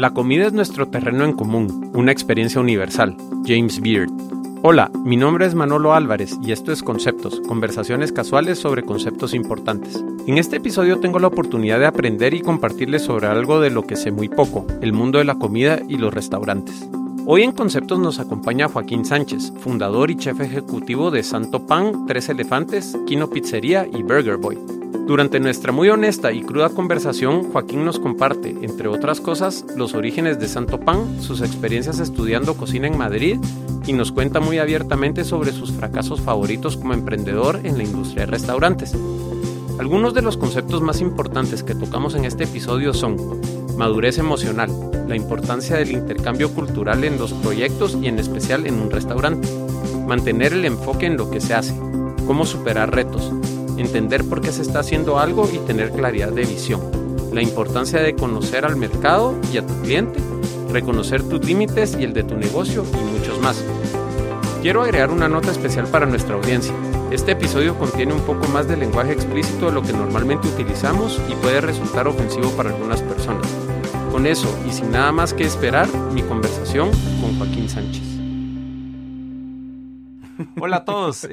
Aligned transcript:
La 0.00 0.14
comida 0.14 0.46
es 0.46 0.54
nuestro 0.54 0.88
terreno 0.88 1.26
en 1.26 1.34
común, 1.34 1.90
una 1.92 2.10
experiencia 2.10 2.58
universal. 2.58 3.18
James 3.44 3.82
Beard. 3.82 4.08
Hola, 4.62 4.90
mi 5.04 5.18
nombre 5.18 5.44
es 5.44 5.54
Manolo 5.54 5.92
Álvarez 5.92 6.38
y 6.42 6.52
esto 6.52 6.72
es 6.72 6.82
Conceptos, 6.82 7.42
conversaciones 7.46 8.10
casuales 8.10 8.58
sobre 8.58 8.82
conceptos 8.82 9.34
importantes. 9.34 10.02
En 10.26 10.38
este 10.38 10.56
episodio 10.56 11.00
tengo 11.00 11.18
la 11.18 11.26
oportunidad 11.26 11.78
de 11.78 11.84
aprender 11.84 12.32
y 12.32 12.40
compartirles 12.40 13.02
sobre 13.02 13.26
algo 13.26 13.60
de 13.60 13.68
lo 13.68 13.86
que 13.86 13.96
sé 13.96 14.10
muy 14.10 14.30
poco, 14.30 14.66
el 14.80 14.94
mundo 14.94 15.18
de 15.18 15.26
la 15.26 15.34
comida 15.34 15.80
y 15.86 15.98
los 15.98 16.14
restaurantes. 16.14 16.88
Hoy 17.26 17.42
en 17.42 17.52
Conceptos 17.52 17.98
nos 17.98 18.20
acompaña 18.20 18.70
Joaquín 18.70 19.04
Sánchez, 19.04 19.52
fundador 19.58 20.10
y 20.10 20.16
chef 20.16 20.40
ejecutivo 20.40 21.10
de 21.10 21.22
Santo 21.22 21.66
Pan, 21.66 22.06
Tres 22.06 22.30
Elefantes, 22.30 22.96
Quino 23.06 23.28
Pizzería 23.28 23.86
y 23.86 24.02
Burger 24.02 24.38
Boy. 24.38 24.79
Durante 25.06 25.40
nuestra 25.40 25.72
muy 25.72 25.88
honesta 25.88 26.32
y 26.32 26.42
cruda 26.42 26.68
conversación, 26.68 27.50
Joaquín 27.50 27.84
nos 27.84 27.98
comparte, 27.98 28.56
entre 28.62 28.88
otras 28.88 29.20
cosas, 29.20 29.64
los 29.76 29.94
orígenes 29.94 30.38
de 30.38 30.46
Santo 30.46 30.78
Pan, 30.78 31.20
sus 31.20 31.40
experiencias 31.40 31.98
estudiando 31.98 32.54
cocina 32.54 32.86
en 32.86 32.96
Madrid 32.96 33.38
y 33.86 33.92
nos 33.92 34.12
cuenta 34.12 34.38
muy 34.38 34.58
abiertamente 34.58 35.24
sobre 35.24 35.52
sus 35.52 35.72
fracasos 35.72 36.20
favoritos 36.20 36.76
como 36.76 36.94
emprendedor 36.94 37.60
en 37.64 37.76
la 37.76 37.82
industria 37.82 38.24
de 38.24 38.32
restaurantes. 38.32 38.94
Algunos 39.80 40.14
de 40.14 40.22
los 40.22 40.36
conceptos 40.36 40.82
más 40.82 41.00
importantes 41.00 41.62
que 41.62 41.74
tocamos 41.74 42.14
en 42.14 42.24
este 42.24 42.44
episodio 42.44 42.94
son 42.94 43.16
madurez 43.76 44.18
emocional, 44.18 44.70
la 45.08 45.16
importancia 45.16 45.76
del 45.76 45.90
intercambio 45.90 46.52
cultural 46.54 47.02
en 47.02 47.18
los 47.18 47.32
proyectos 47.32 47.96
y 48.00 48.06
en 48.06 48.18
especial 48.18 48.66
en 48.66 48.74
un 48.74 48.90
restaurante, 48.90 49.48
mantener 50.06 50.52
el 50.52 50.66
enfoque 50.66 51.06
en 51.06 51.16
lo 51.16 51.30
que 51.30 51.40
se 51.40 51.54
hace, 51.54 51.74
cómo 52.26 52.44
superar 52.44 52.94
retos, 52.94 53.32
entender 53.80 54.24
por 54.24 54.40
qué 54.40 54.52
se 54.52 54.62
está 54.62 54.80
haciendo 54.80 55.18
algo 55.18 55.48
y 55.52 55.58
tener 55.58 55.90
claridad 55.90 56.30
de 56.30 56.44
visión, 56.44 56.80
la 57.32 57.42
importancia 57.42 58.00
de 58.00 58.14
conocer 58.14 58.64
al 58.64 58.76
mercado 58.76 59.34
y 59.52 59.58
a 59.58 59.66
tu 59.66 59.74
cliente, 59.82 60.20
reconocer 60.72 61.22
tus 61.22 61.44
límites 61.44 61.96
y 61.98 62.04
el 62.04 62.12
de 62.12 62.24
tu 62.24 62.36
negocio 62.36 62.84
y 62.92 63.18
muchos 63.18 63.40
más. 63.40 63.64
Quiero 64.62 64.82
agregar 64.82 65.10
una 65.10 65.28
nota 65.28 65.50
especial 65.50 65.86
para 65.86 66.06
nuestra 66.06 66.34
audiencia. 66.34 66.74
Este 67.10 67.32
episodio 67.32 67.78
contiene 67.78 68.12
un 68.12 68.20
poco 68.20 68.46
más 68.48 68.68
de 68.68 68.76
lenguaje 68.76 69.12
explícito 69.12 69.66
de 69.66 69.72
lo 69.72 69.82
que 69.82 69.92
normalmente 69.92 70.48
utilizamos 70.48 71.20
y 71.28 71.34
puede 71.34 71.60
resultar 71.60 72.06
ofensivo 72.06 72.50
para 72.50 72.70
algunas 72.70 73.00
personas. 73.02 73.46
Con 74.12 74.26
eso 74.26 74.54
y 74.68 74.72
sin 74.72 74.90
nada 74.90 75.10
más 75.12 75.32
que 75.32 75.44
esperar, 75.44 75.88
mi 76.12 76.22
conversación 76.22 76.90
con 77.20 77.38
Joaquín 77.38 77.68
Sánchez. 77.68 78.19
Hola 80.60 80.78
a 80.78 80.84
todos, 80.84 81.28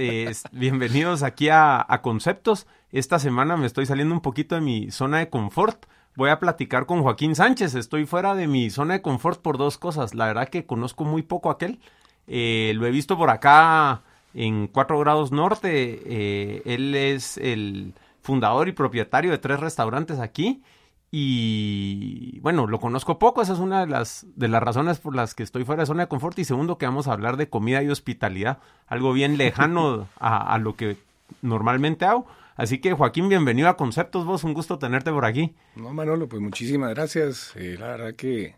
bienvenidos 0.51 1.23
aquí 1.23 1.49
a, 1.49 1.85
Conceptos. 2.01 2.67
Esta 2.91 3.19
semana 3.19 3.55
me 3.55 3.65
estoy 3.65 3.85
saliendo 3.85 4.13
un 4.13 4.21
poquito 4.21 4.55
de 4.55 4.61
mi 4.61 4.91
zona 4.91 5.19
de 5.19 5.29
confort. 5.29 5.85
Voy 6.15 6.29
a 6.29 6.39
platicar 6.39 6.85
con 6.85 7.01
Joaquín 7.03 7.35
Sánchez. 7.35 7.75
Estoy 7.75 8.05
fuera 8.05 8.35
de 8.35 8.47
mi 8.47 8.69
zona 8.69 8.95
de 8.95 9.01
confort 9.01 9.41
por 9.41 9.57
dos 9.57 9.77
cosas. 9.77 10.13
La 10.13 10.25
verdad 10.25 10.49
que 10.49 10.65
conozco 10.65 11.05
muy 11.05 11.21
poco 11.21 11.49
a 11.49 11.53
aquel. 11.53 11.79
Eh, 12.27 12.73
lo 12.75 12.85
he 12.85 12.91
visto 12.91 13.17
por 13.17 13.29
acá 13.29 14.01
en 14.33 14.67
4 14.67 14.99
grados 14.99 15.31
norte. 15.31 16.01
Eh, 16.05 16.61
él 16.65 16.93
es 16.95 17.37
el 17.37 17.93
fundador 18.21 18.67
y 18.67 18.73
propietario 18.73 19.31
de 19.31 19.37
tres 19.37 19.59
restaurantes 19.59 20.19
aquí. 20.19 20.61
Y 21.09 22.39
bueno, 22.41 22.67
lo 22.67 22.79
conozco 22.79 23.17
poco, 23.17 23.41
esa 23.41 23.53
es 23.53 23.59
una 23.59 23.81
de 23.81 23.87
las, 23.87 24.25
de 24.35 24.47
las 24.49 24.61
razones 24.61 24.99
por 24.99 25.15
las 25.15 25.35
que 25.35 25.43
estoy 25.43 25.63
fuera 25.63 25.83
de 25.83 25.87
zona 25.87 26.03
de 26.03 26.09
confort. 26.09 26.37
Y 26.39 26.45
segundo, 26.45 26.77
que 26.77 26.85
vamos 26.85 27.07
a 27.07 27.13
hablar 27.13 27.37
de 27.37 27.49
comida 27.49 27.81
y 27.81 27.89
hospitalidad, 27.89 28.59
algo 28.87 29.13
bien 29.13 29.37
lejano 29.37 30.09
a, 30.19 30.57
lo 30.57 30.75
que 30.75 30.97
normalmente 31.41 32.05
hago. 32.05 32.27
Así 32.55 32.79
que 32.79 32.93
Joaquín, 32.93 33.29
bienvenido 33.29 33.69
a 33.69 33.77
Conceptos, 33.77 34.25
vos, 34.25 34.43
un 34.43 34.53
gusto 34.53 34.79
tenerte 34.79 35.11
por 35.11 35.25
aquí. 35.25 35.53
No, 35.75 35.93
Manolo, 35.93 36.27
pues 36.27 36.41
muchísimas 36.41 36.89
gracias. 36.93 37.53
Eh, 37.55 37.77
la 37.79 37.87
verdad 37.87 38.15
que 38.15 38.55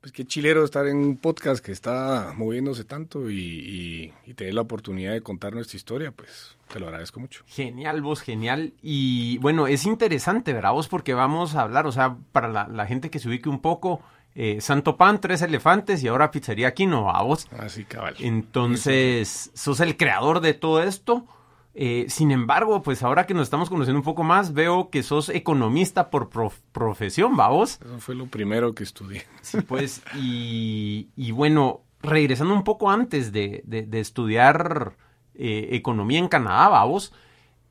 pues 0.00 0.12
qué 0.12 0.24
chilero 0.24 0.64
estar 0.64 0.86
en 0.86 0.96
un 0.96 1.16
podcast 1.18 1.64
que 1.64 1.72
está 1.72 2.32
moviéndose 2.34 2.84
tanto 2.84 3.30
y, 3.30 4.12
tener 4.34 4.54
la 4.54 4.62
oportunidad 4.62 5.12
de 5.12 5.20
contar 5.20 5.52
nuestra 5.52 5.76
historia, 5.76 6.10
pues 6.10 6.56
te 6.72 6.80
lo 6.80 6.86
agradezco 6.86 7.20
mucho. 7.20 7.44
Genial, 7.46 8.00
vos, 8.00 8.20
genial. 8.20 8.74
Y 8.82 9.38
bueno, 9.38 9.66
es 9.66 9.84
interesante, 9.86 10.52
¿verdad? 10.52 10.72
Vos, 10.72 10.88
porque 10.88 11.14
vamos 11.14 11.54
a 11.54 11.62
hablar, 11.62 11.86
o 11.86 11.92
sea, 11.92 12.16
para 12.32 12.48
la, 12.48 12.86
gente 12.86 13.10
que 13.10 13.18
se 13.18 13.28
ubique 13.28 13.48
un 13.48 13.60
poco, 13.60 14.00
eh, 14.34 14.60
Santo 14.60 14.96
Pan, 14.96 15.20
Tres 15.20 15.42
Elefantes 15.42 16.02
y 16.02 16.08
ahora 16.08 16.30
Pizzería 16.30 16.72
Quino, 16.74 17.10
¿a 17.10 17.22
vos? 17.22 17.48
Así, 17.58 17.84
cabal. 17.84 18.14
Entonces, 18.20 19.50
sos 19.54 19.80
el 19.80 19.96
creador 19.96 20.40
de 20.40 20.54
todo 20.54 20.82
esto. 20.82 21.26
Eh, 21.72 22.06
sin 22.08 22.32
embargo, 22.32 22.82
pues 22.82 23.02
ahora 23.02 23.26
que 23.26 23.34
nos 23.34 23.44
estamos 23.44 23.68
conociendo 23.68 23.98
un 23.98 24.04
poco 24.04 24.24
más, 24.24 24.52
veo 24.52 24.90
que 24.90 25.02
sos 25.02 25.28
economista 25.28 26.10
por 26.10 26.28
profesión, 26.72 27.36
vos? 27.36 27.78
Eso 27.84 27.98
fue 28.00 28.14
lo 28.14 28.26
primero 28.26 28.74
que 28.74 28.82
estudié. 28.82 29.24
Sí, 29.40 29.60
pues, 29.60 30.02
y, 30.16 31.30
bueno, 31.32 31.82
regresando 32.02 32.54
un 32.54 32.64
poco 32.64 32.90
antes 32.90 33.32
de, 33.32 33.62
estudiar 33.92 34.96
eh, 35.42 35.74
economía 35.74 36.18
en 36.18 36.28
Canadá, 36.28 36.84
vos? 36.84 37.14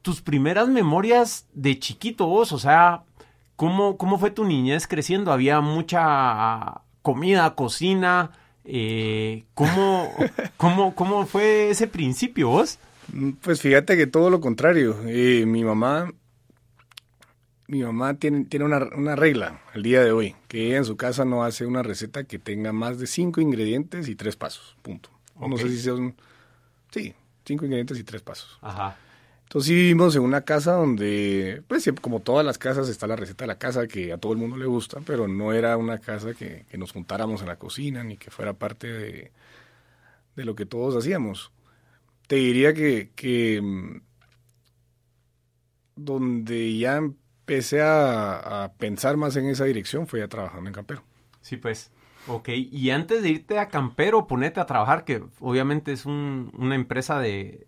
Tus 0.01 0.21
primeras 0.21 0.67
memorias 0.69 1.45
de 1.53 1.77
chiquito, 1.77 2.25
vos, 2.25 2.51
o 2.51 2.57
sea, 2.57 3.03
¿cómo, 3.55 3.95
cómo 3.95 4.17
fue 4.17 4.31
tu 4.31 4.43
niñez 4.43 4.87
creciendo? 4.87 5.31
¿Había 5.31 5.61
mucha 5.61 6.81
comida, 7.03 7.53
cocina? 7.53 8.31
Eh, 8.65 9.43
¿cómo, 9.53 10.11
cómo, 10.57 10.95
¿Cómo 10.95 11.27
fue 11.27 11.69
ese 11.69 11.85
principio, 11.85 12.49
vos? 12.49 12.79
Pues 13.41 13.61
fíjate 13.61 13.95
que 13.95 14.07
todo 14.07 14.31
lo 14.31 14.41
contrario. 14.41 14.97
Eh, 15.05 15.45
mi 15.45 15.63
mamá, 15.63 16.11
mi 17.67 17.83
mamá 17.83 18.15
tiene, 18.15 18.45
tiene 18.45 18.65
una, 18.65 19.15
regla 19.15 19.61
al 19.75 19.83
día 19.83 20.03
de 20.03 20.11
hoy, 20.11 20.35
que 20.47 20.65
ella 20.65 20.77
en 20.77 20.85
su 20.85 20.97
casa 20.97 21.23
no 21.23 21.43
hace 21.43 21.67
una 21.67 21.83
receta 21.83 22.23
que 22.23 22.39
tenga 22.39 22.73
más 22.73 22.97
de 22.97 23.05
cinco 23.05 23.41
ingredientes 23.41 24.07
y 24.07 24.15
tres 24.15 24.35
pasos, 24.35 24.75
punto. 24.81 25.11
No 25.39 25.55
sé 25.55 25.69
si 25.69 25.79
son, 25.79 26.15
sí, 26.89 27.13
cinco 27.49 27.65
ingredientes 27.65 27.99
y 27.99 28.03
tres 28.03 28.21
pasos. 28.21 28.57
Ajá. 28.61 28.97
Entonces 29.43 29.71
vivimos 29.71 30.15
en 30.15 30.21
una 30.21 30.41
casa 30.41 30.73
donde, 30.73 31.63
pues 31.67 31.89
como 32.01 32.19
todas 32.19 32.45
las 32.45 32.57
casas, 32.57 32.87
está 32.87 33.07
la 33.07 33.15
receta 33.15 33.43
de 33.43 33.47
la 33.47 33.57
casa 33.57 33.87
que 33.87 34.13
a 34.13 34.17
todo 34.17 34.31
el 34.31 34.37
mundo 34.37 34.57
le 34.57 34.67
gusta, 34.67 35.01
pero 35.05 35.27
no 35.27 35.53
era 35.53 35.75
una 35.75 35.97
casa 35.97 36.33
que, 36.33 36.65
nos 36.77 36.91
juntáramos 36.91 37.41
en 37.41 37.47
la 37.47 37.57
cocina 37.57 38.03
ni 38.03 38.17
que 38.17 38.29
fuera 38.29 38.53
parte 38.53 38.87
de, 38.87 39.31
de 40.35 40.45
lo 40.45 40.55
que 40.55 40.65
todos 40.67 40.95
hacíamos 40.95 41.51
te 42.29 42.35
diría 42.35 42.75
que, 42.75 43.59
mm, 43.59 44.01
donde 45.95 46.77
ya 46.77 46.97
empecé 46.97 47.81
a, 47.81 48.71
pensar 48.77 49.17
más 49.17 49.35
en 49.35 49.47
esa 49.47 49.65
dirección 49.65 50.05
fue 50.05 50.19
ya 50.19 50.27
trabajando 50.27 50.69
en 50.69 50.75
Campero. 50.75 51.03
Sí, 51.41 51.57
pues. 51.57 51.91
Ok, 52.29 52.49
y 52.49 52.91
antes 52.91 53.23
de 53.23 53.29
irte 53.29 53.57
a 53.57 53.69
Campero, 53.69 54.27
ponete 54.27 54.59
a 54.59 54.65
trabajar, 54.67 55.03
que 55.03 55.23
obviamente 55.39 55.91
es 55.91 56.05
una 56.05 56.75
empresa 56.75 57.19
de, 57.19 57.67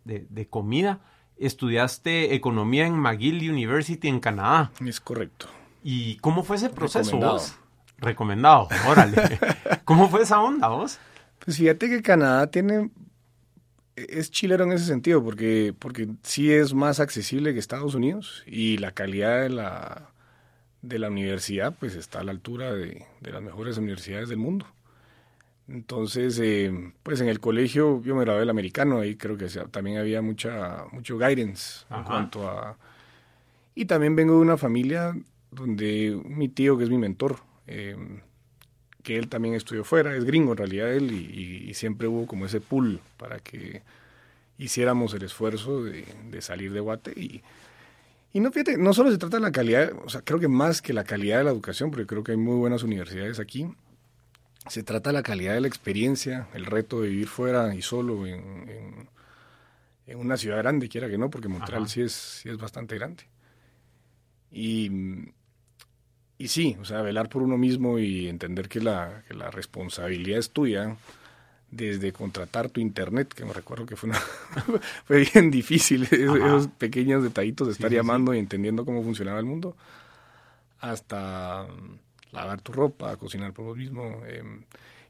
comida, 0.50 1.00
estudiaste 1.38 2.36
economía 2.36 2.86
en 2.86 2.94
McGill 2.94 3.50
University 3.50 4.08
en 4.08 4.20
Canadá. 4.20 4.72
Es 4.86 5.00
correcto. 5.02 5.48
¿Y 5.84 6.18
cómo 6.18 6.44
fue 6.44 6.58
ese 6.58 6.70
proceso 6.70 7.18
vos? 7.18 7.56
Recomendado, 7.98 8.68
órale. 8.88 9.40
¿Cómo 9.84 10.10
fue 10.10 10.22
esa 10.22 10.40
onda 10.40 10.68
vos? 10.68 11.00
Pues 11.44 11.58
fíjate 11.58 11.90
que 11.90 12.04
Canadá 12.04 12.46
tiene 12.48 12.92
es 13.96 14.32
chilero 14.32 14.64
en 14.64 14.72
ese 14.74 14.86
sentido, 14.86 15.24
porque, 15.24 15.74
porque 15.78 16.08
sí 16.24 16.52
es 16.52 16.74
más 16.74 17.00
accesible 17.00 17.54
que 17.54 17.60
Estados 17.60 17.96
Unidos 17.96 18.44
y 18.46 18.78
la 18.78 18.92
calidad 18.92 19.42
de 19.42 19.50
la, 19.50 20.12
de 20.82 21.00
la 21.00 21.10
universidad 21.10 21.76
pues 21.80 21.96
está 21.96 22.20
a 22.20 22.24
la 22.24 22.32
altura 22.32 22.74
de, 22.74 23.06
las 23.22 23.42
mejores 23.42 23.78
universidades 23.78 24.30
del 24.30 24.38
mundo. 24.38 24.66
Entonces, 25.68 26.38
eh, 26.40 26.92
pues 27.04 27.22
en 27.22 27.30
el 27.30 27.40
colegio 27.40 28.02
yo 28.04 28.16
me 28.16 28.22
gradué 28.22 28.42
del 28.42 28.50
americano, 28.50 29.00
ahí 29.00 29.16
creo 29.16 29.38
que 29.38 29.48
también 29.72 29.98
había 29.98 30.22
mucha, 30.22 30.86
mucho 30.92 31.18
guidance 31.18 31.86
en 31.90 32.04
cuanto 32.04 32.50
a... 32.50 32.78
Y 33.74 33.86
también 33.86 34.16
vengo 34.16 34.34
de 34.34 34.42
una 34.42 34.58
familia 34.58 35.16
donde 35.52 36.20
mi 36.26 36.50
tío, 36.50 36.78
que 36.78 36.84
es 36.84 36.90
mi 36.90 36.98
mentor, 36.98 37.38
eh, 37.68 37.96
que 39.04 39.18
él 39.18 39.28
también 39.28 39.56
estudió 39.56 39.84
fuera, 39.84 40.16
es 40.16 40.26
gringo 40.26 40.52
en 40.52 40.58
realidad 40.58 40.94
él, 40.94 41.12
y, 41.12 41.74
siempre 41.74 42.08
hubo 42.08 42.28
como 42.28 42.46
ese 42.46 42.62
pull 42.62 43.00
para 43.18 43.40
que 43.40 43.82
hiciéramos 44.58 45.14
el 45.14 45.24
esfuerzo 45.24 45.84
de, 45.84 46.06
salir 46.42 46.74
de 46.74 46.80
Guate. 46.80 47.12
Y, 47.20 47.42
y 48.34 48.40
no, 48.40 48.52
fíjate, 48.52 48.78
no 48.78 48.94
solo 48.94 49.12
se 49.12 49.18
trata 49.18 49.38
de 49.38 49.44
la 49.44 49.52
calidad, 49.52 49.92
o 50.06 50.10
sea, 50.10 50.22
creo 50.22 50.40
que 50.40 50.48
más 50.48 50.82
que 50.82 50.94
la 50.94 51.04
calidad 51.04 51.40
de 51.40 51.44
la 51.46 51.52
educación, 51.52 51.92
porque 51.92 52.08
creo 52.08 52.24
que 52.24 52.32
hay 52.32 52.38
muy 52.38 52.56
buenas 52.56 52.84
universidades 52.84 53.40
aquí, 53.40 53.68
se 54.68 54.84
trata 54.84 55.10
de 55.10 55.14
la 55.14 55.24
calidad 55.24 55.54
de 55.54 55.62
la 55.62 55.68
experiencia, 55.68 56.48
el 56.54 56.66
reto 56.66 57.02
de 57.02 57.10
vivir 57.10 57.28
fuera 57.28 57.74
y 57.76 57.82
solo 57.82 58.26
en, 58.28 59.10
en, 60.08 60.20
una 60.20 60.38
ciudad 60.38 60.58
grande, 60.58 60.90
quiera 60.90 61.10
que 61.10 61.18
no, 61.18 61.30
porque 61.30 61.48
Montreal 61.48 61.88
sí 61.88 62.02
es, 62.02 62.12
sí 62.12 62.50
es 62.50 62.58
bastante 62.58 62.96
grande. 62.96 63.24
Y 64.52 64.90
y 66.42 66.48
sí, 66.48 66.76
o 66.82 66.86
sea, 66.86 67.04
velar 67.04 67.30
por 67.30 67.44
uno 67.44 67.56
mismo 67.56 68.00
y 68.00 68.28
entender 68.28 68.68
que 68.68 68.80
la, 68.80 69.24
que 69.28 69.36
la 69.36 69.52
responsabilidad 69.52 70.40
es 70.40 70.50
tuya, 70.50 70.98
desde 71.72 72.12
contratar 72.12 72.70
tu 72.70 72.82
internet, 72.82 73.34
que 73.34 73.46
me 73.46 73.54
recuerdo 73.54 73.86
que 73.86 73.96
fue, 73.96 74.10
una 74.10 74.20
fue 75.06 75.26
bien 75.34 75.50
difícil, 75.50 76.04
esos 76.04 76.68
pequeños 76.68 77.24
detallitos 77.24 77.68
de 77.68 77.74
estar 77.74 77.92
llamando 77.92 78.34
y 78.34 78.40
entendiendo 78.40 78.86
cómo 78.86 79.02
funcionaba 79.04 79.40
el 79.40 79.46
mundo, 79.46 79.76
hasta 80.80 81.66
lavar 82.32 82.62
tu 82.62 82.74
ropa, 82.74 83.16
cocinar 83.18 83.54
por 83.54 83.66
vos 83.66 83.78
mismo. 83.78 84.22
em, 84.28 84.64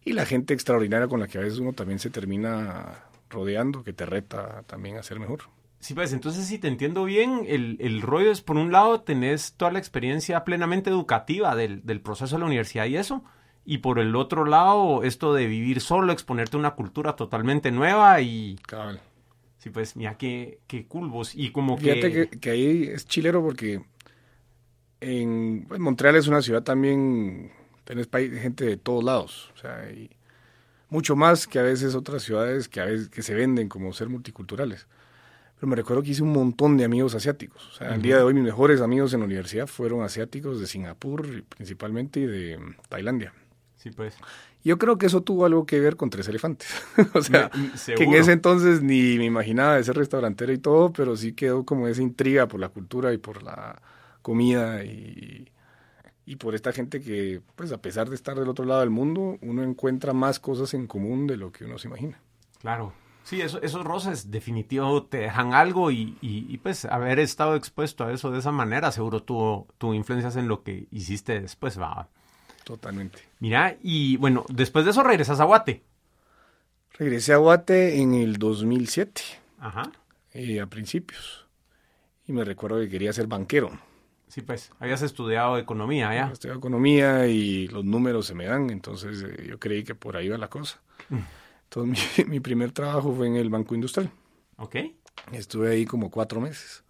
y 0.03 0.13
la 0.13 0.25
gente 0.25 0.53
extraordinaria 0.53 1.07
con 1.07 1.19
la 1.19 1.27
que 1.27 1.37
a 1.37 1.41
veces 1.41 1.59
uno 1.59 1.73
también 1.73 1.99
se 1.99 2.09
termina 2.09 3.03
rodeando, 3.29 3.83
que 3.83 3.93
te 3.93 4.05
reta 4.05 4.63
también 4.63 4.97
a 4.97 5.03
ser 5.03 5.19
mejor. 5.19 5.41
Sí, 5.79 5.93
pues 5.95 6.13
entonces 6.13 6.45
si 6.45 6.59
te 6.59 6.67
entiendo 6.67 7.05
bien, 7.05 7.45
el, 7.47 7.77
el 7.79 8.01
rollo 8.01 8.31
es 8.31 8.41
por 8.41 8.57
un 8.57 8.71
lado 8.71 9.01
tenés 9.01 9.53
toda 9.53 9.71
la 9.71 9.79
experiencia 9.79 10.43
plenamente 10.43 10.89
educativa 10.91 11.55
del, 11.55 11.83
del 11.85 12.01
proceso 12.01 12.35
de 12.35 12.39
la 12.39 12.45
universidad 12.45 12.85
y 12.85 12.97
eso, 12.97 13.23
y 13.65 13.79
por 13.79 13.99
el 13.99 14.15
otro 14.15 14.45
lado 14.45 15.03
esto 15.03 15.33
de 15.33 15.47
vivir 15.47 15.81
solo, 15.81 16.11
exponerte 16.11 16.57
a 16.57 16.59
una 16.59 16.71
cultura 16.71 17.15
totalmente 17.15 17.71
nueva 17.71 18.21
y 18.21 18.57
Cabal. 18.67 18.99
sí, 19.57 19.69
pues 19.69 19.95
mira 19.95 20.17
qué, 20.17 20.59
qué 20.67 20.85
cool 20.87 21.09
vos. 21.09 21.33
Y 21.35 21.51
como 21.51 21.77
Fíjate 21.77 22.11
que... 22.11 22.29
que, 22.29 22.39
que 22.39 22.49
ahí 22.49 22.83
es 22.91 23.05
chilero 23.05 23.41
porque 23.41 23.81
en 25.01 25.65
pues, 25.67 25.79
Montreal 25.79 26.15
es 26.15 26.27
una 26.27 26.41
ciudad 26.41 26.63
también, 26.63 27.51
tenés 27.83 28.07
gente 28.09 28.65
de 28.65 28.77
todos 28.77 29.03
lados, 29.03 29.51
o 29.55 29.57
sea, 29.57 29.91
y 29.91 30.09
mucho 30.89 31.15
más 31.15 31.47
que 31.47 31.57
a 31.59 31.63
veces 31.63 31.95
otras 31.95 32.21
ciudades 32.23 32.67
que 32.67 32.81
a 32.81 32.85
veces 32.85 33.09
que 33.09 33.23
se 33.23 33.33
venden 33.33 33.67
como 33.67 33.91
ser 33.93 34.09
multiculturales. 34.09 34.87
Pero 35.55 35.69
me 35.69 35.75
recuerdo 35.75 36.01
que 36.01 36.09
hice 36.09 36.23
un 36.23 36.33
montón 36.33 36.75
de 36.75 36.85
amigos 36.85 37.13
asiáticos. 37.13 37.67
O 37.69 37.71
sea, 37.73 37.93
al 37.93 38.01
día 38.01 38.17
de 38.17 38.23
hoy 38.23 38.33
mis 38.33 38.43
mejores 38.43 38.81
amigos 38.81 39.13
en 39.13 39.19
la 39.19 39.27
universidad 39.27 39.67
fueron 39.67 40.01
asiáticos 40.01 40.59
de 40.59 40.65
Singapur 40.65 41.43
principalmente 41.43 42.19
y 42.19 42.25
de 42.25 42.59
Tailandia. 42.89 43.31
Sí, 43.81 43.89
pues. 43.91 44.15
Yo 44.63 44.77
creo 44.77 44.97
que 44.99 45.07
eso 45.07 45.21
tuvo 45.21 45.45
algo 45.45 45.65
que 45.65 45.79
ver 45.79 45.95
con 45.95 46.09
Tres 46.11 46.27
Elefantes. 46.27 46.69
o 47.15 47.21
sea, 47.21 47.49
Me- 47.55 47.95
que 47.95 48.03
en 48.03 48.13
ese 48.13 48.31
entonces 48.31 48.83
ni 48.83 49.17
me 49.17 49.25
imaginaba 49.25 49.75
de 49.77 49.83
ser 49.83 49.95
restaurantero 49.95 50.53
y 50.53 50.59
todo, 50.59 50.93
pero 50.93 51.15
sí 51.17 51.33
quedó 51.33 51.65
como 51.65 51.87
esa 51.87 52.01
intriga 52.03 52.47
por 52.47 52.59
la 52.59 52.69
cultura 52.69 53.11
y 53.13 53.17
por 53.17 53.41
la 53.41 53.81
comida 54.21 54.83
y, 54.83 55.47
y 56.27 56.35
por 56.35 56.53
esta 56.53 56.71
gente 56.71 57.01
que, 57.01 57.41
pues 57.55 57.71
a 57.71 57.81
pesar 57.81 58.07
de 58.09 58.15
estar 58.15 58.37
del 58.37 58.49
otro 58.49 58.65
lado 58.65 58.81
del 58.81 58.91
mundo, 58.91 59.39
uno 59.41 59.63
encuentra 59.63 60.13
más 60.13 60.39
cosas 60.39 60.73
en 60.75 60.85
común 60.85 61.25
de 61.25 61.37
lo 61.37 61.51
que 61.51 61.65
uno 61.65 61.79
se 61.79 61.87
imagina. 61.87 62.19
Claro. 62.59 62.93
Sí, 63.23 63.41
eso- 63.41 63.61
esos 63.63 63.83
roces 63.83 64.29
definitivo 64.29 65.03
te 65.05 65.17
dejan 65.17 65.53
algo 65.55 65.89
y, 65.89 66.17
y- 66.21 66.45
y, 66.49 66.57
pues 66.59 66.85
haber 66.85 67.17
estado 67.17 67.55
expuesto 67.55 68.03
a 68.03 68.11
eso 68.13 68.29
de 68.29 68.37
esa 68.39 68.51
manera 68.51 68.91
seguro 68.91 69.23
tuvo, 69.23 69.67
tuvo 69.79 69.95
influencias 69.95 70.35
en 70.35 70.47
lo 70.47 70.61
que 70.61 70.87
hiciste 70.91 71.39
después, 71.41 71.79
va. 71.79 72.09
Totalmente. 72.71 73.19
Mira, 73.41 73.75
y 73.83 74.15
bueno, 74.15 74.45
después 74.47 74.85
de 74.85 74.91
eso 74.91 75.03
regresas 75.03 75.41
a 75.41 75.43
Guate. 75.43 75.83
Regresé 76.93 77.33
a 77.33 77.37
Guate 77.37 77.99
en 78.01 78.13
el 78.13 78.37
2007, 78.37 79.21
Ajá. 79.59 79.91
eh, 80.31 80.61
a 80.61 80.67
principios, 80.67 81.49
y 82.25 82.31
me 82.31 82.45
recuerdo 82.45 82.79
que 82.79 82.87
quería 82.87 83.11
ser 83.11 83.27
banquero. 83.27 83.77
Sí, 84.29 84.39
pues, 84.39 84.71
habías 84.79 85.01
estudiado 85.01 85.57
economía, 85.57 86.15
¿ya? 86.15 86.29
Estudié 86.31 86.55
economía 86.55 87.27
y 87.27 87.67
los 87.67 87.83
números 87.83 88.25
se 88.27 88.35
me 88.35 88.45
dan, 88.45 88.69
entonces 88.69 89.21
eh, 89.21 89.47
yo 89.49 89.59
creí 89.59 89.83
que 89.83 89.93
por 89.93 90.15
ahí 90.15 90.29
va 90.29 90.37
la 90.37 90.49
cosa. 90.49 90.79
Entonces 91.65 92.19
mi, 92.25 92.35
mi 92.35 92.39
primer 92.39 92.71
trabajo 92.71 93.13
fue 93.13 93.27
en 93.27 93.35
el 93.35 93.49
Banco 93.49 93.75
Industrial. 93.75 94.09
Ok. 94.55 94.77
Estuve 95.33 95.71
ahí 95.71 95.85
como 95.85 96.09
cuatro 96.09 96.39
meses. 96.39 96.85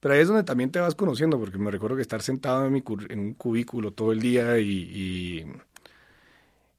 Pero 0.00 0.14
ahí 0.14 0.20
es 0.20 0.28
donde 0.28 0.44
también 0.44 0.70
te 0.70 0.80
vas 0.80 0.94
conociendo, 0.94 1.38
porque 1.38 1.58
me 1.58 1.70
recuerdo 1.70 1.96
que 1.96 2.02
estar 2.02 2.22
sentado 2.22 2.66
en, 2.66 2.72
mi 2.72 2.82
en 3.10 3.18
un 3.20 3.34
cubículo 3.34 3.92
todo 3.92 4.12
el 4.12 4.20
día 4.20 4.58
y, 4.58 5.46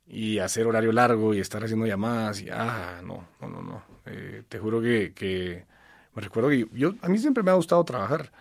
y, 0.08 0.26
y 0.36 0.40
hacer 0.40 0.68
horario 0.68 0.92
largo 0.92 1.34
y 1.34 1.40
estar 1.40 1.64
haciendo 1.64 1.86
llamadas 1.86 2.42
y, 2.42 2.50
ah, 2.52 3.02
no, 3.04 3.28
no, 3.40 3.48
no, 3.50 3.62
no. 3.62 3.84
Eh, 4.06 4.44
te 4.50 4.60
juro 4.60 4.82
que, 4.82 5.14
que 5.14 5.66
me 6.16 6.22
recuerdo 6.22 6.50
que 6.50 6.68
yo, 6.74 6.96
a 7.02 7.10
mí 7.10 7.18
siempre 7.18 7.44
me 7.44 7.52
ha 7.52 7.56
gustado 7.56 7.84
trabajar, 7.86 8.32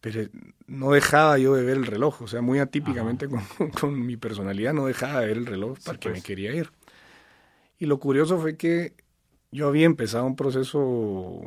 pero 0.00 0.28
no 0.66 0.92
dejaba 0.92 1.38
yo 1.38 1.54
de 1.54 1.64
ver 1.64 1.76
el 1.78 1.86
reloj, 1.86 2.22
o 2.22 2.28
sea, 2.28 2.42
muy 2.42 2.58
atípicamente 2.58 3.28
con, 3.28 3.42
con 3.80 4.06
mi 4.06 4.16
personalidad 4.16 4.72
no 4.74 4.86
dejaba 4.86 5.20
de 5.20 5.26
ver 5.28 5.36
el 5.38 5.46
reloj 5.46 5.78
para 5.84 5.98
que 5.98 6.10
pues. 6.10 6.20
me 6.20 6.22
quería 6.22 6.54
ir. 6.54 6.70
Y 7.78 7.86
lo 7.86 7.98
curioso 7.98 8.38
fue 8.40 8.56
que 8.56 8.94
yo 9.50 9.68
había 9.68 9.86
empezado 9.86 10.24
un 10.26 10.36
proceso, 10.36 11.40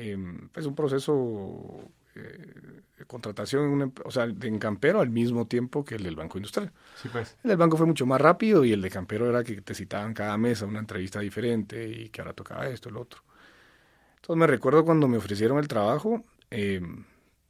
eh, 0.00 0.16
pues 0.52 0.64
un 0.66 0.74
proceso 0.74 1.90
eh, 2.14 2.82
de 2.98 3.04
contratación, 3.06 3.64
una 3.64 3.84
em- 3.84 3.92
o 4.04 4.10
sea, 4.10 4.26
de 4.26 4.48
en 4.48 4.58
Campero 4.58 5.00
al 5.00 5.10
mismo 5.10 5.46
tiempo 5.46 5.84
que 5.84 5.96
el 5.96 6.02
del 6.04 6.16
Banco 6.16 6.38
Industrial. 6.38 6.72
Sí, 7.02 7.08
pues. 7.08 7.36
El 7.42 7.48
del 7.48 7.56
banco 7.58 7.76
fue 7.76 7.86
mucho 7.86 8.06
más 8.06 8.20
rápido 8.20 8.64
y 8.64 8.72
el 8.72 8.80
de 8.82 8.90
Campero 8.90 9.28
era 9.28 9.42
que 9.44 9.60
te 9.60 9.74
citaban 9.74 10.14
cada 10.14 10.36
mes 10.38 10.62
a 10.62 10.66
una 10.66 10.78
entrevista 10.80 11.20
diferente 11.20 11.88
y 11.88 12.08
que 12.10 12.20
ahora 12.20 12.32
tocaba 12.32 12.68
esto, 12.68 12.88
el 12.88 12.96
otro. 12.96 13.22
Entonces 14.16 14.36
me 14.38 14.46
recuerdo 14.46 14.84
cuando 14.84 15.08
me 15.08 15.16
ofrecieron 15.16 15.58
el 15.58 15.68
trabajo, 15.68 16.22
eh, 16.50 16.80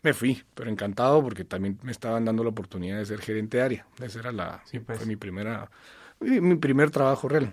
me 0.03 0.13
fui, 0.15 0.43
pero 0.55 0.71
encantado 0.71 1.23
porque 1.23 1.45
también 1.45 1.79
me 1.83 1.91
estaban 1.93 2.25
dando 2.25 2.45
la 2.45 2.51
oportunidad 2.51 2.99
de 2.99 3.07
ser 3.07 3.21
gerente 3.21 3.57
de 3.59 3.63
área. 3.63 3.87
Esa 4.01 4.21
era 4.21 4.33
la, 4.33 4.63
Sí, 4.65 4.79
pues. 4.79 4.99
fue 4.99 5.07
mi 5.07 5.17
primera, 5.17 5.71
mi, 6.21 6.41
mi 6.41 6.57
primer 6.57 6.91
trabajo 6.91 7.29
real. 7.29 7.53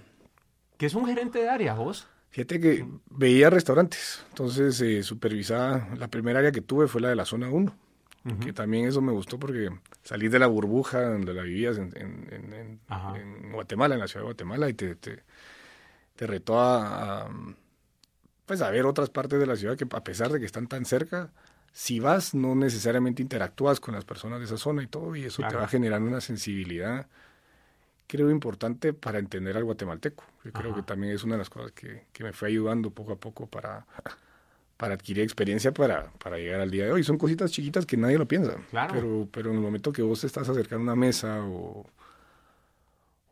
¿Qué 0.78 0.86
es 0.88 0.94
un 0.94 1.06
gerente 1.06 1.40
de 1.40 1.50
área, 1.50 1.74
vos? 1.74 2.08
Fíjate 2.36 2.60
que 2.60 2.86
veía 3.12 3.50
restaurantes, 3.50 4.26
entonces 4.30 4.82
eh, 4.82 5.04
supervisaba, 5.04 5.88
la 5.98 6.10
primera 6.10 6.40
área 6.40 6.52
que 6.52 6.60
tuve 6.60 6.88
fue 6.90 7.00
la 7.00 7.08
de 7.08 7.16
la 7.16 7.24
zona 7.24 7.50
1, 7.50 7.74
que 8.42 8.52
también 8.52 8.86
eso 8.88 9.02
me 9.02 9.14
gustó 9.14 9.40
porque 9.40 9.70
salí 10.04 10.28
de 10.28 10.38
la 10.40 10.48
burbuja 10.48 11.02
donde 11.04 11.34
la 11.34 11.44
vivías 11.44 11.78
en, 11.78 11.94
en- 11.96 12.34
en- 12.34 12.80
en- 13.16 13.52
Guatemala, 13.54 13.94
en 13.96 14.02
la 14.02 14.08
ciudad 14.10 14.24
de 14.24 14.26
Guatemala, 14.26 14.68
y 14.68 14.74
te, 14.74 14.96
te, 14.96 15.24
te 16.18 16.28
retó 16.28 16.60
a, 16.60 17.22
a, 17.22 17.30
pues 18.46 18.62
a 18.62 18.70
ver 18.70 18.86
otras 18.86 19.10
partes 19.10 19.40
de 19.40 19.46
la 19.46 19.56
ciudad 19.56 19.78
que 19.78 19.86
a 19.90 20.04
pesar 20.04 20.30
de 20.32 20.40
que 20.42 20.46
están 20.46 20.68
tan 20.68 20.84
cerca, 20.84 21.32
si 21.72 22.00
vas 22.02 22.34
no 22.36 22.54
necesariamente 22.54 23.22
interactúas 23.22 23.80
con 23.80 23.96
las 23.96 24.04
personas 24.04 24.40
de 24.40 24.46
esa 24.46 24.58
zona 24.58 24.84
y 24.84 24.88
todo, 24.88 25.16
y 25.16 25.24
eso 25.24 25.42
te 25.42 25.56
va 25.56 25.68
generando 25.70 26.10
una 26.10 26.20
sensibilidad 26.20 27.08
creo 28.08 28.30
importante 28.30 28.94
para 28.94 29.20
entender 29.20 29.58
al 29.58 29.64
guatemalteco. 29.64 30.24
Yo 30.44 30.52
creo 30.52 30.76
que 30.76 30.84
también 30.84 31.14
es 31.14 31.24
una 31.24 31.36
de 31.36 31.40
las 31.40 31.50
cosas 31.50 31.72
que, 31.72 32.06
que 32.14 32.24
me 32.24 32.34
fue 32.34 32.50
ayudando 32.50 32.92
poco 32.92 33.14
a 33.14 33.16
poco 33.18 33.48
para, 33.48 33.86
para 34.78 34.94
adquirir 34.96 35.24
experiencia 35.24 35.74
para, 35.74 36.12
para 36.24 36.38
llegar 36.38 36.62
al 36.62 36.70
día 36.72 36.86
de 36.86 36.92
hoy. 36.92 37.04
Son 37.04 37.18
cositas 37.18 37.52
chiquitas 37.52 37.86
que 37.86 37.98
nadie 37.98 38.18
lo 38.18 38.28
piensa. 38.28 38.56
Claro. 38.70 38.94
Pero, 38.94 39.28
pero 39.32 39.50
en 39.50 39.56
el 39.58 39.62
momento 39.62 39.92
que 39.92 40.02
vos 40.02 40.22
te 40.22 40.28
estás 40.28 40.48
acercando 40.50 40.82
a 40.92 40.94
una 40.94 40.96
mesa 40.96 41.42
o, 41.46 41.86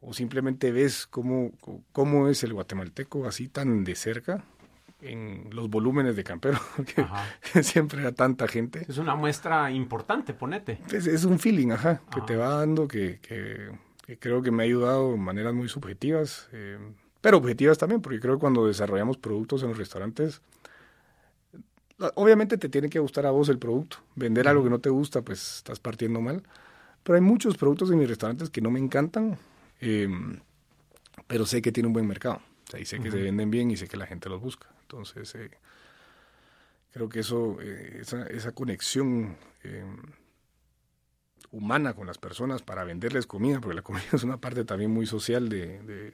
o 0.02 0.14
simplemente 0.14 0.72
ves 0.72 1.08
cómo, 1.08 1.52
cómo 1.92 2.28
es 2.28 2.44
el 2.44 2.54
guatemalteco 2.54 3.26
así 3.28 3.48
tan 3.48 3.84
de 3.84 3.96
cerca 3.96 4.44
en 5.02 5.50
los 5.52 5.70
volúmenes 5.70 6.16
de 6.16 6.24
Campero, 6.24 6.58
que 7.52 7.64
siempre 7.64 8.00
era 8.02 8.14
tanta 8.14 8.48
gente. 8.48 8.86
Es 8.88 8.98
una 8.98 9.16
muestra 9.16 9.70
importante, 9.70 10.34
ponete. 10.34 10.80
Es, 10.92 11.08
es 11.08 11.26
un 11.26 11.40
feeling, 11.40 11.72
ajá, 11.72 12.02
que 12.10 12.20
Ajá. 12.20 12.26
te 12.26 12.36
va 12.38 12.50
dando 12.60 12.88
que, 12.88 13.20
que- 13.20 13.70
que 14.06 14.20
creo 14.20 14.42
que 14.42 14.52
me 14.52 14.64
ha 14.64 14.66
ayudado 14.66 15.12
de 15.12 15.18
maneras 15.18 15.54
muy 15.54 15.70
subjetivas, 15.70 16.50
eh, 16.52 16.78
pero 17.22 17.38
objetivas 17.38 17.78
también, 17.78 18.02
porque 18.02 18.20
creo 18.20 18.36
que 18.36 18.42
cuando 18.42 18.68
desarrollamos 18.68 19.18
productos 19.18 19.64
en 19.64 19.70
los 19.70 19.78
restaurantes, 19.78 20.42
obviamente 22.16 22.58
te 22.58 22.70
tiene 22.70 22.90
que 22.90 23.00
gustar 23.00 23.26
a 23.26 23.32
vos 23.32 23.50
el 23.50 23.60
producto. 23.60 23.98
Vender 24.16 24.48
algo 24.48 24.64
que 24.64 24.70
no 24.70 24.80
te 24.80 24.90
gusta, 24.90 25.22
pues 25.22 25.58
estás 25.58 25.80
partiendo 25.80 26.20
mal. 26.20 26.44
Pero 27.04 27.16
hay 27.16 27.22
muchos 27.22 27.58
productos 27.58 27.92
en 27.92 28.00
mis 28.00 28.10
restaurantes 28.10 28.50
que 28.50 28.62
no 28.62 28.72
me 28.72 28.80
encantan, 28.80 29.38
eh, 29.80 30.10
pero 31.28 31.46
sé 31.46 31.62
que 31.62 31.72
tiene 31.72 31.88
un 31.88 31.94
buen 31.94 32.08
mercado. 32.08 32.42
O 32.68 32.72
sea, 32.72 32.80
y 32.80 32.86
sé 32.86 33.00
que 33.00 33.12
se 33.12 33.22
venden 33.22 33.52
bien 33.52 33.72
y 33.72 33.78
sé 33.78 33.88
que 33.88 33.98
la 33.98 34.06
gente 34.06 34.30
los 34.30 34.42
busca. 34.42 34.68
Entonces, 34.82 35.34
eh, 35.36 35.52
creo 36.92 37.10
que 37.10 37.20
eso, 37.20 37.58
eh, 37.62 38.00
esa, 38.02 38.26
esa 38.28 38.52
conexión 38.52 39.36
eh, 39.64 39.84
humana 41.54 41.94
con 41.94 42.06
las 42.08 42.18
personas 42.18 42.62
para 42.62 42.84
venderles 42.84 43.26
comida, 43.28 43.62
porque 43.62 43.76
la 43.76 43.82
comida 43.84 44.04
es 44.12 44.24
una 44.24 44.38
parte 44.38 44.66
también 44.66 44.92
muy 44.92 45.06
social 45.06 45.48
de, 45.48 45.82
de- 45.84 46.14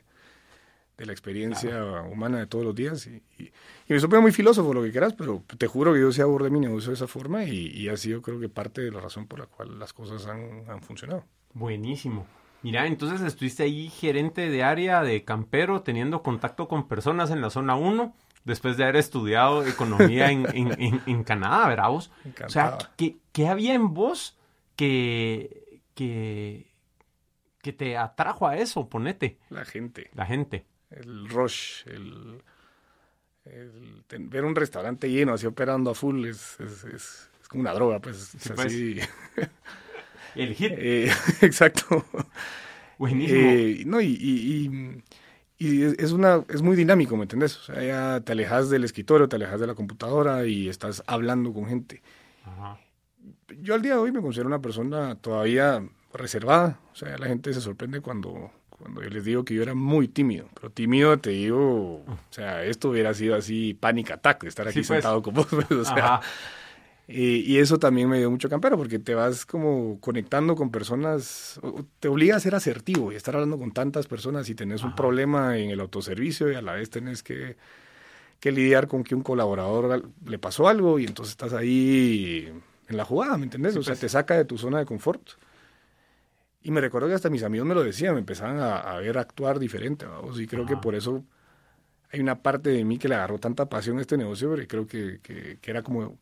de 0.97 1.05
la 1.05 1.13
experiencia 1.13 1.81
humana 2.11 2.39
de 2.39 2.45
todos 2.45 2.65
los 2.65 2.75
días. 2.75 3.07
Y, 3.07 3.23
y, 3.41 3.43
y 3.87 3.93
me 3.93 3.99
suena 4.01 4.19
muy 4.19 4.33
filósofo 4.33 4.73
lo 4.73 4.83
que 4.83 4.91
quieras, 4.91 5.13
pero 5.13 5.41
te 5.57 5.65
juro 5.65 5.93
que 5.93 6.01
yo 6.01 6.11
sí 6.11 6.19
abordé 6.21 6.49
mi 6.49 6.59
negocio 6.59 6.89
de 6.89 6.95
esa 6.95 7.07
forma 7.07 7.45
y, 7.45 7.67
y 7.67 7.87
ha 7.87 7.95
sido 7.95 8.21
creo 8.21 8.37
que 8.37 8.49
parte 8.49 8.81
de 8.81 8.91
la 8.91 8.99
razón 8.99 9.25
por 9.25 9.39
la 9.39 9.45
cual 9.45 9.79
las 9.79 9.93
cosas 9.93 10.27
han, 10.27 10.63
han 10.69 10.81
funcionado. 10.81 11.23
Buenísimo. 11.53 12.25
Mira, 12.63 12.85
entonces 12.85 13.21
estuviste 13.21 13.63
ahí 13.63 13.87
gerente 13.89 14.49
de 14.49 14.63
área 14.63 15.01
de 15.01 15.23
campero, 15.23 15.83
teniendo 15.83 16.21
contacto 16.21 16.67
con 16.67 16.89
personas 16.89 17.31
en 17.31 17.39
la 17.39 17.49
zona 17.49 17.75
1, 17.77 18.13
después 18.43 18.75
de 18.75 18.83
haber 18.83 18.97
estudiado 18.97 19.65
economía 19.65 20.31
en, 20.31 20.45
en- 20.53 20.81
en- 20.81 21.01
en 21.05 21.23
Canadá, 21.23 21.65
¿verdad 21.69 21.87
vos? 21.87 22.11
O 22.47 22.49
sea. 22.49 22.77
¿qué, 22.97 23.15
qué 23.31 23.47
había 23.47 23.73
en 23.73 23.93
vos 23.93 24.35
que, 24.79 25.81
que, 25.93 26.71
que 27.61 27.73
te 27.73 27.97
atrajo 27.97 28.47
a 28.47 28.55
eso? 28.57 28.87
Ponete, 28.87 29.37
La 29.49 29.65
gente. 29.65 30.09
la 30.13 30.25
gente. 30.25 30.65
el 30.89 31.27
rush, 31.27 31.83
el, 31.87 32.41
el 33.45 34.03
ten- 34.07 34.29
ver 34.29 34.45
un 34.45 34.55
restaurante 34.55 35.09
lleno, 35.11 35.33
así 35.33 35.45
operando 35.45 35.91
a 35.91 35.95
full, 35.95 36.25
es, 36.25 36.57
es, 36.61 36.83
es- 36.85 37.29
es 37.41 37.47
como 37.49 37.61
una 37.61 37.73
droga, 37.73 37.99
pues. 37.99 38.17
es 38.35 38.41
Sí, 38.41 38.49
pues. 38.55 38.67
así. 38.67 38.99
El 40.35 40.53
hit. 40.55 40.71
Eh, 40.77 41.11
exacto. 41.41 42.05
Buenísimo. 42.97 43.39
Eh, 43.51 43.83
no, 43.85 43.99
y, 43.99 44.07
y, 44.07 45.03
y- 45.57 45.83
es 45.83 46.11
una, 46.13 46.45
es 46.47 46.61
muy 46.61 46.77
dinámico, 46.77 47.17
¿me 47.17 47.23
entendés? 47.23 47.57
O 47.57 47.61
sea, 47.63 47.83
ya 47.83 48.21
te 48.21 48.31
alejas 48.31 48.69
del 48.69 48.85
escritorio, 48.85 49.27
te 49.27 49.35
alejas 49.35 49.59
de 49.59 49.67
la 49.67 49.75
computadora 49.75 50.45
y 50.45 50.69
estás 50.69 51.03
hablando 51.07 51.51
con 51.51 51.65
gente. 51.67 52.01
Ajá. 52.45 52.79
Yo 53.61 53.73
al 53.75 53.81
día 53.81 53.93
de 53.93 53.99
hoy 53.99 54.11
me 54.11 54.21
considero 54.21 54.47
una 54.47 54.61
persona 54.61 55.15
todavía 55.15 55.83
reservada. 56.13 56.79
O 56.91 56.95
sea, 56.95 57.17
la 57.17 57.27
gente 57.27 57.53
se 57.53 57.61
sorprende 57.61 58.01
cuando, 58.01 58.51
cuando 58.69 59.01
yo 59.03 59.09
les 59.09 59.23
digo 59.25 59.43
que 59.45 59.53
yo 59.53 59.61
era 59.63 59.73
muy 59.75 60.07
tímido. 60.07 60.47
Pero 60.55 60.71
tímido 60.71 61.17
te 61.19 61.31
digo, 61.31 61.95
o 62.05 62.05
sea, 62.31 62.63
esto 62.63 62.89
hubiera 62.89 63.13
sido 63.13 63.35
así 63.35 63.73
panic 63.73 64.11
attack, 64.11 64.43
estar 64.45 64.67
aquí 64.67 64.83
Sí, 64.83 64.87
pues. 64.87 65.03
sentado 65.03 65.21
con 65.21 65.33
vos. 65.35 65.47
pues, 65.51 65.69
o 65.71 65.85
sea, 65.85 66.15
Ajá. 66.15 66.21
y, 67.07 67.39
y 67.41 67.57
eso 67.57 67.77
también 67.79 68.07
me 68.09 68.17
dio 68.19 68.29
mucho 68.31 68.49
campero, 68.49 68.77
porque 68.77 68.99
te 68.99 69.15
vas 69.15 69.45
como 69.45 69.99
conectando 69.99 70.55
con 70.55 70.71
personas, 70.71 71.59
te 71.99 72.07
obliga 72.07 72.35
a 72.35 72.39
ser 72.39 72.55
asertivo 72.55 73.11
y 73.11 73.15
estar 73.15 73.35
hablando 73.35 73.57
con 73.57 73.71
tantas 73.71 74.07
personas 74.07 74.49
y 74.49 74.55
tenés 74.55 74.83
un 74.83 74.95
problema 74.95 75.57
en 75.57 75.69
el 75.71 75.79
autoservicio 75.79 76.51
y 76.51 76.55
a 76.55 76.61
la 76.61 76.73
vez 76.73 76.89
tenés 76.89 77.23
que, 77.23 77.55
que 78.39 78.51
lidiar 78.51 78.87
con 78.87 79.03
que 79.03 79.15
un 79.15 79.21
colaborador 79.21 80.09
le 80.25 80.39
pasó 80.39 80.67
algo 80.67 80.97
y 80.99 81.05
entonces 81.05 81.31
estás 81.31 81.53
ahí 81.53 82.51
en 82.89 82.97
la 82.97 83.05
jugada, 83.05 83.37
¿me 83.37 83.45
entendés? 83.45 83.73
Sí, 83.73 83.79
o 83.79 83.83
sea, 83.83 83.93
pues. 83.93 84.01
te 84.01 84.09
saca 84.09 84.35
de 84.35 84.43
tu 84.45 84.57
zona 84.57 84.79
de 84.79 84.85
confort. 84.85 85.21
Y 86.61 86.71
me 86.71 86.81
recuerdo 86.81 87.07
que 87.07 87.13
hasta 87.13 87.29
mis 87.29 87.43
amigos 87.43 87.65
me 87.67 87.73
lo 87.75 87.83
decían, 87.83 88.13
me 88.15 88.19
empezaban 88.19 88.59
a, 88.59 88.79
a 88.79 88.99
ver 88.99 89.17
actuar 89.17 89.59
diferente, 89.59 90.05
vamos, 90.05 90.39
y 90.41 90.45
creo 90.47 90.65
que 90.65 90.75
por 90.75 90.93
eso 90.95 91.23
hay 92.11 92.19
una 92.19 92.41
parte 92.41 92.69
de 92.71 92.83
mí 92.83 92.97
que 92.97 93.07
le 93.07 93.15
agarró 93.15 93.39
tanta 93.39 93.69
pasión 93.69 93.97
a 93.97 94.01
este 94.01 94.17
negocio, 94.17 94.49
porque 94.49 94.67
creo 94.67 94.85
que, 94.85 95.19
que- 95.23 95.57
que 95.61 95.71
era 95.71 95.83
como 95.83 96.17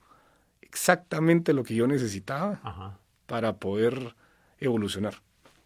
exactamente 0.62 1.53
lo 1.53 1.63
que 1.63 1.74
yo 1.75 1.88
necesitaba 1.88 2.59
Ajá. 2.63 3.00
para 3.25 3.55
poder 3.57 4.15
evolucionar. 4.59 5.15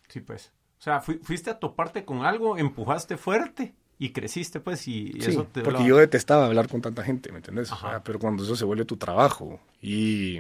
Sí, 0.08 0.22
pues. 0.22 0.52
O 0.80 0.84
sea, 0.84 1.02
fui- 1.02 1.20
fuiste 1.24 1.50
a 1.50 1.60
toparte 1.60 2.06
con 2.06 2.24
algo, 2.26 2.58
empujaste 2.58 3.18
fuerte 3.18 3.74
y 4.00 4.12
creciste, 4.12 4.60
pues, 4.60 4.88
y 4.88 5.12
Sí, 5.22 5.32
eso 5.32 5.46
te 5.52 5.62
porque 5.62 5.82
lo- 5.82 5.88
yo 5.88 5.98
detestaba 5.98 6.46
hablar 6.46 6.68
con 6.70 6.82
tanta 6.82 7.04
gente, 7.04 7.32
¿me 7.32 7.38
entendés? 7.38 7.72
O 7.72 7.78
sea, 7.78 8.04
pero 8.04 8.20
cuando 8.20 8.44
eso 8.44 8.56
se 8.56 8.66
vuelve 8.66 8.86
tu 8.86 8.98
trabajo 8.98 9.60
y, 9.82 10.40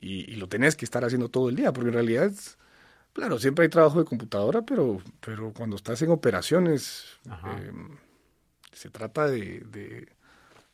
y, 0.00 0.30
y 0.32 0.36
lo 0.36 0.48
tenés 0.48 0.76
que 0.76 0.84
estar 0.84 1.04
haciendo 1.04 1.28
todo 1.28 1.48
el 1.48 1.56
día, 1.56 1.72
porque 1.72 1.88
en 1.88 1.94
realidad, 1.94 2.26
es- 2.26 2.56
claro, 3.12 3.38
siempre 3.38 3.64
hay 3.64 3.68
trabajo 3.68 3.98
de 3.98 4.04
computadora, 4.04 4.62
pero, 4.62 5.00
pero 5.20 5.52
cuando 5.52 5.76
estás 5.76 6.00
en 6.02 6.10
operaciones, 6.10 7.04
eh, 7.26 7.72
se 8.72 8.90
trata 8.90 9.26
de, 9.26 9.60
de- 9.70 9.88
de 10.00 10.08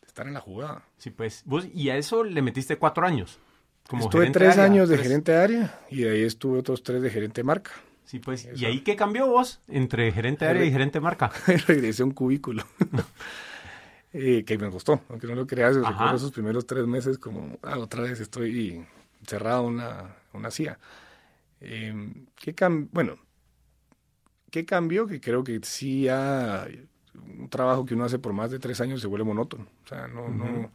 estar 0.06 0.26
en 0.26 0.34
la 0.34 0.40
jugada. 0.40 0.84
Sí, 0.98 1.10
pues. 1.10 1.42
Vos, 1.46 1.66
y 1.72 1.90
a 1.90 1.96
eso 1.96 2.22
le 2.24 2.42
metiste 2.42 2.76
cuatro 2.76 3.06
años. 3.06 3.38
Como 3.88 4.04
Estuve 4.04 4.30
tres 4.30 4.52
área, 4.52 4.64
años 4.64 4.88
de 4.88 4.96
tres- 4.96 5.08
gerente 5.08 5.32
de 5.32 5.38
área 5.38 5.80
y 5.90 6.02
de 6.02 6.10
ahí 6.10 6.22
estuve 6.22 6.58
otros 6.58 6.82
tres 6.82 7.02
de 7.02 7.10
gerente 7.10 7.40
de 7.40 7.44
marca. 7.44 7.70
Sí, 8.06 8.18
pues. 8.18 8.48
¿Y 8.54 8.64
ahí 8.66 8.80
qué 8.80 8.96
cambió 8.96 9.26
vos 9.26 9.60
entre 9.68 10.10
gerente 10.12 10.44
de 10.44 10.50
área 10.50 10.64
y 10.64 10.70
gerente 10.70 10.98
de 10.98 11.02
marca? 11.02 11.30
regresé 11.66 12.02
a 12.02 12.06
un 12.06 12.12
cubículo. 12.12 12.64
Eh, 14.16 14.44
que 14.44 14.56
me 14.58 14.68
gustó, 14.68 15.00
aunque 15.08 15.26
no 15.26 15.34
lo 15.34 15.44
creas, 15.44 15.74
recuerdo 15.74 16.14
esos 16.14 16.30
primeros 16.30 16.66
tres 16.68 16.86
meses 16.86 17.18
como, 17.18 17.58
ah, 17.62 17.78
otra 17.78 18.02
vez 18.02 18.20
estoy 18.20 18.86
encerrado 19.24 19.68
en 19.68 19.74
una, 19.76 20.16
una 20.32 20.50
CIA. 20.50 20.78
Eh, 21.60 21.94
¿qué 22.36 22.54
cam- 22.56 22.88
bueno, 22.92 23.18
¿qué 24.50 24.64
cambió? 24.64 25.06
Que 25.06 25.20
creo 25.20 25.44
que 25.44 25.60
sí 25.62 26.04
ya 26.04 26.66
un 27.38 27.48
trabajo 27.48 27.84
que 27.84 27.94
uno 27.94 28.04
hace 28.04 28.18
por 28.18 28.32
más 28.32 28.50
de 28.50 28.58
tres 28.58 28.80
años 28.80 29.00
se 29.00 29.06
vuelve 29.06 29.24
monótono. 29.24 29.66
O 29.84 29.88
sea, 29.88 30.08
no, 30.08 30.28
no, 30.32 30.72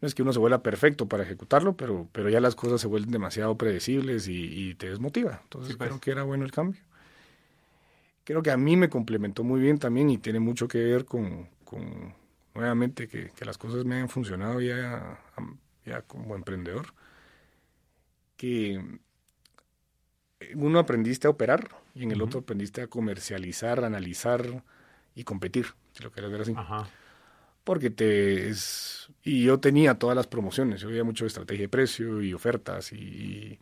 no 0.00 0.08
es 0.08 0.14
que 0.14 0.22
uno 0.22 0.32
se 0.32 0.38
vuelva 0.40 0.62
perfecto 0.62 1.08
para 1.08 1.24
ejecutarlo, 1.24 1.76
pero, 1.76 2.08
pero 2.12 2.30
ya 2.30 2.40
las 2.40 2.56
cosas 2.56 2.80
se 2.80 2.86
vuelven 2.88 3.12
demasiado 3.12 3.56
predecibles 3.58 4.28
y, 4.28 4.70
y 4.70 4.74
te 4.76 4.90
desmotiva. 4.90 5.40
Entonces 5.44 5.72
Sí, 5.72 5.78
pues. 5.78 5.90
creo 5.90 6.00
que 6.00 6.10
era 6.12 6.22
bueno 6.24 6.44
el 6.44 6.52
cambio. 6.52 6.80
Creo 8.24 8.42
que 8.42 8.50
a 8.50 8.56
mí 8.56 8.76
me 8.76 8.88
complementó 8.90 9.44
muy 9.44 9.60
bien 9.60 9.78
también 9.78 10.10
y 10.10 10.18
tiene 10.18 10.40
mucho 10.40 10.66
que 10.66 10.78
ver 10.78 11.04
con, 11.04 11.48
con 11.64 12.14
nuevamente, 12.54 13.06
que, 13.08 13.30
que 13.30 13.44
las 13.44 13.56
cosas 13.58 13.84
me 13.84 14.00
han 14.00 14.08
funcionado 14.08 14.60
ya, 14.60 15.20
ya 15.84 16.02
como 16.02 16.34
emprendedor. 16.34 16.86
Que 18.36 18.74
en 18.74 19.00
uno 20.54 20.78
aprendiste 20.78 21.26
a 21.26 21.30
operar 21.30 21.68
y 21.94 22.02
en 22.02 22.10
el 22.12 22.22
otro 22.22 22.40
aprendiste 22.40 22.82
a 22.82 22.86
comercializar, 22.88 23.84
analizar 23.84 24.62
y 25.14 25.24
competir, 25.24 25.66
si 25.92 26.02
lo 26.02 26.10
quieres 26.12 26.30
ver 26.30 26.40
así 26.42 26.52
Ajá. 26.56 26.88
porque 27.64 27.90
te 27.90 28.48
es 28.48 29.08
y 29.22 29.44
yo 29.44 29.58
tenía 29.60 29.98
todas 29.98 30.14
las 30.14 30.26
promociones 30.26 30.80
yo 30.82 30.88
veía 30.88 31.04
mucho 31.04 31.24
de 31.24 31.28
estrategia 31.28 31.62
de 31.64 31.68
precio 31.68 32.22
y 32.22 32.34
ofertas 32.34 32.92
y 32.92 33.58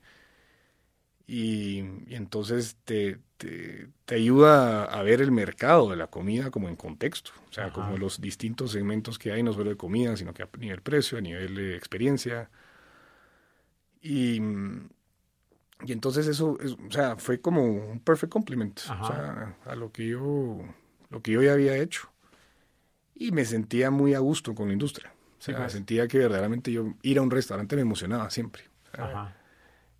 y, 1.26 1.78
y 2.06 2.14
entonces 2.16 2.76
te, 2.84 3.18
te, 3.38 3.88
te 4.04 4.14
ayuda 4.16 4.84
a 4.84 5.02
ver 5.02 5.22
el 5.22 5.30
mercado 5.32 5.88
de 5.88 5.96
la 5.96 6.08
comida 6.08 6.50
como 6.50 6.68
en 6.68 6.76
contexto 6.76 7.30
o 7.48 7.52
sea 7.52 7.66
Ajá. 7.66 7.74
como 7.74 7.96
los 7.96 8.20
distintos 8.20 8.72
segmentos 8.72 9.18
que 9.18 9.32
hay 9.32 9.42
no 9.42 9.52
solo 9.52 9.70
de 9.70 9.76
comida 9.76 10.16
sino 10.16 10.34
que 10.34 10.42
a 10.42 10.48
nivel 10.58 10.82
precio 10.82 11.16
a 11.16 11.20
nivel 11.22 11.54
de 11.54 11.76
experiencia 11.76 12.50
y 14.04 14.40
y 15.86 15.92
entonces 15.92 16.26
eso 16.28 16.58
es- 16.60 16.72
o 16.72 16.90
sea 16.90 17.16
fue 17.16 17.40
como 17.40 17.64
un 17.64 18.00
perfect 18.00 18.36
o 18.36 18.80
sea 19.06 19.56
a 19.66 19.74
lo 19.74 19.90
que 19.90 20.06
yo 20.08 20.58
lo 21.10 21.22
que 21.22 21.32
yo 21.32 21.42
ya 21.42 21.52
había 21.54 21.76
hecho 21.76 22.08
y 23.14 23.32
me 23.32 23.44
sentía 23.44 23.90
muy 23.90 24.14
a 24.14 24.18
gusto 24.18 24.54
con 24.54 24.66
la 24.68 24.72
industria. 24.72 25.12
O 25.12 25.42
Sí, 25.42 25.52
pues. 25.52 25.72
sentía 25.72 26.08
que 26.08 26.18
verdaderamente 26.18 26.72
yo 26.72 26.94
ir 27.02 27.18
a 27.18 27.22
un 27.22 27.30
restaurante 27.30 27.76
me 27.76 27.82
emocionaba 27.82 28.30
siempre. 28.30 28.64
O 28.92 28.96
sea, 28.96 29.04
Ajá. 29.04 29.36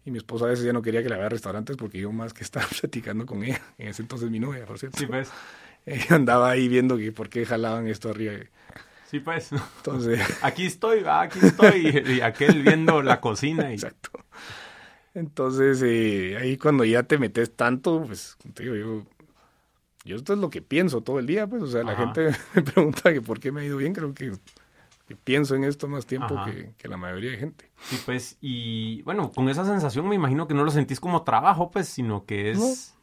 Y 0.07 0.11
mi 0.11 0.19
esposa 0.19 0.45
a 0.45 0.49
veces 0.49 0.65
ya 0.67 0.73
no 0.73 0.83
quería 0.83 1.03
que 1.03 1.09
la 1.09 1.17
vea 1.17 1.27
a 1.27 1.31
restaurantes 1.31 1.77
porque 1.77 1.99
yo 2.01 2.13
más 2.13 2.35
que 2.35 2.45
estaba 2.45 2.67
platicando 2.81 3.25
con 3.25 3.43
ella, 3.45 3.63
en 3.79 3.89
ese 3.89 4.03
entonces 4.03 4.31
mi 4.31 4.39
novia, 4.41 4.67
por 4.67 4.79
cierto, 4.79 4.99
Sí, 4.99 5.07
pues. 5.07 5.31
ella 5.87 6.17
andaba 6.17 6.51
ahí 6.51 6.69
viendo 6.69 6.97
que 6.97 7.13
por 7.13 7.29
qué 7.29 7.47
jalaban 7.47 7.87
esto 7.89 8.11
arriba. 8.11 8.35
Sí, 9.15 9.21
pues. 9.21 9.53
Entonces, 9.53 10.19
Aquí 10.43 10.67
estoy, 10.67 11.05
va, 11.05 11.21
aquí 11.21 11.39
estoy. 11.41 11.87
Y, 12.05 12.15
y 12.15 12.21
aquel 12.21 12.65
viendo 12.65 13.01
la 13.01 13.21
cocina. 13.21 13.71
Y... 13.71 13.75
exacto. 13.75 14.11
Entonces, 15.15 15.81
eh, 15.85 16.37
ahí 16.37 16.57
cuando 16.57 16.85
ya 16.85 17.05
te 17.05 17.17
metes 17.17 17.55
tanto, 17.55 18.03
pues, 18.05 18.37
digo, 18.57 18.75
yo, 18.75 19.05
yo 20.05 20.17
esto 20.17 20.33
es 20.33 20.41
lo 20.41 20.51
que 20.51 20.63
pienso 20.63 21.03
todo 21.03 21.21
el 21.21 21.27
día, 21.27 21.47
pues, 21.47 21.63
o 21.63 21.69
sea, 21.69 21.85
la 21.85 21.95
gente 21.95 22.33
me 22.57 22.63
pregunta 22.63 23.13
que 23.13 23.23
por 23.23 23.39
qué 23.39 23.53
me 23.53 23.61
ha 23.61 23.65
ido 23.65 23.77
bien, 23.77 23.93
creo 23.93 24.13
que, 24.15 24.33
que 25.07 25.15
pienso 25.15 25.55
en 25.55 25.63
esto 25.63 25.87
más 25.87 26.07
tiempo 26.07 26.37
que 26.77 26.89
la 26.89 26.97
mayoría 26.97 27.31
de 27.31 27.37
gente. 27.37 27.71
Sí, 27.83 28.01
pues. 28.05 28.37
Y 28.41 29.03
bueno, 29.03 29.31
con 29.31 29.49
esa 29.49 29.65
sensación 29.65 30.09
me 30.09 30.17
imagino 30.17 30.49
que 30.49 30.55
no 30.55 30.65
lo 30.65 30.73
sentís 30.73 30.99
como 30.99 31.23
trabajo, 31.23 31.71
pues, 31.71 31.87
sino 31.87 32.25
que 32.25 32.51
es. 32.51 32.97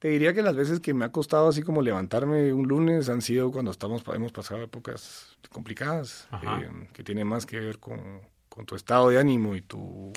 Te 0.00 0.08
diría 0.08 0.34
que 0.34 0.42
las 0.42 0.56
veces 0.56 0.80
que 0.80 0.94
me 0.94 1.04
ha 1.04 1.12
costado 1.12 1.48
así 1.48 1.62
como 1.62 1.82
levantarme 1.82 2.52
un 2.52 2.66
lunes 2.66 3.08
han 3.08 3.20
sido 3.22 3.52
cuando 3.52 3.70
estamos, 3.70 4.02
hemos 4.14 4.32
pasado 4.32 4.62
épocas 4.62 5.36
complicadas, 5.52 6.26
eh, 6.42 6.88
que 6.92 7.04
tiene 7.04 7.24
más 7.24 7.44
que 7.46 7.60
ver 7.60 7.78
con, 7.78 8.00
con 8.48 8.64
tu 8.66 8.74
estado 8.76 9.10
de 9.10 9.18
ánimo 9.18 9.54
y 9.54 9.60
tu, 9.62 10.12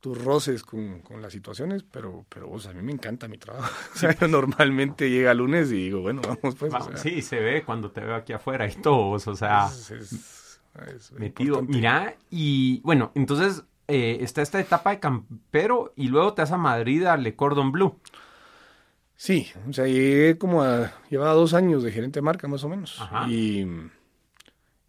tus 0.00 0.22
roces 0.24 0.62
con, 0.62 1.00
con 1.00 1.20
las 1.20 1.32
situaciones, 1.32 1.82
pero, 1.82 2.24
pero 2.28 2.50
o 2.50 2.58
sea, 2.58 2.70
a 2.70 2.74
mí 2.74 2.82
me 2.82 2.92
encanta 2.92 3.28
mi 3.28 3.36
trabajo. 3.36 3.70
O 3.94 3.98
sea, 3.98 4.16
yo 4.18 4.28
normalmente 4.28 5.10
llega 5.10 5.34
lunes 5.34 5.68
y 5.70 5.74
digo, 5.84 6.00
bueno, 6.00 6.22
vamos 6.22 6.54
pues. 6.54 6.72
Va, 6.72 6.78
o 6.78 6.84
sea, 6.84 6.96
sí, 6.96 7.20
se 7.22 7.40
ve 7.40 7.64
cuando 7.64 7.90
te 7.90 8.00
veo 8.00 8.14
aquí 8.14 8.32
afuera 8.32 8.66
y 8.66 8.74
todo, 8.76 9.10
o 9.10 9.18
sea, 9.36 9.66
es- 9.66 9.90
es- 9.90 10.60
es 10.96 11.12
metido. 11.12 11.56
importante. 11.60 11.72
Mira, 11.76 12.14
y 12.30 12.80
bueno, 12.82 13.10
entonces 13.14 13.64
eh, 13.88 14.18
está 14.20 14.42
esta 14.42 14.60
etapa 14.60 14.90
de 14.90 15.00
campero 15.00 15.92
y 15.96 16.08
luego 16.08 16.34
te 16.34 16.42
vas 16.42 16.52
a 16.52 16.56
Madrid 16.56 17.04
a 17.04 17.16
Le 17.16 17.34
Cordon 17.34 17.72
Bleu. 17.72 17.98
Sí, 19.20 19.48
o 19.68 19.72
sea, 19.72 19.86
llegué 19.86 20.38
como 20.38 20.62
a, 20.62 20.92
llevaba 21.10 21.32
dos 21.32 21.52
años 21.52 21.82
de 21.82 21.90
gerente 21.90 22.18
de 22.18 22.22
marca 22.22 22.46
más 22.46 22.62
o 22.62 22.68
menos. 22.68 23.00
Ajá. 23.00 23.26
Y, 23.28 23.66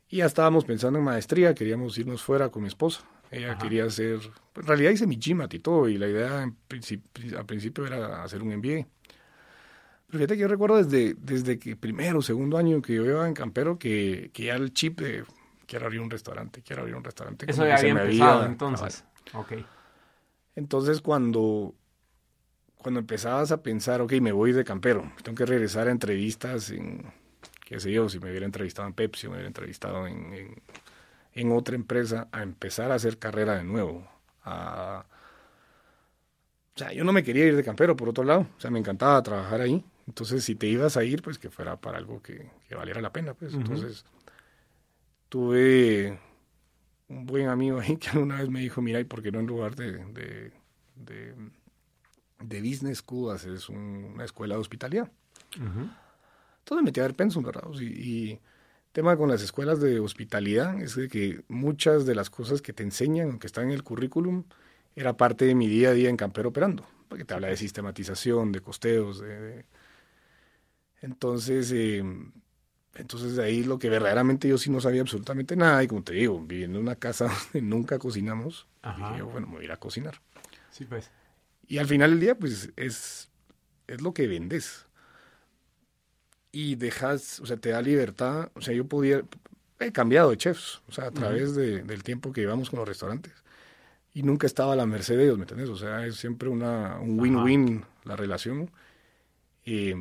y 0.08 0.18
ya 0.18 0.26
estábamos 0.28 0.66
pensando 0.66 1.00
en 1.00 1.06
maestría, 1.06 1.56
queríamos 1.56 1.98
irnos 1.98 2.22
fuera 2.22 2.50
con 2.50 2.62
mi 2.62 2.68
esposa. 2.68 3.02
Ella 3.32 3.54
Ajá. 3.54 3.58
quería 3.64 3.86
hacer, 3.86 4.20
en 4.56 4.64
realidad 4.68 4.92
hice 4.92 5.08
mi 5.08 5.18
GMAT 5.18 5.56
y 5.56 5.60
todo, 5.60 5.90
y 5.90 5.98
la 5.98 6.08
idea 6.08 6.44
en 6.44 6.56
principi- 6.70 7.36
al 7.36 7.46
principio 7.48 7.88
era 7.88 8.24
hacer 8.24 8.44
un 8.44 8.50
MBA. 8.56 8.86
Pero 10.08 10.20
fíjate 10.20 10.36
que 10.36 10.42
yo 10.42 10.48
recuerdo 10.48 10.78
desde, 10.84 11.16
desde 11.16 11.58
que 11.58 11.76
primero, 11.76 12.22
segundo 12.22 12.58
año 12.60 12.84
que 12.84 12.94
yo 12.96 13.06
iba 13.06 13.28
en 13.28 13.34
Campero, 13.34 13.80
que, 13.80 14.30
que 14.32 14.44
ya 14.46 14.56
el 14.56 14.74
chip 14.74 15.02
de 15.02 15.24
quiero 15.66 15.86
abrir 15.88 16.02
un 16.02 16.10
restaurante, 16.12 16.62
quiero 16.62 16.84
abrir 16.84 16.96
un 16.96 17.04
restaurante. 17.04 17.46
Eso 17.50 17.66
ya 17.66 17.78
había 17.78 17.90
empezado 17.92 18.32
había- 18.42 18.46
entonces. 18.48 19.04
Ok. 19.34 19.54
entonces, 20.56 21.02
cuando, 21.02 21.74
cuando 22.80 23.02
empezabas 23.02 23.52
a 23.52 23.62
pensar, 23.62 24.02
ok, 24.02 24.14
me 24.22 24.32
voy 24.32 24.54
de 24.54 24.64
campero, 24.64 25.12
tengo 25.22 25.36
que 25.36 25.46
regresar 25.46 25.88
a 25.88 25.92
entrevistas 25.92 26.72
en, 26.72 27.04
qué 27.66 27.80
sé 27.80 27.92
yo, 27.92 28.10
si 28.10 28.20
me 28.20 28.30
hubiera 28.30 28.46
entrevistado 28.46 28.88
en 28.88 28.94
Pepsi, 28.94 29.28
me 29.28 29.34
hubiera 29.34 29.48
entrevistado 29.48 30.08
en, 30.08 30.34
en, 30.34 30.62
en 31.34 31.52
otra 31.52 31.76
empresa, 31.76 32.28
a 32.32 32.42
empezar 32.42 32.92
a 32.92 32.96
hacer 32.96 33.18
carrera 33.20 33.56
de 33.56 33.64
nuevo. 33.64 34.08
A, 34.44 35.06
o 36.76 36.80
sea, 36.80 36.94
yo 36.94 37.04
no 37.04 37.12
me 37.12 37.24
quería 37.24 37.46
ir 37.46 37.56
de 37.58 37.64
campero, 37.64 37.96
por 37.96 38.08
otro 38.08 38.24
lado, 38.24 38.48
o 38.58 38.60
sea, 38.60 38.72
me 38.72 38.80
encantaba 38.80 39.22
trabajar 39.22 39.60
ahí. 39.60 39.84
Entonces, 40.08 40.44
si 40.44 40.56
te 40.56 40.66
ibas 40.66 40.96
a 40.98 41.04
ir, 41.04 41.22
pues 41.22 41.38
que 41.38 41.50
fuera 41.50 41.76
para 41.76 41.98
algo 41.98 42.22
que, 42.22 42.50
que 42.68 42.76
valiera 42.76 43.02
la 43.02 43.12
pena, 43.12 43.34
pues. 43.34 43.54
Entonces, 43.54 44.06
tuve 45.28 46.18
un 47.10 47.26
buen 47.26 47.48
amigo 47.50 47.80
ahí 47.80 47.98
que 47.98 48.18
una 48.18 48.40
vez 48.40 48.50
me 48.50 48.62
dijo, 48.62 48.82
mira, 48.82 49.00
¿y 49.00 49.04
por 49.04 49.22
qué 49.22 49.32
no 49.32 49.40
en 49.40 49.48
lugar 49.48 49.76
de, 49.76 50.04
de, 50.06 50.52
de, 50.96 51.36
de 52.40 52.62
Business 52.62 53.00
School 53.00 53.32
haces 53.34 53.70
un- 53.70 54.12
una 54.16 54.26
escuela 54.26 54.56
de 54.56 54.62
hospitalidad? 54.62 55.12
Ujú. 55.58 55.90
Entonces 56.60 56.76
me 56.76 56.82
metí 56.84 57.00
a 57.00 57.04
ver 57.04 57.16
Pensum, 57.16 57.44
¿verdad? 57.44 57.64
Y, 57.80 57.84
y 57.86 58.40
tema 58.92 59.18
con 59.18 59.30
las 59.30 59.42
escuelas 59.42 59.80
de 59.82 60.00
hospitalidad 60.00 60.80
es 60.82 60.96
de 60.96 61.08
que 61.10 61.44
muchas 61.48 62.06
de 62.06 62.16
las 62.16 62.30
cosas 62.30 62.62
que 62.62 62.74
te 62.74 62.84
enseñan 62.84 63.32
o 63.32 63.40
que 63.40 63.48
están 63.48 63.66
en 63.66 63.72
el 63.72 63.84
currículum 63.84 64.44
era 64.96 65.16
parte 65.18 65.46
de 65.46 65.56
mi 65.56 65.68
día 65.68 65.90
a 65.90 65.94
día 65.94 66.10
en 66.10 66.18
Campero 66.18 66.50
operando, 66.50 66.86
porque 67.08 67.26
te 67.26 67.34
habla 67.34 67.48
de 67.48 67.58
sistematización, 67.58 68.52
de 68.52 68.62
costeos, 68.62 69.20
de... 69.22 69.66
Entonces, 71.02 71.72
eh, 71.74 72.04
entonces 72.96 73.36
de 73.36 73.44
ahí 73.44 73.64
lo 73.64 73.80
que 73.80 73.90
verdaderamente 73.90 74.48
yo 74.48 74.58
sí 74.58 74.70
no 74.70 74.82
sabía 74.82 75.02
absolutamente 75.02 75.56
nada, 75.56 75.82
y 75.84 75.88
como 75.88 76.04
te 76.04 76.14
digo, 76.14 76.40
viviendo 76.42 76.78
en 76.80 76.84
una 76.86 76.96
casa 76.96 77.28
donde 77.54 77.62
nunca 77.68 78.00
cocinamos, 78.00 78.68
dije 78.98 79.18
yo, 79.20 79.28
bueno, 79.28 79.48
me 79.48 79.54
voy 79.54 79.62
a 79.62 79.66
ir 79.66 79.72
a 79.72 79.78
cocinar. 79.78 80.20
Sí, 80.72 80.86
pues. 80.86 81.10
Y 81.70 81.78
al 81.78 81.88
final 81.88 82.10
del 82.10 82.20
día, 82.20 82.36
pues 82.36 82.72
es, 82.76 83.30
es 83.88 84.02
lo 84.02 84.14
que 84.14 84.28
vendes. 84.28 84.88
Y 86.52 86.76
dejas, 86.76 87.40
o 87.40 87.46
sea, 87.46 87.58
te 87.58 87.70
da 87.70 87.82
libertad. 87.82 88.52
O 88.56 88.62
sea, 88.62 88.74
yo 88.74 88.86
podía, 88.86 89.22
he 89.80 89.92
cambiado 89.92 90.32
de 90.32 90.38
chefs, 90.38 90.82
o 90.88 90.92
sea, 90.92 91.06
a 91.06 91.12
través 91.12 91.56
de, 91.56 91.84
del 91.84 92.04
tiempo 92.04 92.34
que 92.34 92.42
llevamos 92.42 92.72
con 92.72 92.80
los 92.80 92.88
restaurantes. 92.88 93.34
Y 94.16 94.24
nunca 94.24 94.48
estaba 94.48 94.74
a 94.74 94.76
la 94.76 94.88
merced 94.88 95.16
de 95.16 95.26
ellos, 95.26 95.38
¿me 95.38 95.44
entiendes? 95.44 95.70
O 95.70 95.78
sea, 95.78 96.06
es 96.08 96.16
siempre 96.16 96.50
una, 96.50 97.00
un 97.00 97.20
win-win 97.20 97.86
la 98.04 98.16
relación. 98.16 98.72
Y 99.64 99.94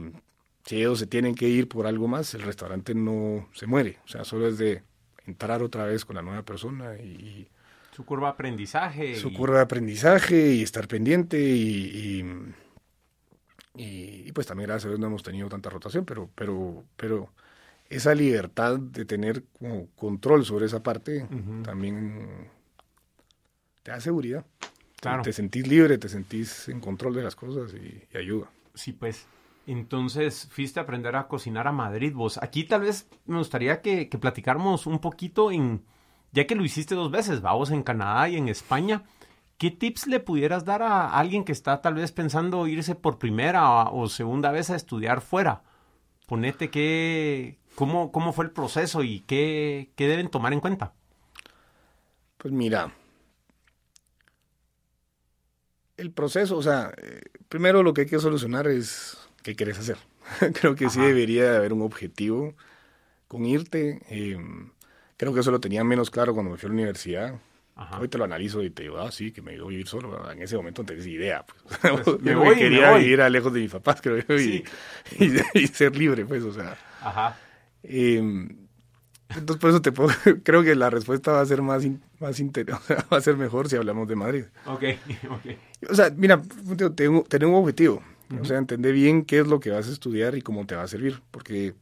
si 0.64 0.76
ellos 0.76 0.98
se 0.98 1.06
tienen 1.06 1.34
que 1.34 1.48
ir 1.50 1.68
por 1.68 1.86
algo 1.86 2.08
más, 2.08 2.32
el 2.32 2.42
restaurante 2.42 2.94
no 2.94 3.46
se 3.52 3.66
muere. 3.66 3.98
O 4.06 4.08
sea, 4.08 4.24
solo 4.24 4.48
es 4.48 4.56
de 4.56 4.82
entrar 5.26 5.62
otra 5.62 5.84
vez 5.84 6.06
con 6.06 6.16
la 6.16 6.22
nueva 6.22 6.42
persona 6.44 6.96
y, 6.96 7.50
su 7.98 8.04
curva 8.04 8.28
de 8.28 8.34
aprendizaje. 8.34 9.16
Su 9.16 9.32
curva 9.32 9.56
de 9.56 9.62
aprendizaje 9.62 10.52
y 10.52 10.62
estar 10.62 10.86
pendiente 10.86 11.36
y, 11.36 12.22
y, 13.74 14.30
pues 14.30 14.46
también 14.46 14.68
gracias 14.68 14.84
a 14.84 14.88
Dios 14.90 15.00
no 15.00 15.08
hemos 15.08 15.24
tenido 15.24 15.48
tanta 15.48 15.68
rotación, 15.68 16.04
pero, 16.04 16.30
pero, 16.36 16.84
pero 16.96 17.32
esa 17.90 18.14
libertad 18.14 18.78
de 18.78 19.04
tener 19.04 19.42
como 19.58 19.88
control 19.96 20.44
sobre 20.44 20.66
esa 20.66 20.80
parte 20.80 21.26
también 21.64 22.48
te 23.82 23.90
da 23.90 24.00
seguridad. 24.00 24.46
Claro. 25.00 25.22
Te 25.24 25.32
sentís 25.32 25.66
libre, 25.66 25.98
te 25.98 26.08
sentís 26.08 26.68
en 26.68 26.78
control 26.78 27.16
de 27.16 27.24
las 27.24 27.34
cosas 27.34 27.74
y, 27.74 28.16
ayuda. 28.16 28.48
Sí, 28.74 28.92
pues. 28.92 29.26
Entonces, 29.66 30.48
fuiste 30.52 30.78
a 30.78 30.84
aprender 30.84 31.16
a 31.16 31.26
cocinar 31.26 31.66
a 31.66 31.72
Madrid 31.72 32.12
vos. 32.14 32.38
Aquí 32.40 32.62
tal 32.62 32.82
vez 32.82 33.08
me 33.26 33.38
gustaría 33.38 33.82
que, 33.82 34.08
que 34.08 34.18
platicáramos 34.18 34.86
un 34.86 35.00
poquito 35.00 35.50
en 35.50 35.82
ya 36.32 36.46
que 36.46 36.54
lo 36.54 36.64
hiciste 36.64 36.94
dos 36.94 37.10
veces, 37.10 37.40
vamos 37.40 37.70
en 37.70 37.82
Canadá 37.82 38.28
y 38.28 38.36
en 38.36 38.48
España, 38.48 39.04
¿qué 39.56 39.70
tips 39.70 40.06
le 40.06 40.20
pudieras 40.20 40.64
dar 40.64 40.82
a 40.82 41.18
alguien 41.18 41.44
que 41.44 41.52
está 41.52 41.80
tal 41.80 41.94
vez 41.94 42.12
pensando 42.12 42.66
irse 42.66 42.94
por 42.94 43.18
primera 43.18 43.84
o 43.90 44.08
segunda 44.08 44.50
vez 44.50 44.70
a 44.70 44.76
estudiar 44.76 45.20
fuera? 45.20 45.62
Ponete 46.26 46.70
qué, 46.70 47.58
cómo, 47.74 48.12
cómo 48.12 48.32
fue 48.32 48.44
el 48.44 48.50
proceso 48.50 49.02
y 49.02 49.20
qué, 49.20 49.90
qué 49.96 50.08
deben 50.08 50.28
tomar 50.28 50.52
en 50.52 50.60
cuenta. 50.60 50.92
Pues 52.36 52.52
mira, 52.52 52.92
el 55.96 56.12
proceso, 56.12 56.56
o 56.56 56.62
sea, 56.62 56.92
eh, 56.96 57.22
primero 57.48 57.82
lo 57.82 57.92
que 57.92 58.02
hay 58.02 58.06
que 58.06 58.18
solucionar 58.18 58.68
es 58.68 59.18
qué 59.42 59.56
quieres 59.56 59.78
hacer. 59.78 59.98
Creo 60.60 60.74
que 60.74 60.88
sí 60.90 61.00
debería 61.00 61.56
haber 61.56 61.72
un 61.72 61.82
objetivo 61.82 62.54
con 63.26 63.44
irte. 63.44 64.00
Eh, 64.08 64.38
Creo 65.18 65.34
que 65.34 65.40
eso 65.40 65.50
lo 65.50 65.60
tenía 65.60 65.84
menos 65.84 66.10
claro 66.10 66.32
cuando 66.32 66.52
me 66.52 66.56
fui 66.56 66.68
a 66.68 66.70
la 66.70 66.74
universidad. 66.74 67.34
Hoy 68.00 68.08
te 68.08 68.18
lo 68.18 68.24
analizo 68.24 68.62
y 68.62 68.70
te 68.70 68.84
digo, 68.84 68.98
ah, 68.98 69.10
sí, 69.12 69.30
que 69.30 69.42
me 69.42 69.54
iba 69.54 69.64
a 69.64 69.68
vivir 69.68 69.86
solo. 69.86 70.30
En 70.30 70.40
ese 70.40 70.56
momento 70.56 70.82
no 70.82 70.86
tenés 70.86 71.06
idea. 71.06 71.44
Pues. 71.44 71.92
pues 72.04 72.20
me 72.22 72.34
voy, 72.34 72.56
quería 72.56 72.96
vivir 72.96 73.20
a 73.20 73.28
lejos 73.28 73.52
de 73.52 73.60
mis 73.60 73.70
papás, 73.70 74.00
creo 74.00 74.18
yo, 74.18 74.34
y, 75.54 75.66
ser 75.66 75.94
libre, 75.96 76.24
pues, 76.24 76.42
o 76.44 76.52
sea. 76.52 76.76
Ajá. 77.02 77.36
Em, 77.82 78.68
entonces, 79.28 79.60
por 79.60 79.70
eso 79.70 79.82
te 79.82 79.92
puedo, 79.92 80.10
creo 80.44 80.62
que 80.62 80.74
la 80.74 80.88
respuesta 80.88 81.32
va 81.32 81.40
a 81.40 81.46
ser 81.46 81.62
más, 81.62 81.84
más 82.18 82.40
va 82.40 83.16
a 83.16 83.20
ser 83.20 83.36
mejor 83.36 83.68
si 83.68 83.76
hablamos 83.76 84.08
de 84.08 84.16
Madrid. 84.16 84.44
Ok, 84.66 84.84
ok. 85.30 85.90
O 85.90 85.94
sea, 85.94 86.10
mira, 86.16 86.40
tengo, 86.94 87.24
tener 87.24 87.46
un 87.46 87.54
objetivo. 87.54 88.02
O 88.40 88.44
sea, 88.44 88.58
entender 88.58 88.92
bien 88.92 89.24
qué 89.24 89.38
es 89.40 89.46
lo 89.46 89.58
que 89.58 89.70
vas 89.70 89.88
a 89.88 89.92
estudiar 89.92 90.36
y 90.36 90.42
cómo 90.42 90.66
te 90.66 90.74
va 90.76 90.82
a 90.82 90.88
servir. 90.88 91.22
Porque 91.30 91.74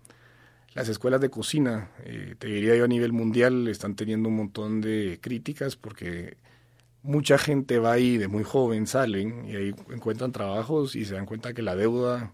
las 0.76 0.90
escuelas 0.90 1.22
de 1.22 1.30
cocina, 1.30 1.90
eh, 2.04 2.34
te 2.38 2.48
diría 2.48 2.76
yo 2.76 2.84
a 2.84 2.88
nivel 2.88 3.14
mundial, 3.14 3.66
están 3.66 3.96
teniendo 3.96 4.28
un 4.28 4.36
montón 4.36 4.82
de 4.82 5.18
críticas 5.22 5.74
porque 5.74 6.36
mucha 7.02 7.38
gente 7.38 7.78
va 7.78 7.92
ahí 7.92 8.18
de 8.18 8.28
muy 8.28 8.44
joven, 8.44 8.86
salen 8.86 9.48
y 9.48 9.56
ahí 9.56 9.74
encuentran 9.90 10.32
trabajos 10.32 10.94
y 10.94 11.06
se 11.06 11.14
dan 11.14 11.24
cuenta 11.24 11.54
que 11.54 11.62
la 11.62 11.76
deuda, 11.76 12.30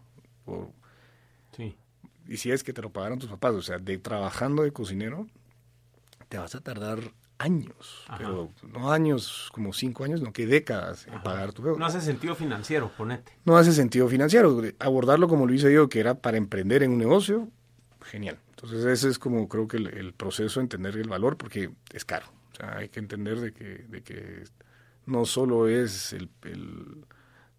sí. 1.56 1.76
y 2.26 2.36
si 2.36 2.50
es 2.50 2.64
que 2.64 2.72
te 2.72 2.82
lo 2.82 2.90
pagaron 2.90 3.20
tus 3.20 3.30
papás, 3.30 3.54
o 3.54 3.62
sea, 3.62 3.78
de 3.78 3.96
trabajando 3.98 4.64
de 4.64 4.72
cocinero, 4.72 5.28
te 6.28 6.36
vas 6.36 6.56
a 6.56 6.60
tardar 6.60 6.98
años, 7.38 8.04
pero 8.18 8.50
no 8.72 8.92
años 8.92 9.50
como 9.52 9.72
cinco 9.72 10.02
años, 10.02 10.20
no 10.20 10.32
que 10.32 10.46
décadas 10.46 11.06
en 11.06 11.22
pagar 11.22 11.52
tu 11.52 11.62
deuda. 11.62 11.78
No 11.78 11.86
hace 11.86 12.00
sentido 12.00 12.34
financiero, 12.34 12.90
ponete. 12.96 13.38
No 13.44 13.56
hace 13.56 13.72
sentido 13.72 14.08
financiero. 14.08 14.62
Abordarlo 14.80 15.28
como 15.28 15.46
lo 15.46 15.54
hice 15.54 15.72
yo, 15.72 15.88
que 15.88 16.00
era 16.00 16.14
para 16.14 16.38
emprender 16.38 16.82
en 16.82 16.90
un 16.92 16.98
negocio, 16.98 17.48
genial. 18.02 18.38
Entonces 18.50 18.84
ese 18.84 19.08
es 19.08 19.18
como 19.18 19.48
creo 19.48 19.68
que 19.68 19.76
el, 19.76 20.14
proceso, 20.14 20.60
entender 20.60 20.96
el 20.96 21.08
valor, 21.08 21.36
porque 21.36 21.70
es 21.92 22.04
caro. 22.04 22.26
O 22.52 22.54
sea, 22.54 22.76
hay 22.78 22.88
que 22.88 23.00
entender 23.00 23.40
de 23.40 23.52
que, 23.52 23.84
de 23.88 24.02
que 24.02 24.44
no 25.06 25.24
solo 25.24 25.68
es 25.68 26.12
el, 26.12 26.30
el 26.42 27.04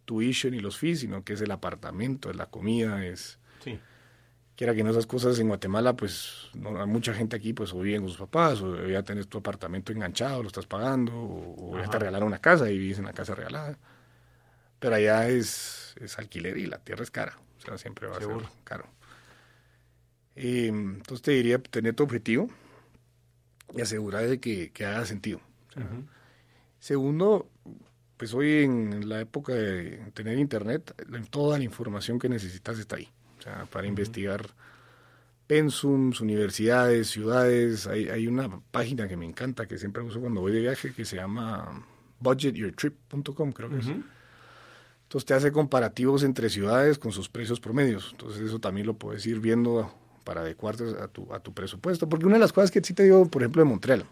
tuition 0.05 0.53
y 0.53 0.59
los 0.59 0.77
fees, 0.77 1.01
sino 1.01 1.23
que 1.23 1.33
es 1.33 1.41
el 1.41 1.51
apartamento, 1.51 2.29
es 2.29 2.35
la 2.35 2.47
comida, 2.47 3.05
es... 3.05 3.39
Sí. 3.63 3.79
Quiera 4.55 4.75
que 4.75 4.83
no 4.83 4.91
esas 4.91 5.07
cosas 5.07 5.39
en 5.39 5.47
Guatemala, 5.47 5.95
pues 5.95 6.49
no, 6.53 6.79
hay 6.79 6.87
mucha 6.87 7.11
gente 7.13 7.35
aquí 7.35 7.53
pues 7.53 7.73
o 7.73 7.79
viven 7.79 8.01
con 8.01 8.09
sus 8.09 8.19
papás, 8.19 8.61
o 8.61 8.87
ya 8.87 9.01
tenés 9.01 9.27
tu 9.27 9.39
apartamento 9.39 9.91
enganchado, 9.91 10.43
lo 10.43 10.47
estás 10.47 10.67
pagando, 10.67 11.11
o, 11.15 11.75
ya 11.79 11.89
te 11.89 11.97
regalaron 11.97 12.27
una 12.27 12.37
casa 12.37 12.69
y 12.69 12.77
vives 12.77 12.99
en 12.99 13.05
la 13.05 13.13
casa 13.13 13.33
regalada. 13.33 13.79
Pero 14.79 14.95
allá 14.95 15.27
es, 15.27 15.95
es 15.99 16.19
alquiler 16.19 16.57
y 16.57 16.67
la 16.67 16.77
tierra 16.77 17.01
es 17.01 17.09
cara, 17.09 17.39
o 17.57 17.61
sea, 17.61 17.79
siempre 17.79 18.07
va 18.07 18.17
a 18.17 18.19
ser 18.19 18.29
caro. 18.63 18.85
Eh, 20.35 20.67
entonces 20.67 21.21
te 21.21 21.31
diría 21.31 21.59
tener 21.59 21.93
tu 21.95 22.03
objetivo 22.03 22.49
y 23.75 23.81
asegurar 23.81 24.27
de 24.27 24.39
que, 24.39 24.71
haga 24.85 25.05
sentido. 25.05 25.39
Segundo, 26.79 27.49
pues 28.17 28.33
hoy 28.33 28.63
en 28.63 29.09
la 29.09 29.21
época 29.21 29.53
de 29.53 30.11
tener 30.13 30.37
internet, 30.37 30.93
toda 31.29 31.57
la 31.57 31.63
información 31.63 32.19
que 32.19 32.29
necesitas 32.29 32.77
está 32.79 32.97
ahí. 32.97 33.09
O 33.39 33.41
sea, 33.41 33.65
para 33.65 33.87
investigar 33.87 34.53
pensums, 35.47 36.21
universidades, 36.21 37.09
ciudades. 37.09 37.87
Hay, 37.87 38.09
hay 38.09 38.27
una 38.27 38.61
página 38.71 39.07
que 39.07 39.17
me 39.17 39.25
encanta, 39.25 39.67
que 39.67 39.77
siempre 39.77 40.01
uso 40.03 40.19
cuando 40.19 40.41
voy 40.41 40.51
de 40.51 40.61
viaje, 40.61 40.93
que 40.93 41.05
se 41.05 41.17
llama 41.17 41.85
budgetyourtrip.com, 42.19 43.51
creo 43.51 43.69
que 43.69 43.77
es. 43.79 43.87
Entonces 43.87 45.25
te 45.25 45.33
hace 45.33 45.51
comparativos 45.51 46.23
entre 46.23 46.49
ciudades 46.49 46.97
con 46.97 47.11
sus 47.11 47.29
precios 47.29 47.59
promedios. 47.59 48.09
Entonces 48.11 48.41
eso 48.41 48.59
también 48.59 48.87
lo 48.87 48.95
puedes 48.95 49.25
ir 49.25 49.39
viendo 49.39 49.93
para 50.23 50.41
adecuarte 50.41 50.83
a 51.01 51.07
tu, 51.07 51.33
a 51.33 51.39
tu 51.39 51.53
presupuesto. 51.53 52.07
Porque 52.09 52.25
una 52.25 52.35
de 52.35 52.41
las 52.41 52.53
cosas 52.53 52.71
que 52.71 52.81
sí 52.81 52.93
te 52.93 53.03
digo, 53.03 53.25
por 53.27 53.41
ejemplo, 53.41 53.61
de 53.61 53.69
Montreal. 53.69 54.05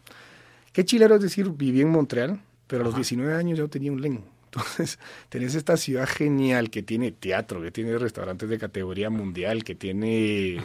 Qué 0.73 0.85
chilero 0.85 1.15
es 1.15 1.21
decir, 1.21 1.49
viví 1.49 1.81
en 1.81 1.89
Montreal, 1.89 2.39
pero 2.67 2.83
a 2.83 2.85
los 2.85 2.95
19 2.95 3.33
años 3.33 3.57
yo 3.57 3.69
tenía 3.69 3.91
un 3.91 4.01
len. 4.01 4.23
Entonces, 4.45 4.99
tenés 5.29 5.55
esta 5.55 5.77
ciudad 5.77 6.07
genial 6.07 6.69
que 6.69 6.83
tiene 6.83 7.11
teatro, 7.11 7.61
que 7.61 7.71
tiene 7.71 7.97
restaurantes 7.97 8.49
de 8.49 8.57
categoría 8.57 9.09
mundial, 9.09 9.63
que 9.63 9.75
tiene... 9.75 10.61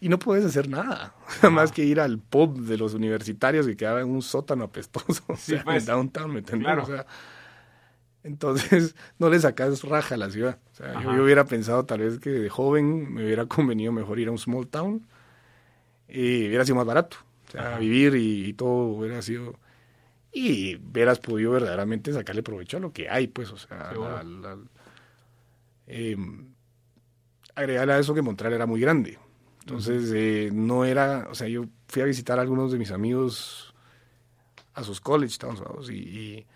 Y 0.00 0.08
no 0.08 0.18
puedes 0.18 0.44
hacer 0.44 0.68
nada, 0.68 1.14
más 1.50 1.70
que 1.70 1.84
ir 1.84 2.00
al 2.00 2.18
pub 2.18 2.60
de 2.60 2.76
los 2.76 2.92
universitarios 2.92 3.66
que 3.66 3.76
quedaba 3.76 4.00
en 4.00 4.10
un 4.10 4.20
sótano 4.20 4.64
apestoso, 4.64 5.22
o 5.28 5.36
sea, 5.36 5.62
pues, 5.62 5.84
en 5.84 5.86
downtown, 5.86 6.32
¿me 6.32 6.40
entiendes? 6.40 6.78
O 6.82 6.86
sea, 6.86 7.06
entonces, 8.24 8.94
no 9.18 9.28
le 9.30 9.38
sacas 9.40 9.82
raja 9.82 10.14
a 10.14 10.18
la 10.18 10.30
ciudad. 10.30 10.58
O 10.72 10.74
sea, 10.74 11.02
yo, 11.02 11.22
hubiera 11.22 11.44
pensado 11.44 11.84
tal 11.84 12.00
vez 12.00 12.18
que 12.18 12.30
de 12.30 12.48
joven 12.48 13.12
me 13.12 13.24
hubiera 13.24 13.46
convenido 13.46 13.92
mejor 13.92 14.18
ir 14.18 14.28
a 14.28 14.32
un 14.32 14.38
small 14.38 14.68
town 14.68 15.06
y 16.08 16.46
hubiera 16.48 16.64
sido 16.64 16.76
más 16.76 16.86
barato. 16.86 17.16
O 17.48 17.50
sea, 17.52 17.78
vivir 17.78 18.14
y, 18.16 18.52
todo 18.54 18.96
hubiera 18.96 19.20
sido... 19.22 19.58
Y 20.34 20.76
hubieras 20.76 21.18
podido 21.18 21.52
verdaderamente 21.52 22.10
sacarle 22.10 22.42
provecho 22.42 22.78
a 22.78 22.80
lo 22.80 22.90
que 22.90 23.10
hay, 23.10 23.26
pues, 23.26 23.50
o 23.50 23.58
sea, 23.58 23.92
eh, 25.86 26.16
agregarle 27.54 27.92
a 27.92 27.98
eso 27.98 28.14
que 28.14 28.22
Montreal 28.22 28.54
era 28.54 28.64
muy 28.64 28.80
grande. 28.80 29.18
Entonces, 29.60 30.10
eh, 30.14 30.48
no 30.50 30.86
era, 30.86 31.28
o 31.30 31.34
sea, 31.34 31.48
yo 31.48 31.66
fui 31.86 32.00
a 32.00 32.06
visitar 32.06 32.38
a 32.38 32.42
algunos 32.42 32.72
de 32.72 32.78
mis 32.78 32.92
amigos 32.92 33.74
a 34.72 34.82
sus 34.82 35.02
college 35.02 35.36
towns, 35.36 35.60
y 35.90 35.94
y 35.94 36.46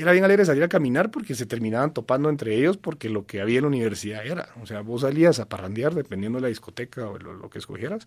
era 0.00 0.12
bien 0.12 0.24
alegre 0.24 0.44
salir 0.44 0.62
a 0.62 0.68
caminar 0.68 1.10
porque 1.10 1.34
se 1.34 1.46
terminaban 1.46 1.92
topando 1.92 2.28
entre 2.30 2.56
ellos 2.56 2.76
porque 2.76 3.08
lo 3.08 3.26
que 3.26 3.40
había 3.40 3.58
en 3.58 3.62
la 3.62 3.68
universidad 3.68 4.24
era. 4.24 4.48
O 4.62 4.66
sea, 4.66 4.80
vos 4.80 5.02
salías 5.02 5.40
a 5.40 5.48
parrandear 5.48 5.94
dependiendo 5.94 6.38
de 6.38 6.42
la 6.42 6.48
discoteca 6.48 7.06
o 7.08 7.18
lo, 7.18 7.50
que 7.50 7.58
escogieras. 7.58 8.06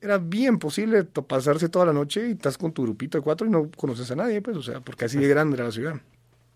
Era 0.00 0.18
bien 0.18 0.58
posible 0.58 1.04
pasarse 1.04 1.68
toda 1.68 1.86
la 1.86 1.92
noche 1.92 2.28
y 2.28 2.32
estás 2.32 2.58
con 2.58 2.72
tu 2.72 2.82
grupito 2.82 3.16
de 3.16 3.22
cuatro 3.22 3.46
y 3.46 3.50
no 3.50 3.70
conoces 3.76 4.10
a 4.10 4.16
nadie, 4.16 4.42
pues, 4.42 4.56
o 4.56 4.62
sea, 4.62 4.80
porque 4.80 5.06
así 5.06 5.18
de 5.18 5.28
grande 5.28 5.56
era 5.56 5.64
la 5.64 5.72
ciudad. 5.72 6.00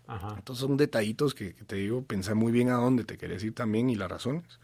Ajá. 0.05 0.35
Entonces 0.37 0.65
son 0.65 0.77
detallitos 0.77 1.33
que, 1.33 1.53
te 1.53 1.77
digo, 1.77 2.03
pensar 2.03 2.35
muy 2.35 2.51
bien 2.51 2.69
a 2.69 2.73
dónde 2.73 3.03
te 3.03 3.17
querés 3.17 3.43
ir 3.43 3.53
también 3.53 3.89
y 3.89 3.95
las 3.95 4.09
razones. 4.09 4.59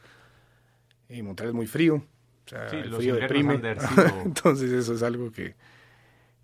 Y 1.10 1.22
Montreal 1.22 1.50
es 1.50 1.56
muy 1.56 1.68
frío, 1.68 1.96
o 1.96 2.50
sea, 2.50 2.68
el 2.68 2.94
frío 2.94 3.16
deprime. 3.16 3.60
Entonces 4.26 4.72
eso 4.72 4.94
es 4.94 5.02
algo 5.04 5.32
que, 5.32 5.56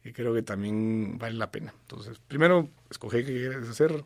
y 0.04 0.14
creo 0.14 0.34
que 0.34 0.42
también 0.42 1.18
vale 1.18 1.36
la 1.36 1.52
pena. 1.52 1.74
Entonces, 1.82 2.20
primero, 2.28 2.70
escoge 2.90 3.24
qué 3.24 3.34
quieres 3.34 3.70
hacer, 3.70 4.04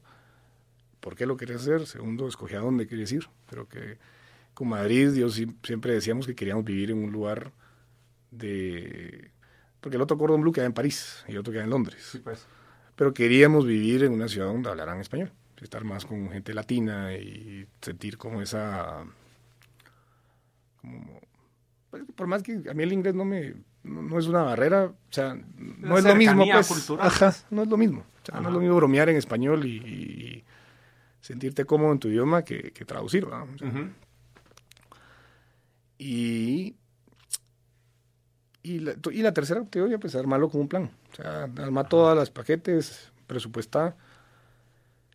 por 1.00 1.16
qué 1.16 1.26
lo 1.26 1.38
quieres 1.38 1.62
hacer. 1.62 1.86
Segundo, 1.86 2.28
escoge 2.28 2.58
a 2.58 2.60
dónde 2.60 2.88
quieres 2.88 3.12
ir. 3.12 3.30
Pero 3.50 3.68
que 3.68 3.98
con 4.54 4.70
Madrid, 4.70 5.14
yo 5.14 5.30
siempre 5.30 5.94
decíamos 5.94 6.26
que 6.26 6.36
queríamos 6.36 6.66
vivir 6.66 6.92
en 6.92 7.04
un 7.04 7.12
lugar 7.12 7.52
de... 8.32 9.32
Porque 9.80 9.98
el 9.98 10.02
otro 10.02 10.18
Cordon 10.18 10.42
Blue 10.42 10.52
queda 10.52 10.66
en 10.66 10.74
París 10.74 11.24
y 11.28 11.32
el 11.32 11.38
otro 11.38 11.54
queda 11.54 11.64
en 11.64 11.70
Londres. 11.70 12.10
Sí, 12.12 12.20
pues. 12.20 12.48
Pero 12.96 13.14
queríamos 13.14 13.66
vivir 13.66 14.04
en 14.04 14.14
una 14.14 14.28
ciudad 14.28 14.48
donde 14.48 14.70
hablaran 14.70 15.00
español. 15.00 15.32
Estar 15.62 15.84
más 15.84 16.06
con 16.06 16.30
gente 16.32 16.54
latina 16.54 17.14
y 17.14 17.68
sentir 17.82 18.18
como 18.18 18.42
esa... 18.42 19.06
Como, 20.82 21.22
pues, 21.90 22.04
por 22.16 22.28
más 22.28 22.44
que 22.44 22.64
a 22.70 22.74
mí 22.74 22.84
el 22.84 22.94
inglés 22.94 23.16
no 23.16 23.26
me 23.26 23.56
no, 23.86 24.20
es 24.20 24.28
una 24.28 24.44
barrera, 24.44 24.86
o 24.86 24.96
sea, 25.10 25.38
no 25.58 25.98
es 25.98 26.04
lo 26.04 26.16
mismo, 26.16 26.46
pues, 26.46 26.92
ajá, 27.00 27.34
no 27.50 27.64
es 27.64 27.70
lo 27.70 27.78
mismo, 27.78 28.02
o 28.02 28.26
sea, 28.26 28.40
no 28.42 28.50
es 28.50 28.54
lo 28.54 28.60
mismo 28.60 28.76
bromear 28.76 29.10
en 29.10 29.18
español 29.18 29.66
y, 29.66 30.44
sentirte 31.22 31.66
cómodo 31.66 31.92
en 31.92 32.00
tu 32.00 32.08
idioma 32.08 32.44
que, 32.44 32.72
traducir, 32.86 33.26
¿verdad? 33.26 33.46
Y 35.98 36.76
y 38.66 38.80
la, 38.80 38.96
y 39.12 39.22
la 39.22 39.32
tercera, 39.32 39.64
te 39.64 39.80
voy 39.80 39.94
a 39.94 40.00
pues 40.00 40.16
armarlo 40.16 40.50
como 40.50 40.64
un 40.64 40.68
plan. 40.68 40.90
O 41.12 41.16
sea, 41.16 41.44
armar 41.44 41.88
todas 41.88 42.18
las 42.18 42.32
paquetes, 42.32 43.12
presupuestar. 43.28 43.96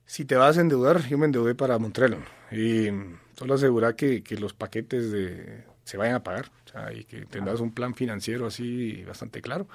Si 0.06 0.24
te 0.24 0.36
vas 0.36 0.56
a 0.56 0.60
endeudar, 0.60 1.04
yo 1.08 1.18
me 1.18 1.26
endeudé 1.26 1.56
para 1.56 1.76
Montreal. 1.76 2.18
Y 2.52 2.90
solo 3.36 3.54
asegurar 3.54 3.96
que, 3.96 4.22
que 4.22 4.36
los 4.36 4.54
paquetes 4.54 5.10
de, 5.10 5.64
se 5.84 5.96
vayan 5.96 6.16
a 6.16 6.22
pagar 6.22 6.50
y 6.94 7.04
que 7.04 7.26
tendrás 7.26 7.60
un 7.60 7.72
plan 7.72 7.94
financiero 7.94 8.46
así 8.46 9.04
bastante 9.04 9.40
claro. 9.42 9.68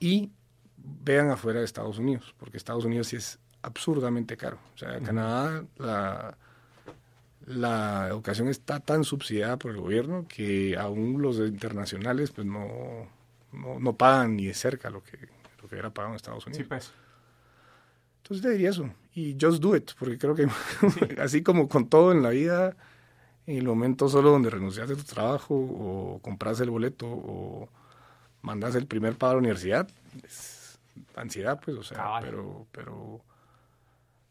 Y 0.00 0.30
vean 0.76 1.30
afuera 1.30 1.60
de 1.60 1.64
Estados 1.64 1.98
Unidos, 1.98 2.34
porque 2.38 2.56
Estados 2.56 2.84
Unidos 2.84 3.08
sí 3.08 3.16
es 3.16 3.38
absurdamente 3.62 4.36
caro. 4.36 4.58
O 4.74 4.78
sea, 4.78 4.96
en 4.96 5.04
Canadá 5.04 5.64
la, 5.78 6.36
la 7.46 8.08
educación 8.08 8.48
está 8.48 8.80
tan 8.80 9.04
subsidiada 9.04 9.58
por 9.58 9.70
el 9.72 9.80
gobierno 9.80 10.26
que 10.28 10.76
aún 10.76 11.20
los 11.20 11.38
internacionales 11.38 12.30
pues 12.30 12.46
no, 12.46 13.08
no, 13.52 13.96
pagan 13.96 14.36
ni 14.36 14.46
de 14.46 14.54
cerca 14.54 14.90
lo 14.90 15.02
que, 15.02 15.18
lo 15.62 15.68
que 15.68 15.76
era 15.76 15.92
pagado 15.92 16.12
en 16.12 16.16
Estados 16.16 16.46
Unidos. 16.46 16.62
Sí, 16.62 16.68
pues. 16.68 16.92
Entonces 18.22 18.42
te 18.42 18.50
diría 18.50 18.70
eso. 18.70 18.90
Y 19.14 19.36
just 19.40 19.62
do 19.62 19.76
it, 19.76 19.92
porque 19.98 20.18
creo 20.18 20.34
que 20.34 20.48
así 21.20 21.42
como 21.42 21.68
con 21.68 21.88
todo 21.88 22.12
en 22.12 22.22
la 22.22 22.30
vida 22.30 22.76
el 23.46 23.64
momento 23.64 24.08
solo 24.08 24.30
donde 24.30 24.50
renunciaste 24.50 24.94
a 24.94 24.96
tu 24.96 25.04
trabajo 25.04 25.54
o 25.54 26.18
compras 26.22 26.60
el 26.60 26.70
boleto 26.70 27.06
o 27.06 27.68
mandas 28.42 28.74
el 28.74 28.86
primer 28.86 29.16
pago 29.16 29.32
a 29.32 29.34
la 29.34 29.40
universidad, 29.40 29.88
es 30.22 30.78
ansiedad, 31.16 31.60
pues, 31.62 31.76
o 31.76 31.82
sea, 31.82 32.18
pero, 32.20 32.66
pero 32.72 33.20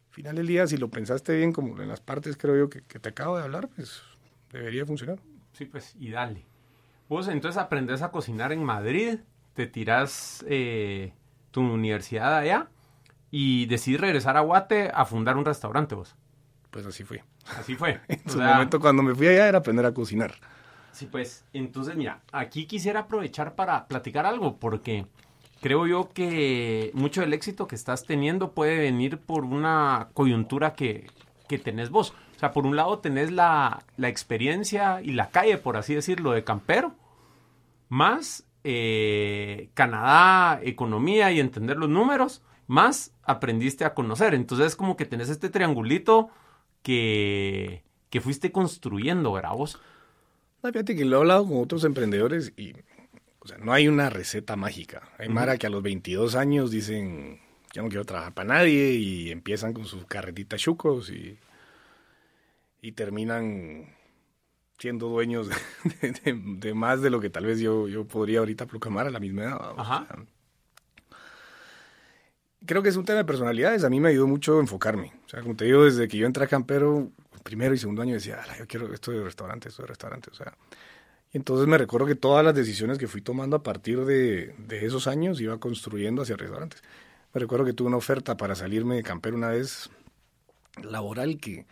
final 0.10 0.36
del 0.36 0.47
día, 0.47 0.67
si 0.67 0.78
lo 0.78 0.89
pensaste 0.89 1.36
bien, 1.36 1.52
como 1.52 1.82
en 1.82 1.88
las 1.88 1.99
partes 1.99 2.38
creo 2.38 2.56
yo 2.56 2.69
que, 2.69 2.82
te 2.82 3.10
acabo 3.10 3.38
de 3.38 3.43
hablar, 3.43 3.67
pues 3.69 4.02
debería 4.52 4.86
funcionar. 4.86 5.19
Sí, 5.54 5.65
pues, 5.65 5.95
y 5.99 6.12
dale. 6.12 6.45
Vos 7.10 7.28
entonces 7.28 7.62
aprendes 7.62 8.02
a 8.02 8.12
cocinar 8.12 8.52
en 8.52 8.63
Madrid, 8.63 9.19
te 9.54 9.67
tiras 9.67 10.45
eh, 10.47 11.13
tu 11.52 11.62
universidad 11.62 12.38
allá 12.38 12.69
y 13.30 13.65
decidís 13.65 13.99
regresar 13.99 14.38
a 14.38 14.41
Guate 14.41 14.91
a 14.93 15.06
fundar 15.06 15.38
un 15.38 15.45
restaurante 15.45 15.95
vos. 15.95 16.15
Pues 16.69 16.86
así 16.86 17.04
fue. 17.04 17.23
Así 17.58 17.75
fue. 17.75 17.99
en 18.08 18.29
su 18.29 18.39
momento 18.39 18.79
cuando 18.79 19.03
me 19.03 19.15
fui 19.15 19.27
allá 19.27 19.47
era 19.47 19.58
aprender 19.60 19.86
a 19.86 19.93
cocinar. 19.93 20.34
Sí, 20.91 21.08
pues, 21.08 21.43
entonces 21.53 21.95
mira, 21.95 22.21
aquí 22.32 22.65
quisiera 22.65 23.01
aprovechar 23.01 23.56
para 23.56 23.88
platicar 23.88 24.25
algo, 24.25 24.58
porque 24.58 25.08
creo 25.60 25.88
yo 25.88 26.12
que 26.13 26.91
mucho 26.93 27.21
del 27.21 27.34
éxito 27.34 27.67
que 27.67 27.75
estás 27.75 28.06
teniendo 28.06 28.51
puede 28.51 28.77
venir 28.77 29.17
por 29.17 29.43
una 29.43 30.10
coyuntura 30.13 30.73
que, 30.73 31.08
que 31.47 31.58
tenés 31.58 31.89
vos. 31.89 32.13
O 32.36 32.39
sea, 32.39 32.51
por 32.51 32.65
un 32.65 32.75
lado 32.75 32.99
tenés 32.99 33.32
la, 33.32 33.84
la 33.97 34.10
experiencia 34.10 35.01
y 35.01 35.13
la 35.13 35.29
calle, 35.29 35.58
por 35.58 35.77
así 35.77 35.95
decirlo, 35.95 36.32
de 36.32 36.43
campero, 36.43 36.93
más 37.89 38.45
eh, 38.63 39.69
Canadá, 39.73 40.60
economía 40.63 41.32
y 41.32 41.39
entender 41.39 41.77
los 41.77 41.89
números, 41.89 42.43
más 42.67 43.13
aprendiste 43.23 43.84
a 43.86 43.93
conocer. 43.93 44.34
Entonces 44.34 44.67
es 44.67 44.75
como 44.75 44.95
que 44.95 45.06
tenés 45.06 45.29
este 45.29 45.49
triangulito 45.49 46.29
que, 46.84 47.84
que 48.10 48.22
fuiste 48.22 48.52
construyendo, 48.52 49.34
¿verdad 49.34 49.54
vos? 49.54 49.80
No, 50.62 50.72
fíjate 50.72 50.96
que 50.96 51.06
lo 51.06 51.17
he 51.17 51.19
hablado 51.22 51.48
con 51.48 51.62
otros 51.62 51.84
emprendedores 51.84 52.54
y, 52.56 52.74
o 53.39 53.48
sea, 53.48 53.58
no 53.58 53.74
hay 53.74 53.88
una 53.88 54.10
receta 54.10 54.56
mágica. 54.56 55.10
Hay 55.17 55.30
Mara 55.30 55.58
que 55.58 55.67
a 55.67 55.69
los 55.69 55.82
22 55.82 56.36
años 56.36 56.69
dicen, 56.69 57.39
ya 57.74 57.82
no 57.82 57.89
quiero 57.89 58.06
trabajar 58.06 58.34
para 58.34 58.50
nadie 58.50 58.91
y 58.91 59.32
empiezan 59.32 59.74
con 59.74 59.86
sus 59.86 60.06
carretitas 60.06 60.62
chucos 60.62 61.10
y, 61.10 61.39
y 62.82 62.91
terminan 62.91 63.96
siendo 64.78 65.08
dueños 65.08 65.50
de, 66.26 66.74
más 66.74 67.02
de 67.02 67.10
lo 67.10 67.19
que 67.19 67.30
tal 67.30 67.46
vez 67.46 67.60
yo, 67.60 67.88
yo 67.88 68.06
podría 68.06 68.39
ahorita 68.39 68.65
proclamar 68.65 69.08
a 69.08 69.12
la 69.12 69.19
misma 69.19 69.43
edad. 69.43 69.74
Ajá 69.78 70.08
creo 72.65 72.84
que 72.84 72.89
es 72.89 72.95
un 72.95 73.06
tema 73.06 73.19
de 73.19 73.26
personalidades. 73.26 73.84
A 73.84 73.89
mí 73.89 73.99
me 73.99 74.10
ayudó 74.10 74.28
mucho 74.28 74.60
enfocarme. 74.60 75.13
O 75.26 75.30
sea, 75.30 75.41
como 75.41 75.56
te 75.56 75.65
digo, 75.65 75.86
desde 75.86 76.08
que 76.08 76.17
yo 76.17 76.26
entré 76.26 76.45
a 76.45 76.47
Campero, 76.47 77.10
primero 77.43 77.73
y 77.73 77.78
segundo 77.78 78.02
año 78.02 78.13
decía, 78.13 78.41
yo 78.58 78.67
quiero 78.67 78.93
esto 78.93 79.12
de 79.12 79.23
restaurante, 79.23 79.69
esto 79.69 79.84
de 79.84 79.88
restaurante. 79.88 80.30
O 80.32 80.34
sea, 80.34 80.54
y 81.32 81.38
entonces 81.38 81.67
me 81.67 81.78
recuerdo 81.78 82.08
que 82.08 82.15
todas 82.15 82.45
las 82.45 82.56
decisiones 82.56 82.97
que 82.97 83.08
fui 83.08 83.21
tomando 83.21 83.56
a 83.56 83.63
partir 83.63 84.06
de, 84.06 84.56
de 84.58 84.86
esos 84.86 85.08
años 85.08 85.41
iba 85.41 85.58
construyendo 85.60 86.21
hacia 86.21 86.38
restaurantes. 86.38 86.84
Me 87.34 87.39
recuerdo 87.39 87.65
que 87.65 87.73
tuve 87.73 87.88
una 87.88 87.97
oferta 87.97 88.38
para 88.38 88.56
salirme 88.56 88.95
de 88.95 89.04
Campero 89.04 89.36
una 89.36 89.49
vez 89.49 89.89
laboral 90.84 91.38
que, 91.38 91.65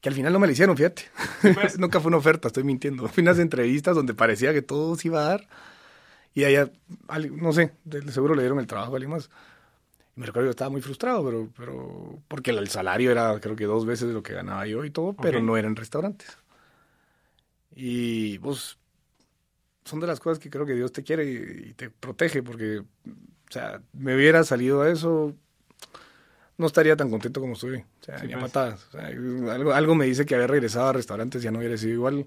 que 0.00 0.08
al 0.08 0.14
final 0.14 0.32
no 0.32 0.38
me 0.38 0.46
la 0.46 0.52
hicieron, 0.52 0.76
fíjate. 0.76 1.04
Pues. 1.54 1.78
Nunca 1.78 2.00
fue 2.00 2.08
una 2.08 2.16
oferta, 2.16 2.48
estoy 2.48 2.64
mintiendo. 2.64 3.06
Fui 3.08 3.22
unas 3.22 3.38
entrevistas 3.38 3.94
donde 3.94 4.14
parecía 4.14 4.52
que 4.52 4.62
todo 4.62 4.96
se 4.96 5.08
iba 5.08 5.20
a 5.20 5.28
dar 5.28 5.48
y 6.36 6.44
allá, 6.44 6.70
no 7.32 7.52
sé, 7.52 7.72
seguro 8.10 8.34
le 8.34 8.42
dieron 8.42 8.58
el 8.58 8.66
trabajo 8.66 8.92
a 8.92 8.96
alguien 8.96 9.10
más 9.10 9.30
me 10.16 10.26
recuerdo 10.26 10.48
que 10.48 10.52
estaba 10.52 10.70
muy 10.70 10.80
frustrado, 10.80 11.24
pero, 11.24 11.50
pero 11.56 12.22
porque 12.26 12.50
el 12.50 12.68
salario 12.68 13.10
era 13.10 13.38
creo 13.38 13.54
que 13.54 13.66
dos 13.66 13.84
veces 13.84 14.12
lo 14.12 14.22
que 14.22 14.32
ganaba 14.32 14.66
yo 14.66 14.84
y 14.84 14.90
todo, 14.90 15.14
pero 15.14 15.40
no 15.42 15.56
eran 15.56 15.76
restaurantes. 15.76 16.38
Y 17.74 18.38
pues 18.38 18.78
son 19.84 20.00
de 20.00 20.06
las 20.06 20.18
cosas 20.18 20.38
que 20.38 20.48
creo 20.48 20.64
que 20.64 20.74
Dios 20.74 20.90
te 20.90 21.02
quiere 21.02 21.24
y, 21.30 21.74
te 21.74 21.90
protege, 21.90 22.42
porque, 22.42 22.78
o 22.78 23.50
sea, 23.50 23.82
me 23.92 24.16
hubiera 24.16 24.42
salido 24.42 24.80
a 24.80 24.90
eso, 24.90 25.34
no 26.56 26.66
estaría 26.66 26.96
tan 26.96 27.10
contento 27.10 27.40
como 27.42 27.52
estoy. 27.52 27.76
O 27.76 28.04
sea, 28.04 28.18
ni 28.24 28.32
a 28.32 28.38
pues. 28.38 28.52
patadas. 28.52 28.88
algo, 28.94 29.72
algo 29.72 29.94
me 29.94 30.06
dice 30.06 30.24
que 30.24 30.34
haber 30.34 30.50
regresado 30.50 30.88
a 30.88 30.92
restaurantes 30.94 31.42
ya 31.42 31.50
no 31.50 31.58
hubiera 31.58 31.76
sido 31.76 31.92
igual 31.92 32.26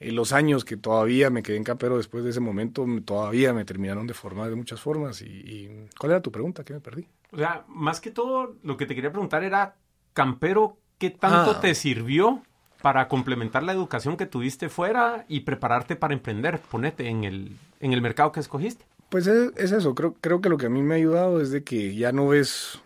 los 0.00 0.32
años 0.32 0.64
que 0.64 0.76
todavía 0.76 1.30
me 1.30 1.42
quedé 1.42 1.56
en 1.56 1.64
Campero 1.64 1.96
después 1.96 2.22
de 2.24 2.30
ese 2.30 2.40
momento, 2.40 2.86
todavía 3.04 3.52
me 3.52 3.64
terminaron 3.64 4.06
de 4.06 4.14
formar 4.14 4.48
de 4.48 4.56
muchas 4.56 4.80
formas. 4.80 5.22
Y, 5.22 5.68
¿Cuál 5.98 6.12
era 6.12 6.22
tu 6.22 6.30
pregunta? 6.30 6.64
¿Qué 6.64 6.72
me 6.72 6.80
perdí? 6.80 7.06
O 7.32 7.38
sea, 7.38 7.64
más 7.68 8.00
que 8.00 8.10
todo, 8.10 8.56
lo 8.62 8.76
que 8.76 8.86
te 8.86 8.94
quería 8.94 9.10
preguntar 9.10 9.42
era, 9.42 9.76
Campero, 10.12 10.78
¿qué 10.98 11.10
tanto 11.10 11.52
ah. 11.52 11.60
te 11.60 11.74
sirvió 11.74 12.42
para 12.80 13.08
complementar 13.08 13.64
la 13.64 13.72
educación 13.72 14.16
que 14.16 14.26
tuviste 14.26 14.68
fuera 14.68 15.24
y 15.28 15.40
prepararte 15.40 15.96
para 15.96 16.14
emprender? 16.14 16.60
Ponete 16.60 17.08
en 17.08 17.24
el, 17.24 17.56
en 17.80 17.92
el 17.92 18.00
mercado 18.00 18.30
que 18.30 18.40
escogiste. 18.40 18.84
Pues 19.08 19.26
es, 19.26 19.52
es 19.56 19.72
eso, 19.72 19.94
creo, 19.94 20.14
creo 20.20 20.40
que 20.40 20.48
lo 20.48 20.58
que 20.58 20.66
a 20.66 20.70
mí 20.70 20.82
me 20.82 20.94
ha 20.94 20.98
ayudado 20.98 21.40
es 21.40 21.50
de 21.50 21.64
que 21.64 21.94
ya 21.96 22.12
no 22.12 22.28
ves 22.28 22.80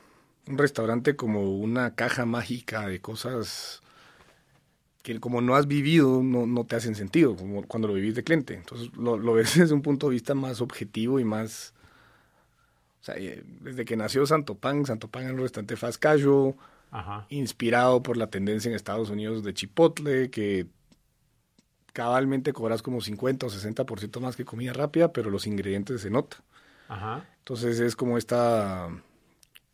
un 0.47 0.57
restaurante 0.57 1.15
como 1.15 1.57
una 1.57 1.95
caja 1.95 2.25
mágica 2.27 2.87
de 2.87 3.01
cosas 3.01 3.82
que 5.03 5.19
como 5.19 5.41
no 5.41 5.57
has 5.57 5.67
vivido, 5.67 6.23
no, 6.23 6.47
no 6.47 6.65
te 6.65 6.77
hacen 6.77 6.95
sentido, 6.95 7.37
como 7.37 7.65
cuando 7.65 7.89
lo 7.89 7.95
vivís 7.95 8.15
de 8.15 8.23
cliente. 8.23 8.55
Entonces 8.55 8.91
lo, 8.97 9.19
lo 9.19 9.35
ves 9.35 9.55
desde 9.59 9.75
un 9.75 9.83
punto 9.83 10.09
de 10.09 10.15
vista 10.15 10.35
más 10.35 10.61
objetivo 10.61 11.21
y 11.21 11.25
más... 11.25 11.75
O 13.01 13.05
sea, 13.05 13.17
eh, 13.17 13.43
desde 13.61 13.85
que 13.85 13.97
nació 13.97 14.25
Santo 14.27 14.55
Pan, 14.55 14.87
Santo 14.87 15.09
Pan 15.09 15.25
era 15.25 15.35
un 15.35 15.41
restaurante 15.41 15.77
fast 15.77 16.01
casual, 16.01 16.55
inspirado 17.31 18.01
por 18.03 18.17
la 18.17 18.29
tendencia 18.29 18.69
en 18.69 18.77
Estados 18.77 19.11
Unidos 19.11 19.43
de 19.43 19.55
Chipotle, 19.55 20.31
que 20.31 20.67
cabalmente 21.93 22.53
cobras 22.53 22.81
como 22.81 23.01
50 23.01 23.47
o 23.47 23.51
60% 23.51 24.21
más 24.21 24.37
que 24.37 24.45
comida 24.45 24.73
rápida, 24.73 25.13
pero 25.13 25.31
los 25.31 25.49
ingredientes 25.49 26.03
se 26.03 26.11
nota. 26.11 26.37
Entonces 27.39 27.81
es 27.81 27.97
como 27.97 28.19
esta 28.19 28.89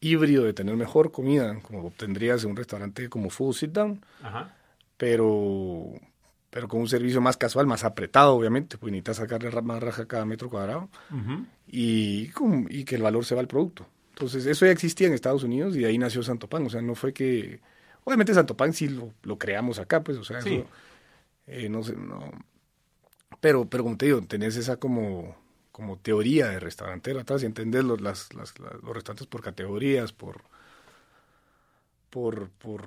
híbrido 0.01 0.45
de 0.45 0.55
tener 0.55 0.77
mejor 0.77 1.13
comida, 1.13 1.61
como 1.61 1.85
obtendrías 1.85 2.45
en 2.45 2.51
un 2.51 2.57
restaurante 2.57 3.11
como 3.11 3.29
Full 3.29 3.53
Sit 3.53 3.73
Down, 3.73 4.01
Ajá 4.23 4.55
pero, 4.99 5.95
pero 6.51 6.69
con 6.69 6.81
un 6.81 6.89
servicio 6.89 7.23
más 7.23 7.39
casual, 7.39 7.67
más 7.67 7.85
apretado, 7.85 8.35
obviamente, 8.35 8.77
pues 8.77 8.93
necesitas 8.93 9.17
sacarle 9.17 9.51
más 9.63 9.83
raja 9.83 10.07
cada 10.07 10.27
metro 10.27 10.51
cuadrado 10.51 10.91
y, 11.67 12.31
y 12.69 12.85
que 12.85 12.97
el 12.97 13.03
valor 13.03 13.25
se 13.25 13.35
va 13.35 13.41
al 13.41 13.49
producto. 13.49 13.87
Entonces, 14.11 14.45
eso 14.45 14.67
ya 14.67 14.73
existía 14.73 15.07
en 15.07 15.15
Estados 15.15 15.45
Unidos 15.45 15.77
y 15.77 15.81
de 15.81 15.87
ahí 15.87 15.97
nació 15.97 16.23
Santo 16.23 16.49
Pan. 16.49 16.67
O 16.67 16.71
sea, 16.71 16.83
no 16.83 16.95
fue 16.95 17.15
que. 17.15 17.61
Obviamente, 18.05 18.35
Santo 18.35 18.57
Pan 18.57 18.73
sí 18.73 18.89
lo, 18.89 19.15
lo 19.23 19.39
creamos 19.39 19.79
acá, 19.79 20.03
pues, 20.03 20.19
o 20.19 20.25
sea, 20.25 20.41
eh, 21.47 21.69
no 21.69 21.83
sé, 21.85 21.95
no. 21.95 22.31
Pero, 23.41 23.67
pero 23.67 23.85
como 23.85 23.97
te 23.97 24.07
digo, 24.07 24.21
tenés 24.23 24.57
esa 24.57 24.77
como, 24.79 25.37
como 25.71 25.99
teoría 25.99 26.49
de 26.49 26.59
restaurantero 26.59 27.21
atrás 27.21 27.43
y 27.43 27.47
entender 27.47 27.85
los, 27.85 28.01
las, 28.01 28.35
las, 28.35 28.59
los 28.59 28.95
restaurantes 28.95 29.29
por 29.29 29.43
categorías, 29.43 30.13
por... 30.13 30.43
por, 32.11 32.51
por 32.51 32.83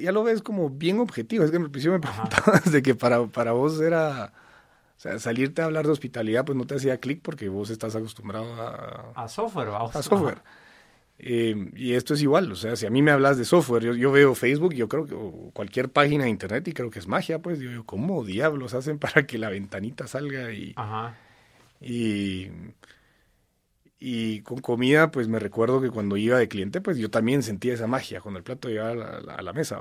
ya, 0.00 0.12
lo 0.12 0.22
ves 0.22 0.42
como 0.42 0.70
bien 0.70 1.00
objetivo. 1.00 1.44
Es 1.44 1.50
que 1.50 1.56
en 1.56 1.70
principio 1.70 1.92
me 1.92 2.00
preguntabas 2.00 2.70
de 2.70 2.82
que 2.82 2.94
para, 2.94 3.26
para 3.26 3.52
vos 3.52 3.80
era... 3.80 4.32
O 4.96 5.00
sea, 5.02 5.18
salirte 5.18 5.62
a 5.62 5.64
hablar 5.64 5.84
de 5.84 5.90
hospitalidad, 5.90 6.44
pues 6.44 6.56
no 6.56 6.64
te 6.64 6.76
hacía 6.76 6.98
clic 6.98 7.20
porque 7.22 7.48
vos 7.48 7.70
estás 7.70 7.96
acostumbrado 7.96 8.54
a... 8.54 9.12
A 9.16 9.28
software, 9.28 9.70
a, 9.70 10.00
software. 10.00 10.42
Eh, 11.18 11.70
y 11.74 11.94
esto 11.94 12.14
es 12.14 12.22
igual, 12.22 12.50
o 12.50 12.56
sea, 12.56 12.74
si 12.76 12.86
a 12.86 12.90
mí 12.90 13.02
me 13.02 13.10
hablas 13.10 13.36
de 13.36 13.44
software, 13.44 13.82
yo, 13.82 13.94
yo 13.94 14.10
veo 14.10 14.34
Facebook, 14.34 14.74
yo 14.74 14.88
creo 14.88 15.06
que 15.06 15.50
cualquier 15.52 15.88
página 15.88 16.24
de 16.24 16.30
internet 16.30 16.66
y 16.68 16.72
creo 16.72 16.90
que 16.90 16.98
es 16.98 17.06
magia, 17.06 17.40
pues 17.40 17.60
yo 17.60 17.84
¿cómo 17.84 18.24
diablos 18.24 18.74
hacen 18.74 18.98
para 19.00 19.26
que 19.26 19.38
la 19.38 19.48
ventanita 19.48 20.06
salga 20.06 20.52
y... 20.52 20.72
Ajá. 20.76 21.16
Y, 21.80 22.48
y 24.04 24.40
con 24.40 24.58
comida, 24.60 25.12
pues 25.12 25.28
me 25.28 25.38
recuerdo 25.38 25.80
que 25.80 25.88
cuando 25.88 26.16
iba 26.16 26.36
de 26.36 26.48
cliente, 26.48 26.80
pues 26.80 26.98
yo 26.98 27.08
también 27.08 27.44
sentía 27.44 27.74
esa 27.74 27.86
magia 27.86 28.20
cuando 28.20 28.38
el 28.38 28.42
plato 28.42 28.68
llegaba 28.68 28.90
a 28.90 29.42
la, 29.42 29.52
mesa. 29.52 29.78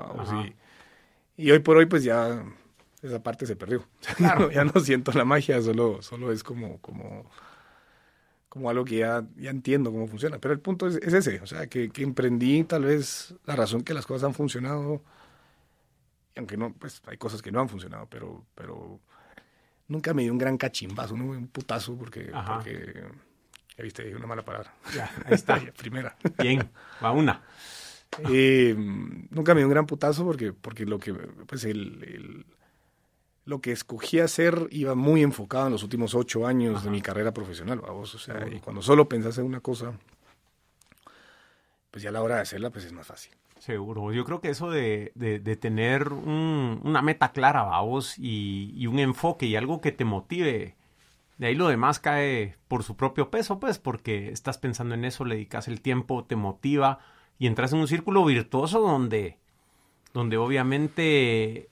Y, 1.36 1.48
y, 1.48 1.50
hoy 1.50 1.58
por 1.58 1.78
hoy, 1.78 1.88
pues 1.88 2.04
ya 2.04 2.46
esa 3.02 3.24
parte 3.24 3.48
se 3.48 3.56
perdió. 3.56 3.84
Claro. 4.18 4.52
ya 4.52 4.64
no 4.64 4.80
siento 4.80 5.12
la 5.14 5.26
magia, 5.26 5.60
solo, 5.64 6.04
solo 6.04 6.32
es 6.32 6.44
como, 6.44 6.78
como, 6.82 7.32
como 8.48 8.70
algo 8.70 8.86
que 8.86 8.98
ya, 8.98 9.26
ya 9.38 9.50
entiendo 9.50 9.92
cómo 9.92 10.06
funciona. 10.06 10.38
Pero 10.38 10.54
el 10.54 10.60
punto 10.60 10.86
es, 10.86 10.98
es 10.98 11.16
ese, 11.16 11.42
o 11.42 11.48
sea, 11.48 11.66
que, 11.66 11.90
que, 11.90 12.04
emprendí 12.04 12.64
tal 12.64 12.84
vez 12.84 13.34
la 13.46 13.56
razón 13.56 13.82
que 13.82 13.96
las 13.96 14.06
cosas 14.06 14.28
han 14.28 14.36
funcionado, 14.36 15.02
aunque 16.36 16.58
no, 16.58 16.74
pues 16.74 17.02
hay 17.08 17.18
cosas 17.18 17.42
que 17.42 17.52
no 17.52 17.60
han 17.60 17.70
funcionado, 17.70 18.06
pero, 18.08 18.46
pero 18.54 19.00
nunca 19.88 20.14
me 20.14 20.22
dio 20.22 20.32
un 20.32 20.38
gran 20.38 20.58
cachimbazo, 20.58 21.18
¿no? 21.18 21.26
un 21.26 21.48
putazo, 21.48 21.98
porque, 21.98 22.32
porque 22.46 23.04
ya 23.82 23.84
viste, 23.84 24.16
una 24.16 24.28
mala 24.28 24.44
palabra. 24.44 24.74
Ya, 24.96 25.12
ahí 25.26 25.34
está. 25.34 25.60
Primera. 25.78 26.16
Bien, 26.38 26.70
va 27.04 27.12
una. 27.12 27.42
Eh, 28.30 28.76
nunca 28.78 29.54
me 29.54 29.62
dio 29.62 29.68
un 29.68 29.74
gran 29.74 29.86
putazo 29.86 30.26
porque, 30.26 30.54
porque 30.54 30.86
lo 30.86 31.00
que, 31.00 31.14
pues 31.14 31.64
el 31.64 32.46
lo 33.46 33.60
que 33.60 33.72
escogí 33.72 34.20
hacer 34.20 34.68
iba 34.72 34.96
muy 34.96 35.24
enfocado 35.24 35.66
en 35.66 35.74
los 35.74 35.84
últimos 35.84 36.14
ocho 36.14 36.46
años 36.46 36.84
de 36.84 36.90
mi 36.92 37.02
carrera 37.02 37.34
profesional, 37.34 37.80
vamos. 37.80 38.14
O 38.14 38.20
sea, 38.20 38.48
y 38.48 38.60
cuando 38.60 38.82
solo 38.82 39.10
pensás 39.10 39.38
en 39.40 39.46
una 39.46 39.62
cosa, 39.62 39.94
pues 41.90 42.04
ya 42.04 42.10
a 42.10 42.14
la 42.14 42.22
hora 42.22 42.36
de 42.36 42.42
hacerla, 42.42 42.70
pues 42.70 42.86
es 42.86 42.94
más 42.94 43.08
fácil. 43.08 43.34
Seguro. 43.58 44.12
Yo 44.12 44.26
creo 44.26 44.42
que 44.42 44.50
eso 44.50 44.72
de, 44.72 45.12
de, 45.16 45.56
tener 45.56 46.12
una 46.14 47.02
meta 47.02 47.32
clara, 47.32 47.64
vamos, 47.64 48.18
y, 48.18 48.74
y, 48.76 48.88
un 48.88 48.98
enfoque 48.98 49.46
y 49.46 49.56
algo 49.56 49.82
que 49.82 49.92
te 49.92 50.04
motive, 50.04 50.76
de 51.38 51.48
ahí 51.48 51.56
lo 51.56 51.68
demás 51.68 52.00
cae 52.00 52.56
por 52.68 52.84
su 52.84 52.96
propio 52.96 53.30
peso, 53.30 53.60
pues, 53.60 53.80
porque 53.80 54.30
estás 54.30 54.58
pensando 54.58 54.96
en 54.96 55.06
eso, 55.06 55.26
le 55.26 55.36
dedicas 55.36 55.68
el 55.68 55.82
tiempo, 55.82 56.24
te 56.26 56.36
motiva 56.36 57.00
y 57.40 57.48
entras 57.48 57.74
en 57.74 57.80
un 57.80 57.88
círculo 57.88 58.24
virtuoso 58.26 58.80
donde, 58.80 59.38
donde 60.14 60.38
obviamente 60.38 61.70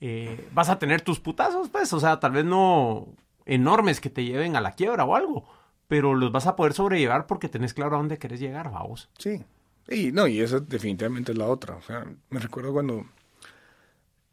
eh, 0.00 0.48
vas 0.52 0.68
a 0.68 0.78
tener 0.78 1.02
tus 1.02 1.20
putazos, 1.20 1.68
pues, 1.68 1.92
o 1.92 2.00
sea, 2.00 2.18
tal 2.20 2.32
vez 2.32 2.44
no 2.44 3.06
enormes 3.44 4.00
que 4.00 4.10
te 4.10 4.24
lleven 4.24 4.56
a 4.56 4.60
la 4.60 4.72
quiebra 4.72 5.04
o 5.04 5.14
algo, 5.14 5.48
pero 5.88 6.14
los 6.14 6.32
vas 6.32 6.46
a 6.46 6.56
poder 6.56 6.72
sobrellevar 6.72 7.26
porque 7.26 7.48
tenés 7.48 7.74
claro 7.74 7.94
a 7.96 7.98
dónde 7.98 8.18
querés 8.18 8.40
llegar, 8.40 8.70
vamos. 8.72 9.08
Sí, 9.18 9.44
y 9.88 10.10
no, 10.12 10.26
y 10.26 10.40
eso 10.40 10.60
definitivamente 10.60 11.32
es 11.32 11.38
la 11.38 11.46
otra. 11.46 11.76
O 11.76 11.82
sea, 11.82 12.04
me 12.30 12.40
recuerdo 12.40 12.72
cuando 12.72 13.06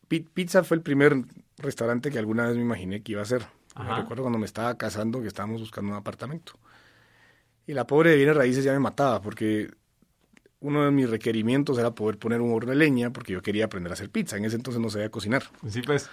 Pizza 0.08 0.64
fue 0.64 0.78
el 0.78 0.84
primer 0.84 1.24
restaurante 1.58 2.12
que 2.12 2.20
alguna 2.20 2.48
vez 2.48 2.56
me 2.56 2.62
imaginé 2.62 3.02
que 3.02 3.14
iba 3.14 3.22
a 3.22 3.26
ser. 3.26 3.46
Me 3.76 3.96
recuerdo 3.96 4.24
cuando 4.24 4.40
me 4.40 4.46
estaba 4.46 4.78
casando 4.78 5.22
que 5.22 5.28
estábamos 5.28 5.62
buscando 5.62 5.92
un 5.92 5.98
apartamento. 5.98 6.54
Y 7.66 7.74
la 7.74 7.88
pobre 7.88 8.12
de 8.12 8.18
bienes 8.18 8.36
raíces 8.36 8.64
ya 8.64 8.74
me 8.74 8.80
mataba 8.80 9.22
porque 9.22 9.72
uno 10.60 10.86
de 10.86 10.92
mis 10.92 11.10
requerimientos 11.10 11.78
era 11.78 11.92
poder 11.92 12.18
poner 12.18 12.42
un 12.42 12.54
horno 12.54 12.72
de 12.72 12.78
leña 12.78 13.12
porque 13.12 13.34
yo 13.34 13.42
quería 13.42 13.66
aprender 13.66 13.92
a 13.92 13.94
hacer 13.94 14.10
pizza. 14.10 14.38
En 14.38 14.46
ese 14.46 14.56
entonces 14.56 14.82
no 14.82 14.90
sabía 14.90 15.10
cocinar. 15.10 15.44
Sí, 15.68 15.82
pues. 15.82 16.10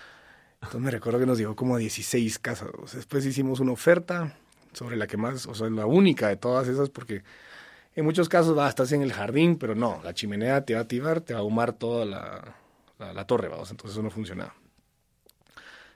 Entonces 0.55 0.81
me 0.81 0.91
recuerdo 0.91 1.19
que 1.19 1.27
nos 1.27 1.39
llegó 1.39 1.57
como 1.57 1.77
a 1.77 1.79
16 1.79 2.39
casas. 2.39 2.69
Después 2.95 3.25
hicimos 3.25 3.61
una 3.61 3.73
oferta 3.73 4.37
sobre 4.73 4.97
la 4.97 5.07
que 5.07 5.17
más, 5.17 5.47
o 5.47 5.55
sea, 5.55 5.69
la 5.71 5.87
única 5.87 6.29
de 6.29 6.37
todas 6.37 6.69
esas 6.69 6.91
porque 6.91 7.23
en 7.95 8.05
muchos 8.05 8.29
casos 8.29 8.57
va, 8.57 8.69
estás 8.69 8.93
en 8.93 9.03
el 9.03 9.13
jardín, 9.13 9.57
pero 9.57 9.75
no, 9.75 10.01
la 10.05 10.15
chimenea 10.15 10.65
te 10.65 10.75
va 10.75 10.81
a 10.81 10.83
activar, 10.83 11.21
te 11.21 11.35
va 11.35 11.41
a 11.41 11.43
ahumar 11.43 11.73
toda 11.73 12.05
la, 12.05 12.57
la, 12.99 13.27
torre, 13.27 13.49
vamos, 13.49 13.71
entonces 13.71 13.97
eso 13.97 14.03
no 14.03 14.11
funcionaba. 14.11 14.55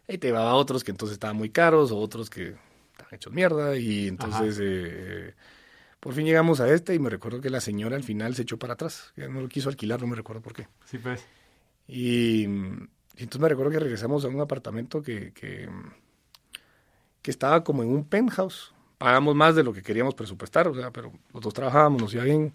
Y 0.09 0.19
te 0.19 0.33
va 0.33 0.51
a 0.51 0.55
otros 0.55 0.85
que 0.85 0.91
entonces 0.91 1.15
estaban 1.15 1.37
muy 1.37 1.51
caros 1.51 1.91
o 1.91 1.99
otros 1.99 2.29
que 2.29 2.55
estaban 2.93 3.15
hechos 3.15 3.33
mierda 3.33 3.77
y 3.77 4.09
entonces... 4.09 4.59
Eh, 4.61 5.35
por 6.05 6.13
fin 6.13 6.27
llegamos 6.27 6.61
a 6.61 6.71
este 6.71 6.95
y 6.95 6.99
me 6.99 7.09
recuerdo 7.09 7.41
que 7.41 7.49
la 7.49 7.63
señora 7.63 7.97
al 7.97 8.03
final 8.03 8.35
se 8.35 8.43
echó 8.43 8.59
para 8.59 8.75
atrás. 8.75 9.15
Ya 9.17 9.27
no 9.27 9.41
lo 9.41 9.49
quiso 9.49 9.71
alquilar, 9.71 10.03
no 10.03 10.07
me 10.07 10.15
recuerdo 10.15 10.43
por 10.43 10.53
qué. 10.53 10.69
Sí, 10.85 10.99
pues. 10.99 11.25
Y, 11.89 12.45
entonces 12.45 13.41
me 13.41 13.49
recuerdo 13.49 13.73
que 13.73 13.79
regresamos 13.79 14.23
a 14.27 14.29
un 14.29 14.39
apartamento 14.39 15.03
que, 15.03 15.33
que, 15.33 15.67
estaba 17.25 17.65
como 17.65 17.83
en 17.83 17.89
un 17.89 18.05
penthouse. 18.05 18.75
Pagamos 18.99 19.35
más 19.35 19.55
de 19.55 19.65
lo 19.65 19.73
que 19.73 19.81
queríamos 19.81 20.15
presupuestar, 20.15 20.69
o 20.69 20.75
sea, 20.75 20.91
pero 20.91 21.11
los 21.33 21.43
dos 21.43 21.55
trabajábamos, 21.55 22.03
nos 22.03 22.13
iba 22.13 22.25
bien. 22.25 22.53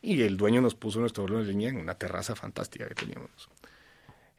Y 0.00 0.22
el 0.22 0.36
dueño 0.36 0.60
nos 0.60 0.76
puso 0.76 1.00
nuestro 1.00 1.26
de 1.26 1.44
leña 1.46 1.70
en 1.70 1.78
una 1.78 1.94
terraza 1.94 2.36
fantástica 2.36 2.86
que 2.86 2.94
teníamos. 2.94 3.48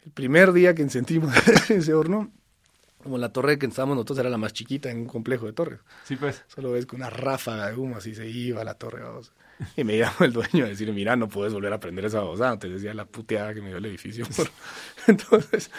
El 0.05 0.11
primer 0.11 0.53
día 0.53 0.73
que 0.73 0.81
encendimos 0.81 1.33
ese 1.69 1.93
horno, 1.93 2.31
como 3.03 3.17
la 3.17 3.31
torre 3.31 3.57
que 3.57 3.65
estábamos 3.65 3.95
nosotros 3.95 4.19
era 4.19 4.29
la 4.29 4.37
más 4.37 4.53
chiquita 4.53 4.89
en 4.91 4.99
un 4.99 5.05
complejo 5.05 5.45
de 5.45 5.53
torres. 5.53 5.79
Sí, 6.03 6.15
pues. 6.15 6.43
Solo 6.47 6.71
ves 6.71 6.85
que 6.85 6.95
una 6.95 7.09
ráfaga 7.09 7.67
de 7.67 7.75
humo 7.75 7.97
así 7.97 8.13
se 8.13 8.27
iba 8.27 8.61
a 8.61 8.65
la 8.65 8.73
torre. 8.75 9.01
Y 9.75 9.83
me 9.83 9.97
llamó 9.97 10.17
el 10.21 10.33
dueño 10.33 10.65
a 10.65 10.69
decir, 10.69 10.91
mira, 10.93 11.15
no 11.15 11.27
puedes 11.27 11.53
volver 11.53 11.73
a 11.73 11.77
aprender 11.77 12.05
esa 12.05 12.19
babosada. 12.19 12.57
Te 12.59 12.69
decía 12.69 12.93
la 12.93 13.05
puteada 13.05 13.53
que 13.53 13.61
me 13.61 13.69
dio 13.69 13.77
el 13.77 13.85
edificio. 13.85 14.25
Entonces, 15.07 15.71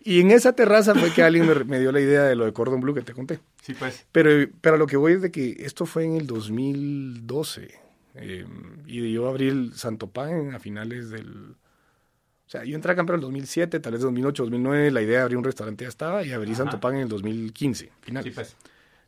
y 0.00 0.20
en 0.20 0.30
esa 0.30 0.52
terraza 0.54 0.94
fue 0.94 1.12
que 1.12 1.22
alguien 1.22 1.46
me, 1.66 1.80
dio 1.80 1.92
la 1.92 2.00
idea 2.00 2.22
de 2.22 2.36
lo 2.36 2.44
de 2.44 2.52
Cordon 2.52 2.80
Blue 2.80 2.94
que 2.94 3.02
te 3.02 3.12
conté. 3.12 3.40
Sí, 3.62 3.74
pues. 3.74 4.06
Pero, 4.12 4.50
pero 4.60 4.76
lo 4.76 4.86
que 4.86 4.96
voy 4.96 5.14
es 5.14 5.22
de 5.22 5.30
que 5.30 5.56
esto 5.58 5.86
fue 5.86 6.04
en 6.04 6.16
el 6.16 6.26
2012. 6.26 7.74
Eh, 8.14 8.46
y 8.86 9.12
yo 9.12 9.28
abrí 9.28 9.48
el 9.48 9.74
Santo 9.74 10.08
Pan 10.08 10.54
a 10.54 10.58
finales 10.60 11.10
del 11.10 11.56
o 12.48 12.50
sea, 12.50 12.64
yo 12.64 12.76
entré 12.76 12.92
a 12.92 12.96
Camper 12.96 13.16
en 13.16 13.18
el 13.18 13.24
2007, 13.24 13.78
tal 13.78 13.92
vez 13.92 14.00
2008, 14.00 14.44
2009, 14.44 14.90
la 14.90 15.02
idea 15.02 15.18
de 15.18 15.22
abrir 15.24 15.36
un 15.36 15.44
restaurante 15.44 15.84
ya 15.84 15.90
estaba 15.90 16.24
y 16.24 16.32
abrí 16.32 16.54
Santo 16.54 16.80
Pan 16.80 16.94
en 16.94 17.02
el 17.02 17.08
2015, 17.10 17.92
final. 18.00 18.24
Sí, 18.24 18.30
pues. 18.30 18.56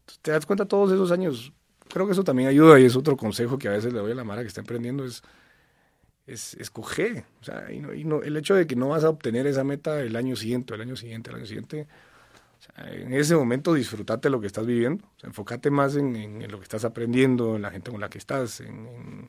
Entonces, 0.01 0.19
te 0.21 0.31
das 0.31 0.45
cuenta 0.45 0.67
todos 0.67 0.93
esos 0.93 1.11
años. 1.11 1.55
Creo 1.89 2.05
que 2.05 2.13
eso 2.13 2.23
también 2.23 2.51
ayuda 2.51 2.79
y 2.79 2.85
es 2.85 2.97
otro 2.97 3.17
consejo 3.17 3.57
que 3.57 3.69
a 3.69 3.71
veces 3.71 3.95
le 3.95 3.99
doy 4.01 4.13
a 4.13 4.15
la 4.15 4.25
Mara 4.25 4.43
que 4.43 4.49
está 4.49 4.61
emprendiendo 4.61 5.07
es, 5.07 5.23
es 6.27 6.53
escoger. 6.53 7.25
O 7.41 7.45
sea, 7.45 7.73
y 7.73 7.81
no, 7.81 7.95
y 7.95 8.05
no, 8.05 8.23
el 8.23 8.37
hecho 8.37 8.55
de 8.55 8.67
que 8.67 8.77
no 8.77 8.89
vas 8.91 9.05
a 9.05 9.09
obtener 9.09 9.47
esa 9.47 9.65
meta 9.65 10.03
el 10.03 10.17
año 10.17 10.37
siguiente, 10.37 10.75
el 10.75 10.83
año 10.83 10.97
siguiente, 10.97 11.31
el 11.31 11.37
año 11.37 11.47
siguiente. 11.47 11.89
O 12.59 12.63
sea, 12.63 12.93
en 12.93 13.15
ese 13.15 13.35
momento 13.37 13.73
disfrutate 13.73 14.29
lo 14.29 14.43
que 14.43 14.49
estás 14.49 14.67
viviendo. 14.67 15.03
O 15.17 15.19
sea, 15.19 15.29
enfócate 15.29 15.71
más 15.71 15.97
en, 15.97 16.15
en, 16.15 16.53
lo 16.53 16.59
que 16.59 16.65
estás 16.65 16.85
aprendiendo, 16.85 17.57
en 17.57 17.63
la 17.63 17.71
gente 17.71 17.91
con 17.91 18.03
la 18.03 18.11
que 18.11 18.19
estás, 18.19 18.61
en 18.61 18.77
en 18.87 19.29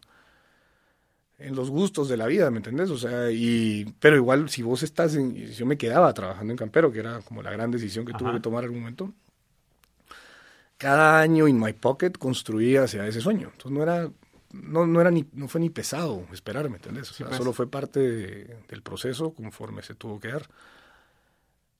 los 1.50 1.70
gustos 1.70 2.08
de 2.10 2.18
la 2.18 2.28
vida, 2.28 2.50
¿me 2.52 2.58
entendés? 2.58 2.90
O 2.90 2.98
sea, 2.98 3.32
y, 3.32 3.94
pero 4.00 4.16
igual 4.16 4.50
si 4.50 4.62
vos 4.62 4.84
estás 4.84 5.16
en, 5.16 5.36
yo 5.36 5.66
me 5.66 5.78
quedaba 5.78 6.14
trabajando 6.14 6.52
en 6.52 6.58
Campero, 6.58 6.92
que 6.92 7.00
era 7.00 7.22
como 7.22 7.42
la 7.42 7.52
gran 7.52 7.72
decisión 7.72 8.06
que 8.06 8.14
tuve 8.14 8.34
que 8.34 8.40
tomar 8.40 8.64
en 8.64 8.70
algún 8.70 8.82
momento, 8.82 9.14
cada 10.78 11.20
año 11.20 11.48
en 11.48 11.60
my 11.60 11.74
pocket 11.74 12.12
construía 12.12 12.84
hacia 12.84 13.06
ese 13.08 13.22
sueño. 13.22 13.50
Entonces 13.52 13.72
no 13.72 13.84
era, 13.84 14.10
no, 14.52 14.88
no 14.88 15.02
era 15.02 15.12
ni, 15.12 15.26
no 15.34 15.48
fue 15.48 15.62
ni 15.62 15.70
pesado 15.70 16.26
esperar, 16.32 16.70
¿me 16.70 16.78
entendés? 16.78 17.10
O 17.12 17.14
sea, 17.14 17.28
pues. 17.28 17.38
solo 17.38 17.54
fue 17.54 17.70
parte 17.70 18.00
del 18.00 18.82
proceso 18.84 19.34
conforme 19.34 19.84
se 19.84 19.96
tuvo 19.96 20.20
que 20.20 20.30
dar. 20.30 20.48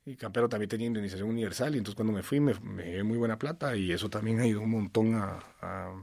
Y 0.06 0.16
Campero 0.16 0.50
también 0.50 0.70
tenía 0.70 0.88
indemnización 0.88 1.30
universal 1.30 1.76
y 1.76 1.78
entonces 1.78 1.96
cuando 1.96 2.14
me 2.14 2.24
fui 2.24 2.40
me, 2.40 2.56
me 2.60 3.04
muy 3.04 3.18
buena 3.18 3.38
plata 3.38 3.76
y 3.76 3.92
eso 3.92 4.10
también 4.10 4.44
ido 4.44 4.62
un 4.62 4.72
montón 4.72 5.14
a 5.14 5.40
a 5.62 5.94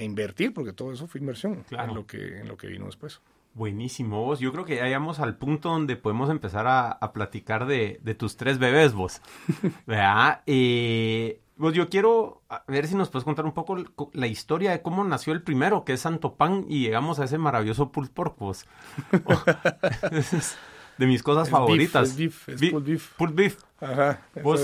invertir, 0.00 0.52
porque 0.52 0.72
todo 0.72 0.92
eso 0.92 1.06
fue 1.06 1.20
inversión 1.20 1.64
en, 1.70 1.94
lo 1.94 2.06
que, 2.06 2.40
en 2.40 2.48
lo 2.48 2.56
que 2.56 2.66
vino 2.66 2.86
después. 2.86 3.20
Buenísimo, 3.54 4.22
vos. 4.22 4.38
Yo 4.38 4.52
creo 4.52 4.66
que 4.66 4.76
ya 4.76 4.84
llegamos 4.84 5.18
al 5.18 5.36
punto 5.36 5.70
donde 5.70 5.96
podemos 5.96 6.28
empezar 6.28 6.66
a, 6.68 7.12
platicar 7.12 7.66
de, 7.66 7.98
tus 8.18 8.36
tres 8.36 8.58
bebés, 8.58 8.92
vos. 8.92 9.22
¿Verdad? 9.86 10.42
Eh, 10.46 11.40
vos, 11.56 11.72
yo 11.72 11.88
quiero 11.88 12.42
ver 12.68 12.86
si 12.86 12.94
nos 12.94 13.08
puedes 13.08 13.24
contar 13.24 13.46
un 13.46 13.52
poco 13.52 13.78
la 14.12 14.26
historia 14.26 14.72
de 14.72 14.82
cómo 14.82 15.04
nació 15.04 15.32
el 15.32 15.42
primero, 15.42 15.84
que 15.84 15.94
es 15.94 16.00
Santo 16.00 16.34
Pan, 16.34 16.66
y 16.68 16.80
llegamos 16.80 17.18
a 17.18 17.24
ese 17.24 17.38
maravilloso 17.38 17.92
pulled 17.92 18.10
pork, 18.10 18.36
vos. 18.38 18.66
de 20.98 21.06
mis 21.06 21.22
cosas 21.22 21.48
favoritas. 21.48 22.16
Beef, 22.16 22.48
es 22.50 22.60
beef, 22.60 22.72
pulled 22.72 22.86
beef. 22.86 23.12
Pulled 23.16 23.34
beef. 23.34 23.58
Ajá. 23.80 24.20
Vos, 24.42 24.60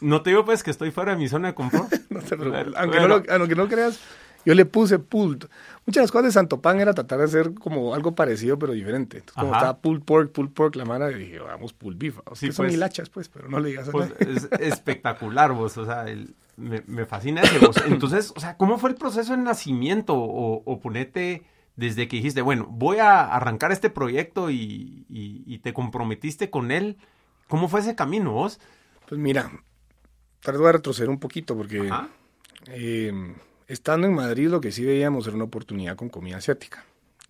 No 0.00 0.22
te 0.22 0.30
digo 0.30 0.44
pues 0.44 0.62
que 0.62 0.70
estoy 0.70 0.92
fuera 0.92 1.12
de 1.12 1.18
mi 1.18 1.28
zona 1.28 1.48
de 1.48 1.54
confort. 1.54 1.92
no 2.10 2.20
te 2.20 2.36
preocupes. 2.36 2.74
Aunque, 2.76 3.00
no 3.00 3.08
lo, 3.08 3.22
aunque 3.28 3.54
no 3.54 3.68
creas 3.68 4.00
Yo 4.44 4.54
le 4.54 4.64
puse 4.64 4.98
pulled. 4.98 5.46
Muchas 5.86 6.00
de 6.00 6.02
las 6.02 6.12
cosas 6.12 6.26
de 6.26 6.32
Santo 6.32 6.60
Pan 6.60 6.80
era 6.80 6.94
tratar 6.94 7.18
de 7.18 7.24
hacer 7.24 7.54
como 7.54 7.94
algo 7.94 8.14
parecido, 8.14 8.58
pero 8.58 8.72
diferente. 8.72 9.18
Entonces, 9.18 9.40
como 9.40 9.54
estaba 9.54 9.78
pulled 9.78 10.02
pork, 10.02 10.32
pulled 10.32 10.52
pork, 10.52 10.76
la 10.76 10.84
mano, 10.84 11.08
dije, 11.08 11.38
vamos, 11.38 11.72
pulled 11.72 11.98
beef. 11.98 12.18
O 12.24 12.34
sí, 12.34 12.52
son 12.52 12.66
pues, 12.66 12.74
hilachas, 12.74 13.10
pues, 13.10 13.28
pero 13.28 13.48
no 13.48 13.60
le 13.60 13.70
digas 13.70 13.88
pues, 13.90 14.12
Es 14.20 14.48
espectacular, 14.60 15.52
vos. 15.52 15.76
O 15.76 15.84
sea, 15.84 16.06
me, 16.56 17.06
fascina 17.06 17.42
ese 17.42 17.58
vos. 17.58 17.76
Entonces, 17.86 18.32
o 18.36 18.40
sea, 18.40 18.56
¿cómo 18.56 18.78
fue 18.78 18.90
el 18.90 18.96
proceso 18.96 19.32
de 19.32 19.42
nacimiento? 19.42 20.14
O, 20.14 20.62
o 20.64 20.80
ponete 20.80 21.42
desde 21.78 22.08
que 22.08 22.16
dijiste, 22.16 22.42
bueno, 22.42 22.66
voy 22.68 22.98
a 22.98 23.24
arrancar 23.24 23.70
este 23.70 23.88
proyecto 23.88 24.50
y, 24.50 25.06
y, 25.08 25.58
te 25.58 25.72
comprometiste 25.72 26.50
con 26.50 26.72
él. 26.72 26.96
¿Cómo 27.46 27.68
fue 27.68 27.78
ese 27.78 27.94
camino 27.94 28.32
vos? 28.32 28.58
Pues 29.08 29.20
mira, 29.20 29.52
tardó 30.40 30.66
a 30.66 30.72
retroceder 30.72 31.08
un 31.08 31.20
poquito 31.20 31.56
porque 31.56 31.88
eh, 32.66 33.12
estando 33.68 34.08
en 34.08 34.14
Madrid 34.14 34.48
lo 34.48 34.60
que 34.60 34.72
sí 34.72 34.84
veíamos 34.84 35.26
era 35.26 35.36
una 35.36 35.44
oportunidad 35.44 35.94
con 35.94 36.08
comida 36.08 36.38
asiática. 36.38 36.84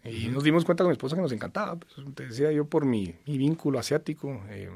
Y 0.04 0.28
nos 0.28 0.44
dimos 0.44 0.64
cuenta 0.64 0.84
con 0.84 0.90
mi 0.90 0.92
esposa 0.92 1.16
que 1.16 1.22
nos 1.22 1.32
encantaba. 1.32 1.76
Pues, 1.76 1.92
te 2.14 2.26
decía 2.26 2.50
yo 2.52 2.64
por 2.64 2.86
mi, 2.86 3.14
vínculo 3.26 3.78
asiático. 3.78 4.40
Eh, 4.48 4.70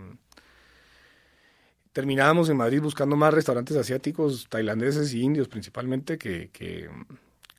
terminábamos 1.92 2.50
en 2.50 2.56
Madrid 2.56 2.82
buscando 2.82 3.16
más 3.16 3.32
restaurantes 3.32 3.76
asiáticos, 3.76 4.46
tailandeses 4.50 5.14
y 5.14 5.22
indios 5.22 5.48
principalmente, 5.48 6.18
que, 6.18 6.50
que 6.52 6.90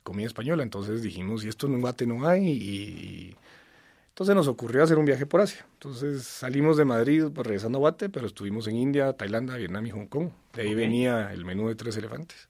comida 0.04 0.26
española. 0.26 0.62
Entonces 0.62 1.02
dijimos, 1.02 1.44
y 1.44 1.48
esto 1.48 1.66
en 1.66 1.80
Guate 1.80 2.06
no 2.06 2.28
hay, 2.28 2.46
y, 2.46 3.36
entonces 4.14 4.36
nos 4.36 4.46
ocurrió 4.46 4.84
hacer 4.84 4.96
un 4.96 5.06
viaje 5.06 5.26
por 5.26 5.40
Asia. 5.40 5.66
Entonces 5.72 6.22
salimos 6.22 6.76
de 6.76 6.84
Madrid 6.84 7.24
pues, 7.34 7.44
regresando 7.44 7.78
a 7.78 7.80
Guate, 7.80 8.08
pero 8.08 8.28
estuvimos 8.28 8.68
en 8.68 8.76
India, 8.76 9.12
Tailandia, 9.14 9.56
Vietnam 9.56 9.86
y 9.86 9.90
Hong 9.90 10.06
Kong. 10.06 10.28
De 10.52 10.62
ahí 10.62 10.74
venía 10.76 11.32
el 11.32 11.44
menú 11.44 11.66
de 11.66 11.74
tres 11.74 11.96
elefantes. 11.96 12.48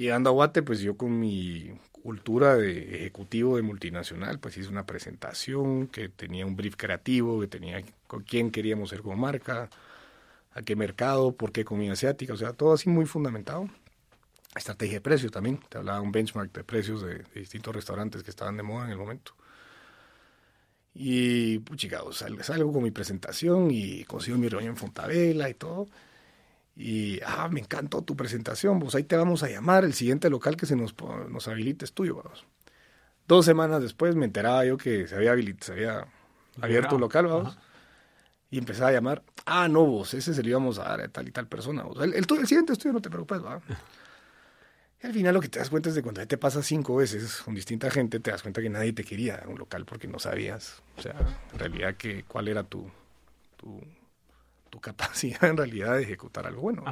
Llegando 0.00 0.30
a 0.30 0.32
Guate, 0.32 0.62
pues 0.62 0.80
yo 0.80 0.96
con 0.96 1.20
mi 1.20 1.78
cultura 1.92 2.56
de 2.56 2.96
ejecutivo 2.96 3.56
de 3.56 3.62
multinacional, 3.62 4.38
pues 4.40 4.56
hice 4.56 4.70
una 4.70 4.86
presentación 4.86 5.88
que 5.88 6.08
tenía 6.08 6.46
un 6.46 6.56
brief 6.56 6.74
creativo, 6.76 7.38
que 7.38 7.48
tenía 7.48 7.82
con 8.06 8.22
quién 8.22 8.50
queríamos 8.50 8.88
ser 8.88 9.02
como 9.02 9.16
marca, 9.16 9.68
a 10.52 10.62
qué 10.62 10.74
mercado, 10.74 11.32
por 11.32 11.52
qué 11.52 11.66
comida 11.66 11.92
asiática, 11.92 12.32
o 12.32 12.36
sea, 12.38 12.54
todo 12.54 12.72
así 12.72 12.88
muy 12.88 13.04
fundamentado 13.04 13.68
estrategia 14.56 14.94
de 14.94 15.00
precios 15.02 15.32
también. 15.32 15.60
Te 15.68 15.76
hablaba 15.76 16.00
un 16.00 16.12
benchmark 16.12 16.50
de 16.50 16.64
precios 16.64 17.02
de, 17.02 17.22
distintos 17.34 17.74
restaurantes 17.74 18.22
que 18.22 18.30
estaban 18.30 18.56
de 18.56 18.62
moda 18.62 18.86
en 18.86 18.92
el 18.92 18.98
momento. 18.98 19.34
Y, 20.94 21.58
puchica, 21.58 22.00
salgo 22.12 22.72
con 22.72 22.82
mi 22.82 22.90
presentación 22.90 23.70
y 23.70 24.04
consigo 24.04 24.38
mi 24.38 24.48
reunión 24.48 24.72
en 24.72 24.78
Fontavela 24.78 25.50
y 25.50 25.54
todo. 25.54 25.88
Y, 26.76 27.20
ah, 27.26 27.48
me 27.50 27.60
encantó 27.60 28.02
tu 28.02 28.16
presentación, 28.16 28.78
pues 28.80 28.94
ahí 28.94 29.02
te 29.02 29.16
vamos 29.16 29.42
a 29.42 29.48
llamar, 29.48 29.84
el 29.84 29.92
siguiente 29.92 30.30
local 30.30 30.56
que 30.56 30.66
se 30.66 30.76
nos, 30.76 30.94
nos 31.28 31.48
habilite 31.48 31.84
es 31.84 31.92
tuyo, 31.92 32.16
vamos. 32.16 32.46
Dos 33.26 33.44
semanas 33.44 33.82
después 33.82 34.16
me 34.16 34.24
enteraba 34.24 34.64
yo 34.64 34.76
que 34.76 35.06
se 35.06 35.14
había, 35.14 35.34
se 35.60 35.72
había 35.72 36.06
abierto 36.60 36.96
un 36.96 37.02
local, 37.02 37.26
vamos. 37.26 37.58
Y 38.50 38.58
empezaba 38.58 38.88
a 38.88 38.92
llamar, 38.92 39.22
ah, 39.46 39.68
no, 39.68 39.84
vos, 39.84 40.14
ese 40.14 40.34
se 40.34 40.42
lo 40.42 40.48
íbamos 40.48 40.78
a 40.78 40.84
dar 40.84 41.00
a 41.02 41.08
tal 41.08 41.28
y 41.28 41.30
tal 41.30 41.46
persona. 41.46 41.84
El, 42.00 42.14
el, 42.14 42.26
el, 42.28 42.46
siguiente 42.46 42.72
estudio 42.72 42.94
no 42.94 43.00
te 43.00 43.10
preocupes, 43.10 43.44
va. 43.44 43.60
Y 45.02 45.06
al 45.06 45.14
final 45.14 45.32
lo 45.32 45.40
que 45.40 45.48
te 45.48 45.58
das 45.58 45.70
cuenta 45.70 45.88
es 45.88 45.94
de 45.94 46.02
cuando 46.02 46.26
te 46.26 46.36
pasa 46.36 46.62
cinco 46.62 46.96
veces 46.96 47.40
con 47.42 47.54
distinta 47.54 47.90
gente, 47.90 48.20
te 48.20 48.30
das 48.30 48.42
cuenta 48.42 48.60
que 48.60 48.68
nadie 48.68 48.92
te 48.92 49.02
quería 49.02 49.42
un 49.46 49.58
local 49.58 49.86
porque 49.86 50.06
no 50.06 50.18
sabías, 50.18 50.82
o 50.98 51.00
sea, 51.00 51.14
en 51.52 51.58
realidad 51.58 51.94
que, 51.94 52.24
cuál 52.24 52.48
era 52.48 52.64
tu, 52.64 52.90
tu, 53.56 53.80
capacidad 54.78 55.44
en 55.50 55.56
realidad 55.56 55.96
de 55.96 56.02
ejecutar 56.02 56.46
algo 56.46 56.62
bueno. 56.62 56.84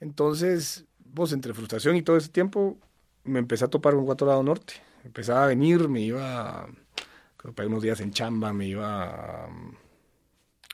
Entonces, 0.00 0.86
vos 0.98 1.32
entre 1.32 1.52
frustración 1.52 1.94
y 1.96 2.02
todo 2.02 2.16
ese 2.16 2.30
tiempo, 2.30 2.78
me 3.24 3.38
empecé 3.38 3.66
a 3.66 3.68
topar 3.68 3.94
con 3.94 4.06
Cuatro 4.06 4.26
Lado 4.26 4.42
Norte. 4.42 4.74
Empezaba 5.04 5.44
a 5.44 5.46
venir, 5.46 5.88
me 5.88 6.00
iba, 6.00 6.66
creo 7.36 7.54
que 7.54 7.66
unos 7.66 7.82
días 7.82 8.00
en 8.00 8.12
chamba, 8.12 8.52
me 8.52 8.66
iba 8.66 9.44
a, 9.44 9.48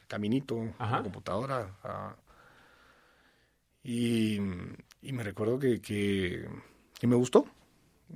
caminito, 0.07 0.75
a 0.79 0.91
la 0.91 1.03
computadora, 1.03 2.17
y 3.83 4.41
y 5.07 5.13
me 5.13 5.23
recuerdo 5.23 5.59
que, 5.59 5.81
que, 5.81 6.49
me 7.07 7.15
gustó. 7.15 7.47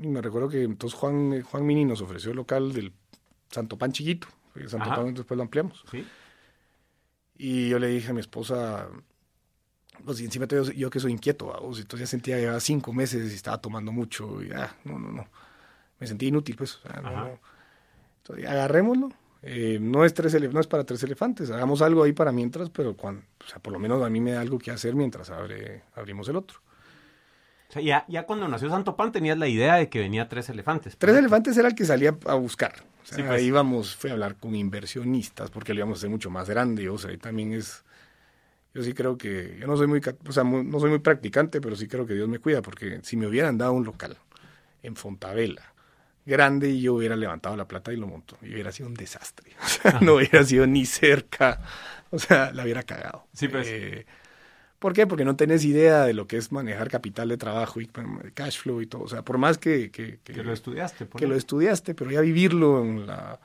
Y 0.01 0.09
me 0.09 0.21
recuerdo 0.21 0.49
que 0.49 0.65
entonces 0.65 0.99
Juan, 0.99 1.43
Juan 1.43 1.65
Mini 1.65 1.85
nos 1.85 2.01
ofreció 2.01 2.33
el 2.33 2.37
local 2.37 2.73
del 2.73 2.93
Santo 3.49 3.79
Pan 3.79 3.93
chiquito. 3.93 4.27
Santo 4.67 4.89
Pan 4.89 5.15
después 5.15 5.37
lo 5.37 5.45
ampliamos. 5.45 5.85
Y 7.42 7.70
yo 7.70 7.79
le 7.79 7.88
dije 7.88 8.11
a 8.11 8.12
mi 8.12 8.20
esposa, 8.20 8.87
pues 10.05 10.20
y 10.20 10.26
encima 10.26 10.46
yo, 10.46 10.62
yo 10.72 10.90
que 10.90 11.00
soy 11.00 11.12
inquieto, 11.12 11.46
vamos, 11.46 11.81
entonces 11.81 12.07
ya 12.07 12.11
sentía 12.11 12.38
ya 12.38 12.61
cinco 12.61 12.92
meses 12.92 13.33
y 13.33 13.35
estaba 13.35 13.59
tomando 13.59 13.92
mucho 13.92 14.42
y 14.42 14.50
ah, 14.53 14.76
no, 14.85 14.98
no, 14.98 15.11
no. 15.11 15.26
Me 15.98 16.07
sentí 16.07 16.26
inútil, 16.26 16.57
pues. 16.57 16.81
Entonces, 18.18 18.46
agarrémoslo. 18.46 19.11
Eh, 19.40 19.79
no, 19.81 20.05
es 20.05 20.12
tres 20.12 20.38
no 20.53 20.61
es 20.61 20.66
para 20.66 20.85
tres 20.85 21.03
elefantes, 21.03 21.50
hagamos 21.50 21.81
algo 21.81 22.03
ahí 22.03 22.12
para 22.12 22.31
mientras, 22.31 22.68
pero 22.68 22.94
cuando, 22.94 23.22
o 23.42 23.48
sea, 23.48 23.59
por 23.59 23.72
lo 23.72 23.79
menos 23.79 24.03
a 24.03 24.11
mí 24.11 24.20
me 24.20 24.33
da 24.33 24.42
algo 24.42 24.59
que 24.59 24.70
hacer 24.70 24.94
mientras 24.94 25.31
abre, 25.31 25.85
abrimos 25.94 26.29
el 26.29 26.37
otro. 26.37 26.61
O 27.71 27.73
sea, 27.73 27.83
ya, 27.83 28.05
ya 28.09 28.27
cuando 28.27 28.49
nació 28.49 28.69
Santo 28.69 28.97
Pan 28.97 29.13
tenías 29.13 29.39
la 29.39 29.47
idea 29.47 29.77
de 29.77 29.89
que 29.89 30.01
venía 30.01 30.29
Tres 30.29 30.49
Elefantes. 30.49 30.97
Tres 30.97 31.17
Elefantes 31.17 31.57
era 31.57 31.69
el 31.69 31.77
que 31.77 31.85
salía 31.85 32.17
a 32.27 32.35
buscar. 32.35 32.75
O 33.05 33.07
sea, 33.07 33.19
pues. 33.19 33.31
Ahí 33.31 33.47
íbamos, 33.47 33.95
fue 33.95 34.11
a 34.11 34.15
hablar 34.15 34.35
con 34.35 34.57
inversionistas 34.57 35.53
porque 35.53 35.73
lo 35.73 35.79
íbamos 35.79 35.99
a 35.99 36.01
hacer 36.01 36.11
mucho 36.11 36.31
más 36.31 36.51
grande. 36.51 36.89
O 36.89 36.99
sea, 36.99 37.11
ahí 37.13 37.17
también 37.17 37.53
es... 37.53 37.85
Yo 38.75 38.83
sí 38.83 38.93
creo 38.93 39.17
que... 39.17 39.57
Yo 39.61 39.69
no 39.69 39.77
soy 39.77 39.87
muy, 39.87 40.01
o 40.01 40.33
sea, 40.33 40.43
no 40.43 40.81
soy 40.81 40.91
muy 40.91 40.99
practicante, 40.99 41.61
pero 41.61 41.77
sí 41.77 41.87
creo 41.87 42.07
que 42.07 42.15
Dios 42.15 42.29
me 42.29 42.41
cuida 42.41 42.61
porque 42.61 42.99
si 43.05 43.17
me 43.17 43.29
hubieran 43.29 43.57
dado 43.57 43.73
un 43.73 43.85
local 43.85 44.17
en 44.83 44.97
Fontavela, 44.97 45.73
grande 46.27 46.71
y 46.71 46.81
yo 46.81 46.95
hubiera 46.95 47.15
levantado 47.15 47.57
la 47.57 47.69
plata 47.69 47.93
y 47.93 47.97
lo 47.97 48.09
monto. 48.09 48.37
Y 48.43 48.53
hubiera 48.53 48.73
sido 48.73 48.89
un 48.89 48.95
desastre. 48.95 49.53
O 49.65 49.69
sea, 49.69 50.01
no 50.01 50.15
hubiera 50.15 50.43
sido 50.43 50.67
ni 50.67 50.87
cerca. 50.87 51.61
O 52.11 52.19
sea, 52.19 52.51
la 52.51 52.65
hubiera 52.65 52.83
cagado. 52.83 53.29
Sí, 53.33 53.47
pues. 53.47 53.69
Eh, 53.71 54.07
¿Por 54.81 54.95
qué? 54.95 55.07
Porque 55.07 55.27
no 55.27 55.37
tenés 55.37 55.62
idea 55.66 56.05
de 56.05 56.14
lo 56.14 56.27
que 56.27 56.38
es 56.38 56.51
manejar 56.53 56.88
capital 56.88 57.29
de 57.29 57.37
trabajo 57.37 57.83
y 57.83 57.87
cash 58.33 58.59
flow 58.59 58.81
y 58.81 58.87
todo. 58.87 59.03
O 59.03 59.09
sea, 59.09 59.23
por 59.23 59.37
más 59.37 59.59
que... 59.59 59.90
Que, 59.90 60.19
lo 60.43 60.55
estudiaste. 60.55 61.07
que 61.07 61.27
lo 61.27 61.37
estudiaste, 61.37 61.95
pero 61.95 62.11
ya 62.11 62.23
vivirlo 62.23 62.83
en 62.83 63.07
la... 63.07 63.38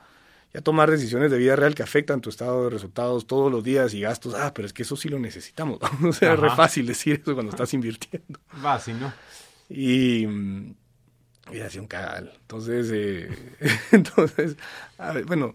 Ya 0.54 0.62
tomar 0.62 0.90
decisiones 0.90 1.30
de 1.30 1.36
vida 1.36 1.54
real 1.54 1.74
que 1.74 1.82
afectan 1.82 2.22
tu 2.22 2.30
estado 2.30 2.64
de 2.64 2.70
resultados 2.70 3.26
todos 3.26 3.52
los 3.52 3.62
días 3.62 3.92
y 3.92 4.00
gastos. 4.00 4.32
Ah, 4.34 4.54
pero 4.54 4.64
es 4.64 4.72
que 4.72 4.82
eso 4.82 4.96
sí 4.96 5.10
lo 5.10 5.18
necesitamos. 5.18 5.78
o 6.02 6.12
sea, 6.14 6.32
es 6.32 6.40
re 6.40 6.50
fácil 6.56 6.86
decir 6.86 7.20
eso 7.20 7.34
cuando 7.34 7.50
estás 7.50 7.74
invirtiendo. 7.74 8.40
Va, 8.64 8.80
sí, 8.80 8.94
¿no? 8.94 9.12
Y... 9.68 10.26
Y 11.52 11.60
así 11.60 11.78
un 11.78 11.86
cagal. 11.86 12.32
Entonces, 12.40 12.90
eh, 12.92 13.28
entonces, 13.92 14.56
a 14.96 15.12
ver, 15.12 15.26
bueno, 15.26 15.54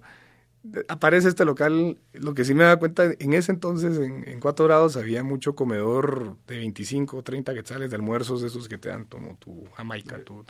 aparece 0.87 1.27
este 1.27 1.45
local, 1.45 1.97
lo 2.13 2.33
que 2.33 2.45
sí 2.45 2.53
me 2.53 2.63
da 2.63 2.77
cuenta, 2.77 3.11
en 3.17 3.33
ese 3.33 3.51
entonces 3.51 3.97
en, 3.97 4.39
Cuatro 4.39 4.65
Grados 4.65 4.95
había 4.95 5.23
mucho 5.23 5.55
comedor 5.55 6.37
de 6.47 6.57
25 6.57 7.17
o 7.17 7.23
30 7.23 7.53
quetzales 7.53 7.89
de 7.89 7.95
almuerzos 7.95 8.41
de 8.41 8.47
esos 8.47 8.67
que 8.69 8.77
te 8.77 8.89
dan 8.89 9.05
como 9.05 9.35
tu 9.37 9.65
jamaica, 9.75 10.23
tu, 10.23 10.43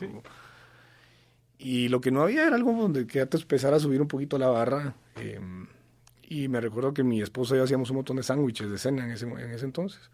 Y 1.57 1.89
lo 1.89 2.01
que 2.01 2.11
no 2.11 2.23
había 2.23 2.45
era 2.45 2.55
algo 2.55 2.73
donde 2.73 3.07
que 3.07 3.25
te 3.25 3.37
empezara 3.37 3.77
a 3.77 3.79
subir 3.79 4.01
un 4.01 4.07
poquito 4.07 4.37
la 4.37 4.47
barra. 4.47 4.95
Em, 5.15 5.67
y 6.23 6.47
me 6.47 6.61
recuerdo 6.61 6.93
que 6.93 7.03
mi 7.03 7.21
esposa 7.21 7.55
y 7.55 7.57
yo 7.57 7.63
hacíamos 7.63 7.89
un 7.89 7.97
montón 7.97 8.17
de 8.17 8.23
sándwiches 8.23 8.69
de 8.69 8.77
cena 8.77 9.05
en 9.05 9.11
ese, 9.11 9.25
en 9.25 9.51
ese 9.51 9.65
entonces. 9.65 10.11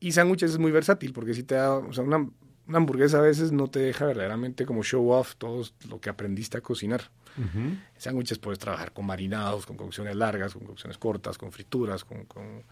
Y 0.00 0.12
sándwiches 0.12 0.52
es 0.52 0.58
muy 0.58 0.70
versátil 0.70 1.12
porque 1.12 1.34
si 1.34 1.42
te 1.42 1.54
da, 1.54 1.76
o 1.76 1.92
sea, 1.92 2.04
una, 2.04 2.28
una 2.66 2.78
hamburguesa 2.78 3.18
a 3.18 3.22
veces 3.22 3.52
no 3.52 3.68
te 3.68 3.78
deja 3.78 4.04
verdaderamente 4.06 4.66
como 4.66 4.82
show 4.82 5.10
off 5.10 5.36
todo 5.36 5.64
lo 5.88 6.00
que 6.00 6.10
aprendiste 6.10 6.58
a 6.58 6.60
cocinar. 6.60 7.10
En 7.36 7.80
sándwiches 7.98 8.38
puedes 8.38 8.58
trabajar 8.58 8.92
con 8.92 9.06
marinados, 9.06 9.66
con 9.66 9.76
cocciones 9.76 10.16
largas, 10.16 10.54
con 10.54 10.64
cocciones 10.64 10.98
cortas, 10.98 11.38
con 11.38 11.52
frituras, 11.52 12.04
con... 12.04 12.24
con... 12.24 12.62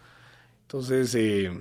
Entonces, 0.63 1.13
eh, 1.15 1.51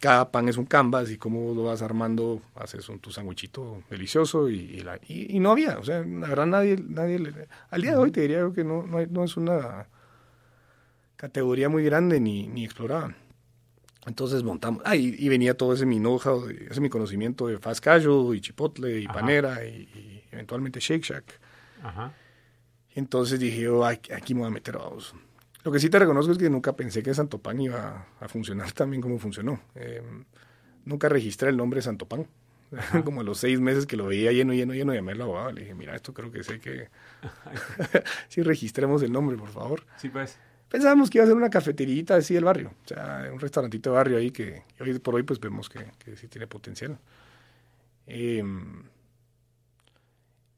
cada 0.00 0.30
pan 0.30 0.48
es 0.48 0.58
un 0.58 0.66
canvas 0.66 1.10
y 1.10 1.16
cómo 1.16 1.54
lo 1.54 1.64
vas 1.64 1.80
armando, 1.80 2.42
haces 2.56 2.88
un 2.90 2.98
tu 2.98 3.10
sándwichito 3.10 3.82
delicioso 3.88 4.50
y, 4.50 4.84
y, 5.08 5.40
no 5.40 5.52
había, 5.52 5.78
o 5.78 5.84
sea, 5.84 6.00
la 6.00 6.28
verdad 6.28 6.46
nadie, 6.46 6.76
nadie 6.76 7.32
al 7.70 7.80
día 7.80 7.92
de 7.92 7.96
hoy 7.96 8.10
te 8.10 8.20
diría 8.20 8.46
que 8.54 8.64
no, 8.64 8.82
no, 8.82 9.04
no 9.06 9.24
es 9.24 9.36
una 9.38 9.86
categoría 11.16 11.70
muy 11.70 11.84
grande 11.84 12.20
ni, 12.20 12.46
ni 12.48 12.64
explorada. 12.64 13.16
Entonces 14.06 14.42
montamos, 14.42 14.82
ah, 14.84 14.96
y, 14.96 15.28
venía 15.28 15.56
todo 15.56 15.72
ese 15.72 15.86
mi 15.86 15.98
know 15.98 16.20
ese 16.70 16.80
mi 16.80 16.90
conocimiento 16.90 17.46
de 17.46 17.58
fast 17.58 17.82
casual 17.82 18.36
y 18.36 18.40
chipotle 18.40 19.00
y 19.00 19.06
panera 19.06 19.64
y, 19.64 20.22
eventualmente 20.30 20.80
Shake 20.80 21.02
Shack. 21.02 21.24
Ajá. 21.82 22.12
Entonces 22.94 23.40
dije 23.40 23.62
yo, 23.62 23.84
aquí 23.84 24.34
me 24.34 24.40
voy 24.40 24.48
a 24.48 24.52
meter 24.52 24.76
a 24.76 24.88
vos. 24.88 25.14
Lo 25.64 25.72
que 25.72 25.80
sí 25.80 25.88
te 25.88 25.98
reconozco 25.98 26.32
es 26.32 26.38
que 26.38 26.50
nunca 26.50 26.74
pensé 26.74 27.02
que 27.02 27.14
Santo 27.14 27.38
Pan 27.38 27.60
iba 27.60 28.06
a, 28.20 28.28
funcionar 28.28 28.72
tan 28.72 28.90
bien 28.90 29.02
como 29.02 29.18
funcionó. 29.18 29.60
Em, 29.74 30.24
nunca 30.84 31.08
registré 31.08 31.50
el 31.50 31.56
nombre 31.56 31.82
Santo 31.82 32.06
Pan. 32.06 32.26
como 33.04 33.20
a 33.20 33.24
los 33.24 33.38
seis 33.38 33.60
meses 33.60 33.86
que 33.86 33.96
lo 33.96 34.06
veía 34.06 34.32
lleno, 34.32 34.52
lleno, 34.52 34.74
lleno, 34.74 34.94
llamé 34.94 35.12
al 35.12 35.22
abogado. 35.22 35.52
Le 35.52 35.62
dije, 35.62 35.74
mira, 35.74 35.94
esto 35.94 36.12
creo 36.12 36.30
que 36.30 36.42
sé 36.42 36.60
que... 36.60 36.88
sí, 38.28 38.42
registremos 38.42 39.02
el 39.02 39.12
nombre, 39.12 39.36
por 39.36 39.50
favor. 39.50 39.84
Sí, 39.96 40.08
pues 40.08 40.38
pensábamos 40.74 41.08
que 41.08 41.18
iba 41.18 41.24
a 41.24 41.28
ser 41.28 41.36
una 41.36 41.50
cafeterita 41.50 42.16
así 42.16 42.34
del 42.34 42.42
barrio, 42.42 42.72
o 42.84 42.88
sea, 42.88 43.30
un 43.32 43.38
restaurantito 43.38 43.90
de 43.90 43.96
barrio 43.96 44.18
ahí 44.18 44.32
que 44.32 44.64
hoy 44.80 44.98
por 44.98 45.14
hoy 45.14 45.22
pues 45.22 45.38
vemos 45.38 45.68
que, 45.68 45.92
que 46.00 46.16
sí 46.16 46.26
tiene 46.26 46.48
potencial. 46.48 46.98
Em, 48.08 48.82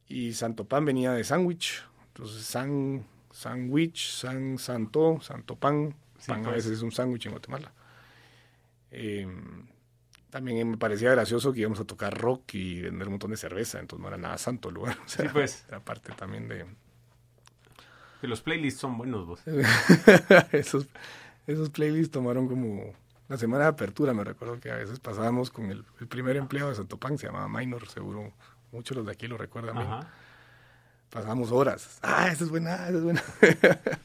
y 0.09 0.33
Santo 0.33 0.65
Pan 0.65 0.87
venía 0.87 1.13
de 1.13 1.23
sándwich. 1.23 1.85
Entonces, 2.17 2.47
san, 2.47 3.05
sándwich, 3.31 4.11
san, 4.11 4.57
santo, 4.57 5.19
santo 5.21 5.55
pan. 5.57 5.95
pan 6.27 6.41
a 6.41 6.45
pues. 6.45 6.57
veces 6.57 6.73
es 6.79 6.83
un 6.83 6.91
sándwich 6.91 7.27
en 7.27 7.33
Guatemala. 7.33 7.73
Em, 8.91 9.67
también 10.31 10.71
me 10.71 10.79
parecía 10.79 11.11
gracioso 11.11 11.53
que 11.53 11.61
íbamos 11.61 11.79
a 11.79 11.85
tocar 11.85 12.19
rock 12.19 12.55
y 12.55 12.81
vender 12.81 13.09
un 13.09 13.15
montón 13.15 13.33
de 13.33 13.37
cerveza, 13.37 13.81
entonces 13.81 14.01
no 14.01 14.09
era 14.09 14.17
nada 14.17 14.39
santo 14.39 14.71
el 14.71 14.77
lugar. 14.77 14.97
O 15.05 15.09
sea, 15.09 15.27
Sí, 15.27 15.31
pues. 15.31 15.67
Aparte 15.71 16.15
también 16.15 16.49
de... 16.49 16.65
Que 18.23 18.29
los 18.29 18.41
playlists 18.41 18.81
son 18.81 18.97
buenos, 18.97 19.27
vos. 19.27 19.43
esos, 20.53 20.89
esos 21.47 21.69
playlists 21.69 22.13
tomaron 22.13 22.49
como 22.49 22.95
la 23.29 23.37
semana 23.37 23.65
de 23.65 23.71
apertura, 23.71 24.15
me 24.15 24.25
recuerdo 24.25 24.59
que 24.59 24.71
a 24.71 24.77
veces 24.77 25.01
pasábamos 25.01 25.51
con 25.51 25.71
el, 25.71 25.85
el 26.01 26.07
primer 26.07 26.37
empleado 26.37 26.71
de 26.71 26.77
Santo 26.77 26.97
Pan, 26.97 27.19
se 27.19 27.27
llamaba 27.27 27.47
Minor, 27.47 27.87
seguro 27.89 28.33
muchos 28.73 28.97
los 28.97 29.05
de 29.05 29.13
aquí 29.13 29.27
lo 29.27 29.37
recuerdan 29.37 29.77
bien. 29.77 29.89
Ajá. 31.11 31.21
Pasábamos 31.21 31.51
horas. 31.53 31.99
Ah, 32.03 32.29
esa 32.31 32.45
es 32.45 32.51
buena, 32.51 32.75
esa 32.89 32.99
es 32.99 33.03
buena. 33.05 33.23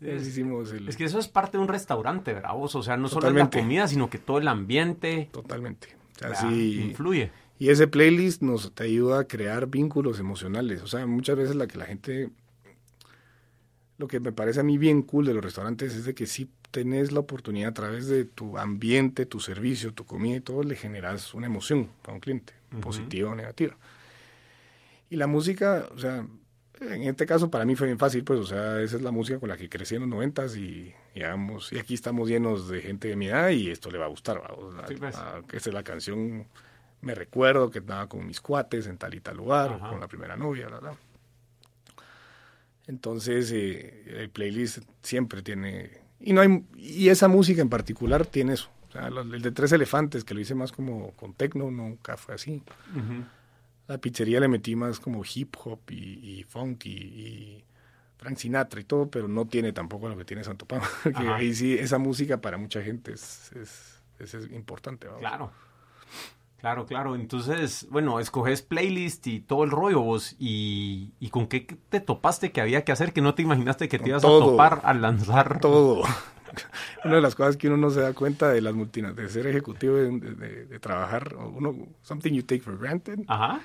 Es- 0.00 0.06
Entonces 0.06 0.28
hicimos 0.28 0.72
el... 0.72 0.88
Es 0.88 0.96
que 0.96 1.04
eso 1.04 1.18
es 1.18 1.28
parte 1.28 1.58
de 1.58 1.62
un 1.62 1.68
restaurante, 1.68 2.32
¿verdad? 2.32 2.54
vos? 2.54 2.74
O 2.74 2.82
sea, 2.82 2.96
no 2.96 3.08
solo 3.08 3.20
Totalmente. 3.20 3.58
la 3.58 3.62
comida, 3.62 3.86
sino 3.86 4.08
que 4.08 4.16
todo 4.16 4.38
el 4.38 4.48
ambiente 4.48 5.28
Totalmente. 5.30 5.88
O 6.16 6.18
sea, 6.18 6.28
¿verdad? 6.30 6.48
sí, 6.48 6.80
influye. 6.80 7.30
Y 7.58 7.68
ese 7.68 7.86
playlist 7.86 8.40
nos 8.40 8.74
te 8.74 8.84
ayuda 8.84 9.20
a 9.20 9.24
crear 9.24 9.66
vínculos 9.66 10.18
emocionales. 10.18 10.80
O 10.80 10.86
sea, 10.86 11.06
muchas 11.06 11.36
veces 11.36 11.54
la 11.54 11.66
que 11.66 11.76
la 11.76 11.84
gente... 11.84 12.30
Lo 13.98 14.08
que 14.08 14.20
me 14.20 14.32
parece 14.32 14.60
a 14.60 14.62
mí 14.62 14.78
bien 14.78 15.02
cool 15.02 15.26
de 15.26 15.34
los 15.34 15.44
restaurantes 15.44 15.94
es 15.94 16.06
de 16.06 16.14
que 16.14 16.26
sí 16.26 16.48
tenés 16.70 17.12
la 17.12 17.20
oportunidad 17.20 17.68
a 17.68 17.74
través 17.74 18.06
de 18.06 18.24
tu 18.24 18.56
ambiente, 18.56 19.26
tu 19.26 19.40
servicio, 19.40 19.92
tu 19.92 20.06
comida 20.06 20.36
y 20.36 20.40
todo, 20.40 20.62
le 20.62 20.76
generas 20.76 21.34
una 21.34 21.46
emoción 21.46 21.90
a 22.08 22.12
un 22.12 22.20
cliente, 22.20 22.54
positiva 22.80 23.30
o 23.30 23.34
negativa. 23.34 23.76
Y 25.10 25.16
la 25.16 25.26
música, 25.26 25.86
o 25.94 25.98
sea, 25.98 26.24
en 26.80 27.02
este 27.02 27.26
caso 27.26 27.50
para 27.50 27.64
mí 27.66 27.74
fue 27.76 27.88
bien 27.88 27.98
fácil, 27.98 28.24
pues, 28.24 28.40
o 28.40 28.46
sea, 28.46 28.80
esa 28.80 28.96
es 28.96 29.02
la 29.02 29.10
música 29.10 29.38
con 29.38 29.48
la 29.50 29.56
que 29.58 29.68
crecí 29.68 29.96
en 29.96 30.02
los 30.02 30.08
noventas 30.08 30.56
y, 30.56 30.94
hagamos- 31.16 31.72
y 31.72 31.78
aquí 31.78 31.92
estamos 31.94 32.28
llenos 32.28 32.68
de 32.68 32.80
gente 32.80 33.08
de 33.08 33.16
mi 33.16 33.26
edad 33.26 33.50
y 33.50 33.70
esto 33.70 33.90
le 33.90 33.98
va 33.98 34.06
a 34.06 34.08
gustar. 34.08 34.40
vamos, 34.40 34.74
a- 34.76 34.86
Sí, 34.86 34.94
pues. 34.96 35.14
a- 35.16 35.42
que 35.46 35.56
esa 35.58 35.68
es 35.70 35.74
la 35.74 35.82
canción, 35.82 36.46
me 37.02 37.14
recuerdo 37.14 37.70
que 37.70 37.80
estaba 37.80 38.08
con 38.08 38.26
mis 38.26 38.40
cuates 38.40 38.86
en 38.86 38.96
tal 38.96 39.12
y 39.14 39.20
tal 39.20 39.36
lugar, 39.36 39.72
Ajá. 39.74 39.90
con 39.90 40.00
la 40.00 40.08
primera 40.08 40.36
novia, 40.36 40.68
bla, 40.68 40.78
bla. 40.80 40.94
Entonces, 42.86 43.50
eh, 43.52 44.04
el 44.22 44.30
playlist 44.30 44.78
siempre 45.02 45.42
tiene... 45.42 45.90
Y, 46.18 46.32
no 46.32 46.40
hay, 46.40 46.64
y 46.76 47.08
esa 47.08 47.28
música 47.28 47.62
en 47.62 47.68
particular 47.68 48.26
tiene 48.26 48.54
eso. 48.54 48.68
O 48.88 48.92
sea, 48.92 49.06
el 49.08 49.42
de 49.42 49.52
Tres 49.52 49.72
Elefantes, 49.72 50.24
que 50.24 50.34
lo 50.34 50.40
hice 50.40 50.54
más 50.54 50.72
como 50.72 51.12
con 51.12 51.32
techno, 51.32 51.70
nunca 51.70 52.16
fue 52.16 52.34
así. 52.34 52.62
Ujú. 52.92 53.24
La 53.90 53.98
pizzería 53.98 54.38
le 54.38 54.46
metí 54.48 54.76
más 54.76 55.00
como 55.00 55.22
hip 55.34 55.56
hop 55.64 55.80
y, 55.90 55.94
y 56.38 56.44
funk 56.44 56.86
y, 56.86 56.90
y 56.90 57.64
Frank 58.18 58.36
Sinatra 58.36 58.80
y 58.80 58.84
todo, 58.84 59.10
pero 59.10 59.26
no 59.26 59.46
tiene 59.46 59.72
tampoco 59.72 60.08
lo 60.08 60.16
que 60.16 60.24
tiene 60.24 60.44
Santo. 60.44 60.64
Porque 60.66 60.82
Ajá. 61.14 61.36
ahí 61.36 61.52
sí, 61.54 61.74
esa 61.74 61.98
música 61.98 62.40
para 62.40 62.56
mucha 62.56 62.82
gente 62.82 63.12
es, 63.12 63.50
es, 63.56 64.02
es- 64.20 64.34
es 64.34 64.50
importante. 64.52 65.06
¿vamos? 65.08 65.20
Claro. 65.20 65.50
Claro, 66.58 66.84
claro. 66.86 67.14
Entonces, 67.16 67.86
bueno, 67.90 68.20
escoges 68.20 68.60
playlist 68.62 69.26
y 69.26 69.40
todo 69.40 69.64
el 69.64 69.70
rollo 69.70 70.02
vos. 70.02 70.36
¿Y, 70.38 71.12
y 71.18 71.30
con 71.30 71.46
qué 71.46 71.62
te 71.88 72.00
topaste 72.00 72.52
que 72.52 72.60
había 72.60 72.84
que 72.84 72.92
hacer 72.92 73.12
que 73.14 73.22
no 73.22 73.34
te 73.34 73.42
imaginaste 73.42 73.88
que 73.88 73.98
te 73.98 74.10
ibas 74.10 74.20
todo. 74.22 74.42
a 74.42 74.46
topar 74.50 74.80
al 74.84 75.00
lanzar? 75.02 75.58
Todo. 75.60 76.02
Una 77.04 77.14
de 77.16 77.20
las 77.22 77.34
cosas 77.34 77.56
que 77.56 77.68
uno 77.68 77.76
no 77.76 77.90
se 77.90 78.00
da 78.00 78.12
cuenta 78.12 78.50
de 78.50 78.60
las 78.60 78.74
multinacionales, 78.74 79.32
de 79.34 79.40
ser 79.42 79.50
ejecutivo, 79.50 79.96
de, 79.96 80.10
de- 80.20 80.66
de 80.66 80.78
trabajar, 80.80 81.34
uno, 81.36 81.74
something 82.02 82.32
you 82.34 82.42
take 82.42 82.60
for 82.60 82.76
granted, 82.78 83.20
Ajá. 83.28 83.60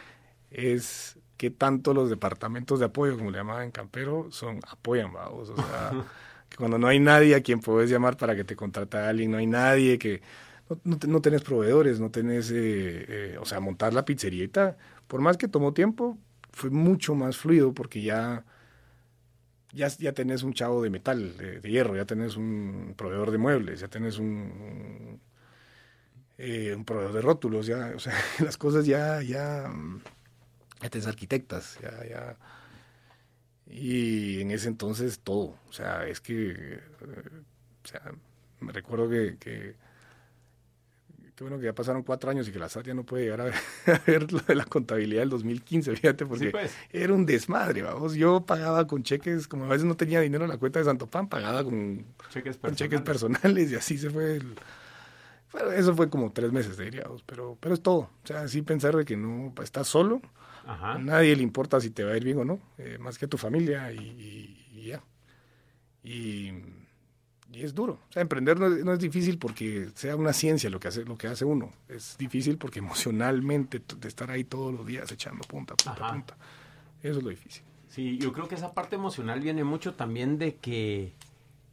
Es 0.56 1.20
que 1.38 1.52
tanto 1.52 1.94
los 1.94 2.10
departamentos 2.10 2.80
de 2.80 2.86
apoyo, 2.86 3.18
como 3.18 3.32
le 3.32 3.38
llamaban 3.40 3.66
en 3.66 3.72
Campero, 3.72 4.28
son 4.32 4.60
apoyan, 4.68 5.14
vamos. 5.14 5.50
O 5.50 5.58
sea, 5.60 5.98
que 6.50 6.58
cuando 6.58 6.78
no 6.80 6.88
hay 6.88 7.00
nadie 7.00 7.36
a 7.36 7.42
quien 7.42 7.60
puedes 7.62 7.90
llamar 7.90 8.18
para 8.18 8.36
que 8.36 8.44
te 8.46 8.56
contrate 8.56 8.98
a 8.98 9.10
alguien, 9.10 9.32
no 9.32 9.38
hay 9.38 9.48
nadie 9.48 9.98
que... 10.00 10.22
No, 10.70 10.80
no, 10.84 10.98
te- 11.00 11.08
no 11.08 11.22
tenés 11.22 11.44
proveedores, 11.44 12.00
no 12.00 12.12
tenés... 12.12 12.52
eh, 12.52 13.06
eh, 13.36 13.38
o 13.40 13.46
sea, 13.46 13.60
montar 13.60 13.94
la 13.94 14.06
pizzerita, 14.06 14.78
por 15.08 15.22
más 15.22 15.38
que 15.38 15.48
tomó 15.48 15.74
tiempo, 15.74 16.18
fue 16.52 16.70
mucho 16.72 17.16
más 17.16 17.38
fluido 17.38 17.74
porque 17.74 18.02
ya... 18.02 18.46
Ya, 19.74 19.88
ya 19.90 20.14
tenés 20.14 20.44
un 20.44 20.54
chavo 20.54 20.82
de 20.82 20.90
metal, 20.90 21.36
de, 21.38 21.60
de 21.60 21.70
hierro, 21.70 21.96
ya 21.98 22.06
tenés 22.06 22.38
un 22.38 22.94
proveedor 22.98 23.32
de 23.32 23.38
muebles, 23.38 23.82
ya 23.82 23.90
tenés 23.90 24.18
un, 24.20 24.28
un, 24.28 25.22
eh, 26.38 26.74
un 26.76 26.86
proveedor 26.86 27.14
de 27.14 27.22
rótulos, 27.22 27.66
ya, 27.68 27.94
o 27.96 28.00
sea, 28.00 28.14
las 28.40 28.58
cosas 28.58 28.86
ya, 28.86 29.22
ya, 29.22 29.70
mm, 29.74 30.02
ya 30.82 30.90
tenés 30.90 31.08
arquitectas, 31.08 31.78
ya, 31.82 32.06
ya. 32.08 32.38
Y 33.68 34.42
en 34.42 34.52
ese 34.52 34.68
entonces 34.68 35.20
todo, 35.20 35.58
o 35.68 35.74
sea, 35.74 36.06
es 36.08 36.22
que, 36.22 36.52
eh, 36.52 36.80
o 37.84 37.88
sea, 37.88 38.02
me 38.60 38.72
recuerdo 38.72 39.10
que, 39.10 39.38
que, 39.40 39.76
que 41.36 41.44
bueno 41.44 41.58
que 41.60 41.66
ya 41.66 41.74
pasaron 41.74 42.04
cuatro 42.04 42.30
años 42.30 42.48
y 42.48 42.52
que 42.52 42.60
la 42.60 42.70
SAT 42.70 42.86
ya 42.88 42.94
no 42.94 43.04
puede 43.04 43.24
llegar 43.24 43.42
a 43.42 43.44
ver, 43.46 43.56
a 43.88 44.02
ver 44.06 44.32
lo 44.32 44.40
de 44.40 44.56
la 44.56 44.66
contabilidad 44.66 45.22
del 45.22 45.30
2015, 45.30 45.96
fíjate, 45.96 46.26
porque 46.28 46.46
Sí, 46.46 46.52
pues. 46.52 46.76
era 46.92 47.12
un 47.14 47.26
desmadre, 47.26 47.82
vamos. 47.82 48.14
Yo 48.14 48.46
pagaba 48.46 48.86
con 48.86 49.02
cheques, 49.04 49.48
como 49.48 49.66
a 49.66 49.70
veces 49.70 49.86
no 49.86 49.98
tenía 49.98 50.22
dinero 50.22 50.46
en 50.46 50.52
la 50.52 50.58
cuenta 50.58 50.80
de 50.80 50.86
Santo 50.86 51.08
Pan, 51.08 51.28
pagaba 51.28 51.64
con, 51.64 52.06
Cheques 52.30 52.58
con 52.58 52.76
cheques 52.76 53.02
personales. 53.02 53.42
personales 53.42 53.72
y 53.72 53.76
así 53.76 53.98
se 53.98 54.10
fue. 54.12 54.36
el- 54.38 54.56
bueno, 55.52 55.72
eso 55.72 55.96
fue 55.96 56.10
como 56.10 56.32
tres 56.34 56.52
meses, 56.52 56.78
diríamos, 56.78 57.24
pero, 57.24 57.58
pero 57.60 57.74
es 57.74 57.82
todo. 57.82 58.10
O 58.24 58.28
sea, 58.28 58.48
sí 58.48 58.62
pensar 58.62 58.96
de 58.96 59.06
que 59.06 59.16
no 59.18 59.54
estás 59.64 59.88
solo, 59.88 60.22
Ajá. 60.66 60.94
a 60.94 60.98
nadie 61.00 61.36
le 61.36 61.44
importa 61.44 61.80
si 61.80 61.90
te 61.92 62.04
va 62.04 62.14
a 62.14 62.18
ir 62.18 62.24
bien 62.24 62.40
o 62.40 62.46
no, 62.46 62.60
eh, 62.78 62.98
más 63.00 63.18
que 63.18 63.26
a 63.26 63.28
tu 63.30 63.38
familia 63.38 63.92
y, 63.92 63.98
y- 64.00 64.68
y 64.80 64.86
ya. 64.88 65.02
Y, 66.04 66.52
y 67.52 67.64
es 67.64 67.74
duro. 67.74 68.00
O 68.10 68.12
sea, 68.12 68.22
emprender 68.22 68.60
no 68.60 68.68
es, 68.68 68.84
no 68.86 68.94
es 68.94 69.00
difícil 69.00 69.38
porque 69.38 69.90
sea 69.96 70.16
una 70.16 70.34
ciencia 70.34 70.70
lo 70.70 70.80
que 70.80 70.88
hace, 70.90 71.04
lo 71.06 71.18
que 71.18 71.28
hace 71.28 71.46
uno. 71.46 71.72
Es 71.88 72.18
difícil 72.18 72.58
porque 72.58 72.80
emocionalmente 72.80 73.82
de 74.00 74.08
estar 74.08 74.30
ahí 74.32 74.44
todos 74.44 74.74
los 74.74 74.86
días 74.86 75.12
echando 75.12 75.42
punta, 75.48 75.76
punta, 75.76 75.92
Ajá. 76.04 76.14
punta. 76.14 76.38
Eso 77.02 77.20
es 77.20 77.24
lo 77.24 77.30
difícil. 77.30 77.64
Sí, 77.88 78.18
yo 78.18 78.34
creo 78.34 78.48
que 78.48 78.56
esa 78.56 78.74
parte 78.74 78.96
emocional 78.96 79.40
viene 79.40 79.64
mucho 79.64 79.94
también 79.94 80.38
de 80.38 80.56
que 80.58 81.14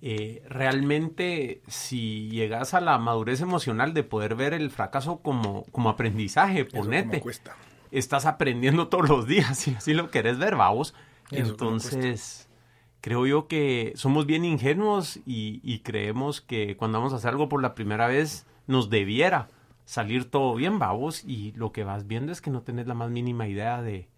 eh, 0.02 0.42
realmente 0.48 1.62
si 1.66 2.28
llegas 2.30 2.74
a 2.74 2.80
la 2.80 2.98
madurez 2.98 3.40
emocional 3.40 3.92
de 3.94 4.04
poder 4.04 4.34
ver 4.36 4.54
el 4.54 4.70
fracaso 4.70 5.18
como, 5.20 5.64
como 5.72 5.88
aprendizaje, 5.88 6.60
Eso 6.60 6.70
como 6.70 6.84
ponete, 6.84 7.20
cuesta. 7.20 7.56
Estás 7.92 8.26
aprendiendo 8.26 8.88
todos 8.88 9.08
los 9.08 9.26
días, 9.26 9.58
si 9.58 9.74
así 9.74 9.94
lo 9.94 10.10
querés 10.10 10.38
ver, 10.38 10.56
vamos. 10.56 10.94
Entonces, 11.30 12.48
creo 13.00 13.26
yo 13.26 13.46
que 13.46 13.92
somos 13.94 14.26
bien 14.26 14.44
ingenuos 14.44 15.18
y, 15.24 15.60
y 15.62 15.80
creemos 15.80 16.40
que 16.40 16.76
cuando 16.76 16.98
vamos 16.98 17.12
a 17.12 17.16
hacer 17.16 17.30
algo 17.30 17.48
por 17.48 17.62
la 17.62 17.74
primera 17.74 18.06
vez 18.06 18.46
nos 18.66 18.90
debiera 18.90 19.48
salir 19.84 20.30
todo 20.30 20.54
bien, 20.54 20.78
vamos, 20.78 21.24
y 21.24 21.52
lo 21.52 21.72
que 21.72 21.84
vas 21.84 22.06
viendo 22.06 22.32
es 22.32 22.40
que 22.40 22.50
no 22.50 22.62
tenés 22.62 22.86
la 22.86 22.94
más 22.94 23.10
mínima 23.10 23.48
idea 23.48 23.82
de... 23.82 24.08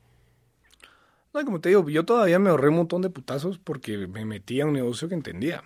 No, 1.33 1.45
como 1.45 1.61
te 1.61 1.71
digo, 1.71 1.89
yo 1.89 2.05
todavía 2.05 2.39
me 2.39 2.51
ahorré 2.51 2.69
un 2.69 2.77
montón 2.77 3.03
de 3.03 3.11
putazos 3.11 3.59
porque 3.59 4.07
me 4.07 4.25
metí 4.25 4.61
a 4.61 4.67
un 4.67 4.73
negocio 4.73 5.09
que 5.09 5.17
entendía. 5.17 5.63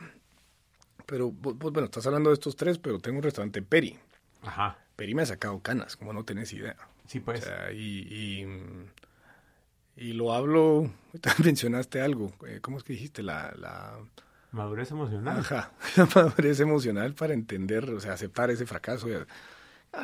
Pero, 1.05 1.31
vos, 1.31 1.57
bueno, 1.59 1.85
estás 1.85 2.07
hablando 2.07 2.31
de 2.31 2.35
estos 2.35 2.57
tres, 2.57 2.79
pero 2.79 3.01
tengo 3.01 3.19
un 3.19 3.23
restaurante 3.23 3.61
Peri. 3.61 3.99
Ajá, 4.43 4.79
Peri 4.97 5.15
me 5.15 5.23
ha 5.23 5.27
sacado 5.27 5.61
canas, 5.61 5.97
como 5.97 6.15
no 6.15 6.25
tenés 6.25 6.53
idea. 6.55 6.77
Sí 7.09 7.19
pues. 7.21 7.43
O 7.43 7.47
sea, 7.47 7.73
y, 7.73 8.07
y, 8.41 8.47
mm, 8.47 8.87
y 9.97 10.13
lo 10.13 10.33
hablo, 10.33 10.91
mencionaste 11.45 12.01
algo, 12.01 12.33
eh, 12.47 12.61
¿cómo 12.61 12.79
es 12.79 12.85
que 12.85 12.93
dijiste? 12.93 13.23
La, 13.23 13.53
la, 13.59 13.99
Madurez 14.53 14.91
emocional. 14.93 15.39
ajá, 15.41 15.73
la 15.97 16.09
madurez 16.15 16.61
emocional 16.61 17.15
para 17.15 17.35
entender, 17.35 17.91
o 17.91 18.01
sea, 18.01 18.13
aceptar 18.15 18.51
ese 18.51 18.67
fracaso. 18.67 19.09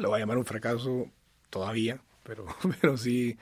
Lo 0.01 0.09
voy 0.11 0.17
a 0.17 0.21
llamar 0.21 0.39
un 0.39 0.45
fracaso 0.47 1.11
todavía, 1.51 2.01
pero, 2.25 2.47
pero 2.81 2.97
sí, 2.97 3.39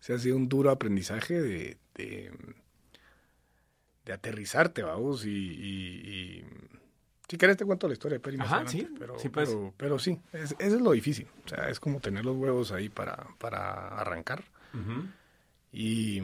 sí 0.00 0.12
ha 0.12 0.18
sido 0.18 0.36
un 0.36 0.48
duro 0.48 0.70
aprendizaje 0.70 1.40
de, 1.42 1.78
de, 1.94 2.32
de 4.04 4.12
aterrizarte, 4.12 4.82
vamos, 4.82 5.24
y, 5.26 5.30
y- 5.30 6.40
y- 6.40 6.44
si 7.28 7.36
querés 7.38 7.56
te 7.56 7.64
cuento 7.64 7.86
la 7.88 7.94
historia 7.94 8.16
de 8.16 8.20
Peri 8.20 8.36
más 8.36 8.46
Ajá, 8.46 8.56
adelante, 8.56 8.78
sí, 8.88 8.94
pero, 8.98 9.18
sí, 9.18 9.28
pues. 9.28 9.48
pero, 9.48 9.74
pero 9.76 9.98
sí, 9.98 10.20
es- 10.32 10.54
eso 10.58 10.76
es 10.76 10.80
lo 10.80 10.92
difícil, 10.92 11.28
o 11.44 11.48
sea, 11.48 11.68
es 11.68 11.80
como 11.80 12.00
tener 12.00 12.24
los 12.24 12.36
huevos 12.36 12.72
ahí 12.72 12.88
para, 12.88 13.26
para 13.38 13.88
arrancar. 13.98 14.44
Y, 15.72 16.22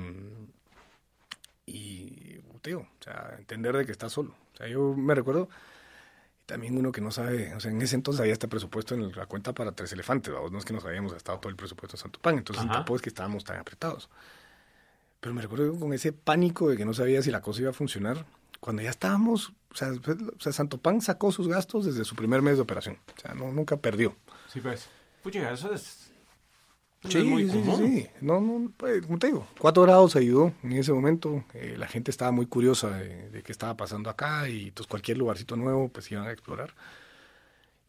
y 1.67 2.39
tío, 2.63 2.81
o 2.81 2.89
sea, 3.03 3.35
entender 3.39 3.77
de 3.77 3.87
que 3.87 3.93
estás 3.93 4.13
solo. 4.13 4.35
O 4.55 4.57
sea, 4.57 4.69
yo 4.69 4.95
me 4.95 5.15
recuerdo, 5.15 5.49
también 6.47 6.77
uno 6.77 6.93
que 6.93 7.01
no 7.01 7.11
sabe, 7.11 7.55
o 7.55 7.61
sea, 7.61 7.71
en 7.71 7.81
ese 7.83 7.95
entonces 7.97 8.21
había 8.21 8.33
este 8.33 8.49
presupuesto 8.49 8.95
en 8.95 9.13
la 9.13 9.27
cuenta 9.27 9.53
para 9.53 9.73
tres 9.73 9.93
elefantes, 9.93 10.33
no 10.51 10.59
es 10.59 10.65
que 10.65 10.73
nos 10.73 10.85
habíamos 10.85 11.13
gastado 11.13 11.39
todo 11.39 11.51
el 11.51 11.57
presupuesto 11.57 11.97
de 11.97 12.03
Santo 12.03 12.21
Pan, 12.21 12.39
entonces 12.39 12.65
Ajá. 12.65 12.73
tampoco 12.75 12.97
es 12.97 13.03
que 13.03 13.09
estábamos 13.09 13.45
tan 13.45 13.59
apretados. 13.59 14.09
Pero 15.21 15.35
me 15.35 15.43
recuerdo 15.43 15.79
con 15.79 15.93
ese 15.93 16.13
pánico 16.13 16.69
de 16.69 16.77
que 16.77 16.85
no 16.85 16.95
sabía 16.95 17.23
si 17.23 17.31
la 17.31 17.41
cosa 17.43 17.61
iba 17.61 17.71
a 17.71 17.75
funcionar, 17.75 18.27
cuando 18.63 18.81
ya 18.81 18.91
estábamos, 18.91 19.53
o 19.73 19.75
sea, 19.75 19.91
o 19.91 20.41
sea, 20.41 20.53
Santo 20.53 20.79
Pan 20.79 21.01
sacó 21.01 21.33
sus 21.33 21.49
gastos 21.49 21.85
desde 21.85 22.05
su 22.05 22.15
primer 22.15 22.43
mes 22.43 22.55
de 22.55 22.63
operación, 22.63 22.97
o 23.17 23.21
sea, 23.21 23.35
no, 23.35 23.51
nunca 23.51 23.77
perdió. 23.77 24.15
Sí, 24.53 24.61
pues. 24.61 24.89
Pucha, 25.21 25.51
eso 25.51 25.75
es. 25.75 26.13
Sí, 27.09 27.49
sí, 27.51 27.63
sí, 27.77 28.09
No, 28.21 28.41
no, 28.41 28.73
pues, 28.77 29.05
como 29.05 29.19
te 29.19 29.27
digo, 29.27 29.49
cuatro 29.59 29.83
grados 29.83 30.15
ayudó 30.15 30.53
en 30.63 30.75
ese 30.75 30.93
momento. 30.93 31.45
Eh, 31.55 31.75
la 31.77 31.89
gente 31.89 32.13
estaba 32.13 32.31
muy 32.31 32.47
curiosa 32.47 32.91
de, 32.91 33.43
qué 33.43 33.51
estaba 33.51 33.77
pasando 33.77 34.09
acá 34.09 34.49
y 34.49 34.71
pues 34.71 34.87
cualquier 34.87 35.19
lugarcito 35.19 35.57
nuevo 35.57 35.89
pues 35.89 36.13
iban 36.13 36.29
a 36.29 36.33
explorar. 36.33 36.73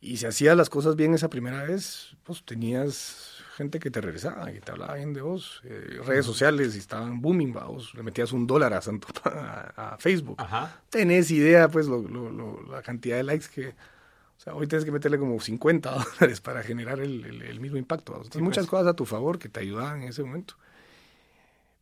Y 0.02 0.18
si 0.18 0.26
hacías 0.26 0.58
las 0.58 0.72
cosas 0.72 0.96
bien 0.96 1.14
esa 1.14 1.30
primera 1.30 1.62
vez, 1.62 2.18
pues 2.24 2.44
tenías 2.44 3.33
gente 3.56 3.80
que 3.80 3.92
te 3.92 4.02
regresaba, 4.02 4.52
que 4.52 4.62
te 4.62 4.72
hablaba 4.72 4.96
bien 4.96 5.14
de 5.14 5.22
vos. 5.22 5.62
Eh, 5.64 6.00
redes 6.06 6.26
sociales 6.26 6.76
estaban 6.76 7.22
booming, 7.22 7.54
vos 7.54 7.94
le 7.94 8.04
metías 8.04 8.32
un 8.32 8.48
dólar 8.48 8.74
a, 8.74 8.82
Santo, 8.82 9.08
a, 9.26 9.96
Facebook. 10.00 10.36
Ajá. 10.40 10.82
Tenés 10.90 11.32
idea, 11.32 11.68
pues, 11.70 11.88
lo, 11.88 12.62
la 12.70 12.82
cantidad 12.82 13.18
de 13.18 13.24
likes 13.24 13.48
que 13.54 13.74
o 14.38 14.42
sea, 14.44 14.56
hoy 14.56 14.68
tienes 14.68 14.84
que 14.84 14.92
meterle 14.92 15.18
como 15.18 15.40
50 15.40 15.90
dólares 16.20 16.42
para 16.42 16.64
generar 16.64 17.00
el, 17.00 17.60
mismo 17.62 17.78
impacto. 17.78 18.14
Entonces, 18.14 18.42
muchas 18.42 18.66
pues. 18.66 18.72
cosas 18.72 18.88
a 18.88 18.94
tu 18.94 19.06
favor 19.06 19.40
que 19.40 19.48
te 19.48 19.62
ayudaban 19.62 20.02
en 20.02 20.10
ese 20.10 20.22
momento. 20.22 20.56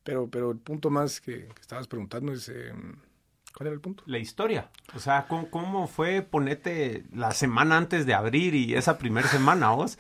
Pero, 0.04 0.28
pero 0.28 0.52
el 0.52 0.58
punto 0.58 0.92
más 0.92 1.22
que, 1.22 1.50
estabas 1.60 1.88
preguntando 1.88 2.32
es, 2.34 2.50
em, 2.50 2.98
¿cuál 3.56 3.68
era 3.68 3.74
el 3.74 3.82
punto? 3.82 4.04
La 4.06 4.20
historia. 4.20 4.70
O 4.96 5.00
sea, 5.00 5.28
¿cómo, 5.28 5.88
fue 5.88 6.22
ponerte 6.22 7.04
la 7.14 7.32
semana 7.32 7.78
antes 7.78 8.06
de 8.06 8.14
abrir 8.14 8.54
y 8.54 8.76
esa 8.76 9.00
primera 9.00 9.28
semana 9.28 9.72
vos? 9.72 9.98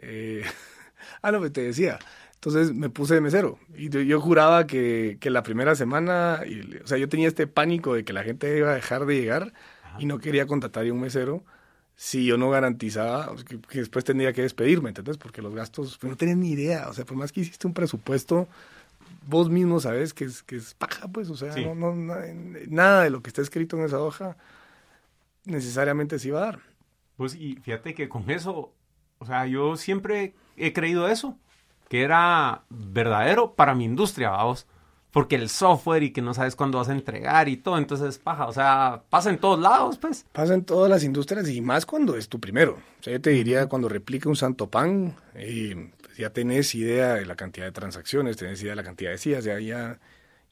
Eh, 0.00 0.42
ah, 1.22 1.32
no, 1.32 1.50
te 1.50 1.62
decía. 1.62 1.98
Entonces 2.34 2.72
me 2.72 2.88
puse 2.88 3.14
de 3.14 3.20
mesero 3.20 3.58
y 3.76 3.90
yo, 3.90 4.18
juraba 4.18 4.66
que, 4.66 5.18
que, 5.20 5.28
la 5.28 5.42
primera 5.42 5.74
semana, 5.74 6.40
y, 6.46 6.78
o 6.82 6.86
sea, 6.86 6.96
yo 6.96 7.06
tenía 7.06 7.28
este 7.28 7.46
pánico 7.46 7.94
de 7.94 8.02
que 8.02 8.14
la 8.14 8.22
gente 8.22 8.56
iba 8.56 8.70
a 8.70 8.74
dejar 8.74 9.04
de 9.04 9.20
llegar 9.20 9.52
y 9.98 10.06
no 10.06 10.18
quería 10.18 10.46
contratar 10.46 10.86
a 10.86 10.92
un 10.92 11.00
mesero 11.00 11.44
si 11.96 12.24
yo 12.24 12.38
no 12.38 12.48
garantizaba 12.48 13.34
que, 13.68 13.78
después 13.78 14.06
tendría 14.06 14.32
que 14.32 14.40
despedirme, 14.40 14.88
¿entendés? 14.88 15.18
Porque 15.18 15.42
los 15.42 15.54
gastos, 15.54 15.98
pues 15.98 16.10
no 16.10 16.16
tenía 16.16 16.34
ni 16.34 16.52
idea, 16.52 16.88
o 16.88 16.94
sea, 16.94 17.04
por 17.04 17.18
más 17.18 17.30
que 17.30 17.42
hiciste 17.42 17.66
un 17.66 17.74
presupuesto, 17.74 18.48
vos 19.26 19.50
mismo 19.50 19.80
sabes 19.80 20.14
que 20.14 20.24
es, 20.24 20.42
que 20.42 20.56
es 20.56 20.72
paja, 20.72 21.08
pues, 21.08 21.28
o 21.28 21.36
sea, 21.36 21.54
no, 21.56 21.74
no, 21.74 21.94
nada 22.68 23.02
de 23.02 23.10
lo 23.10 23.20
que 23.20 23.28
está 23.28 23.42
escrito 23.42 23.76
en 23.76 23.84
esa 23.84 24.00
hoja 24.00 24.38
necesariamente 25.44 26.18
se 26.18 26.28
iba 26.28 26.38
a 26.40 26.46
dar. 26.46 26.60
Pues, 27.18 27.34
y 27.34 27.56
fíjate 27.56 27.92
que 27.92 28.08
con 28.08 28.30
eso, 28.30 28.72
o 29.20 29.26
sea, 29.26 29.46
yo 29.46 29.76
siempre 29.76 30.34
he 30.56 30.72
creído 30.72 31.08
eso, 31.08 31.38
que 31.88 32.02
era 32.02 32.62
verdadero 32.68 33.54
para 33.54 33.74
mi 33.74 33.84
industria, 33.84 34.30
vamos 34.30 34.66
porque 35.10 35.36
el 35.36 35.48
software 35.48 36.02
y 36.02 36.12
que 36.12 36.22
no 36.22 36.34
sabes 36.34 36.56
cuándo 36.56 36.78
vas 36.78 36.88
a 36.88 36.92
entregar 36.92 37.48
y 37.48 37.56
todo, 37.56 37.78
entonces 37.78 38.18
paja, 38.18 38.46
o 38.46 38.52
sea, 38.52 39.02
pasa 39.10 39.30
en 39.30 39.38
todos 39.38 39.58
lados, 39.58 39.98
pues. 39.98 40.24
Pasa 40.32 40.54
en 40.54 40.64
todas 40.64 40.88
las 40.90 41.02
industrias 41.02 41.48
y 41.48 41.60
más 41.60 41.86
cuando 41.86 42.16
es 42.16 42.28
tu 42.28 42.38
primero. 42.38 42.78
O 43.00 43.02
sea, 43.02 43.12
yo 43.14 43.20
te 43.20 43.30
diría, 43.30 43.66
cuando 43.66 43.88
replica 43.88 44.28
un 44.28 44.36
santo 44.36 44.70
pan, 44.70 45.16
y 45.34 45.74
pues, 45.74 46.16
ya 46.16 46.30
tenés 46.30 46.74
idea 46.74 47.14
de 47.14 47.26
la 47.26 47.34
cantidad 47.34 47.66
de 47.66 47.72
transacciones, 47.72 48.36
tenés 48.36 48.62
idea 48.62 48.72
de 48.72 48.76
la 48.76 48.84
cantidad 48.84 49.10
de 49.10 49.18
sillas, 49.18 49.44
ya, 49.44 49.58
ya, 49.58 49.98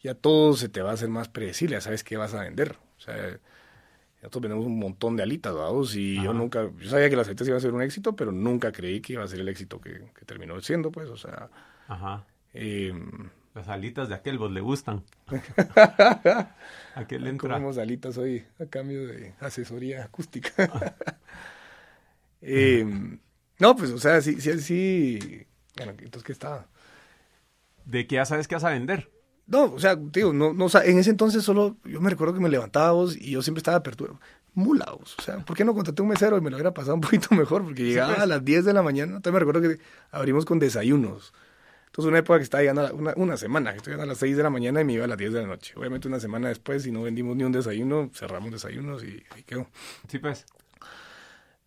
ya 0.03 0.15
todo 0.15 0.55
se 0.57 0.69
te 0.69 0.83
va 0.83 0.91
a 0.91 0.95
hacer 0.95 1.09
más 1.09 1.29
predecible, 1.29 1.77
ya 1.77 1.81
sabes 1.81 2.03
qué 2.03 2.17
vas 2.17 2.35
a 2.35 2.43
vender. 2.43 2.77
O 2.99 3.01
sea, 3.01 3.39
nosotros 4.21 4.43
vendemos 4.43 4.67
un 4.67 4.79
montón 4.79 5.17
de 5.17 5.23
alitas, 5.23 5.55
¿vamos? 5.55 5.95
Y 5.95 6.23
yo 6.23 6.33
nunca, 6.33 6.69
yo 6.79 6.91
sabía 6.91 7.09
que 7.09 7.17
las 7.17 7.29
alitas 7.29 7.47
iban 7.47 7.59
a 7.59 7.61
ser 7.61 7.73
un 7.73 7.83
éxito, 7.83 8.17
pero 8.17 8.33
nunca 8.33 8.73
creí 8.73 9.01
que 9.01 9.13
iba 9.13 9.23
a 9.23 9.29
ser 9.29 9.41
el 9.41 9.49
éxito 9.49 9.81
que, 9.81 10.11
terminó 10.27 10.61
siendo, 10.61 10.91
pues, 10.91 11.09
o 11.09 11.17
sea... 11.17 11.49
Ajá. 11.87 12.25
Eh, 12.53 12.93
las 13.55 13.69
alitas 13.69 14.09
de 14.09 14.15
aquel 14.15 14.39
vos 14.39 14.51
le 14.51 14.61
gustan. 14.61 15.03
aquel 16.95 17.27
entra. 17.27 17.49
Comemos 17.49 17.79
alitas 17.79 18.17
hoy 18.19 18.45
a 18.61 18.67
cambio 18.67 19.07
de 19.07 19.35
asesoría 19.41 20.05
acústica. 20.05 20.51
eh, 22.41 22.85
no, 23.59 23.77
pues, 23.77 23.91
o 23.91 23.99
sea, 23.99 24.21
sí, 24.21 24.41
sí, 24.41 24.61
sí. 24.61 25.47
Bueno, 25.77 25.93
entonces, 25.99 26.23
¿qué 26.25 26.33
estaba? 26.33 26.69
De 27.85 28.07
que 28.07 28.17
ya 28.17 28.25
sabes 28.25 28.47
que 28.47 28.55
vas 28.55 28.65
a 28.65 28.71
vender. 28.71 29.11
No, 29.49 29.73
o 29.73 29.81
sea, 29.81 29.99
tío, 30.13 30.35
no, 30.35 30.53
no, 30.53 30.67
en 30.85 30.99
ese 30.99 31.09
entonces 31.09 31.43
solo, 31.43 31.77
yo 31.85 32.03
me 32.03 32.11
recuerdo 32.11 32.35
que 32.35 32.41
me 32.41 32.51
levantaba 32.51 32.93
vos 32.93 33.17
y 33.17 33.31
yo 33.31 33.43
siempre 33.43 33.61
estaba 33.61 33.79
apertura. 33.79 34.13
Mulaos, 34.55 35.17
o 35.19 35.23
sea, 35.23 35.39
¿por 35.39 35.57
qué 35.57 35.65
no 35.65 35.73
contraté 35.75 36.03
un 36.03 36.09
mesero 36.09 36.37
y 36.37 36.41
me 36.43 36.51
lo 36.51 36.57
hubiera 36.57 36.75
pasado 36.75 36.95
un 36.95 37.01
poquito 37.01 37.35
mejor? 37.35 37.65
Porque 37.65 37.83
llegaba 37.83 38.15
pues. 38.15 38.23
a 38.23 38.27
las 38.27 38.45
10 38.45 38.67
de 38.67 38.73
la 38.75 38.83
mañana, 38.83 39.17
entonces 39.17 39.33
me 39.33 39.39
recuerdo 39.39 39.63
que 39.63 39.79
abrimos 40.11 40.45
con 40.45 40.59
desayunos. 40.59 41.33
Entonces, 41.87 42.11
una 42.11 42.19
época 42.19 42.39
que 42.39 42.45
estaba 42.45 42.61
llegando, 42.61 42.95
una, 42.95 43.15
una 43.17 43.37
semana, 43.39 43.71
que 43.73 43.79
estoy 43.79 43.93
llegando 43.93 44.11
a 44.11 44.13
las 44.13 44.19
6 44.19 44.37
de 44.37 44.43
la 44.43 44.51
mañana 44.51 44.83
y 44.83 44.85
me 44.85 44.93
iba 44.93 45.05
a 45.05 45.09
las 45.09 45.17
10 45.17 45.33
de 45.33 45.41
la 45.41 45.47
noche. 45.49 45.73
Obviamente, 45.77 46.09
una 46.09 46.21
semana 46.21 46.49
después, 46.49 46.83
si 46.83 46.93
no 46.93 47.03
vendimos 47.03 47.35
ni 47.35 47.45
un 47.45 47.53
desayuno, 47.53 48.11
cerramos 48.15 48.53
desayunos 48.53 49.03
y 49.03 49.25
ahí 49.35 49.43
quedó. 49.45 49.67
Sí, 50.09 50.19
pues. 50.19 50.45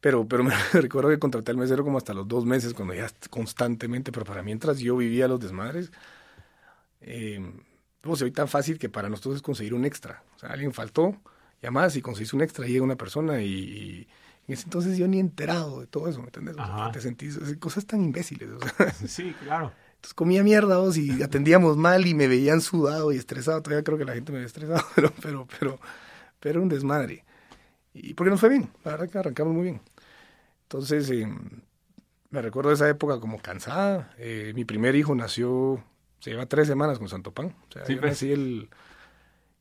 Pero, 0.02 0.28
pero 0.28 0.44
me 0.44 0.54
recuerdo 0.74 1.10
que 1.10 1.18
contraté 1.18 1.52
al 1.52 1.58
mesero 1.58 1.84
como 1.84 1.98
hasta 1.98 2.14
los 2.14 2.28
dos 2.28 2.46
meses, 2.46 2.74
cuando 2.76 2.94
ya 2.94 3.10
constantemente, 3.32 4.12
pero 4.12 4.26
para 4.26 4.44
mientras 4.44 4.78
yo 4.80 4.96
vivía 4.98 5.28
los 5.28 5.40
desmadres, 5.40 5.92
eh, 7.02 7.42
pues 8.02 8.22
hoy 8.22 8.32
tan 8.32 8.47
fácil 8.47 8.80
que 8.80 8.89
para 8.89 9.10
nosotros 9.10 9.36
es 9.38 9.41
conseguir 9.41 9.74
un 9.74 9.86
extra. 9.86 10.24
O 10.36 10.39
sea, 10.39 10.49
alguien 10.49 10.74
faltó, 10.74 11.16
llamás 11.62 11.95
y 11.95 12.02
conseguís 12.02 12.34
un 12.34 12.41
extra, 12.41 12.66
llega 12.66 12.84
una 12.84 12.95
persona 12.95 13.41
y, 13.41 14.08
en 14.47 14.54
ese 14.54 14.64
entonces 14.64 14.97
yo 14.97 15.08
ni 15.08 15.20
enterado 15.20 15.82
de 15.82 15.88
todo 15.88 16.08
eso, 16.08 16.20
¿me 16.20 16.26
entiendes? 16.26 16.56
te 16.91 17.02
sentís, 17.02 17.39
cosas 17.60 17.86
tan 17.86 18.02
imbéciles. 18.04 18.49
O 18.49 18.60
sea. 18.60 18.91
Sí, 19.08 19.36
claro. 19.43 19.72
Entonces 19.95 20.16
comía 20.16 20.43
mierda 20.43 20.78
vos 20.78 20.97
y 20.97 21.22
atendíamos 21.22 21.78
mal 21.78 22.08
y 22.08 22.16
me 22.16 22.28
veían 22.28 22.60
sudado 22.62 23.12
y 23.12 23.18
estresado. 23.18 23.62
Todavía 23.62 23.84
creo 23.84 23.99
que 23.99 24.06
la 24.06 24.16
gente 24.16 24.32
me 24.32 24.39
ve 24.39 24.45
estresado, 24.45 24.84
pero, 24.95 25.14
pero, 25.22 25.47
pero, 25.60 25.80
pero 26.39 26.62
un 26.64 26.70
desmadre. 26.70 27.24
Y 27.93 28.16
porque 28.16 28.32
nos 28.32 28.39
fue 28.39 28.49
bien, 28.49 28.70
la 28.84 28.91
verdad 28.91 29.10
que 29.10 29.18
arrancamos 29.20 29.54
muy 29.54 29.64
bien. 29.64 29.82
Entonces, 30.64 31.10
eh, 31.12 31.28
me 32.32 32.41
recuerdo 32.41 32.72
esa 32.72 32.89
época 32.89 33.20
como 33.20 33.39
cansada. 33.39 34.14
Eh, 34.18 34.54
mi 34.56 34.66
primer 34.66 34.95
hijo 34.95 35.14
nació, 35.14 35.84
se 36.22 36.30
lleva 36.30 36.45
tres 36.45 36.69
semanas 36.69 36.97
con 36.97 37.09
Santo 37.09 37.34
Pan. 37.34 37.53
O 37.69 37.72
sea, 37.74 37.86
yo 37.86 37.99
nací 37.99 38.32
el... 38.32 38.69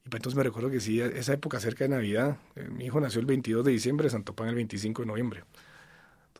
Y 0.05 0.09
pues 0.09 0.21
entonces 0.21 0.37
me 0.37 0.45
recuerdo 0.45 0.71
que 0.71 0.81
sí, 0.81 1.01
esa 1.01 1.35
época 1.35 1.61
cerca 1.61 1.85
de 1.85 1.91
Navidad, 1.91 2.39
eh, 2.55 2.69
mi 2.71 2.87
hijo 2.87 3.01
nació 3.01 3.21
el 3.21 3.27
22 3.27 3.65
de 3.65 3.73
diciembre, 3.73 4.09
Santo 4.09 4.35
Pan 4.35 4.49
el 4.49 4.55
25 4.55 5.03
de 5.03 5.07
noviembre 5.07 5.45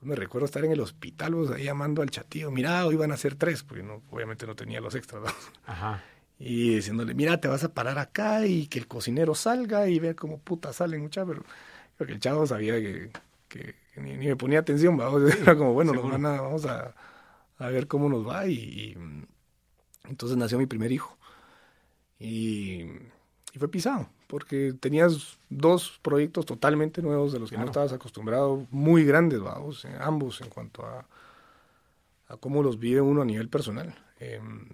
me 0.03 0.17
recuerdo 0.17 0.47
estar 0.47 0.65
en 0.65 0.73
el 0.73 0.81
hospital, 0.81 1.35
vos, 1.35 1.51
ahí 1.51 1.65
llamando 1.65 2.03
al 2.03 2.11
chatío, 2.11 2.51
mira, 2.51 2.87
hoy 2.87 2.97
van 2.97 3.13
a 3.13 3.17
ser 3.17 3.35
tres, 3.35 3.63
porque 3.63 3.83
no, 3.83 4.03
obviamente 4.11 4.47
no 4.47 4.57
tenía 4.57 4.81
los 4.81 4.95
extras. 4.95 5.23
Ajá. 5.67 6.03
Y 6.39 6.77
diciéndole, 6.77 7.15
mira, 7.15 7.39
te 7.39 7.49
vas 7.49 7.65
a 7.65 7.75
parar 7.75 7.99
acá 7.99 8.47
y 8.47 8.67
que 8.67 8.79
el 8.79 8.87
cocinero 8.87 9.35
salga 9.35 9.89
y 9.89 9.99
vea 9.99 10.15
cómo 10.15 10.39
puta 10.39 10.73
salen, 10.73 11.03
mucha, 11.03 11.27
pero 11.27 11.43
creo 11.97 12.07
que 12.07 12.15
el 12.15 12.21
chavo 12.21 12.47
sabía 12.47 12.75
que, 12.77 13.11
que, 13.49 13.75
ni, 13.97 14.17
me 14.17 14.37
ponía 14.37 14.61
atención, 14.61 14.97
¿vamos? 14.97 15.23
era 15.35 15.55
como, 15.55 15.75
bueno, 15.75 15.93
nos 15.93 16.11
van 16.11 16.25
a, 16.25 16.41
vamos 16.41 16.65
a, 16.65 16.95
a, 17.59 17.69
ver 17.69 17.87
cómo 17.87 18.09
nos 18.09 18.27
va. 18.27 18.47
Y, 18.47 18.55
y, 18.55 18.97
entonces 20.09 20.37
nació 20.37 20.59
mi 20.59 20.67
primer 20.67 20.93
hijo. 20.93 21.17
Y, 22.19 22.83
y 23.53 23.59
fue 23.59 23.71
pisado 23.71 24.09
porque 24.31 24.75
tenías 24.79 25.39
dos 25.49 25.99
proyectos 26.03 26.47
totalmente 26.47 27.03
nuevos 27.03 27.33
de 27.33 27.41
los 27.41 27.51
que 27.51 27.59
no 27.59 27.65
estabas 27.65 27.93
acostumbrado, 27.93 28.65
muy 28.71 29.05
grandes, 29.05 29.41
vamos, 29.41 29.85
ambos 29.99 30.41
en 30.41 30.49
cuanto 30.49 30.87
a, 30.87 31.05
a 32.29 32.37
cómo 32.37 32.63
los 32.63 32.79
vive 32.79 33.01
uno 33.01 33.23
a 33.23 33.25
nivel 33.25 33.49
personal. 33.49 33.93
Em, 34.21 34.69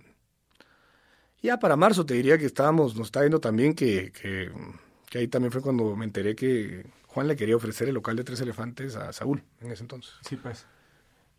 ya 1.42 1.58
para 1.58 1.74
marzo 1.74 2.04
te 2.04 2.12
diría 2.12 2.36
que 2.36 2.44
estábamos, 2.44 2.96
nos 2.96 3.06
está 3.06 3.20
viendo 3.20 3.40
también 3.40 3.74
que, 3.74 4.12
que, 4.12 5.18
ahí 5.18 5.26
también 5.28 5.50
fue 5.50 5.62
cuando 5.62 5.96
me 5.96 6.04
enteré 6.04 6.36
que 6.36 6.84
Juan 7.06 7.26
le 7.26 7.36
quería 7.36 7.56
ofrecer 7.56 7.88
el 7.88 7.94
local 7.94 8.14
de 8.14 8.24
Tres 8.24 8.42
Elefantes 8.42 8.94
a 8.94 9.10
Saúl 9.14 9.42
en 9.62 9.72
ese 9.72 9.84
entonces. 9.84 10.12
Sí, 10.28 10.36
pues. 10.36 10.66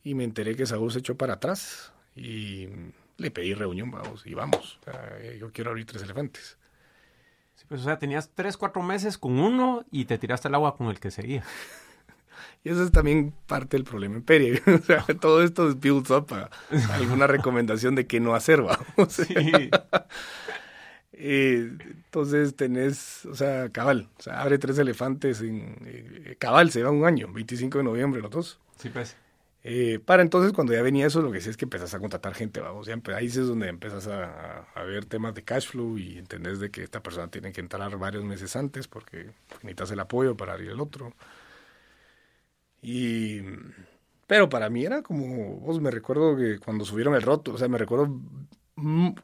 Y 0.04 0.16
me 0.16 0.24
enteré 0.24 0.56
que 0.56 0.66
Saúl 0.66 0.92
se 0.92 1.00
echó 1.00 1.16
para 1.16 1.36
atrás 1.36 1.94
y 2.16 2.68
le 3.18 3.32
pedí 3.32 3.54
reunión, 3.54 3.92
vamos, 3.92 4.26
y 4.26 4.34
vamos. 4.34 4.80
yo 5.40 5.52
quiero 5.52 5.72
abrir 5.72 5.86
Tres 5.86 6.04
Elefantes. 6.04 6.58
Pues, 7.68 7.82
o 7.82 7.84
sea, 7.84 8.00
tenías 8.00 8.32
tres, 8.34 8.56
cuatro 8.56 8.82
meses 8.82 9.18
con 9.18 9.40
uno 9.40 9.86
y 9.92 10.06
te 10.06 10.18
tiraste 10.18 10.48
el 10.48 10.56
agua 10.56 10.76
con 10.76 10.88
el 10.88 11.00
que 11.00 11.12
seguía. 11.12 11.44
Y 12.64 12.70
eso 12.70 12.84
es 12.84 12.92
también 12.92 13.34
parte 13.46 13.78
del 13.78 13.84
problema 13.84 14.16
en 14.16 14.24
Peri. 14.24 14.60
O 14.68 14.78
sea, 14.80 15.04
todo 15.22 15.44
esto 15.44 15.70
es 15.70 15.80
builds 15.80 16.12
up 16.12 16.28
a, 16.34 16.50
alguna 16.94 17.26
recomendación 17.26 17.96
de 17.96 18.08
qué 18.08 18.20
no 18.20 18.36
hacer, 18.36 18.62
vamos. 18.62 19.14
Sí. 19.14 19.70
entonces 21.14 22.56
tenés, 22.56 23.26
o 23.26 23.36
sea, 23.36 23.70
cabal, 23.70 24.10
o 24.18 24.22
sea, 24.22 24.42
abre 24.42 24.58
tres 24.60 24.78
elefantes 24.78 25.42
en 25.42 25.78
eh, 25.86 26.36
cabal, 26.38 26.70
se 26.72 26.84
va 26.84 26.92
un 26.92 27.06
año, 27.06 27.32
25 27.32 27.80
de 27.80 27.84
noviembre 27.84 28.22
los 28.22 28.32
dos. 28.32 28.60
Sí, 28.78 28.90
pues. 28.90 29.16
Eh, 29.70 30.00
para 30.00 30.24
entonces, 30.24 30.54
cuando 30.54 30.72
ya 30.72 30.82
venía 30.82 31.08
eso, 31.08 31.22
lo 31.22 31.30
que 31.30 31.42
sí 31.42 31.50
es 31.50 31.58
que 31.58 31.66
empezás 31.66 31.94
a 31.94 32.00
contratar 32.00 32.34
gente, 32.34 32.62
vamos, 32.62 32.88
ya 32.88 32.98
ahí 33.18 33.26
es 33.26 33.36
donde 33.36 33.68
empezás 33.68 34.08
a, 34.08 34.66
ver 34.86 35.04
temas 35.06 35.36
de 35.36 35.44
cash 35.44 35.68
flow 35.68 35.98
y 35.98 36.18
entendés 36.18 36.62
de 36.62 36.72
que 36.72 36.84
esta 36.84 37.04
persona 37.04 37.30
tiene 37.30 37.52
que 37.52 37.60
entrar 37.60 37.98
varios 37.98 38.24
meses 38.24 38.56
antes 38.56 38.88
porque 38.88 39.32
necesitas 39.64 39.92
el 39.92 40.00
apoyo 40.00 40.38
para 40.38 40.54
abrir 40.54 40.70
el 40.72 40.80
otro. 40.80 41.14
Y, 42.82 43.42
pero 44.26 44.48
para 44.48 44.70
mí 44.70 44.86
era 44.86 45.02
como, 45.02 45.58
vos 45.60 45.82
me 45.82 45.92
recuerdo 45.92 46.38
que 46.38 46.60
cuando 46.60 46.86
subieron 46.86 47.14
el 47.16 47.22
roto, 47.22 47.54
o 47.54 47.58
sea, 47.58 47.68
me 47.68 47.78
recuerdo 47.78 48.22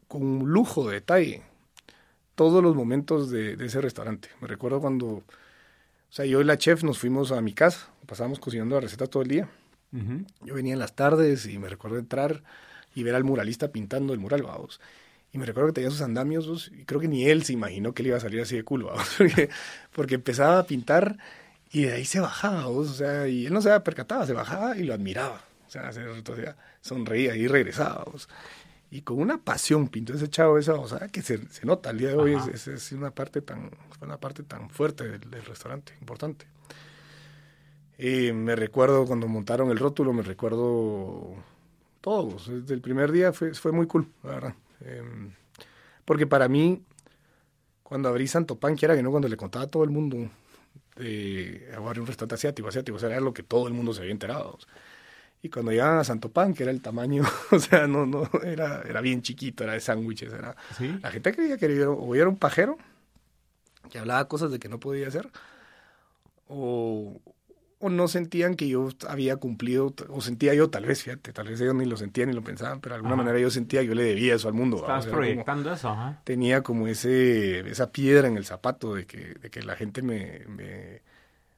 con 0.09 0.39
lujo 0.45 0.89
de 0.89 0.95
detalle 0.95 1.43
todos 2.35 2.61
los 2.61 2.75
momentos 2.75 3.29
de, 3.29 3.55
de 3.55 3.65
ese 3.67 3.79
restaurante. 3.79 4.29
Me 4.41 4.49
recuerdo 4.49 4.81
cuando, 4.81 5.07
o 5.07 5.23
sea, 6.09 6.25
yo 6.25 6.41
y 6.41 6.43
la 6.43 6.57
chef 6.57 6.83
nos 6.83 6.99
fuimos 6.99 7.31
a 7.31 7.41
mi 7.41 7.53
casa, 7.53 7.89
pasábamos 8.07 8.39
cocinando 8.39 8.75
la 8.75 8.81
receta 8.81 9.07
todo 9.07 9.23
el 9.23 9.29
día 9.29 9.49
Yo 10.41 10.55
venía 10.55 10.73
en 10.73 10.79
las 10.79 10.95
tardes 10.95 11.45
y 11.45 11.59
me 11.59 11.69
recuerdo 11.69 11.99
entrar 11.99 12.41
y 12.95 13.03
ver 13.03 13.15
al 13.15 13.23
muralista 13.23 13.71
pintando 13.71 14.13
el 14.13 14.19
mural, 14.19 14.41
vamos. 14.41 14.79
Y 15.31 15.37
me 15.37 15.45
recuerdo 15.45 15.69
que 15.69 15.73
tenía 15.73 15.89
sus 15.89 16.01
andamios, 16.01 16.71
y 16.77 16.85
creo 16.85 16.99
que 16.99 17.07
ni 17.07 17.25
él 17.25 17.43
se 17.43 17.53
imaginó 17.53 17.93
que 17.93 18.03
le 18.03 18.09
iba 18.09 18.17
a 18.17 18.21
salir 18.21 18.41
así 18.41 18.55
de 18.55 18.63
culo, 18.63 18.87
vamos, 18.87 19.09
porque, 19.17 19.49
porque 19.91 20.15
empezaba 20.15 20.59
a 20.59 20.63
pintar 20.65 21.17
y 21.71 21.83
de 21.83 21.93
ahí 21.93 22.05
se 22.05 22.19
bajaba, 22.19 22.67
o 22.67 22.85
sea, 22.85 23.27
y 23.27 23.47
él 23.47 23.53
no 23.53 23.61
se 23.61 23.69
había 23.69 23.83
percatado, 23.83 24.25
se 24.27 24.33
bajaba 24.33 24.77
y 24.77 24.83
lo 24.83 24.93
admiraba. 24.93 25.43
O 25.67 25.71
sea, 25.71 25.91
se, 25.91 26.03
sonreía 26.81 27.35
y 27.35 27.47
regresaba. 27.47 28.05
Y 28.91 29.01
con 29.01 29.19
una 29.19 29.39
pasión 29.39 29.87
pintó 29.87 30.13
ese 30.13 30.29
chavo 30.29 30.59
esa, 30.59 30.75
o 30.75 30.87
sea, 30.87 31.07
que 31.07 31.23
se, 31.23 31.47
se 31.49 31.65
nota 31.65 31.89
al 31.89 31.97
día 31.97 32.09
de 32.09 32.15
hoy, 32.15 32.37
es, 32.53 32.67
es, 32.67 32.91
una 32.91 33.09
parte 33.09 33.41
tan, 33.41 33.71
una 34.01 34.17
parte 34.17 34.43
tan 34.43 34.69
fuerte 34.69 35.07
del, 35.07 35.31
del 35.31 35.43
restaurante, 35.45 35.93
importante. 35.99 36.45
Y 37.97 38.31
me 38.31 38.55
recuerdo 38.55 39.05
cuando 39.05 39.27
montaron 39.27 39.69
el 39.69 39.77
rótulo, 39.77 40.13
me 40.13 40.23
recuerdo 40.23 41.35
todos. 42.01 42.47
Desde 42.47 42.73
el 42.73 42.81
primer 42.81 43.11
día 43.11 43.33
fue, 43.33 43.53
fue 43.53 43.71
muy 43.71 43.87
cool, 43.87 44.07
la 44.23 44.29
verdad. 44.31 44.55
Em, 44.81 45.31
porque 46.05 46.27
para 46.27 46.47
mí, 46.47 46.83
cuando 47.83 48.09
abrí 48.09 48.27
Santo 48.27 48.57
Pan, 48.59 48.75
que 48.75 48.85
era 48.85 48.95
que 48.95 49.03
no, 49.03 49.11
cuando 49.11 49.27
le 49.27 49.37
contaba 49.37 49.65
a 49.65 49.69
todo 49.69 49.83
el 49.83 49.89
mundo 49.89 50.29
de 50.95 51.71
abrir 51.75 52.01
un 52.01 52.07
restaurante 52.07 52.35
asiático, 52.35 52.67
asiático, 52.67 52.97
o 52.97 52.99
sea, 52.99 53.09
era 53.09 53.19
lo 53.19 53.33
que 53.33 53.43
todo 53.43 53.67
el 53.67 53.73
mundo 53.73 53.93
se 53.93 54.01
había 54.01 54.11
enterado. 54.11 54.57
Y 55.41 55.49
cuando 55.49 55.71
llegaban 55.71 55.99
a 55.99 56.03
Santo 56.03 56.31
Pan, 56.31 56.53
que 56.53 56.63
era 56.63 56.71
el 56.71 56.81
tamaño, 56.81 57.23
o 57.51 57.59
sea, 57.59 57.87
no, 57.87 58.05
no, 58.05 58.29
era, 58.43 58.81
era 58.81 59.01
bien 59.01 59.21
chiquito, 59.21 59.63
era 59.63 59.73
de 59.73 59.81
sándwiches, 59.81 60.31
era... 60.33 60.55
La 61.01 61.11
gente 61.11 61.33
creía 61.33 61.57
que 61.57 61.65
era, 61.65 61.89
o 61.89 62.15
era 62.15 62.29
un 62.29 62.37
pajero, 62.37 62.77
que 63.89 63.99
hablaba 63.99 64.27
cosas 64.27 64.51
de 64.51 64.59
que 64.59 64.69
no 64.69 64.79
podía 64.79 65.07
hacer, 65.07 65.29
o, 66.47 67.19
o 67.83 67.89
no 67.89 68.07
sentían 68.07 68.55
que 68.55 68.69
yo 68.69 68.87
había 69.09 69.35
cumplido, 69.35 69.93
o 70.07 70.21
sentía 70.21 70.53
yo 70.53 70.69
tal 70.69 70.85
vez, 70.85 71.03
fíjate, 71.03 71.33
tal 71.33 71.49
vez 71.49 71.59
ellos 71.59 71.75
ni 71.75 71.83
lo 71.83 71.97
sentían 71.97 72.29
ni 72.29 72.33
lo 72.33 72.41
pensaban, 72.41 72.79
pero 72.79 72.93
de 72.93 72.97
alguna 72.97 73.17
manera 73.17 73.37
yo 73.39 73.51
sentía 73.51 73.81
que 73.81 73.87
yo 73.87 73.93
le 73.93 74.03
debía 74.03 74.35
eso 74.35 74.47
al 74.47 74.53
mundo. 74.53 74.77
Estabas 74.77 75.05
proyectando 75.07 75.73
eso, 75.73 75.89
ajá. 75.89 76.21
Tenía 76.23 76.63
como 76.63 76.87
ese, 76.87 77.59
esa 77.69 77.91
piedra 77.91 78.29
en 78.29 78.37
el 78.37 78.45
zapato 78.45 78.95
de 78.95 79.05
que, 79.05 79.33
de 79.33 79.49
que 79.49 79.63
la 79.63 79.75
gente 79.75 80.01
me, 80.01 80.45
me 80.47 81.01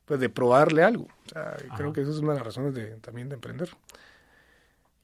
pues 0.05 0.19
de 0.19 0.30
probarle 0.30 0.82
algo. 0.82 1.03
O 1.03 1.30
sea, 1.30 1.57
creo 1.78 1.93
que 1.93 2.01
eso 2.01 2.09
es 2.09 2.17
una 2.17 2.32
de 2.32 2.39
las 2.39 2.45
razones 2.47 2.73
de, 2.73 2.95
también 3.01 3.30
de 3.30 3.36
emprender. 3.36 3.69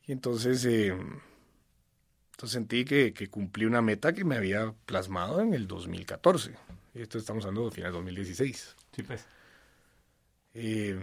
Y 0.07 0.13
entonces, 0.13 0.65
eh, 0.65 0.87
entonces 0.87 2.51
sentí 2.51 2.83
que, 2.83 3.13
que, 3.13 3.29
cumplí 3.29 3.65
una 3.65 3.83
meta 3.83 4.13
que 4.13 4.25
me 4.25 4.37
había 4.37 4.73
plasmado 4.87 5.39
en 5.39 5.53
el 5.53 5.67
2014. 5.67 6.55
Y 6.95 7.01
esto 7.03 7.19
estamos 7.19 7.45
hablando 7.45 7.69
de 7.69 7.75
final 7.75 7.91
de 7.91 7.97
2016. 7.97 8.75
Sí, 8.95 9.03
pues. 9.03 9.23
Eh, 10.53 10.99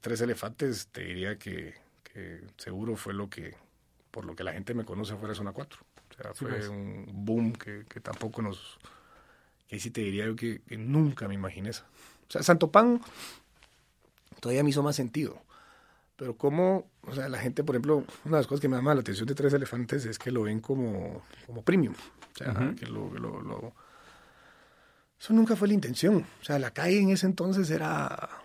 tres 0.00 0.20
elefantes, 0.20 0.88
te 0.88 1.04
diría 1.04 1.38
que, 1.38 1.74
que, 2.02 2.42
seguro 2.56 2.96
fue 2.96 3.14
lo 3.14 3.28
que, 3.28 3.54
por 4.10 4.24
lo 4.24 4.34
que 4.34 4.44
la 4.44 4.52
gente 4.52 4.74
me 4.74 4.84
conoce 4.84 5.16
fuera 5.16 5.34
Zona 5.34 5.52
4. 5.52 5.80
O 5.80 6.14
sea, 6.14 6.34
fue 6.34 6.50
pues. 6.50 6.68
un 6.68 7.06
boom 7.08 7.52
que, 7.52 7.84
que, 7.88 8.00
tampoco 8.00 8.42
nos... 8.42 8.78
Que 9.68 9.80
sí 9.80 9.90
te 9.90 10.02
diría 10.02 10.26
yo 10.26 10.36
que, 10.36 10.60
que 10.60 10.76
nunca 10.76 11.26
me 11.26 11.34
imaginé 11.34 11.70
eso. 11.70 11.84
O 12.28 12.30
sea, 12.30 12.42
Santo 12.42 12.70
Pan 12.70 13.00
todavía 14.40 14.62
me 14.62 14.70
hizo 14.70 14.82
más 14.82 14.96
sentido. 14.96 15.42
Pero 16.16 16.36
como, 16.36 16.88
o 17.02 17.14
sea, 17.14 17.28
la 17.28 17.38
gente, 17.38 17.64
por 17.64 17.74
ejemplo, 17.74 18.04
una 18.24 18.36
de 18.36 18.40
las 18.42 18.46
cosas 18.46 18.60
que 18.60 18.68
me 18.68 18.76
llama 18.76 18.94
la 18.94 19.00
atención 19.00 19.26
de 19.26 19.34
Tres 19.34 19.52
Elefantes 19.52 20.04
es 20.04 20.18
que 20.18 20.30
lo 20.30 20.42
ven 20.42 20.60
como, 20.60 21.22
como 21.46 21.62
premium. 21.62 21.94
O 21.94 22.36
sea, 22.36 22.74
que 22.78 22.86
lo, 22.86 23.10
lo, 23.10 23.72
Eso 25.18 25.32
nunca 25.32 25.56
fue 25.56 25.68
la 25.68 25.74
intención. 25.74 26.24
O 26.40 26.44
sea, 26.44 26.58
la 26.58 26.72
calle 26.72 27.00
en 27.00 27.10
ese 27.10 27.26
entonces 27.26 27.68
era 27.70 28.43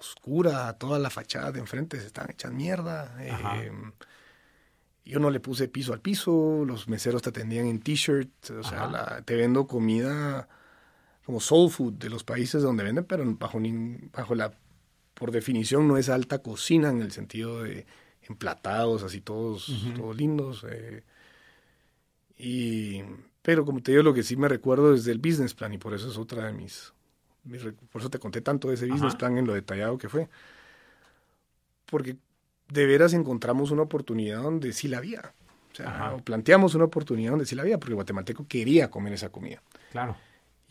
oscura, 0.00 0.72
toda 0.78 0.98
la 0.98 1.10
fachada 1.10 1.52
de 1.52 1.60
enfrente 1.60 2.00
se 2.00 2.06
estaban 2.06 2.30
hechas 2.30 2.52
mierda. 2.52 3.14
Eh, 3.20 3.70
yo 5.04 5.18
no 5.18 5.30
le 5.30 5.40
puse 5.40 5.68
piso 5.68 5.92
al 5.92 6.00
piso, 6.00 6.64
los 6.64 6.88
meseros 6.88 7.22
te 7.22 7.30
atendían 7.30 7.66
en 7.66 7.80
t-shirt, 7.80 8.50
o 8.50 8.62
sea, 8.62 8.86
la, 8.86 9.22
te 9.22 9.34
vendo 9.34 9.66
comida 9.66 10.48
como 11.24 11.40
soul 11.40 11.70
food 11.70 11.94
de 11.94 12.10
los 12.10 12.24
países 12.24 12.62
donde 12.62 12.84
venden, 12.84 13.04
pero 13.04 13.24
bajo, 13.36 13.58
bajo 14.12 14.34
la, 14.34 14.52
por 15.14 15.30
definición 15.30 15.86
no 15.86 15.96
es 15.96 16.08
alta 16.08 16.42
cocina 16.42 16.90
en 16.90 17.02
el 17.02 17.12
sentido 17.12 17.62
de 17.62 17.86
emplatados, 18.22 19.02
así 19.02 19.20
todos, 19.20 19.72
todos 19.96 20.16
lindos. 20.16 20.64
Eh, 20.68 21.02
y, 22.36 23.02
pero 23.42 23.64
como 23.64 23.82
te 23.82 23.92
digo, 23.92 24.02
lo 24.02 24.14
que 24.14 24.22
sí 24.22 24.36
me 24.36 24.48
recuerdo 24.48 24.94
es 24.94 25.04
del 25.04 25.18
business 25.18 25.54
plan 25.54 25.72
y 25.72 25.78
por 25.78 25.94
eso 25.94 26.10
es 26.10 26.16
otra 26.16 26.46
de 26.46 26.52
mis, 26.52 26.92
por 27.90 28.00
eso 28.00 28.10
te 28.10 28.18
conté 28.18 28.40
tanto 28.40 28.68
de 28.68 28.74
ese 28.74 28.86
business 28.86 29.16
plan 29.16 29.38
en 29.38 29.46
lo 29.46 29.54
detallado 29.54 29.98
que 29.98 30.08
fue. 30.08 30.28
Porque 31.86 32.16
de 32.68 32.86
veras 32.86 33.12
encontramos 33.14 33.70
una 33.70 33.82
oportunidad 33.82 34.42
donde 34.42 34.72
sí 34.72 34.88
la 34.88 34.98
había. 34.98 35.32
O 35.72 35.74
sea, 35.74 36.16
planteamos 36.24 36.74
una 36.74 36.84
oportunidad 36.84 37.30
donde 37.30 37.46
sí 37.46 37.54
la 37.54 37.62
había, 37.62 37.78
porque 37.78 37.92
el 37.92 37.96
guatemalteco 37.96 38.46
quería 38.46 38.90
comer 38.90 39.12
esa 39.12 39.30
comida. 39.30 39.62
Claro 39.92 40.16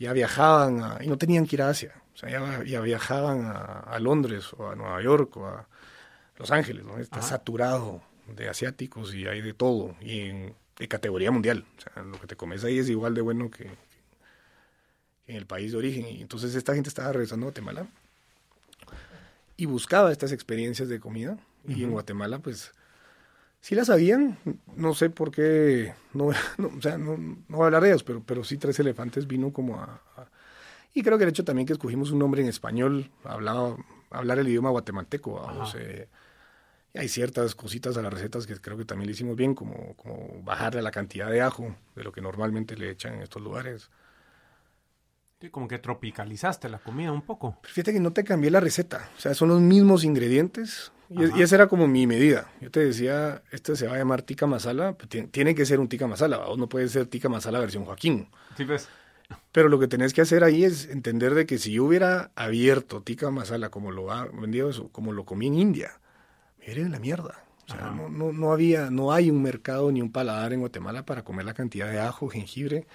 ya 0.00 0.14
viajaban 0.14 1.04
y 1.04 1.06
no 1.06 1.18
tenían 1.18 1.46
que 1.46 1.56
ir 1.56 1.62
a 1.62 1.68
Asia, 1.68 1.92
o 2.14 2.16
sea, 2.16 2.64
ya, 2.64 2.80
viajaban 2.80 3.44
a, 3.44 3.98
Londres 4.00 4.50
o 4.56 4.70
a 4.70 4.74
Nueva 4.74 5.00
York 5.02 5.36
o 5.36 5.46
a 5.46 5.68
Los 6.38 6.50
Ángeles, 6.50 6.86
¿no? 6.86 6.98
Está 6.98 7.20
saturado 7.20 8.00
de 8.26 8.48
asiáticos 8.48 9.14
y 9.14 9.26
hay 9.26 9.42
de 9.42 9.52
todo, 9.52 9.94
y 10.00 10.20
en, 10.20 10.54
de 10.78 10.88
categoría 10.88 11.30
mundial, 11.30 11.66
o 11.76 11.80
sea, 11.82 12.02
lo 12.02 12.18
que 12.18 12.26
te 12.26 12.34
comes 12.34 12.64
ahí 12.64 12.78
es 12.78 12.88
igual 12.88 13.14
de 13.14 13.20
bueno 13.20 13.50
que, 13.50 13.70
en 15.30 15.36
el 15.36 15.46
país 15.46 15.72
de 15.72 15.78
origen, 15.78 16.06
y 16.06 16.20
entonces 16.20 16.54
esta 16.54 16.74
gente 16.74 16.88
estaba 16.88 17.12
regresando 17.12 17.46
a 17.46 17.48
Guatemala 17.48 17.86
y 19.56 19.66
buscaba 19.66 20.10
estas 20.10 20.32
experiencias 20.32 20.88
de 20.88 21.00
comida, 21.00 21.38
y 21.66 21.84
en 21.84 21.90
Guatemala 21.90 22.38
pues 22.38 22.72
sí 23.60 23.74
la 23.74 23.84
sabían, 23.84 24.38
no 24.74 24.94
sé 24.94 25.10
por 25.10 25.30
qué, 25.30 25.94
no, 26.14 26.26
o 26.26 26.82
sea, 26.82 26.98
no, 26.98 27.16
no, 27.16 27.36
voy 27.48 27.62
a 27.62 27.66
hablar 27.66 27.82
de 27.82 27.90
ellos, 27.90 28.02
pero, 28.02 28.22
pero 28.24 28.44
sí 28.44 28.56
Tres 28.56 28.78
Elefantes 28.80 29.26
vino 29.26 29.52
como 29.52 29.76
a, 29.76 30.00
Y 30.94 31.02
creo 31.02 31.18
que 31.18 31.24
el 31.24 31.30
hecho 31.30 31.44
también 31.44 31.66
que 31.66 31.74
escogimos 31.74 32.10
un 32.10 32.18
nombre 32.18 32.42
en 32.42 32.48
español, 32.48 33.10
hablaba, 33.24 33.76
hablar 34.10 34.38
el 34.38 34.48
idioma 34.48 34.70
guatemalteco, 34.70 35.40
hay 36.94 37.08
ciertas 37.08 37.54
cositas 37.54 37.96
a 37.96 38.02
las 38.02 38.12
recetas 38.12 38.46
que 38.46 38.56
creo 38.56 38.76
que 38.76 38.84
también 38.84 39.06
le 39.06 39.12
hicimos 39.12 39.36
bien, 39.36 39.54
como, 39.54 39.94
como 39.94 40.42
bajarle 40.42 40.82
la 40.82 40.90
cantidad 40.90 41.30
de 41.30 41.40
ajo 41.40 41.76
de 41.94 42.02
lo 42.02 42.10
que 42.10 42.20
normalmente 42.20 42.76
le 42.76 42.90
echan 42.90 43.14
en 43.14 43.22
estos 43.22 43.42
lugares. 43.42 43.90
Sí, 45.40 45.48
como 45.48 45.66
que 45.66 45.78
tropicalizaste 45.78 46.68
la 46.68 46.78
comida 46.78 47.10
un 47.12 47.22
poco. 47.22 47.56
Pero 47.62 47.72
fíjate 47.72 47.94
que 47.94 48.00
no 48.00 48.12
te 48.12 48.24
cambié 48.24 48.50
la 48.50 48.60
receta, 48.60 49.08
o 49.16 49.20
sea, 49.20 49.32
son 49.32 49.48
los 49.48 49.60
mismos 49.60 50.04
ingredientes, 50.04 50.92
y, 51.08 51.42
esa 51.42 51.56
era 51.56 51.66
como 51.66 51.88
mi 51.88 52.06
medida. 52.06 52.48
Yo 52.60 52.70
te 52.70 52.80
decía, 52.80 53.42
este 53.50 53.74
se 53.74 53.86
va 53.86 53.94
a 53.94 53.98
llamar 53.98 54.22
tica 54.22 54.46
masala, 54.46 54.92
pues 54.92 55.08
tiene, 55.30 55.54
que 55.54 55.66
ser 55.66 55.80
un 55.80 55.88
tica 55.88 56.06
masala, 56.06 56.38
o 56.40 56.56
no 56.56 56.68
puede 56.68 56.88
ser 56.88 57.06
tica 57.06 57.28
masala 57.28 57.58
versión 57.58 57.84
Joaquín. 57.84 58.28
Sí, 58.56 58.64
pues. 58.66 58.88
Pero 59.50 59.68
lo 59.68 59.78
que 59.80 59.88
tenés 59.88 60.12
que 60.12 60.20
hacer 60.20 60.44
ahí 60.44 60.64
es 60.64 60.88
entender 60.88 61.34
de 61.34 61.46
que 61.46 61.58
si 61.58 61.72
yo 61.72 61.84
hubiera 61.84 62.30
abierto 62.36 63.02
tica 63.02 63.30
masala 63.30 63.70
como 63.70 63.92
lo 63.92 64.12
ha 64.12 64.26
vendido 64.26 64.68
eso, 64.68 64.88
como 64.92 65.12
lo 65.12 65.24
comí 65.24 65.46
en 65.46 65.54
India, 65.54 66.00
me 66.58 66.72
iría 66.72 66.88
la 66.88 66.98
mierda. 66.98 67.42
O 67.66 67.72
sea, 67.72 67.90
no, 67.90 68.08
no, 68.08 68.32
no, 68.32 68.52
había, 68.52 68.90
no 68.90 69.12
hay 69.12 69.30
un 69.30 69.42
mercado 69.42 69.90
ni 69.90 70.02
un 70.02 70.12
paladar 70.12 70.52
en 70.52 70.60
Guatemala 70.60 71.06
para 71.06 71.22
comer 71.22 71.44
la 71.44 71.54
cantidad 71.54 71.90
de 71.90 72.00
ajo, 72.00 72.28
jengibre. 72.28 72.86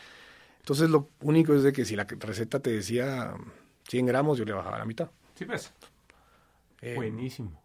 Entonces 0.66 0.90
lo 0.90 1.12
único 1.22 1.54
es 1.54 1.62
de 1.62 1.72
que 1.72 1.86
si 1.86 1.96
la 1.96 2.06
receta 2.06 2.60
te 2.60 2.72
decía 2.72 3.36
100 3.88 4.08
gramos, 4.08 4.40
yo 4.40 4.46
le 4.46 4.54
bajaba 4.54 4.80
la 4.80 4.86
mitad. 4.86 5.12
Sí, 5.36 5.46
pues. 5.46 5.72
Eh, 6.82 6.96
Buenísimo. 6.96 7.62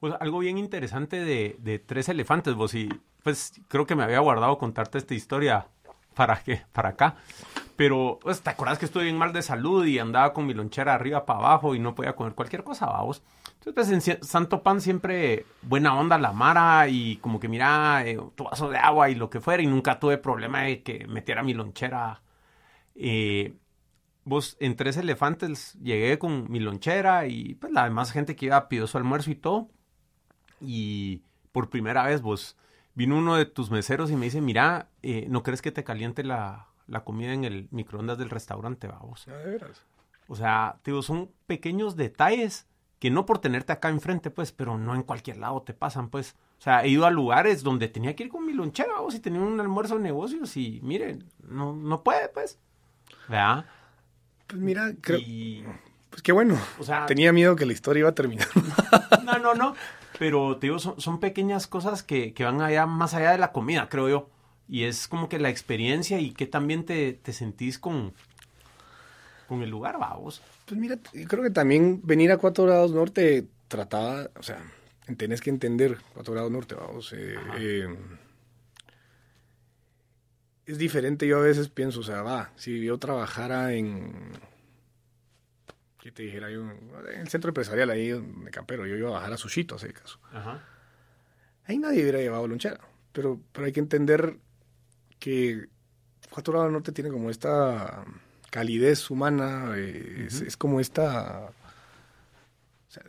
Pues 0.00 0.14
algo 0.18 0.40
bien 0.40 0.58
interesante 0.58 1.24
de, 1.24 1.54
de 1.60 1.78
Tres 1.78 2.08
Elefantes, 2.08 2.54
vos, 2.54 2.74
y 2.74 2.88
pues 3.22 3.52
creo 3.68 3.86
que 3.86 3.94
me 3.94 4.02
había 4.02 4.18
guardado 4.18 4.58
contarte 4.58 4.98
esta 4.98 5.14
historia 5.14 5.68
para 6.16 6.42
que 6.42 6.62
para 6.72 6.88
acá. 6.88 7.14
Pero, 7.76 8.18
pues, 8.20 8.40
¿te 8.40 8.50
acuerdas 8.50 8.80
que 8.80 8.86
estuve 8.86 9.04
bien 9.04 9.16
mal 9.16 9.32
de 9.32 9.42
salud 9.42 9.86
y 9.86 10.00
andaba 10.00 10.32
con 10.32 10.44
mi 10.44 10.54
lonchera 10.54 10.94
arriba 10.94 11.24
para 11.24 11.38
abajo 11.38 11.76
y 11.76 11.78
no 11.78 11.94
podía 11.94 12.16
comer 12.16 12.34
cualquier 12.34 12.64
cosa, 12.64 12.86
vamos? 12.86 13.22
Entonces, 13.68 14.08
en 14.08 14.24
Santo 14.24 14.62
Pan 14.62 14.80
siempre 14.80 15.44
buena 15.62 15.94
onda 15.94 16.16
la 16.18 16.32
Mara 16.32 16.88
y 16.88 17.16
como 17.18 17.38
que 17.38 17.48
mira, 17.48 18.02
eh, 18.06 18.18
tu 18.34 18.44
vaso 18.44 18.70
de 18.70 18.78
agua 18.78 19.10
y 19.10 19.14
lo 19.14 19.28
que 19.28 19.40
fuera 19.40 19.62
y 19.62 19.66
nunca 19.66 20.00
tuve 20.00 20.16
problema 20.16 20.62
de 20.62 20.82
que 20.82 21.06
metiera 21.06 21.42
mi 21.42 21.52
lonchera. 21.52 22.22
Eh, 22.94 23.56
vos, 24.24 24.56
en 24.60 24.74
Tres 24.74 24.96
Elefantes 24.96 25.74
llegué 25.82 26.18
con 26.18 26.50
mi 26.50 26.60
lonchera 26.60 27.26
y 27.26 27.54
pues 27.54 27.72
la 27.72 27.84
demás 27.84 28.10
gente 28.10 28.36
que 28.36 28.46
iba 28.46 28.68
pidió 28.68 28.86
su 28.86 28.96
almuerzo 28.96 29.30
y 29.30 29.34
todo 29.34 29.68
y 30.60 31.22
por 31.52 31.68
primera 31.68 32.04
vez 32.04 32.22
vos 32.22 32.56
vino 32.94 33.16
uno 33.18 33.36
de 33.36 33.46
tus 33.46 33.70
meseros 33.70 34.10
y 34.10 34.16
me 34.16 34.24
dice, 34.26 34.40
mira, 34.40 34.88
eh, 35.02 35.26
¿no 35.28 35.42
crees 35.42 35.62
que 35.62 35.72
te 35.72 35.84
caliente 35.84 36.24
la, 36.24 36.68
la, 36.86 37.04
comida 37.04 37.32
en 37.32 37.44
el 37.44 37.68
microondas 37.70 38.18
del 38.18 38.30
restaurante, 38.30 38.88
vamos? 38.88 39.26
O 40.26 40.34
sea, 40.34 40.80
digo, 40.84 41.02
son 41.02 41.30
pequeños 41.46 41.96
detalles 41.96 42.66
que 42.98 43.10
no 43.10 43.26
por 43.26 43.38
tenerte 43.38 43.72
acá 43.72 43.88
enfrente, 43.88 44.30
pues, 44.30 44.52
pero 44.52 44.76
no 44.76 44.94
en 44.94 45.02
cualquier 45.02 45.36
lado 45.36 45.62
te 45.62 45.74
pasan, 45.74 46.08
pues. 46.08 46.34
O 46.58 46.62
sea, 46.62 46.84
he 46.84 46.88
ido 46.88 47.06
a 47.06 47.10
lugares 47.10 47.62
donde 47.62 47.88
tenía 47.88 48.16
que 48.16 48.24
ir 48.24 48.30
con 48.30 48.44
mi 48.44 48.52
lonchera, 48.52 48.94
vamos, 48.94 49.14
y 49.14 49.20
tenía 49.20 49.40
un 49.40 49.60
almuerzo 49.60 49.96
de 49.96 50.02
negocios 50.02 50.56
y, 50.56 50.80
miren, 50.82 51.24
no, 51.48 51.74
no 51.74 52.02
puede, 52.02 52.28
pues. 52.28 52.58
¿Verdad? 53.28 53.66
Pues 54.46 54.60
mira, 54.60 54.92
creo... 55.00 55.20
Pues 56.10 56.22
qué 56.22 56.32
bueno. 56.32 56.58
O 56.78 56.84
sea, 56.84 57.06
tenía 57.06 57.32
miedo 57.32 57.54
que 57.54 57.66
la 57.66 57.72
historia 57.72 58.00
iba 58.00 58.08
a 58.08 58.14
terminar. 58.14 58.48
no, 59.24 59.38
no, 59.38 59.54
no. 59.54 59.74
Pero 60.18 60.56
te 60.56 60.66
digo, 60.66 60.78
son, 60.78 61.20
pequeñas 61.20 61.66
cosas 61.66 62.02
que, 62.02 62.34
van 62.38 62.60
allá, 62.60 62.86
más 62.86 63.14
allá 63.14 63.30
de 63.30 63.38
la 63.38 63.52
comida, 63.52 63.88
creo 63.88 64.08
yo. 64.08 64.30
Y 64.68 64.84
es 64.84 65.06
como 65.06 65.28
que 65.28 65.38
la 65.38 65.48
experiencia 65.48 66.18
y 66.18 66.32
que 66.32 66.46
también 66.46 66.84
te, 66.84 67.12
te 67.12 67.32
sentís 67.32 67.78
con, 67.78 68.14
con 69.48 69.62
el 69.62 69.70
lugar, 69.70 69.98
vamos. 69.98 70.42
Pues 70.66 70.78
mira, 70.78 70.98
creo 71.26 71.42
que 71.42 71.50
también 71.50 72.02
venir 72.04 72.30
a 72.30 72.36
Cuatro 72.36 72.64
Grados 72.64 72.92
Norte 72.92 73.46
trataba, 73.66 74.28
o 74.38 74.42
sea, 74.42 74.62
tenés 75.16 75.40
que 75.40 75.48
entender 75.48 75.96
Cuatro 76.12 76.34
Grados 76.34 76.52
Norte, 76.52 76.74
vamos. 76.74 77.12
Eh, 77.14 77.34
eh, 77.56 77.96
es 80.66 80.76
diferente, 80.76 81.26
yo 81.26 81.38
a 81.38 81.42
veces 81.42 81.70
pienso, 81.70 82.00
o 82.00 82.02
sea, 82.02 82.22
va, 82.22 82.52
si 82.56 82.84
yo 82.84 82.98
trabajara 82.98 83.72
en, 83.72 84.12
¿qué 85.98 86.12
te 86.12 86.24
dijera 86.24 86.50
yo? 86.50 86.70
En 87.10 87.20
el 87.20 87.28
centro 87.28 87.48
empresarial 87.48 87.88
ahí 87.88 88.08
de 88.08 88.50
Campero, 88.50 88.86
yo 88.86 88.96
iba 88.96 89.08
a 89.08 89.12
bajar 89.12 89.32
a 89.32 89.38
Sushito, 89.38 89.76
hace 89.76 89.94
caso. 89.94 90.20
Ajá. 90.30 90.62
Ahí 91.64 91.78
nadie 91.78 92.02
hubiera 92.02 92.18
llevado 92.18 92.46
lonchera, 92.46 92.80
pero, 93.12 93.40
pero 93.52 93.64
hay 93.64 93.72
que 93.72 93.80
entender 93.80 94.36
que 95.18 95.68
Cuatro 96.28 96.52
Grados 96.52 96.70
Norte 96.70 96.92
tiene 96.92 97.08
como 97.08 97.30
esta 97.30 98.04
calidez 98.50 99.10
humana, 99.10 99.72
eh, 99.76 100.26
es, 100.28 100.56
como 100.56 100.80
esta... 100.80 101.50
O 102.88 102.90
sea, 102.90 103.02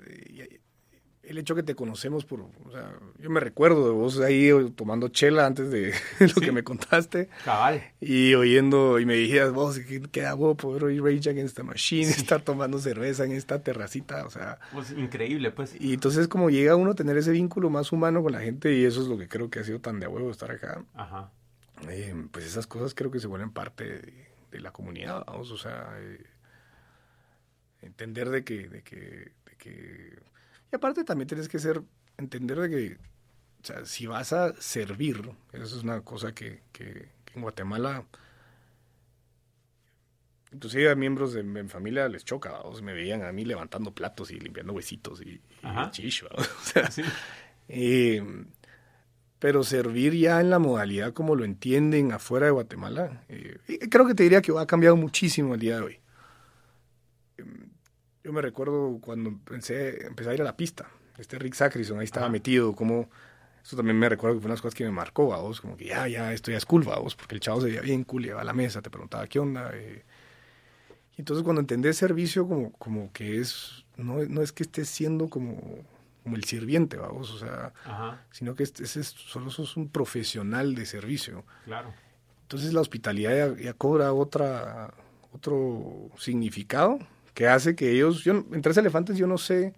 el 1.29 1.37
hecho 1.37 1.53
que 1.53 1.61
te 1.61 1.75
conocemos 1.75 2.25
por... 2.25 2.41
O 2.41 2.71
sea, 2.71 2.91
yo 3.19 3.29
me 3.29 3.39
recuerdo 3.39 3.85
de 3.85 3.91
vos 3.91 4.19
ahí 4.19 4.49
tomando 4.75 5.09
chela 5.09 5.45
antes 5.45 5.69
de 5.69 5.93
lo 6.19 6.41
que 6.41 6.51
me 6.51 6.63
contaste. 6.63 7.29
Cabal. 7.45 7.83
Y 8.01 8.33
oyendo, 8.33 8.99
y 8.99 9.05
me 9.05 9.13
dijiste 9.13 9.47
vos, 9.49 9.79
¿qué, 10.11 10.25
hago 10.25 10.55
poder 10.57 10.85
oír 10.85 11.03
Rage 11.03 11.29
Against 11.29 11.55
the 11.55 11.61
Machine, 11.61 12.09
estar 12.09 12.41
tomando 12.41 12.79
cerveza 12.79 13.25
en 13.25 13.33
esta 13.33 13.61
terracita? 13.61 14.25
O 14.25 14.31
sea... 14.31 14.57
Pues 14.73 14.91
increíble, 14.91 15.51
pues. 15.51 15.79
Y 15.79 15.93
entonces 15.93 16.27
como 16.27 16.49
llega 16.49 16.75
uno 16.75 16.91
a 16.91 16.95
tener 16.95 17.15
ese 17.15 17.31
vínculo 17.31 17.69
más 17.69 17.91
humano 17.91 18.23
con 18.23 18.31
la 18.31 18.39
gente 18.39 18.73
y 18.73 18.83
eso 18.83 18.99
es 19.03 19.07
lo 19.07 19.17
que 19.17 19.27
creo 19.27 19.51
que 19.51 19.59
ha 19.59 19.63
sido 19.63 19.79
tan 19.79 19.99
de 19.99 20.07
huevo 20.07 20.31
estar 20.31 20.49
acá. 20.49 20.83
Ajá. 20.95 21.31
Eh, 21.87 22.15
pues 22.31 22.45
esas 22.45 22.65
cosas 22.65 22.95
creo 22.95 23.11
que 23.11 23.19
se 23.19 23.27
vuelven 23.27 23.51
parte... 23.51 23.83
De, 23.83 24.28
de 24.51 24.59
la 24.59 24.71
comunidad, 24.71 25.23
vamos, 25.25 25.51
o 25.51 25.57
sea, 25.57 25.95
eh, 25.99 26.25
entender 27.81 28.29
de 28.29 28.43
que, 28.43 28.67
de 28.67 28.83
que, 28.83 28.97
de 29.45 29.55
que, 29.57 30.19
y 30.71 30.75
aparte 30.75 31.03
también 31.03 31.27
tienes 31.27 31.47
que 31.47 31.59
ser, 31.59 31.81
entender 32.17 32.59
de 32.59 32.69
que, 32.69 32.97
o 33.61 33.65
sea, 33.65 33.85
si 33.85 34.07
vas 34.07 34.33
a 34.33 34.53
servir, 34.61 35.31
eso 35.53 35.77
es 35.77 35.83
una 35.83 36.01
cosa 36.01 36.33
que, 36.33 36.63
que, 36.71 37.09
en 37.35 37.41
Guatemala, 37.43 38.05
inclusive 40.51 40.89
a 40.89 40.95
miembros 40.95 41.33
de 41.33 41.43
mi 41.43 41.67
familia 41.69 42.09
les 42.09 42.25
choca, 42.25 42.51
vamos, 42.51 42.81
me 42.81 42.93
veían 42.93 43.23
a 43.23 43.31
mí 43.31 43.45
levantando 43.45 43.93
platos 43.93 44.31
y 44.31 44.39
limpiando 44.39 44.73
huesitos 44.73 45.21
y, 45.21 45.41
y 45.63 45.91
chicho, 45.91 46.27
o 46.35 46.63
sea, 46.63 46.89
sí. 46.89 47.03
eh, 47.67 48.23
pero 49.39 49.63
servir 49.63 50.13
ya 50.15 50.41
en 50.41 50.49
la 50.49 50.59
modalidad 50.59 51.13
como 51.13 51.35
lo 51.35 51.45
entienden 51.45 52.11
afuera 52.11 52.47
de 52.47 52.51
Guatemala, 52.51 53.23
eh, 53.29 53.57
creo 53.89 54.05
que 54.05 54.13
te 54.13 54.23
diría 54.23 54.41
que 54.41 54.51
ha 54.57 54.65
cambiado 54.65 54.97
muchísimo 54.97 55.53
el 55.53 55.61
día 55.61 55.77
de 55.77 55.81
hoy. 55.81 55.99
Em, 57.37 57.69
yo 58.23 58.33
me 58.33 58.41
recuerdo 58.41 58.99
cuando 59.01 59.29
empecé, 59.29 60.05
empecé 60.07 60.29
a 60.29 60.33
ir 60.33 60.41
a 60.41 60.43
la 60.43 60.57
pista, 60.57 60.89
este 61.17 61.39
Rick 61.39 61.53
Sacrison 61.53 61.99
ahí 61.99 62.05
estaba 62.05 62.29
metido, 62.29 62.75
como, 62.75 63.09
eso 63.63 63.77
también 63.77 63.97
me 63.97 64.09
recuerdo 64.09 64.35
que 64.35 64.41
fue 64.41 64.47
una 64.47 64.53
de 64.53 64.57
las 64.57 64.61
cosas 64.61 64.75
que 64.75 64.83
me 64.83 64.91
marcó 64.91 65.33
a 65.33 65.39
vos, 65.39 65.61
como 65.61 65.77
que 65.77 65.85
ya, 65.85 66.07
ya, 66.07 66.33
esto 66.33 66.51
ya 66.51 66.57
es 66.57 66.65
cool, 66.65 66.85
a 66.91 66.99
vos, 66.99 67.15
porque 67.15 67.35
el 67.35 67.41
chavo 67.41 67.61
se 67.61 67.67
veía 67.67 67.81
bien 67.81 68.03
cool, 68.03 68.25
iba 68.25 68.41
a 68.41 68.43
la 68.43 68.53
mesa, 68.53 68.81
te 68.81 68.89
preguntaba 68.89 69.25
qué 69.27 69.39
onda. 69.39 69.71
Eh. 69.73 70.03
y 71.17 71.21
entonces 71.21 71.43
cuando 71.43 71.61
entendés 71.61 71.95
servicio 71.97 72.47
como, 72.47 72.73
como 72.73 73.11
que 73.13 73.39
es, 73.39 73.85
no, 73.95 74.17
no 74.25 74.41
es 74.41 74.51
que 74.51 74.63
estés 74.63 74.89
siendo 74.89 75.29
como 75.29 75.85
como 76.23 76.35
el 76.35 76.43
sirviente, 76.43 76.97
vamos, 76.97 77.31
o 77.31 77.39
sea, 77.39 77.73
sino 78.31 78.55
que 78.55 78.63
este, 78.63 78.85
solo 78.85 79.49
sos 79.49 79.77
un 79.77 79.89
profesional 79.89 80.75
de 80.75 80.85
servicio. 80.85 81.45
Claro. 81.65 81.93
Entonces 82.43 82.73
la 82.73 82.81
hospitalidad 82.81 83.55
ya, 83.57 83.73
cobra 83.73 84.11
otra, 84.11 84.93
otro 85.31 86.09
significado 86.17 86.99
que 87.33 87.47
hace 87.47 87.75
que 87.75 87.91
ellos, 87.91 88.23
yo, 88.23 88.33
en 88.33 88.61
Tres 88.61 88.77
Elefantes 88.77 89.17
yo 89.17 89.27
no 89.27 89.37
sé, 89.37 89.73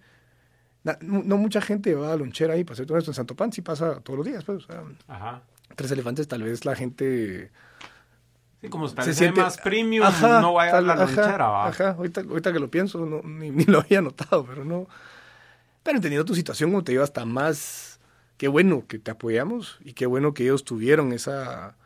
no, 1.01 1.37
mucha 1.37 1.61
gente 1.61 1.93
va 1.95 2.13
a 2.13 2.15
lonchera 2.15 2.53
ahí, 2.53 2.63
para 2.63 2.77
ser 2.77 2.85
todo 2.85 2.97
esto 2.97 3.11
en 3.11 3.15
Santo 3.15 3.35
Pan 3.35 3.51
sí 3.51 3.61
pasa 3.61 3.99
todos 3.99 4.17
los 4.17 4.25
días, 4.25 4.43
pues, 4.43 4.63
o 4.63 4.67
sea, 4.67 4.83
Ajá. 5.07 5.41
Tres 5.75 5.91
Elefantes 5.91 6.27
tal 6.27 6.43
vez 6.43 6.65
la 6.65 6.75
gente... 6.75 7.51
Sí, 8.61 8.69
como 8.69 8.87
se 8.87 9.13
siente 9.13 9.41
más 9.41 9.57
premium, 9.57 10.05
no 10.21 10.53
vaya 10.53 10.77
a 10.77 10.81
la 10.81 10.95
lonchera, 10.95 11.65
Ajá, 11.67 11.91
ahorita, 11.91 12.21
ahorita, 12.21 12.53
que 12.53 12.59
lo 12.59 12.71
pienso, 12.71 13.05
no, 13.05 13.21
ni, 13.23 13.51
ni, 13.51 13.65
lo 13.65 13.79
había 13.79 14.01
notado, 14.01 14.45
pero 14.45 14.63
no, 14.63 14.87
pero 15.83 15.97
entendiendo 15.97 16.25
tu 16.25 16.35
situación, 16.35 16.71
como 16.71 16.83
te 16.83 16.91
digo, 16.91 17.03
hasta 17.03 17.25
más, 17.25 17.99
qué 18.37 18.47
bueno 18.47 18.85
que 18.87 18.99
te 18.99 19.11
apoyamos 19.11 19.79
y 19.83 19.93
qué 19.93 20.05
bueno 20.05 20.33
que 20.33 20.43
ellos 20.43 20.63
tuvieron 20.63 21.13
esa, 21.13 21.77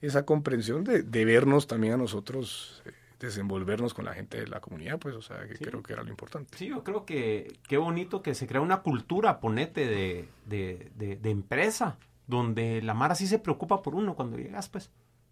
esa 0.00 0.24
comprensión 0.24 0.84
de, 0.84 1.02
de 1.02 1.24
vernos 1.24 1.66
también 1.66 1.94
a 1.94 1.96
nosotros 1.96 2.82
eh, 2.86 2.92
desenvolvernos 3.20 3.94
con 3.94 4.04
la 4.04 4.14
gente 4.14 4.40
de 4.40 4.46
la 4.46 4.60
comunidad, 4.60 4.98
pues, 4.98 5.14
o 5.14 5.22
sea, 5.22 5.46
que 5.46 5.56
creo 5.56 5.82
que 5.82 5.92
era 5.92 6.02
lo 6.02 6.10
importante. 6.10 6.56
Sí, 6.56 6.68
yo 6.68 6.84
creo 6.84 7.04
que 7.04 7.58
qué 7.68 7.76
bonito 7.76 8.22
que 8.22 8.34
se 8.34 8.46
crea 8.46 8.60
una 8.60 8.82
cultura, 8.82 9.40
ponete, 9.40 9.86
de, 9.86 10.28
de, 10.46 11.18
de, 11.20 11.30
empresa, 11.30 11.96
donde 12.26 12.80
la 12.82 12.94
Mara 12.94 13.14
sí 13.14 13.26
se 13.26 13.38
preocupa 13.38 13.82
por 13.82 13.94
uno 13.94 14.14
cuando 14.14 14.38
llegas, 14.38 14.68
pues. 14.68 14.90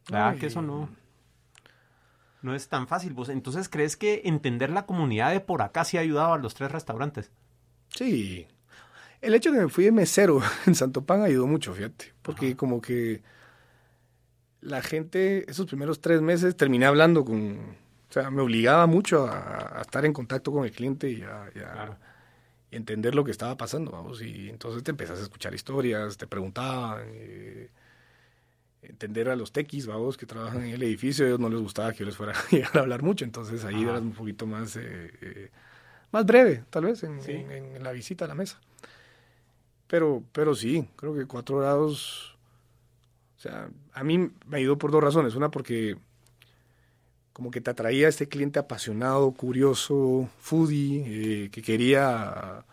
¿Verdad? 0.08 0.38
que 0.38 0.46
eso 0.46 0.62
no, 0.62 0.88
no 2.42 2.54
es 2.54 2.68
tan 2.68 2.86
fácil. 2.86 3.12
¿Vos 3.12 3.28
entonces 3.28 3.68
crees 3.68 3.96
que 3.96 4.22
entender 4.24 4.70
la 4.70 4.86
comunidad 4.86 5.32
de 5.32 5.40
por 5.40 5.62
acá 5.62 5.84
sí 5.84 5.96
ha 5.96 6.00
ayudado 6.00 6.34
a 6.34 6.38
los 6.38 6.54
tres 6.54 6.70
restaurantes? 6.70 7.32
Sí. 7.96 8.46
El 9.20 9.34
hecho 9.34 9.50
de 9.50 9.58
que 9.58 9.64
me 9.64 9.70
fui 9.70 9.84
de 9.84 9.92
mesero 9.92 10.40
en 10.66 10.74
Santo 10.74 11.04
Pan 11.04 11.22
ayudó 11.22 11.46
mucho, 11.46 11.74
fíjate. 11.74 12.12
Porque 12.22 12.56
como 12.56 12.80
que 12.80 13.22
la 14.60 14.82
gente, 14.82 15.50
esos 15.50 15.66
primeros 15.66 16.00
tres 16.00 16.20
meses, 16.20 16.56
terminé 16.56 16.86
hablando 16.86 17.24
con... 17.24 17.58
O 18.08 18.12
sea, 18.12 18.30
me 18.30 18.40
obligaba 18.42 18.86
mucho 18.86 19.26
a, 19.26 19.80
estar 19.80 20.04
en 20.04 20.12
contacto 20.12 20.52
con 20.52 20.64
el 20.64 20.70
cliente 20.70 21.10
y 21.10 21.22
a, 21.22 21.98
entender 22.70 23.14
lo 23.14 23.24
que 23.24 23.30
estaba 23.30 23.56
pasando, 23.56 23.90
vamos. 23.92 24.22
Y 24.22 24.50
entonces 24.50 24.82
te 24.82 24.90
empezás 24.90 25.18
a 25.18 25.22
escuchar 25.22 25.54
historias, 25.54 26.16
te 26.16 26.26
preguntaban... 26.26 27.02
Eh, 27.06 27.70
entender 28.82 29.28
a 29.28 29.34
los 29.34 29.50
tequis, 29.50 29.86
vamos, 29.86 30.16
que 30.16 30.26
trabajan 30.26 30.62
en 30.62 30.74
el 30.74 30.82
edificio, 30.82 31.24
a 31.24 31.28
ellos 31.28 31.40
no 31.40 31.48
les 31.48 31.60
gustaba 31.60 31.92
que 31.92 32.00
yo 32.00 32.06
les 32.06 32.16
fuera 32.16 32.34
a 32.74 32.78
hablar 32.78 33.02
mucho, 33.02 33.24
entonces 33.24 33.64
ahí 33.64 33.82
eras 33.82 34.02
un 34.02 34.12
poquito 34.12 34.46
más... 34.46 34.76
Eh, 34.76 35.10
eh, 35.20 35.50
más 36.12 36.24
breve, 36.26 36.64
tal 36.70 36.84
vez, 36.84 37.02
en, 37.02 37.82
la 37.82 37.92
visita 37.92 38.24
a 38.24 38.28
la 38.28 38.34
mesa. 38.34 38.60
Pero, 39.86 40.22
pero 40.32 40.54
sí, 40.54 40.88
creo 40.96 41.14
que 41.14 41.26
cuatro 41.26 41.58
grados, 41.58 42.36
o 43.36 43.40
sea, 43.40 43.68
a 43.92 44.04
mí 44.04 44.30
me 44.46 44.56
ayudó 44.56 44.78
por 44.78 44.90
dos 44.90 45.02
razones. 45.02 45.34
Una, 45.34 45.50
porque 45.50 45.96
como 47.32 47.50
que 47.50 47.60
te 47.60 47.70
atraía 47.70 48.06
a 48.06 48.08
este 48.08 48.28
cliente 48.28 48.58
apasionado, 48.58 49.30
curioso, 49.32 50.28
foodie, 50.38 51.04
eh, 51.44 51.50
que 51.50 51.62
quería 51.62 52.64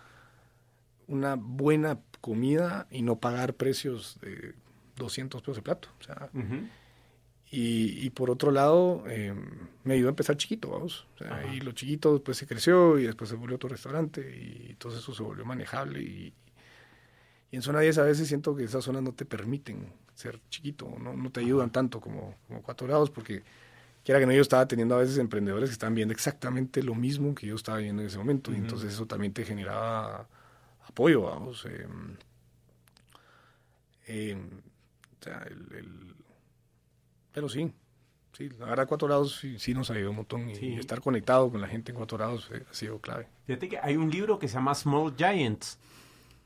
una 1.07 1.35
buena 1.35 1.99
comida 2.21 2.87
y 2.89 3.01
no 3.01 3.17
pagar 3.17 3.55
precios 3.55 4.17
de 4.21 4.55
200 4.95 5.41
pesos 5.41 5.57
de 5.57 5.61
plato. 5.61 5.89
O 5.99 6.03
sea, 6.03 6.29
y, 7.55 8.09
por 8.09 8.31
otro 8.31 8.49
lado, 8.49 9.03
em, 9.07 9.45
me 9.83 9.93
ayudó 9.93 10.07
a 10.07 10.09
empezar 10.09 10.35
chiquito, 10.37 10.71
vamos. 10.71 11.05
y 11.53 11.59
lo 11.59 11.71
chiquito 11.73 12.13
después 12.13 12.35
se 12.35 12.47
creció 12.47 12.97
y 12.97 13.03
después 13.03 13.29
se 13.29 13.35
volvió 13.35 13.57
otro 13.57 13.69
restaurante 13.69 14.21
y 14.21 14.71
entonces 14.71 15.01
eso 15.01 15.13
se 15.13 15.21
volvió 15.21 15.45
manejable. 15.45 16.01
Y, 16.01 16.33
en 17.51 17.61
zona 17.61 17.81
10 17.81 17.99
a 17.99 18.03
veces 18.03 18.27
siento 18.27 18.55
que 18.55 18.63
esas 18.63 18.83
zonas 18.83 19.03
no 19.03 19.13
te 19.13 19.25
permiten 19.25 19.93
ser 20.15 20.39
chiquito, 20.49 20.95
no, 20.99 21.13
no 21.13 21.29
te 21.31 21.41
ayudan 21.41 21.71
tanto 21.71 22.01
como, 22.01 22.35
como 22.47 22.63
cuatro 22.63 22.87
grados 22.87 23.11
porque 23.11 23.43
quiera 24.03 24.19
que 24.19 24.25
no, 24.25 24.31
yo 24.31 24.41
estaba 24.41 24.67
teniendo 24.67 24.95
a 24.95 24.97
veces 24.97 25.19
emprendedores 25.19 25.69
que 25.69 25.73
estaban 25.73 25.93
viendo 25.93 26.11
exactamente 26.11 26.81
lo 26.81 26.95
mismo 26.95 27.35
que 27.35 27.45
yo 27.45 27.55
estaba 27.55 27.77
viendo 27.77 28.01
en 28.01 28.07
ese 28.07 28.17
momento 28.17 28.51
y 28.51 28.55
entonces 28.55 28.91
eso 28.91 29.05
también 29.05 29.31
te 29.31 29.45
generaba 29.45 30.27
apoyo, 30.87 31.21
vamos. 31.21 31.65
Em, 31.65 32.17
em, 34.07 34.49
o 35.21 35.23
sea, 35.23 35.45
el 35.47 36.13
pero 37.33 37.49
sí, 37.49 37.71
sí, 38.33 38.47
verdad 38.47 38.87
Cuatro 38.87 39.07
Lados 39.07 39.37
sí, 39.39 39.57
sí 39.59 39.73
nos 39.73 39.89
ayudó 39.89 40.11
un 40.11 40.17
montón 40.17 40.49
y, 40.49 40.75
estar 40.75 41.01
conectado 41.01 41.51
con 41.51 41.61
la 41.61 41.67
gente 41.67 41.91
en 41.91 41.97
Cuatro 41.97 42.17
Lados 42.17 42.49
ha 42.69 42.73
sido 42.73 42.99
clave. 42.99 43.27
Fíjate 43.45 43.69
que 43.69 43.79
hay 43.79 43.97
un 43.97 44.09
libro 44.09 44.39
que 44.39 44.47
se 44.47 44.55
llama 44.55 44.75
Small 44.75 45.15
Giants 45.17 45.79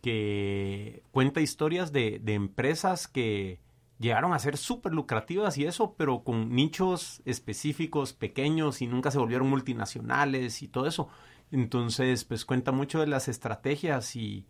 que 0.01 1.03
cuenta 1.11 1.41
historias 1.41 1.91
de, 1.91 2.19
de 2.23 2.33
empresas 2.33 3.07
que 3.07 3.59
llegaron 3.99 4.33
a 4.33 4.39
ser 4.39 4.57
súper 4.57 4.93
lucrativas 4.93 5.57
y 5.57 5.65
eso, 5.65 5.95
pero 5.97 6.23
con 6.23 6.53
nichos 6.53 7.21
específicos, 7.25 8.13
pequeños 8.13 8.81
y 8.81 8.87
nunca 8.87 9.11
se 9.11 9.17
volvieron 9.17 9.49
multinacionales 9.49 10.61
y 10.61 10.67
todo 10.67 10.87
eso. 10.87 11.09
Entonces, 11.51 12.25
pues 12.25 12.45
cuenta 12.45 12.71
mucho 12.71 12.99
de 12.99 13.07
las 13.07 13.27
estrategias 13.27 14.15
y, 14.15 14.45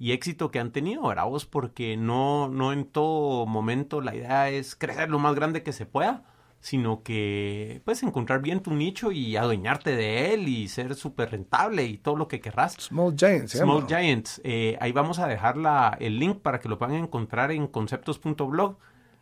y 0.00 0.12
éxito 0.12 0.50
que 0.50 0.58
han 0.58 0.72
tenido, 0.72 1.06
¿verdad 1.06 1.26
vos? 1.26 1.44
Porque 1.44 1.98
no, 1.98 2.48
no 2.48 2.72
en 2.72 2.86
todo 2.86 3.44
momento 3.44 4.00
la 4.00 4.16
idea 4.16 4.48
es 4.48 4.74
crecer 4.74 5.10
lo 5.10 5.18
más 5.18 5.34
grande 5.34 5.62
que 5.62 5.74
se 5.74 5.84
pueda, 5.84 6.24
sino 6.58 7.02
que 7.02 7.82
puedes 7.84 8.02
encontrar 8.02 8.40
bien 8.40 8.60
tu 8.60 8.72
nicho 8.72 9.12
y 9.12 9.36
adueñarte 9.36 9.94
de 9.94 10.32
él 10.32 10.48
y 10.48 10.68
ser 10.68 10.94
súper 10.94 11.32
rentable 11.32 11.84
y 11.84 11.98
todo 11.98 12.16
lo 12.16 12.28
que 12.28 12.40
querrás. 12.40 12.76
Small 12.78 13.14
Giants. 13.14 13.52
Small 13.52 13.86
Giants. 13.86 14.40
Eh, 14.42 14.78
ahí 14.80 14.92
vamos 14.92 15.18
a 15.18 15.26
dejar 15.26 15.58
la, 15.58 15.94
el 16.00 16.18
link 16.18 16.38
para 16.38 16.60
que 16.60 16.70
lo 16.70 16.78
puedan 16.78 16.96
encontrar 16.96 17.52
en 17.52 17.66
conceptos.blog, 17.66 18.78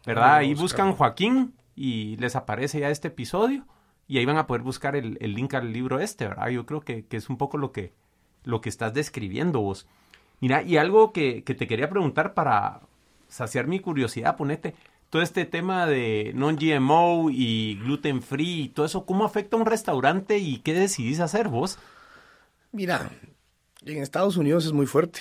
¿verdad? 0.07 0.35
Ahí 0.37 0.55
buscan 0.55 0.93
Joaquín 0.93 1.55
y 1.74 2.16
les 2.18 2.37
aparece 2.37 2.79
ya 2.79 2.91
este 2.91 3.09
episodio 3.09 3.66
y 4.07 4.18
ahí 4.18 4.24
van 4.24 4.39
a 4.39 4.47
poder 4.47 4.62
buscar 4.62 4.95
el, 4.95 5.18
el 5.20 5.35
link 5.35 5.55
al 5.55 5.72
libro 5.72 5.99
este, 5.99 6.29
¿verdad? 6.29 6.51
Yo 6.51 6.66
creo 6.66 6.83
que, 6.83 7.05
que, 7.05 7.16
es 7.16 7.29
un 7.29 7.37
poco 7.37 7.59
lo 7.59 7.72
que, 7.72 7.95
lo 8.45 8.61
que 8.61 8.68
estás 8.68 8.95
describiendo 8.95 9.59
vos. 9.59 9.89
Mira, 10.41 10.62
y 10.62 10.76
algo 10.76 11.12
que, 11.12 11.43
que 11.45 11.55
te 11.55 11.66
quería 11.66 11.91
preguntar 11.91 12.34
para 12.34 12.80
saciar 13.28 13.66
mi 13.66 13.80
curiosidad, 13.80 14.36
ponete, 14.36 14.74
todo 15.11 15.22
este 15.22 15.45
tema 15.45 15.86
de 15.86 16.32
non-GMO 16.34 17.30
y 17.30 17.76
gluten 17.76 18.22
free 18.22 18.62
y 18.62 18.68
todo 18.68 18.86
eso, 18.86 19.07
¿cómo 19.07 19.24
afecta 19.24 19.57
a 19.57 19.61
un 19.61 19.66
restaurante 19.66 20.39
y 20.39 20.59
qué 20.59 20.74
decidís 20.74 21.20
hacer 21.20 21.49
vos? 21.49 21.78
Mira, 22.72 23.11
en 23.84 24.03
Estados 24.03 24.36
Unidos 24.36 24.66
es 24.66 24.72
muy 24.72 24.86
fuerte 24.86 25.20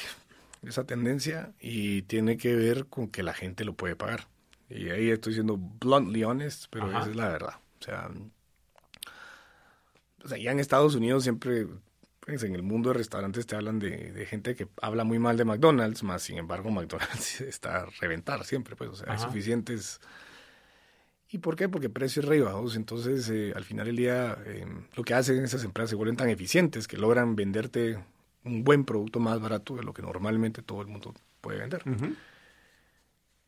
esa 0.63 0.83
tendencia 0.85 1.53
y 1.59 2.01
tiene 2.03 2.37
que 2.37 2.53
ver 2.55 2.87
con 2.87 3.07
que 3.07 3.23
la 3.23 3.33
gente 3.33 3.63
lo 3.63 3.73
puede 3.73 3.95
pagar. 3.95 4.27
Y 4.69 4.89
ahí 4.89 5.09
estoy 5.09 5.33
siendo 5.33 5.57
bluntly 5.57 6.23
honest, 6.23 6.65
pero 6.69 6.87
Ajá. 6.87 6.99
esa 7.01 7.09
es 7.09 7.15
la 7.15 7.29
verdad. 7.29 7.53
O 7.79 7.83
sea, 7.83 8.09
o 10.23 10.27
sea, 10.27 10.37
ya 10.37 10.51
en 10.51 10.59
Estados 10.59 10.95
Unidos 10.95 11.23
siempre 11.23 11.67
pues, 12.27 12.43
en 12.43 12.55
el 12.55 12.61
mundo 12.61 12.89
de 12.89 12.95
restaurantes 12.95 13.47
te 13.47 13.55
hablan 13.55 13.79
de, 13.79 14.11
de, 14.11 14.25
gente 14.25 14.53
que 14.53 14.67
habla 14.81 15.05
muy 15.05 15.17
mal 15.17 15.37
de 15.37 15.45
McDonald's, 15.45 16.03
más 16.03 16.23
sin 16.23 16.37
embargo 16.37 16.69
McDonald's 16.69 17.39
está 17.41 17.83
a 17.83 17.85
reventar 18.01 18.43
siempre, 18.43 18.75
pues, 18.75 18.89
o 18.89 18.95
sea, 18.95 19.05
Ajá. 19.05 19.13
hay 19.13 19.19
suficientes... 19.29 20.01
¿Y 21.29 21.37
por 21.39 21.55
qué? 21.55 21.67
Porque 21.69 21.89
precios 21.89 22.25
re 22.25 22.41
bajos, 22.41 22.75
entonces 22.75 23.29
eh, 23.29 23.53
al 23.55 23.63
final 23.63 23.85
del 23.87 23.95
día 23.95 24.37
eh, 24.45 24.65
lo 24.95 25.03
que 25.03 25.13
hacen 25.13 25.41
esas 25.43 25.63
empresas 25.63 25.89
se 25.89 25.95
vuelven 25.95 26.15
tan 26.17 26.29
eficientes 26.29 26.87
que 26.87 26.97
logran 26.97 27.35
venderte 27.35 27.97
un 28.43 28.63
buen 28.63 28.85
producto 28.85 29.19
más 29.19 29.39
barato 29.39 29.75
de 29.75 29.83
lo 29.83 29.93
que 29.93 30.01
normalmente 30.01 30.61
todo 30.61 30.81
el 30.81 30.87
mundo 30.87 31.13
puede 31.41 31.59
vender. 31.59 31.83
Uh 31.85 31.91
-huh. 31.91 32.15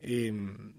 eh, 0.00 0.72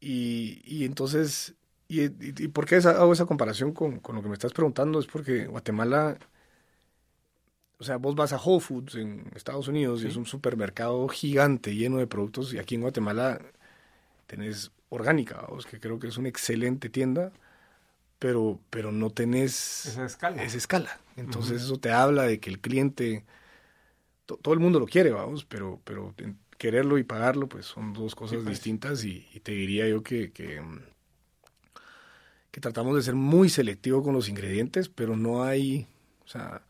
y, 0.00 0.62
y, 0.64 0.84
entonces, 0.84 1.54
y, 1.88 2.02
y, 2.04 2.12
y, 2.38 2.48
por 2.48 2.64
qué 2.64 2.76
hago 2.76 3.12
esa 3.12 3.26
comparación 3.26 3.72
con, 3.72 4.00
con 4.00 4.16
lo 4.16 4.22
que 4.22 4.28
me 4.28 4.34
estás 4.34 4.54
preguntando? 4.54 4.98
Es 4.98 5.06
porque 5.06 5.46
Guatemala 5.46 6.18
o 7.80 7.84
sea, 7.84 7.96
vos 7.96 8.14
vas 8.14 8.34
a 8.34 8.36
Whole 8.36 8.60
Foods 8.60 8.94
en 8.96 9.24
Estados 9.34 9.66
Unidos 9.66 10.00
sí. 10.00 10.06
y 10.06 10.10
es 10.10 10.16
un 10.16 10.26
supermercado 10.26 11.08
gigante 11.08 11.74
lleno 11.74 11.96
de 11.96 12.06
productos 12.06 12.52
y 12.52 12.58
aquí 12.58 12.74
en 12.74 12.82
Guatemala 12.82 13.40
tenés 14.26 14.70
orgánica, 14.90 15.46
vos, 15.48 15.64
que 15.64 15.80
creo 15.80 15.98
que 15.98 16.08
es 16.08 16.18
una 16.18 16.28
excelente 16.28 16.90
tienda, 16.90 17.32
pero, 18.18 18.60
pero 18.68 18.92
no 18.92 19.08
tenés 19.08 19.86
esa 19.86 20.04
escala. 20.04 20.42
Esa 20.42 20.58
escala. 20.58 21.00
Entonces 21.16 21.52
uh 21.52 21.54
-huh. 21.54 21.64
eso 21.64 21.76
te 21.78 21.90
habla 21.90 22.24
de 22.24 22.38
que 22.38 22.50
el 22.50 22.60
cliente, 22.60 23.24
to, 24.26 24.36
todo 24.36 24.52
el 24.52 24.60
mundo 24.60 24.78
lo 24.78 24.86
quiere, 24.86 25.10
vamos, 25.10 25.46
pero, 25.46 25.80
pero 25.84 26.14
quererlo 26.58 26.98
y 26.98 27.02
pagarlo 27.02 27.48
pues 27.48 27.64
son 27.64 27.94
dos 27.94 28.14
cosas 28.14 28.40
sí, 28.40 28.44
pues. 28.44 28.56
distintas 28.58 29.04
y, 29.04 29.26
y, 29.32 29.40
te 29.40 29.52
diría 29.52 29.88
yo 29.88 30.02
que, 30.02 30.32
que, 30.32 30.62
que 32.50 32.60
tratamos 32.60 32.94
de 32.94 33.02
ser 33.02 33.14
muy 33.14 33.48
selectivos 33.48 34.04
con 34.04 34.12
los 34.12 34.28
ingredientes, 34.28 34.90
pero 34.90 35.16
no 35.16 35.44
hay, 35.44 35.86
o 36.26 36.28
sea, 36.28 36.62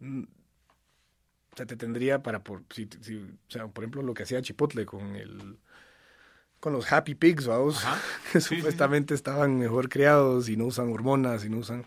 o 0.00 1.56
sea, 1.56 1.66
te 1.66 1.76
tendría 1.76 2.22
para, 2.22 2.42
por, 2.42 2.62
si, 2.70 2.88
si, 3.00 3.16
o 3.16 3.50
sea, 3.50 3.66
por 3.68 3.84
ejemplo, 3.84 4.02
lo 4.02 4.14
que 4.14 4.22
hacía 4.22 4.42
Chipotle 4.42 4.86
con 4.86 5.16
el 5.16 5.58
con 6.60 6.72
los 6.72 6.90
Happy 6.92 7.14
Pigs, 7.14 7.46
vamos, 7.46 7.84
que 8.32 8.40
sí, 8.40 8.56
supuestamente 8.56 9.14
sí. 9.14 9.16
estaban 9.16 9.58
mejor 9.58 9.88
criados 9.88 10.48
y 10.48 10.56
no 10.56 10.66
usan 10.66 10.92
hormonas 10.92 11.44
y 11.44 11.48
no 11.48 11.58
usan... 11.58 11.84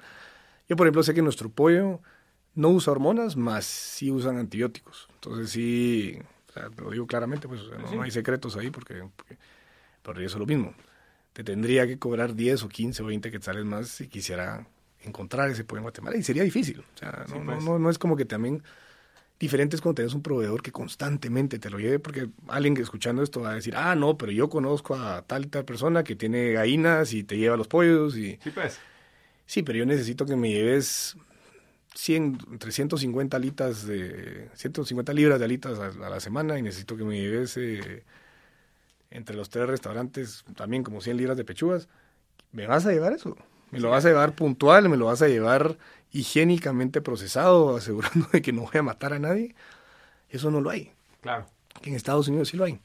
Yo, 0.70 0.76
por 0.76 0.88
ejemplo, 0.88 1.04
sé 1.04 1.14
que 1.14 1.22
nuestro 1.22 1.50
pollo 1.50 2.02
no 2.56 2.70
usa 2.70 2.92
hormonas, 2.92 3.36
más 3.36 3.66
sí 3.66 4.12
usan 4.12 4.38
antibióticos. 4.38 5.10
Entonces 5.16 5.50
sí, 5.50 6.18
o 6.50 6.54
sea, 6.54 6.70
lo 6.78 6.92
digo 6.92 7.08
claramente, 7.08 7.48
pues 7.48 7.62
o 7.62 7.70
sea, 7.70 7.78
no, 7.78 7.90
sí. 7.90 7.96
no, 7.96 8.04
hay 8.04 8.12
secretos 8.12 8.56
ahí 8.56 8.70
porque, 8.70 9.04
porque, 9.16 9.38
porque 10.02 10.26
eso 10.26 10.38
es 10.38 10.40
lo 10.40 10.46
mismo. 10.46 10.74
Te 11.34 11.44
tendría 11.44 11.88
que 11.88 11.98
cobrar 11.98 12.36
10 12.36 12.64
o 12.64 12.70
15 12.70 13.04
o 13.04 13.06
20 13.08 13.32
quetzales 13.32 13.66
más 13.66 13.88
si 13.90 14.08
quisiera 14.08 14.68
encontrar 15.04 15.50
ese 15.50 15.64
pollo 15.64 15.80
en 15.80 15.84
Guatemala 15.84 16.18
y 16.18 16.24
sería 16.24 16.44
difícil. 16.44 16.80
O 16.80 16.98
sea, 16.98 17.26
no, 17.28 17.36
sí, 17.36 17.42
pues. 17.46 17.64
no, 17.64 17.72
no, 17.74 17.80
no, 17.80 17.90
es 17.90 17.98
como 17.98 18.16
que 18.16 18.26
también 18.26 18.64
diferente 19.42 19.76
es 19.76 19.82
cuando 19.82 19.96
tenés 19.96 20.14
un 20.14 20.22
proveedor 20.22 20.62
que 20.62 20.72
constantemente 20.72 21.58
te 21.58 21.72
lo 21.72 21.80
lleve, 21.80 21.98
porque 21.98 22.30
alguien 22.48 22.76
que 22.76 22.84
escuchando 22.84 23.24
esto 23.24 23.42
va 23.42 23.52
a 23.52 23.56
decir, 23.56 23.74
ah, 23.76 23.96
no, 23.96 24.16
pero 24.16 24.32
yo 24.32 24.50
conozco 24.50 24.96
a 24.96 25.24
tal 25.24 25.46
y 25.46 25.48
tal 25.48 25.66
persona 25.66 26.04
que 26.04 26.16
tiene 26.16 26.52
gallinas 26.52 27.12
y 27.14 27.24
te 27.24 27.38
lleva 27.38 27.58
los 27.58 27.68
pollos 27.68 28.16
y... 28.16 28.38
Sí, 28.44 28.52
pues. 28.52 28.80
Sí, 29.48 29.64
pero 29.64 29.80
yo 29.80 29.86
necesito 29.88 30.28
que 30.28 30.36
me 30.36 30.52
lleves 30.52 31.18
100, 31.96 32.38
entre 32.52 32.72
150 32.72 33.36
alitas 33.36 33.88
de... 33.88 34.48
150 34.54 35.12
libras 35.14 35.40
de 35.40 35.46
alitas 35.46 35.80
a, 35.80 35.88
a 35.88 36.10
la 36.10 36.20
semana 36.20 36.60
y 36.60 36.62
necesito 36.62 36.96
que 36.96 37.04
me 37.04 37.20
lleves 37.20 37.58
eh, 37.58 38.04
entre 39.10 39.36
los 39.36 39.50
tres 39.50 39.68
restaurantes 39.68 40.46
también 40.56 40.84
como 40.84 41.02
100 41.02 41.18
libras 41.18 41.38
de 41.38 41.46
pechugas. 41.46 41.90
¿Me 42.52 42.68
vas 42.68 42.86
a 42.86 42.92
llevar 42.92 43.14
eso? 43.14 43.36
Me 43.72 43.80
lo 43.80 43.90
vas 43.90 44.06
a 44.06 44.10
llevar 44.10 44.36
puntual, 44.36 44.90
me 44.90 44.98
lo 44.98 45.06
vas 45.06 45.22
a 45.22 45.28
llevar 45.28 45.78
higiénicamente 46.12 47.02
procesado, 47.02 47.76
asegurando 47.78 48.28
de 48.32 48.42
que 48.42 48.52
no 48.52 48.64
voy 48.64 48.78
a 48.78 48.84
matar 48.84 49.14
a 49.14 49.20
nadie. 49.20 49.56
Eso 50.30 50.52
no 50.52 50.62
lo 50.62 50.70
hay. 50.70 50.92
Claro. 51.22 51.46
En 51.84 51.96
Estados 51.96 52.28
Unidos 52.28 52.50
sí 52.50 52.58
lo 52.58 52.66
hay. 52.66 52.80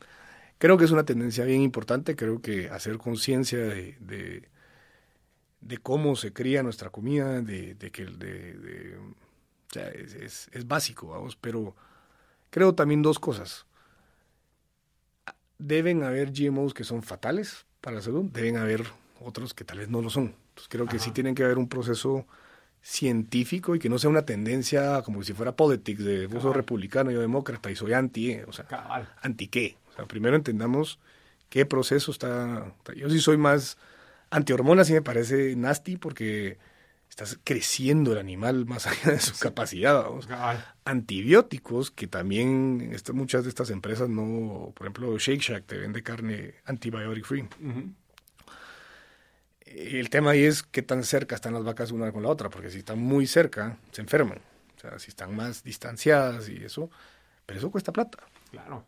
Creo 0.59 0.78
que 0.78 0.84
es 0.84 0.91
una 0.91 1.05
tendencia 1.05 1.45
bien 1.45 1.61
importante, 1.61 2.16
creo 2.16 2.41
que 2.41 2.70
hacer 2.70 2.97
conciencia 2.97 3.59
de, 3.59 3.97
de, 4.01 4.49
de, 5.61 5.78
cómo 5.78 6.16
se 6.16 6.32
cría 6.32 6.62
nuestra 6.62 6.89
comida, 6.89 7.43
de, 7.43 7.74
de 7.74 7.91
que 7.91 8.07
de, 8.07 8.55
de, 8.55 8.97
o 8.97 9.14
sea, 9.70 9.89
es, 9.89 10.14
es, 10.14 10.49
es 10.53 10.66
básico, 10.66 11.09
vamos, 11.09 11.37
pero 11.37 11.76
creo 12.49 12.74
también 12.74 13.03
dos 13.03 13.18
cosas. 13.18 13.66
Deben 15.59 16.05
haber 16.05 16.32
GMOs 16.32 16.72
que 16.72 16.84
son 16.84 17.03
fatales 17.03 17.66
para 17.82 17.97
la 17.97 18.03
salud, 18.03 18.24
deben 18.32 18.57
haber 18.57 18.87
otros 19.20 19.53
que 19.53 19.64
tal 19.64 19.78
vez 19.78 19.91
no 19.91 20.01
lo 20.01 20.09
son. 20.09 20.34
Entonces 20.57 20.69
creo 20.71 20.87
que 20.87 20.99
sí 20.99 21.11
tienen 21.11 21.35
que 21.35 21.45
haber 21.45 21.59
un 21.59 21.69
proceso 21.69 22.27
científico 22.81 23.75
y 23.75 23.79
que 23.79 23.91
no 23.91 23.99
sea 23.99 24.09
una 24.09 24.25
tendencia 24.25 25.03
como 25.03 25.23
si 25.23 25.35
fuera 25.35 25.55
politics 25.55 26.03
de 26.03 26.29
vos 26.29 26.43
sos 26.43 26.57
republicano, 26.57 27.11
yo 27.11 27.21
demócrata 27.21 27.71
y 27.71 27.77
soy 27.77 27.93
anti, 27.93 28.31
eh, 28.31 28.45
o 28.49 28.53
sea, 28.53 28.65
Cabal. 28.65 29.07
anti 29.21 29.49
qué. 29.49 29.77
O 29.91 29.93
sea, 29.93 30.07
primero 30.07 30.35
entendamos 30.35 30.99
qué 31.51 31.67
proceso 31.67 32.11
está. 32.11 32.73
Yo 32.97 33.11
sí 33.11 33.21
soy 33.21 33.37
más 33.37 33.77
anti 34.31 34.55
hormonas 34.55 34.89
y 34.89 34.95
me 34.95 35.03
parece 35.03 35.55
nasty 35.57 35.99
porque 35.99 36.57
estás 37.11 37.39
creciendo 37.45 38.13
el 38.13 38.19
animal 38.19 38.65
más 38.65 38.87
allá 38.87 39.13
de 39.13 39.21
su 39.21 39.35
sí. 39.35 39.43
capacidad. 39.43 40.03
Vamos. 40.05 40.27
Antibióticos, 40.87 41.91
que 41.91 42.07
también 42.07 42.93
esta, 42.95 43.13
muchas 43.13 43.43
de 43.45 43.51
estas 43.51 43.69
empresas 43.69 44.09
no, 44.09 44.73
por 44.75 44.87
ejemplo, 44.87 45.19
Shake 45.19 45.43
Shack 45.43 45.67
te 45.67 45.77
vende 45.77 46.03
carne 46.03 46.55
antibiotic 46.65 47.27
free. 47.27 47.43
Uh 47.43 47.47
-huh 47.61 47.93
el 49.77 50.11
tema 50.11 50.31
ahí 50.33 50.45
es 50.45 50.62
qué 50.62 50.83
tan 50.83 51.05
cerca 51.05 51.35
están 51.35 51.55
las 51.55 51.64
vacas 51.64 51.93
una 51.93 52.12
con 52.12 52.22
la 52.22 52.29
otra, 52.29 52.49
porque 52.49 52.70
si 52.70 52.79
están 52.79 52.99
muy 52.99 53.27
cerca, 53.27 53.79
se 53.93 54.01
enferman. 54.01 54.39
O 54.77 54.81
sea, 54.81 54.99
si 54.99 55.11
están 55.11 55.35
más 55.35 55.62
distanciadas 55.62 56.49
y 56.49 56.64
eso, 56.64 56.91
pero 57.45 57.59
eso 57.59 57.70
cuesta 57.70 57.93
plata. 57.93 58.18
Claro. 58.51 58.85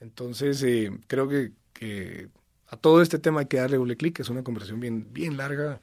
Entonces, 0.00 0.62
eh, 0.62 0.90
creo 1.06 1.28
que, 1.28 1.52
que, 1.72 2.28
a 2.68 2.76
todo 2.76 3.02
este 3.02 3.18
tema 3.18 3.40
hay 3.40 3.46
que 3.46 3.58
darle 3.58 3.76
doble 3.76 3.96
clic, 3.96 4.18
es 4.20 4.30
una 4.30 4.42
conversación 4.42 4.80
bien, 4.80 5.12
bien 5.12 5.36
larga. 5.36 5.80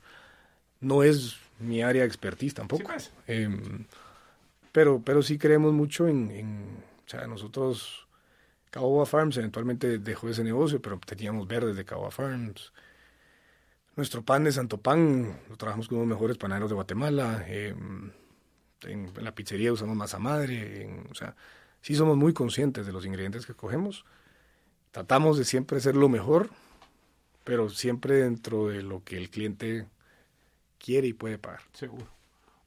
No 0.80 1.03
es 1.03 1.38
mi 1.59 1.82
área 1.82 2.01
de 2.01 2.07
expertise 2.07 2.53
tampoco. 2.53 2.84
Sí, 2.84 2.88
pues. 2.88 3.11
eh, 3.28 3.49
pero, 4.71 5.01
pero 5.03 5.23
sí 5.23 5.38
creemos 5.38 5.73
mucho 5.73 6.07
en, 6.07 6.30
en 6.32 6.88
o 7.07 7.09
sea, 7.09 7.25
nosotros, 7.25 8.07
Caoba 8.69 9.05
Farms 9.05 9.38
eventualmente 9.38 9.97
dejó 9.97 10.30
ese 10.30 10.43
negocio, 10.43 10.82
pero 10.82 10.99
teníamos 10.99 11.47
verdes 11.47 11.78
de 11.78 11.86
Caoba 11.86 12.11
Farms. 12.11 12.73
Nuestro 13.98 14.24
pan 14.24 14.43
de 14.43 14.52
Santo 14.52 14.78
Pan 14.78 15.39
lo 15.50 15.58
trabajamos 15.58 15.88
con 15.88 15.98
los 15.98 16.08
mejores 16.08 16.38
panaderos 16.38 16.70
de 16.70 16.76
Guatemala. 16.76 17.43
Eh, 17.48 17.70
en, 17.70 18.14
en, 18.84 19.24
la 19.24 19.34
pizzería 19.34 19.74
usamos 19.74 19.95
masa 19.95 20.20
madre. 20.20 20.84
En, 20.84 21.08
o 21.10 21.16
sea, 21.16 21.36
sí 21.82 21.95
somos 21.95 22.16
muy 22.16 22.32
conscientes 22.32 22.86
de 22.86 22.93
los 22.93 23.08
ingredientes 23.08 23.48
que 23.48 23.56
cogemos. 23.56 24.06
Tratamos 24.91 25.39
de 25.39 25.45
siempre 25.45 25.80
ser 25.80 25.95
lo 25.95 26.10
mejor, 26.10 26.52
pero 27.43 27.70
siempre 27.70 28.18
dentro 28.18 28.68
de 28.68 28.84
lo 28.84 29.04
que 29.04 29.18
el 29.18 29.32
cliente 29.32 29.88
quiere 30.78 31.08
y 31.08 31.14
puede 31.14 31.39
pagar. 31.39 31.62
Seguro. 31.74 32.16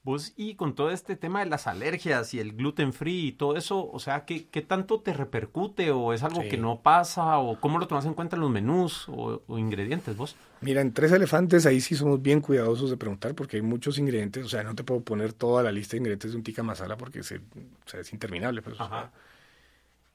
Vos, 0.03 0.33
y 0.35 0.55
con 0.55 0.75
todo 0.75 0.91
este 0.91 1.15
tema 1.15 1.41
de 1.41 1.51
las 1.51 1.67
alergias 1.67 2.33
y 2.33 2.41
el 2.41 2.55
gluten 2.55 2.95
free 2.95 3.27
y 3.27 3.33
todo 3.33 3.57
eso, 3.57 3.91
o 3.91 3.99
sea, 3.99 4.25
¿qué, 4.25 4.47
qué 4.47 4.63
tanto 4.63 5.01
te 5.01 5.13
repercute 5.13 5.91
o 5.91 6.15
es 6.15 6.23
algo 6.23 6.41
sí. 6.41 6.49
que 6.49 6.57
no 6.57 6.81
pasa 6.81 7.37
o 7.39 7.61
cómo 7.61 7.79
lo 7.79 7.87
tomas 7.87 8.07
en 8.07 8.15
cuenta 8.15 8.37
en 8.37 8.41
los 8.41 8.51
menús 8.51 9.07
o, 9.11 9.43
o, 9.47 9.59
ingredientes 9.59 10.17
vos? 10.17 10.37
Mira, 10.63 10.81
en 10.81 10.95
Tres 10.95 11.13
Elefantes 11.13 11.67
ahí 11.67 11.83
sí 11.83 11.95
somos 11.97 12.23
bien 12.23 12.41
cuidadosos 12.41 12.89
de 12.89 12.97
preguntar 12.97 13.35
porque 13.35 13.59
hay 13.59 13.63
muchos 13.63 13.99
ingredientes, 13.99 14.43
o 14.47 14.49
sea, 14.49 14.63
no 14.63 14.75
te 14.75 14.85
puedo 14.85 15.03
poner 15.03 15.35
toda 15.35 15.63
la 15.63 15.71
lista 15.71 15.93
de 15.93 15.99
ingredientes 15.99 16.31
de 16.31 16.37
un 16.39 16.45
tikka 16.45 16.63
masala 16.63 16.97
porque 16.97 17.23
se, 17.23 17.37
o 17.37 17.41
sea, 17.85 18.01
es 18.01 18.11
interminable. 18.15 18.63
Pues, 18.63 18.81
o 18.81 18.89
sea, 18.89 19.13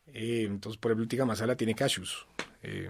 eh, 0.08 0.46
entonces, 0.48 0.80
por 0.80 0.90
ejemplo, 0.90 1.04
el 1.04 1.10
tikka 1.10 1.26
masala 1.26 1.56
tiene 1.56 1.76
cashews. 1.76 2.26
Eh, 2.64 2.90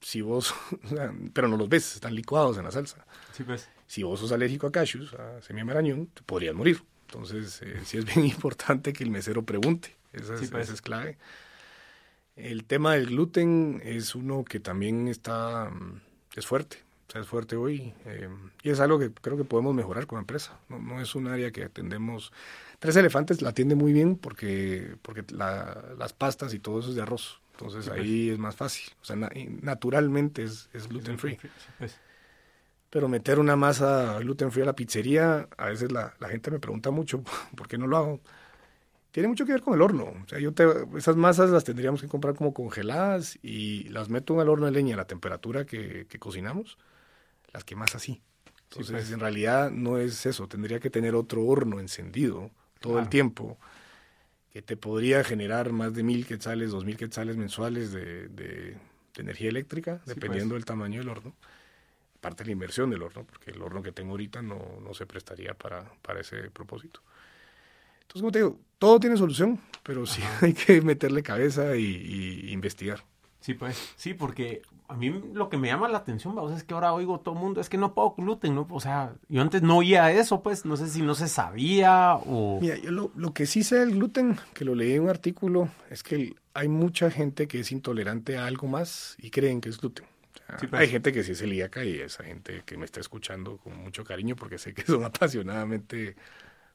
si 0.00 0.20
vos, 0.22 0.54
pero 1.32 1.48
no 1.48 1.56
los 1.56 1.68
ves, 1.68 1.94
están 1.94 2.14
licuados 2.14 2.56
en 2.58 2.64
la 2.64 2.70
salsa. 2.70 3.04
Sí, 3.32 3.42
pues. 3.44 3.68
Si 3.86 4.02
vos 4.02 4.20
sos 4.20 4.32
alérgico 4.32 4.66
a 4.68 4.72
cashews, 4.72 5.14
a 5.14 5.42
semimarañón, 5.42 6.06
te 6.06 6.22
podrías 6.22 6.54
morir. 6.54 6.82
Entonces, 7.08 7.60
eh, 7.62 7.80
sí 7.84 7.98
es 7.98 8.04
bien 8.04 8.24
importante 8.26 8.92
que 8.92 9.02
el 9.04 9.10
mesero 9.10 9.42
pregunte. 9.42 9.96
Esa 10.12 10.34
es, 10.34 10.50
pues. 10.50 10.64
esa 10.64 10.74
es 10.74 10.82
clave. 10.82 11.18
El 12.36 12.64
tema 12.64 12.94
del 12.94 13.06
gluten 13.06 13.80
es 13.84 14.14
uno 14.14 14.44
que 14.44 14.60
también 14.60 15.08
está, 15.08 15.70
mm, 15.70 16.00
es 16.36 16.46
fuerte, 16.46 16.78
o 17.08 17.12
sea, 17.12 17.20
es 17.20 17.26
fuerte 17.26 17.56
hoy. 17.56 17.92
eh, 18.06 18.28
y 18.62 18.70
es 18.70 18.80
algo 18.80 18.98
que 18.98 19.10
creo 19.12 19.36
que 19.36 19.44
podemos 19.44 19.74
mejorar 19.74 20.06
como 20.06 20.20
empresa. 20.20 20.58
No, 20.68 20.78
no 20.78 21.00
es 21.00 21.14
un 21.14 21.26
área 21.26 21.50
que 21.50 21.64
atendemos. 21.64 22.32
Tres 22.78 22.96
Elefantes 22.96 23.42
la 23.42 23.50
atiende 23.50 23.74
muy 23.74 23.92
bien 23.92 24.16
porque, 24.16 24.96
porque 25.02 25.24
la- 25.34 25.84
las 25.98 26.12
pastas 26.12 26.54
y 26.54 26.58
todo 26.60 26.80
eso 26.80 26.90
es 26.90 26.94
de 26.94 27.02
arroz. 27.02 27.39
Entonces 27.60 27.84
Sí, 27.84 27.90
pues. 27.94 28.00
ahí 28.00 28.30
es 28.30 28.38
más 28.38 28.56
fácil. 28.56 28.92
O 29.00 29.04
sea, 29.04 29.16
na- 29.16 29.30
naturalmente 29.62 30.42
es, 30.44 30.68
es 30.72 30.88
gluten 30.88 31.18
free. 31.18 31.36
Sí, 31.36 31.48
pues. 31.78 32.00
Pero 32.90 33.08
meter 33.08 33.38
una 33.38 33.56
masa 33.56 34.18
gluten 34.18 34.50
free 34.50 34.62
a 34.62 34.66
la 34.66 34.74
pizzería, 34.74 35.48
a 35.56 35.66
veces 35.66 35.92
la, 35.92 36.14
la 36.18 36.28
gente 36.28 36.50
me 36.50 36.58
pregunta 36.58 36.90
mucho 36.90 37.22
por 37.56 37.68
qué 37.68 37.78
no 37.78 37.86
lo 37.86 37.96
hago. 37.96 38.20
Tiene 39.12 39.28
mucho 39.28 39.44
que 39.44 39.52
ver 39.52 39.62
con 39.62 39.74
el 39.74 39.82
horno. 39.82 40.04
O 40.04 40.28
sea, 40.28 40.38
yo 40.38 40.52
te, 40.54 40.64
esas 40.96 41.16
masas 41.16 41.50
las 41.50 41.64
tendríamos 41.64 42.00
que 42.00 42.08
comprar 42.08 42.34
como 42.34 42.54
congeladas 42.54 43.38
y 43.42 43.88
las 43.88 44.08
meto 44.08 44.40
al 44.40 44.48
horno 44.48 44.66
de 44.66 44.72
leña 44.72 44.94
a 44.94 44.98
la 44.98 45.06
temperatura 45.06 45.66
que, 45.66 46.06
que 46.08 46.18
cocinamos, 46.20 46.78
las 47.52 47.64
quemas 47.64 47.94
así. 47.96 48.22
Entonces, 48.70 48.92
pues. 48.92 49.10
en 49.12 49.20
realidad 49.20 49.70
no 49.72 49.98
es 49.98 50.26
eso. 50.26 50.46
Tendría 50.46 50.78
que 50.78 50.90
tener 50.90 51.16
otro 51.16 51.44
horno 51.44 51.80
encendido 51.80 52.50
todo 52.80 52.98
el 53.00 53.08
tiempo 53.08 53.58
que 54.52 54.62
te 54.62 54.76
podría 54.76 55.22
generar 55.24 55.72
más 55.72 55.94
de 55.94 56.02
mil 56.02 56.26
quetzales, 56.26 56.70
dos 56.72 56.84
mil 56.84 56.96
quetzales 56.96 57.36
mensuales 57.36 57.92
de, 57.92 58.28
de- 58.28 58.76
de 59.14 59.22
energía 59.22 59.48
eléctrica, 59.48 60.00
Sí, 60.04 60.14
dependiendo 60.14 60.54
pues. 60.54 60.60
del 60.60 60.64
tamaño 60.64 61.00
del 61.00 61.08
horno. 61.08 61.34
Aparte 62.18 62.44
de 62.44 62.48
la 62.48 62.52
inversión 62.52 62.90
del 62.90 63.02
horno, 63.02 63.24
porque 63.24 63.50
el 63.52 63.62
horno 63.62 63.82
que 63.82 63.92
tengo 63.92 64.12
ahorita 64.12 64.42
no, 64.42 64.78
no 64.82 64.94
se 64.94 65.06
prestaría 65.06 65.54
para, 65.54 65.84
para 66.02 66.20
ese 66.20 66.50
propósito. 66.50 67.00
Entonces, 68.02 68.20
como 68.22 68.32
te 68.32 68.38
digo, 68.40 68.58
todo 68.78 68.98
tiene 69.00 69.16
solución, 69.16 69.60
pero 69.82 70.06
sí 70.06 70.22
hay 70.42 70.52
que 70.54 70.80
meterle 70.82 71.22
cabeza 71.22 71.76
y, 71.76 71.84
y 71.84 72.52
investigar. 72.52 73.04
Sí, 73.40 73.54
pues, 73.54 73.92
sí, 73.96 74.12
porque 74.14 74.60
a 74.88 74.94
mí 74.96 75.08
lo 75.32 75.48
que 75.48 75.56
me 75.56 75.68
llama 75.68 75.88
la 75.88 75.98
atención, 75.98 76.36
es 76.54 76.62
que 76.64 76.74
ahora 76.74 76.92
oigo 76.92 77.20
todo 77.20 77.34
el 77.34 77.40
mundo, 77.40 77.60
es 77.60 77.68
que 77.70 77.78
no 77.78 77.94
puedo 77.94 78.14
gluten, 78.16 78.54
¿no? 78.54 78.66
O 78.70 78.80
sea, 78.80 79.14
yo 79.28 79.40
antes 79.40 79.62
no 79.62 79.78
oía 79.78 80.12
eso, 80.12 80.42
pues, 80.42 80.66
no 80.66 80.76
sé 80.76 80.88
si 80.88 81.00
no 81.00 81.14
se 81.14 81.26
sabía 81.28 82.16
o... 82.16 82.58
Mira, 82.60 82.76
yo 82.76 82.90
lo, 82.90 83.10
lo 83.16 83.32
que 83.32 83.46
sí 83.46 83.62
sé 83.62 83.78
del 83.78 83.92
gluten, 83.92 84.36
que 84.52 84.64
lo 84.66 84.74
leí 84.74 84.92
en 84.92 85.04
un 85.04 85.08
artículo, 85.08 85.68
es 85.88 86.02
que 86.02 86.34
hay 86.52 86.68
mucha 86.68 87.10
gente 87.10 87.48
que 87.48 87.60
es 87.60 87.72
intolerante 87.72 88.36
a 88.36 88.46
algo 88.46 88.66
más 88.68 89.16
y 89.18 89.30
creen 89.30 89.60
que 89.62 89.70
es 89.70 89.78
gluten. 89.80 90.04
Sí, 90.58 90.66
pues. 90.66 90.82
Hay 90.82 90.88
gente 90.88 91.12
que 91.12 91.22
sí 91.22 91.32
es 91.32 91.38
celíaca 91.38 91.84
y 91.84 91.98
esa 92.00 92.24
gente 92.24 92.62
que 92.66 92.76
me 92.76 92.84
está 92.84 92.98
escuchando 93.00 93.56
con 93.58 93.76
mucho 93.78 94.04
cariño 94.04 94.34
porque 94.36 94.58
sé 94.58 94.74
que 94.74 94.82
son 94.82 95.04
apasionadamente... 95.04 96.16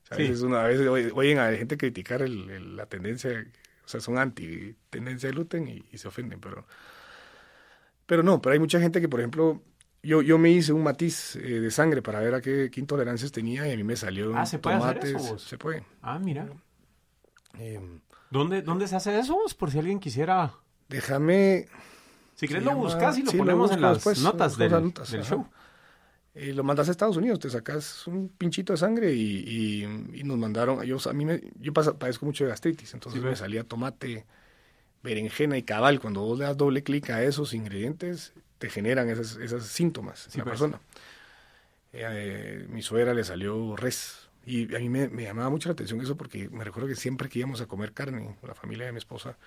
o 0.03 0.07
sea, 0.07 0.15
a 0.15 0.17
Sí. 0.17 0.23
veces, 0.23 0.41
uno- 0.41 0.57
a 0.57 0.63
veces 0.63 0.87
oy- 0.87 1.11
oyen 1.13 1.37
a 1.39 1.51
gente 1.51 1.77
criticar 1.77 2.21
el- 2.21 2.49
el- 2.49 2.75
la 2.77 2.85
tendencia, 2.87 3.45
o 3.85 3.87
sea, 3.87 3.99
son 3.99 4.17
anti 4.17 4.75
tendencia 4.89 5.29
de 5.29 5.35
gluten 5.35 5.67
y, 5.67 5.85
y 5.91 5.97
se 5.97 6.07
ofenden, 6.07 6.39
pero... 6.39 6.65
Pero 8.05 8.21
no, 8.23 8.41
pero 8.41 8.53
hay 8.53 8.59
mucha 8.59 8.79
gente 8.79 9.01
que, 9.01 9.09
por 9.09 9.19
ejemplo, 9.19 9.61
yo, 10.03 10.21
yo 10.21 10.37
me 10.37 10.51
hice 10.51 10.73
un 10.73 10.83
matiz 10.83 11.35
eh, 11.37 11.59
de 11.59 11.71
sangre 11.71 12.01
para 12.03 12.19
ver 12.19 12.35
a 12.35 12.41
qué, 12.41 12.69
qué 12.71 12.79
intolerancias 12.79 13.31
tenía 13.31 13.67
y 13.67 13.73
a 13.73 13.75
mí 13.75 13.83
me 13.83 13.95
salió 13.95 14.35
Ah, 14.35 14.45
¿se 14.45 14.59
puede 14.59 14.75
hacer 14.77 15.05
eso, 15.05 15.17
vos? 15.17 15.41
Se 15.41 15.57
puede. 15.57 15.83
Ah, 16.01 16.19
mira. 16.19 16.47
Em, 17.57 18.01
¿Dónde, 18.29 18.61
¿Dónde 18.61 18.87
se 18.87 18.95
hace 18.95 19.17
eso? 19.17 19.37
Por 19.57 19.71
si 19.71 19.79
alguien 19.79 19.99
quisiera... 19.99 20.53
déjame, 20.89 21.67
Si 22.35 22.47
querés 22.47 22.63
lo 22.63 22.75
buscas 22.75 23.17
y 23.17 23.23
lo 23.23 23.31
sí, 23.31 23.37
lo 23.37 23.43
ponemos 23.43 23.71
en 23.71 23.81
las 23.81 23.95
después, 23.95 24.21
notas 24.21 24.57
del, 24.57 24.71
notas, 24.71 25.11
del 25.11 25.21
ajá. 25.21 25.49
Eh, 26.35 26.53
lo 26.53 26.63
mandas 26.63 26.87
a 26.87 26.91
Estados 26.91 27.17
Unidos, 27.17 27.39
te 27.39 27.49
sacas 27.49 28.05
un 28.07 28.29
pinchito 28.29 28.73
de 28.73 28.77
sangre 28.77 29.13
y, 29.13 29.83
y- 29.83 30.19
y 30.19 30.23
nos 30.23 30.37
mandaron, 30.37 30.83
yo, 30.83 30.97
a 31.09 31.13
mí 31.13 31.25
me, 31.25 31.41
yo 31.59 31.73
padezco 31.73 32.25
mucho 32.25 32.43
de 32.43 32.49
gastritis, 32.51 32.93
entonces 32.93 33.21
Sí, 33.21 33.27
me 33.27 33.35
salía 33.35 33.63
tomate, 33.63 34.25
berenjena 35.01 35.57
y 35.57 35.63
cabal, 35.63 35.99
cuando 35.99 36.21
vos 36.21 36.37
le 36.39 36.45
das 36.45 36.57
doble 36.57 36.83
clic 36.83 37.09
a 37.09 37.23
esos 37.23 37.53
ingredientes, 37.53 38.33
te 38.57 38.69
generan 38.69 39.09
esos, 39.09 39.37
esos 39.37 39.63
síntomas 39.65 40.27
Sí, 40.29 40.31
en 40.33 40.39
la 40.39 40.43
pues. 40.45 40.59
persona. 40.59 40.81
Eh, 41.93 42.65
mi 42.69 42.81
suegra 42.81 43.13
le 43.13 43.23
salió 43.23 43.75
res. 43.75 44.27
Y 44.45 44.73
a 44.75 44.79
mí 44.79 44.89
me, 44.89 45.07
me 45.09 45.23
llamaba 45.23 45.49
mucho 45.49 45.69
la 45.69 45.73
atención 45.73 45.99
eso 46.01 46.15
porque 46.17 46.49
me 46.49 46.63
recuerdo 46.63 46.87
que 46.87 46.95
siempre 46.95 47.29
que 47.29 47.39
íbamos 47.39 47.61
a 47.61 47.65
comer 47.65 47.93
carne 47.93 48.35
con 48.39 48.47
la 48.49 48.53
familia 48.55 48.85
de 48.85 48.91
mi 48.91 48.97
esposa, 48.99 49.37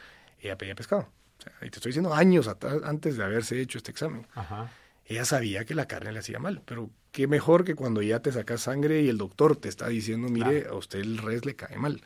ella 0.41 0.57
pedía 0.59 0.75
pescado. 0.75 1.09
O 1.39 1.43
sea, 1.43 1.53
y 1.63 1.71
te 1.71 1.77
estoy 1.79 1.91
diciendo 1.91 2.13
años 2.15 2.49
atrás, 2.49 2.79
antes 2.83 3.17
de 3.17 3.23
haberse 3.25 3.61
hecho 3.61 3.79
este 3.79 3.91
examen. 3.93 4.27
Ajá. 4.35 4.71
Ella 5.09 5.25
sabía 5.25 5.65
que 5.65 5.75
la 5.75 5.89
carne 5.89 6.13
le 6.13 6.19
hacía 6.19 6.39
mal, 6.39 6.63
pero 6.67 6.91
qué 7.13 7.27
mejor 7.27 7.65
que 7.65 7.75
cuando 7.75 8.03
ya 8.03 8.21
te 8.21 8.31
sacas 8.31 8.61
sangre 8.61 9.01
y 9.01 9.09
el 9.09 9.17
doctor 9.17 9.57
te 9.57 9.71
está 9.71 9.89
diciendo, 9.89 10.29
mire, 10.29 10.67
a 10.69 10.75
usted 10.75 11.01
el 11.01 11.17
res 11.17 11.47
le 11.47 11.57
cae 11.57 11.79
mal. 11.79 12.03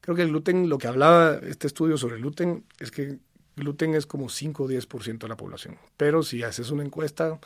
Creo 0.00 0.16
que 0.16 0.22
el 0.22 0.28
gluten, 0.28 0.68
lo 0.68 0.78
que 0.78 0.88
hablaba 0.88 1.36
este 1.36 1.68
estudio 1.68 1.96
sobre 1.96 2.16
el 2.16 2.22
gluten, 2.22 2.64
es 2.80 2.90
que 2.90 3.18
gluten 3.54 3.94
es 3.94 4.06
como 4.06 4.28
5 4.28 4.64
o 4.64 4.68
10% 4.68 5.18
de 5.18 5.28
la 5.28 5.36
población. 5.36 5.78
Pero 5.96 6.24
si 6.24 6.42
haces 6.42 6.72
una 6.72 6.82
encuesta, 6.82 7.38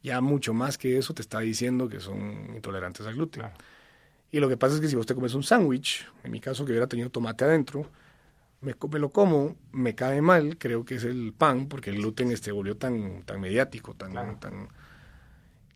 ya 0.00 0.20
mucho 0.20 0.54
más 0.54 0.78
que 0.78 0.96
eso 0.96 1.12
te 1.12 1.22
está 1.22 1.40
diciendo 1.40 1.88
que 1.88 1.98
son 1.98 2.54
intolerantes 2.54 3.04
al 3.06 3.14
gluten. 3.14 3.42
Claro. 3.42 3.56
Y 4.30 4.38
lo 4.38 4.48
que 4.48 4.56
pasa 4.56 4.76
es 4.76 4.80
que 4.80 4.88
si 4.88 4.94
vos 4.94 5.06
te 5.06 5.14
comes 5.14 5.34
un 5.34 5.42
sándwich, 5.42 6.06
en 6.22 6.30
mi 6.30 6.40
caso 6.40 6.64
que 6.64 6.70
hubiera 6.72 6.86
tenido 6.86 7.10
tomate 7.10 7.44
adentro, 7.44 7.90
me, 8.64 8.74
lo 8.98 9.10
como, 9.10 9.56
me 9.72 9.94
cae 9.94 10.22
mal, 10.22 10.56
creo 10.58 10.84
que 10.84 10.96
es 10.96 11.04
el 11.04 11.32
pan, 11.36 11.68
porque 11.68 11.90
el 11.90 11.96
gluten 11.98 12.30
este 12.32 12.50
volvió 12.52 12.76
tan, 12.76 13.22
tan 13.22 13.40
mediático, 13.40 13.94
tan, 13.94 14.12
Claro. 14.12 14.36
tan 14.40 14.68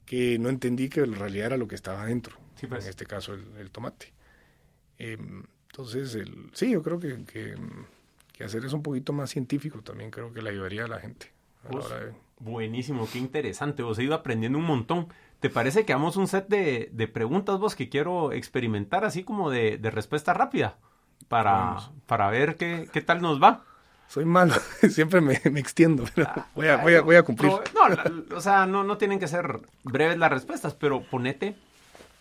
que 0.05 0.39
no 0.39 0.49
entendí 0.49 0.89
que 0.89 1.01
en 1.01 1.15
realidad 1.15 1.47
era 1.47 1.57
lo 1.57 1.69
que 1.69 1.75
estaba 1.75 2.03
adentro, 2.03 2.37
Sí, 2.57 2.67
pues. 2.67 2.85
en 2.85 2.91
este 2.91 3.07
caso 3.07 3.35
el, 3.35 3.45
el 3.59 3.71
tomate. 3.71 4.13
Eh, 4.99 5.19
entonces, 5.71 6.15
el, 6.15 6.51
sí, 6.55 6.71
yo 6.71 6.83
creo 6.83 6.99
que, 6.99 7.25
que, 7.25 7.55
que 8.33 8.45
hacer 8.45 8.65
eso 8.65 8.75
un 8.77 8.83
poquito 8.83 9.13
más 9.13 9.31
científico 9.31 9.83
también 9.83 10.11
creo 10.11 10.33
que 10.33 10.41
le 10.43 10.51
ayudaría 10.51 10.85
a 10.85 10.89
la 10.89 10.99
gente. 10.99 11.31
a 11.65 11.69
la 11.69 11.71
Vos- 11.71 11.87
hora 11.87 12.05
de- 12.07 12.13
Buenísimo, 12.41 13.09
qué 13.13 13.19
interesante. 13.19 13.83
Vos 13.83 13.99
he 13.99 14.05
ido 14.05 14.15
aprendiendo 14.15 14.59
un 14.59 14.65
montón. 14.65 15.09
¿Te 15.41 15.51
parece 15.51 15.85
que 15.85 15.93
hagamos 15.93 16.17
un 16.17 16.29
set 16.29 16.47
de, 16.49 16.89
de 16.93 17.09
preguntas 17.09 17.59
vos 17.59 17.75
que 17.75 17.89
quiero 17.89 18.31
experimentar 18.33 19.05
así 19.05 19.25
como 19.25 19.51
de, 19.51 19.77
de 19.77 19.91
respuesta 19.91 20.33
rápida? 20.35 20.79
Para, 21.29 21.53
Vamos. 21.53 21.91
para 22.07 22.31
ver 22.31 22.57
qué, 22.57 22.89
qué 22.93 23.01
tal 23.03 23.21
nos 23.21 23.43
va. 23.43 23.65
Soy 24.09 24.25
malo, 24.25 24.55
siempre 24.91 25.21
me, 25.21 25.39
me 25.51 25.61
extiendo, 25.61 26.05
pero 26.15 26.31
voy 26.55 26.69
a, 26.69 26.79
voy 26.79 26.95
a, 26.95 27.03
voy 27.03 27.17
a 27.17 27.23
cumplir. 27.23 27.51
No, 27.75 27.89
la- 27.89 28.13
o 28.35 28.41
sea, 28.41 28.65
no, 28.67 28.83
no 28.83 28.97
tienen 28.97 29.19
que 29.19 29.29
ser 29.29 29.61
breves 29.85 30.17
las 30.17 30.31
respuestas, 30.31 30.73
pero 30.75 31.03
ponete, 31.03 31.57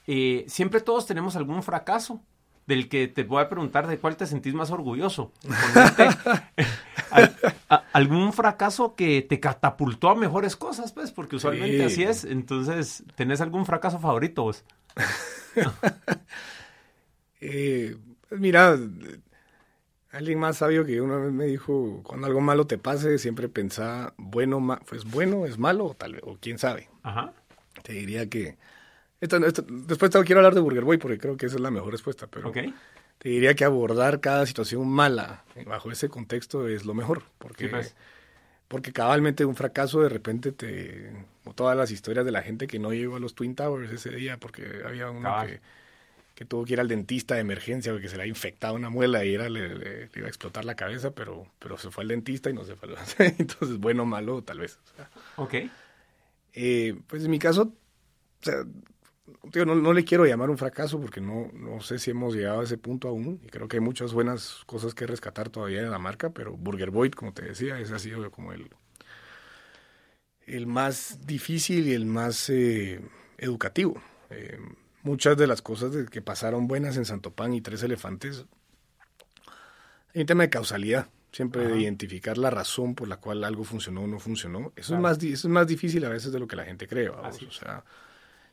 eh, 0.06 0.44
siempre 0.50 0.82
todos 0.82 1.06
tenemos 1.06 1.38
algún 1.38 1.64
fracaso 1.64 2.22
del 2.66 2.90
que 2.90 3.08
te 3.08 3.24
voy 3.24 3.42
a 3.42 3.48
preguntar 3.48 3.88
de 3.88 3.98
cuál 4.00 4.18
te 4.18 4.26
sentís 4.28 4.54
más 4.54 4.70
orgulloso. 4.72 5.32
Ponete, 5.74 6.10
a- 7.70 7.84
algún 7.94 8.34
fracaso 8.34 8.94
que 8.96 9.22
te 9.22 9.40
catapultó 9.40 10.10
a 10.10 10.16
mejores 10.16 10.58
cosas, 10.58 10.92
pues, 10.92 11.12
porque 11.14 11.38
usualmente 11.38 11.78
Sí. 11.78 11.84
así 11.84 12.04
es. 12.04 12.26
Entonces, 12.26 13.06
¿tenés 13.16 13.40
algún 13.40 13.66
fracaso 13.66 13.98
favorito 14.00 14.44
vos? 14.44 14.66
Eh, 17.40 17.96
pues 18.30 18.40
mira, 18.42 18.78
alguien 20.12 20.40
más 20.40 20.58
sabio 20.58 20.86
que 20.86 21.02
una 21.02 21.18
vez 21.18 21.32
me 21.32 21.46
dijo, 21.46 22.02
cuando 22.04 22.28
algo 22.28 22.42
malo 22.42 22.66
te 22.66 22.78
pase, 22.78 23.18
siempre 23.18 23.50
pensá, 23.50 24.14
bueno, 24.18 24.60
ma- 24.60 24.80
pues 24.88 25.04
bueno, 25.06 25.46
es 25.46 25.58
malo, 25.58 25.86
o 25.88 25.94
tal 25.94 26.14
vez, 26.14 26.22
o 26.26 26.38
quién 26.40 26.58
sabe. 26.58 26.90
Ajá. 27.04 27.34
Te 27.84 27.94
diría 27.94 28.28
que... 28.30 28.58
esto- 29.22 29.38
esto- 29.46 29.66
después 29.68 30.12
te 30.12 30.24
quiero 30.24 30.40
hablar 30.40 30.56
de 30.56 30.62
Burger 30.62 30.84
Boy 30.84 30.98
porque 30.98 31.18
creo 31.18 31.38
que 31.38 31.46
esa 31.46 31.56
es 31.56 31.62
la 31.62 31.72
mejor 31.72 31.92
respuesta, 31.92 32.28
pero 32.28 32.52
te 32.52 33.30
diría 33.30 33.54
que 33.56 33.66
abordar 33.66 34.20
cada 34.22 34.46
situación 34.46 34.88
mala 34.88 35.44
eh, 35.56 35.64
bajo 35.66 35.92
ese 35.92 36.08
contexto 36.10 36.68
es 36.68 36.86
lo 36.86 36.94
mejor, 36.94 37.24
porque, 37.40 37.66
Sí, 37.66 37.70
pues. 37.72 37.96
porque 38.68 38.94
cabalmente 38.94 39.44
un 39.46 39.56
fracaso 39.56 40.02
de 40.02 40.10
repente 40.10 40.52
te... 40.52 41.12
como 41.44 41.56
todas 41.56 41.76
las 41.78 41.92
historias 41.92 42.26
de 42.26 42.32
la 42.32 42.42
gente 42.44 42.68
que 42.68 42.80
no 42.80 42.92
llegó 42.94 43.16
a 43.16 43.20
los 43.20 43.34
Twin 43.36 43.56
Towers 43.56 43.92
ese 43.92 44.12
día 44.12 44.38
porque 44.38 44.82
había 44.86 45.10
uno 45.10 45.24
Cabal. 45.24 45.48
que, 45.48 45.62
que 46.38 46.46
tuvo 46.46 46.66
que 46.66 46.74
ir 46.74 46.80
al 46.80 46.88
dentista 46.88 47.34
de 47.34 47.42
emergencia 47.42 47.92
porque 47.92 48.10
se 48.10 48.16
le 48.16 48.22
había 48.22 48.30
infectado 48.30 48.76
una 48.76 48.92
muela 48.92 49.26
y 49.26 49.34
era, 49.34 49.50
le, 49.50 49.70
le- 49.76 50.02
le 50.06 50.10
iba 50.16 50.28
a 50.28 50.30
explotar 50.30 50.66
la 50.66 50.76
cabeza, 50.76 51.10
pero, 51.16 51.48
pero 51.58 51.80
se 51.80 51.90
fue 51.90 52.04
al 52.04 52.10
dentista 52.10 52.52
y 52.52 52.54
no 52.54 52.64
se 52.64 52.76
fue. 52.76 52.90
al- 52.90 52.98
Entonces, 53.40 53.80
bueno 53.80 54.04
o 54.04 54.06
malo, 54.06 54.44
tal 54.44 54.60
vez. 54.60 54.78
o 54.94 54.96
sea. 54.96 55.10
Ok. 55.38 55.56
Eh, 56.54 56.96
pues 57.08 57.24
en 57.26 57.32
mi 57.32 57.40
caso, 57.40 57.64
o 57.64 58.44
sea, 58.44 58.64
digo, 59.52 59.66
no, 59.66 59.74
no 59.74 59.94
le 59.94 60.06
quiero 60.06 60.28
llamar 60.28 60.52
un 60.52 60.60
fracaso 60.60 61.02
porque 61.02 61.22
no, 61.22 61.50
no 61.54 61.82
sé 61.82 61.98
si 61.98 62.12
hemos 62.12 62.36
llegado 62.36 62.62
a 62.62 62.66
ese 62.66 62.78
punto 62.78 63.08
aún. 63.08 63.42
Y 63.44 63.48
creo 63.48 63.68
que 63.68 63.78
hay 63.78 63.82
muchas 63.82 64.14
buenas 64.14 64.62
cosas 64.68 64.94
que 64.94 65.08
rescatar 65.08 65.50
todavía 65.50 65.82
de 65.82 65.90
la 65.90 65.98
marca, 65.98 66.30
pero 66.30 66.56
Burger 66.56 66.92
Boy, 66.92 67.10
como 67.10 67.34
te 67.34 67.42
decía, 67.46 67.80
ese 67.80 67.96
ha 67.96 68.00
sido 68.00 68.30
como 68.30 68.54
el, 68.54 68.68
el 70.46 70.68
más 70.68 71.26
difícil 71.26 71.88
y 71.88 71.94
el 71.94 72.06
más 72.06 72.48
eh, 72.52 73.02
educativo. 73.40 74.00
Eh, 74.30 74.60
muchas 75.08 75.38
de 75.38 75.48
las 75.48 75.62
cosas 75.62 75.92
de- 75.94 76.06
que 76.06 76.22
pasaron 76.22 76.68
buenas 76.68 76.98
en 76.98 77.06
Santo 77.06 77.32
Pan 77.32 77.54
y 77.54 77.62
Tres 77.62 77.82
Elefantes, 77.84 78.46
hay 80.14 80.22
un 80.22 80.28
tema 80.28 80.44
de 80.44 80.50
causalidad. 80.50 81.08
siempre 81.32 81.68
de 81.68 81.80
identificar 81.82 82.38
la 82.38 82.50
razón 82.50 82.96
por 82.96 83.08
la 83.08 83.18
cual 83.18 83.44
algo 83.44 83.64
funcionó 83.64 84.02
o 84.04 84.08
no 84.08 84.18
funcionó. 84.18 84.72
Eso, 84.76 84.96
es 84.96 85.00
más, 85.02 85.18
eso 85.22 85.48
es 85.48 85.52
más 85.54 85.68
difícil 85.68 86.04
a 86.06 86.10
veces 86.10 86.32
de 86.32 86.40
lo 86.40 86.48
que 86.48 86.56
la 86.56 86.64
gente 86.66 86.88
cree. 86.88 87.10
¿vamos? 87.10 87.40
O 87.44 87.52
sea, 87.52 87.84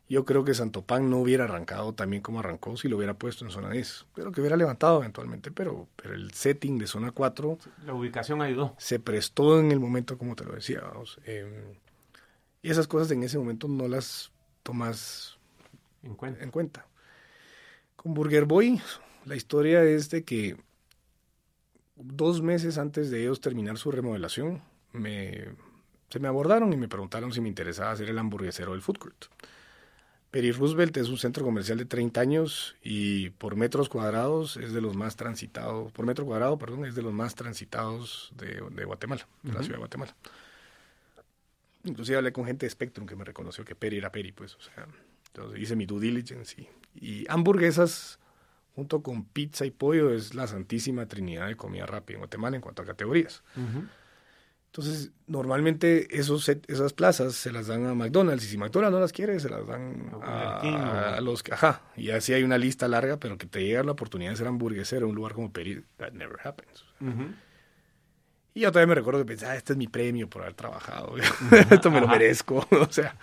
yo 0.06 0.26
creo 0.26 0.44
que 0.44 0.52
Santo 0.52 0.82
Pan 0.82 1.08
no 1.08 1.16
hubiera 1.18 1.44
arrancado 1.44 1.94
también 1.94 2.20
como 2.22 2.40
arrancó 2.40 2.76
si 2.76 2.88
lo 2.88 2.98
hubiera 2.98 3.14
puesto 3.14 3.44
en 3.46 3.50
zona 3.52 3.70
10. 3.70 4.04
Pero 4.14 4.32
que 4.32 4.40
hubiera 4.42 4.56
levantado 4.56 4.98
eventualmente, 4.98 5.50
pero, 5.50 5.88
pero 5.96 6.12
el 6.14 6.32
setting 6.32 6.76
de 6.76 6.86
zona 6.86 7.12
4... 7.12 7.58
La 7.86 7.94
ubicación 7.94 8.42
ayudó. 8.42 8.74
Se 8.76 8.98
prestó 8.98 9.58
en 9.58 9.72
el 9.72 9.80
momento, 9.80 10.18
como 10.18 10.36
te 10.36 10.44
lo 10.44 10.52
decía. 10.52 10.82
Vamos. 10.82 11.18
Eh, 11.24 11.78
y 12.60 12.68
esas 12.70 12.86
cosas 12.86 13.10
en 13.12 13.22
ese 13.22 13.38
momento 13.38 13.66
no 13.66 13.88
las 13.88 14.30
tomas 14.62 15.38
en 16.04 16.14
cuenta. 16.14 16.44
En 16.44 16.50
cuenta. 16.50 16.86
Con 17.96 18.14
Burger 18.14 18.44
Boy, 18.44 18.80
la 19.24 19.36
historia 19.36 19.82
es 19.82 20.10
de 20.10 20.24
que 20.24 20.56
dos 21.96 22.42
meses 22.42 22.78
antes 22.78 23.10
de 23.10 23.22
ellos 23.22 23.40
terminar 23.40 23.78
su 23.78 23.90
remodelación, 23.90 24.62
me, 24.92 25.44
se 26.08 26.18
me 26.18 26.28
abordaron 26.28 26.72
y 26.72 26.76
me 26.76 26.88
preguntaron 26.88 27.32
si 27.32 27.40
me 27.40 27.48
interesaba 27.48 27.92
hacer 27.92 28.08
el 28.08 28.18
hamburguesero 28.18 28.72
del 28.72 28.82
food 28.82 28.98
court. 28.98 29.24
Peri 30.30 30.50
Roosevelt 30.50 30.96
es 30.96 31.08
un 31.08 31.16
centro 31.16 31.44
comercial 31.44 31.78
de 31.78 31.84
30 31.84 32.20
años 32.20 32.74
y 32.82 33.30
por 33.30 33.54
metros 33.54 33.88
cuadrados 33.88 34.56
es 34.56 34.72
de 34.72 34.80
los 34.80 34.96
más 34.96 35.14
transitados, 35.14 35.92
por 35.92 36.06
metro 36.06 36.26
cuadrado, 36.26 36.58
perdón, 36.58 36.86
es 36.86 36.96
de 36.96 37.02
los 37.02 37.12
más 37.12 37.36
transitados 37.36 38.32
de, 38.36 38.84
Guatemala, 38.84 39.28
de 39.44 39.52
la 39.52 39.60
ciudad 39.60 39.76
de 39.76 39.78
Guatemala. 39.78 40.16
Inclusive 41.84 42.18
hablé 42.18 42.32
con 42.32 42.46
gente 42.46 42.66
de 42.66 42.70
Spectrum 42.70 43.06
que 43.06 43.14
me 43.14 43.24
reconoció 43.24 43.64
que 43.64 43.76
Peri 43.76 43.98
era 43.98 44.10
Peri, 44.10 44.32
pues, 44.32 44.56
o 44.56 44.60
sea, 44.60 44.88
entonces 45.34 45.60
hice 45.60 45.74
mi 45.74 45.84
due 45.84 46.00
diligence 46.00 46.54
y, 46.60 46.68
y 46.94 47.26
hamburguesas 47.28 48.20
junto 48.74 49.02
con 49.02 49.24
pizza 49.24 49.64
y 49.64 49.70
pollo, 49.70 50.12
es 50.12 50.34
la 50.34 50.46
santísima 50.46 51.06
trinidad 51.06 51.46
de 51.46 51.56
comida 51.56 51.86
rápida 51.86 52.16
en 52.16 52.20
Guatemala 52.20 52.56
en 52.56 52.62
cuanto 52.62 52.82
a 52.82 52.84
categorías. 52.84 53.42
Entonces, 54.66 55.12
normalmente 55.28 56.18
esos, 56.18 56.48
esas 56.48 56.92
plazas 56.92 57.34
se 57.34 57.52
las 57.52 57.68
dan 57.68 57.86
a 57.86 57.94
McDonald's 57.94 58.44
y 58.44 58.48
si 58.48 58.58
McDonald's 58.58 58.94
no 58.94 59.00
las 59.00 59.12
quiere, 59.12 59.38
se 59.38 59.48
las 59.48 59.64
dan 59.66 60.10
a, 60.20 61.20
los 61.20 61.44
que, 61.44 61.54
ajá, 61.54 61.82
y 61.96 62.10
así 62.10 62.32
hay 62.32 62.42
una 62.42 62.58
lista 62.58 62.88
larga, 62.88 63.18
pero 63.18 63.38
que 63.38 63.46
te 63.46 63.62
llega 63.64 63.84
la 63.84 63.92
oportunidad 63.92 64.32
de 64.32 64.36
ser 64.36 64.48
hamburguesero 64.48 65.06
en 65.06 65.10
un 65.10 65.16
lugar 65.16 65.34
como 65.34 65.52
Peri, 65.52 65.84
that 65.96 66.12
never 66.12 66.36
happens. 66.42 66.84
Y 68.54 68.60
yo 68.60 68.72
todavía 68.72 68.88
me 68.88 68.94
recuerdo 68.96 69.20
que 69.20 69.26
pensaba, 69.26 69.52
ah, 69.52 69.56
este 69.56 69.74
es 69.74 69.76
mi 69.76 69.86
premio 69.86 70.28
por 70.28 70.42
haber 70.42 70.54
trabajado, 70.54 71.14
esto 71.70 71.90
me 71.92 72.00
lo 72.00 72.08
merezco, 72.08 72.66
o 72.72 72.90
sea. 72.90 73.16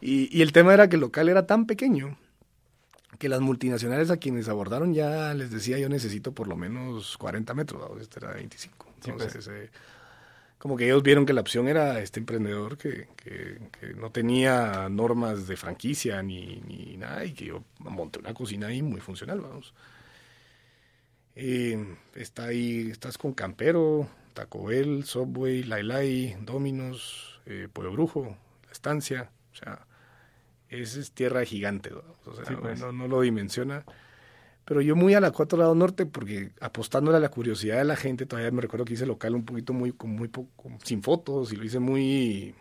Y, 0.00 0.36
y 0.36 0.42
el 0.42 0.52
tema 0.52 0.74
era 0.74 0.88
que 0.88 0.96
el 0.96 1.00
local 1.00 1.28
era 1.28 1.46
tan 1.46 1.66
pequeño 1.66 2.16
que 3.18 3.28
las 3.28 3.40
multinacionales 3.40 4.10
a 4.10 4.18
quienes 4.18 4.48
abordaron 4.48 4.94
ya 4.94 5.32
les 5.34 5.50
decía 5.50 5.78
yo 5.78 5.88
necesito 5.88 6.32
por 6.32 6.48
lo 6.48 6.56
menos 6.56 7.16
40 7.18 7.54
metros, 7.54 8.00
este 8.00 8.20
era 8.20 8.34
25. 8.34 8.86
Pues. 8.86 9.08
Entonces, 9.08 9.48
eh, 9.48 9.70
como 10.58 10.76
que 10.76 10.86
ellos 10.86 11.02
vieron 11.02 11.26
que 11.26 11.32
la 11.32 11.40
opción 11.40 11.68
era 11.68 12.00
este 12.00 12.20
emprendedor 12.20 12.76
que, 12.76 13.08
que, 13.16 13.58
no 13.94 14.10
tenía 14.10 14.88
normas 14.88 15.46
de 15.46 15.56
franquicia 15.56 16.22
ni, 16.22 16.60
ni, 16.66 16.96
nada 16.96 17.24
y 17.24 17.32
que 17.32 17.46
yo 17.46 17.62
monté 17.78 18.18
una 18.18 18.34
cocina 18.34 18.68
ahí 18.68 18.82
muy 18.82 19.00
funcional, 19.00 19.40
vamos. 19.40 19.74
Eh, 21.34 21.96
está 22.14 22.46
ahí, 22.46 22.90
estás 22.90 23.18
con 23.18 23.34
Campero, 23.34 24.08
Taco 24.32 24.64
Bell, 24.64 25.04
Subway, 25.04 25.62
Lailai, 25.62 26.36
Dominos, 26.40 27.40
eh, 27.44 27.68
Pollo 27.70 27.92
Brujo, 27.92 28.36
La 28.64 28.72
Estancia, 28.72 29.30
o 29.56 29.64
sea 29.64 29.86
es, 30.68 31.12
tierra 31.12 31.44
gigante, 31.44 31.90
pues. 32.24 32.80
¿no? 32.80 32.92
no, 32.92 33.08
lo 33.08 33.20
dimensiona. 33.20 33.84
Pero 34.64 34.80
yo 34.80 34.96
muy 34.96 35.14
a 35.14 35.20
la 35.20 35.30
cuatro 35.30 35.58
lado 35.58 35.74
norte, 35.74 36.06
porque 36.06 36.50
apostándole 36.60 37.18
a 37.18 37.20
la 37.20 37.28
curiosidad 37.28 37.78
de 37.78 37.84
la 37.84 37.94
gente, 37.94 38.26
todavía 38.26 38.50
me 38.50 38.62
recuerdo 38.62 38.84
que 38.84 38.94
hice 38.94 39.06
local 39.06 39.34
un 39.36 39.44
poquito 39.44 39.72
muy, 39.72 39.92
con 39.92 40.10
muy 40.10 40.28
poco, 40.28 40.70
sin 40.82 41.02
fotos, 41.02 41.52
y 41.52 41.56
lo 41.56 41.64
hice 41.64 41.78
muy, 41.78 42.54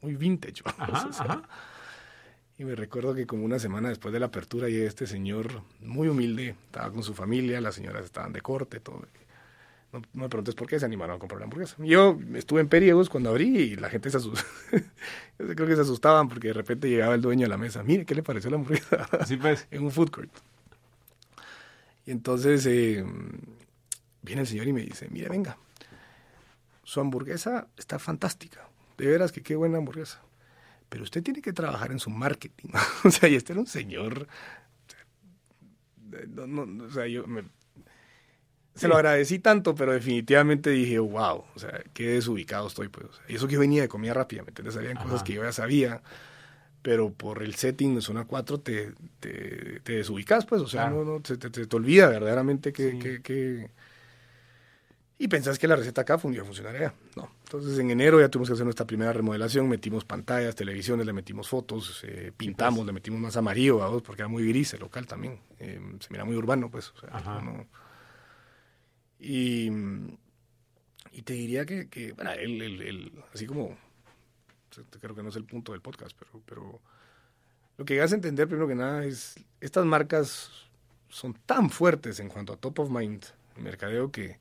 muy 0.00 0.16
vintage. 0.16 0.62
Y 2.58 2.64
me 2.64 2.76
recuerdo 2.76 3.14
que 3.14 3.26
como 3.26 3.44
una 3.44 3.58
semana 3.58 3.88
después 3.88 4.12
de 4.12 4.20
la 4.20 4.26
apertura, 4.26 4.68
y 4.68 4.76
este 4.76 5.06
señor 5.06 5.62
muy 5.80 6.06
humilde, 6.06 6.54
estaba 6.66 6.92
con 6.92 7.02
su 7.02 7.12
familia, 7.12 7.60
las 7.60 7.74
señoras 7.74 8.04
estaban 8.04 8.32
de 8.32 8.40
corte, 8.40 8.78
todo. 8.78 9.04
No, 9.92 10.00
me 10.14 10.28
preguntes 10.30 10.54
por 10.54 10.66
qué 10.66 10.80
se 10.80 10.86
animaron 10.86 11.16
a 11.16 11.18
comprar 11.18 11.38
la 11.38 11.44
hamburguesa. 11.44 11.76
Yo 11.78 12.18
estuve 12.34 12.62
en 12.62 12.68
Periegos 12.68 13.10
cuando 13.10 13.28
abrí 13.28 13.58
y 13.58 13.76
la 13.76 13.90
gente 13.90 14.10
se 14.10 14.16
asustó. 14.16 14.42
creo 15.36 15.66
que 15.66 15.76
se 15.76 15.82
asustaban 15.82 16.28
porque 16.28 16.48
de 16.48 16.54
repente 16.54 16.88
llegaba 16.88 17.14
el 17.14 17.20
dueño 17.20 17.44
a 17.44 17.48
la 17.50 17.58
mesa. 17.58 17.82
Mire, 17.82 18.06
¿qué 18.06 18.14
le 18.14 18.22
pareció 18.22 18.50
la 18.50 18.56
hamburguesa? 18.56 19.06
Así 19.20 19.36
pues. 19.36 19.66
en 19.70 19.84
un 19.84 19.90
food 19.90 20.10
court. 20.10 20.32
Y 22.06 22.10
entonces 22.10 22.64
eh, 22.66 23.04
viene 24.22 24.40
el 24.40 24.46
señor 24.46 24.66
y 24.66 24.72
me 24.72 24.80
dice, 24.80 25.08
mire, 25.10 25.28
venga, 25.28 25.58
su 26.84 27.00
hamburguesa 27.00 27.68
está 27.76 27.98
fantástica. 27.98 28.66
De 28.96 29.06
veras 29.06 29.30
que 29.30 29.42
qué 29.42 29.56
buena 29.56 29.76
hamburguesa. 29.76 30.22
Pero 30.88 31.04
usted 31.04 31.22
tiene 31.22 31.42
que 31.42 31.52
trabajar 31.52 31.92
en 31.92 31.98
su 31.98 32.08
marketing. 32.08 32.70
o 33.04 33.10
sea, 33.10 33.28
y 33.28 33.34
este 33.34 33.52
era 33.52 33.60
un 33.60 33.66
señor... 33.66 34.26
No, 36.28 36.46
no, 36.46 36.84
o 36.84 36.90
sea, 36.90 37.06
yo 37.06 37.26
me, 37.26 37.44
se 38.74 38.88
lo 38.88 38.96
agradecí 38.96 39.38
tanto, 39.38 39.74
pero 39.74 39.92
definitivamente 39.92 40.70
dije, 40.70 40.98
wow, 40.98 41.44
o 41.54 41.58
sea, 41.58 41.82
qué 41.92 42.08
desubicado 42.08 42.66
estoy, 42.68 42.88
pues. 42.88 43.06
y 43.28 43.36
eso 43.36 43.46
que 43.46 43.54
yo 43.54 43.60
venía 43.60 43.82
de 43.82 43.88
comida 43.88 44.14
rápida, 44.14 44.42
¿me 44.42 44.48
entiendes? 44.48 44.76
Habían 44.76 44.96
cosas 44.96 45.22
que 45.22 45.34
yo 45.34 45.42
ya 45.42 45.52
sabía, 45.52 46.02
pero 46.80 47.12
por 47.12 47.42
el 47.42 47.54
setting 47.54 47.94
de 47.94 48.00
zona 48.00 48.24
4 48.24 48.60
te, 48.60 48.92
te, 49.20 49.80
te 49.80 49.92
desubicas, 49.92 50.46
pues, 50.46 50.62
o 50.62 50.68
sea, 50.68 50.88
no, 50.88 51.04
no, 51.04 51.20
te, 51.20 51.36
te, 51.36 51.50
te, 51.50 51.76
olvida 51.76 52.08
verdaderamente 52.08 52.72
que, 52.72 52.98
que, 52.98 53.20
que, 53.20 53.70
Y 55.18 55.28
pensás 55.28 55.58
que 55.58 55.68
la 55.68 55.76
receta 55.76 56.00
acá 56.00 56.16
funcionaría. 56.16 56.94
No. 57.14 57.30
Entonces, 57.44 57.78
en 57.78 57.90
enero 57.90 58.20
ya 58.20 58.30
tuvimos 58.30 58.48
que 58.48 58.54
hacer 58.54 58.64
nuestra 58.64 58.86
primera 58.86 59.12
remodelación, 59.12 59.68
metimos 59.68 60.06
pantallas, 60.06 60.56
televisiones, 60.56 61.04
le 61.04 61.12
metimos 61.12 61.46
fotos, 61.46 62.02
eh, 62.04 62.32
pintamos, 62.34 62.86
le 62.86 62.92
metimos 62.92 63.20
más 63.20 63.36
amarillo, 63.36 63.76
¿verdad? 63.76 64.02
porque 64.02 64.22
era 64.22 64.28
muy 64.28 64.48
gris 64.48 64.72
el 64.72 64.80
local 64.80 65.06
también. 65.06 65.38
Eh, 65.58 65.78
se 66.00 66.08
mira 66.10 66.24
muy 66.24 66.36
urbano, 66.36 66.70
pues, 66.70 66.90
o 66.96 66.98
sea, 66.98 67.20
no 67.42 67.66
y, 69.22 69.70
y 71.12 71.22
te 71.22 71.32
diría 71.34 71.64
que, 71.64 71.88
que 71.88 72.12
bueno, 72.12 72.32
el, 72.32 72.60
el, 72.60 73.12
así 73.32 73.46
como, 73.46 73.76
creo 75.00 75.14
que 75.14 75.22
no 75.22 75.28
es 75.28 75.36
el 75.36 75.44
punto 75.44 75.70
del 75.72 75.80
podcast, 75.80 76.16
pero, 76.18 76.42
pero 76.44 76.80
lo 77.78 77.84
que 77.84 77.94
llegas 77.94 78.10
a 78.10 78.16
entender 78.16 78.48
primero 78.48 78.66
que 78.66 78.74
nada 78.74 79.04
es, 79.04 79.36
estas 79.60 79.86
marcas 79.86 80.50
son 81.08 81.34
tan 81.46 81.70
fuertes 81.70 82.18
en 82.18 82.28
cuanto 82.28 82.52
a 82.52 82.56
top 82.56 82.80
of 82.80 82.90
mind, 82.90 83.24
mercadeo, 83.56 84.10
que 84.10 84.38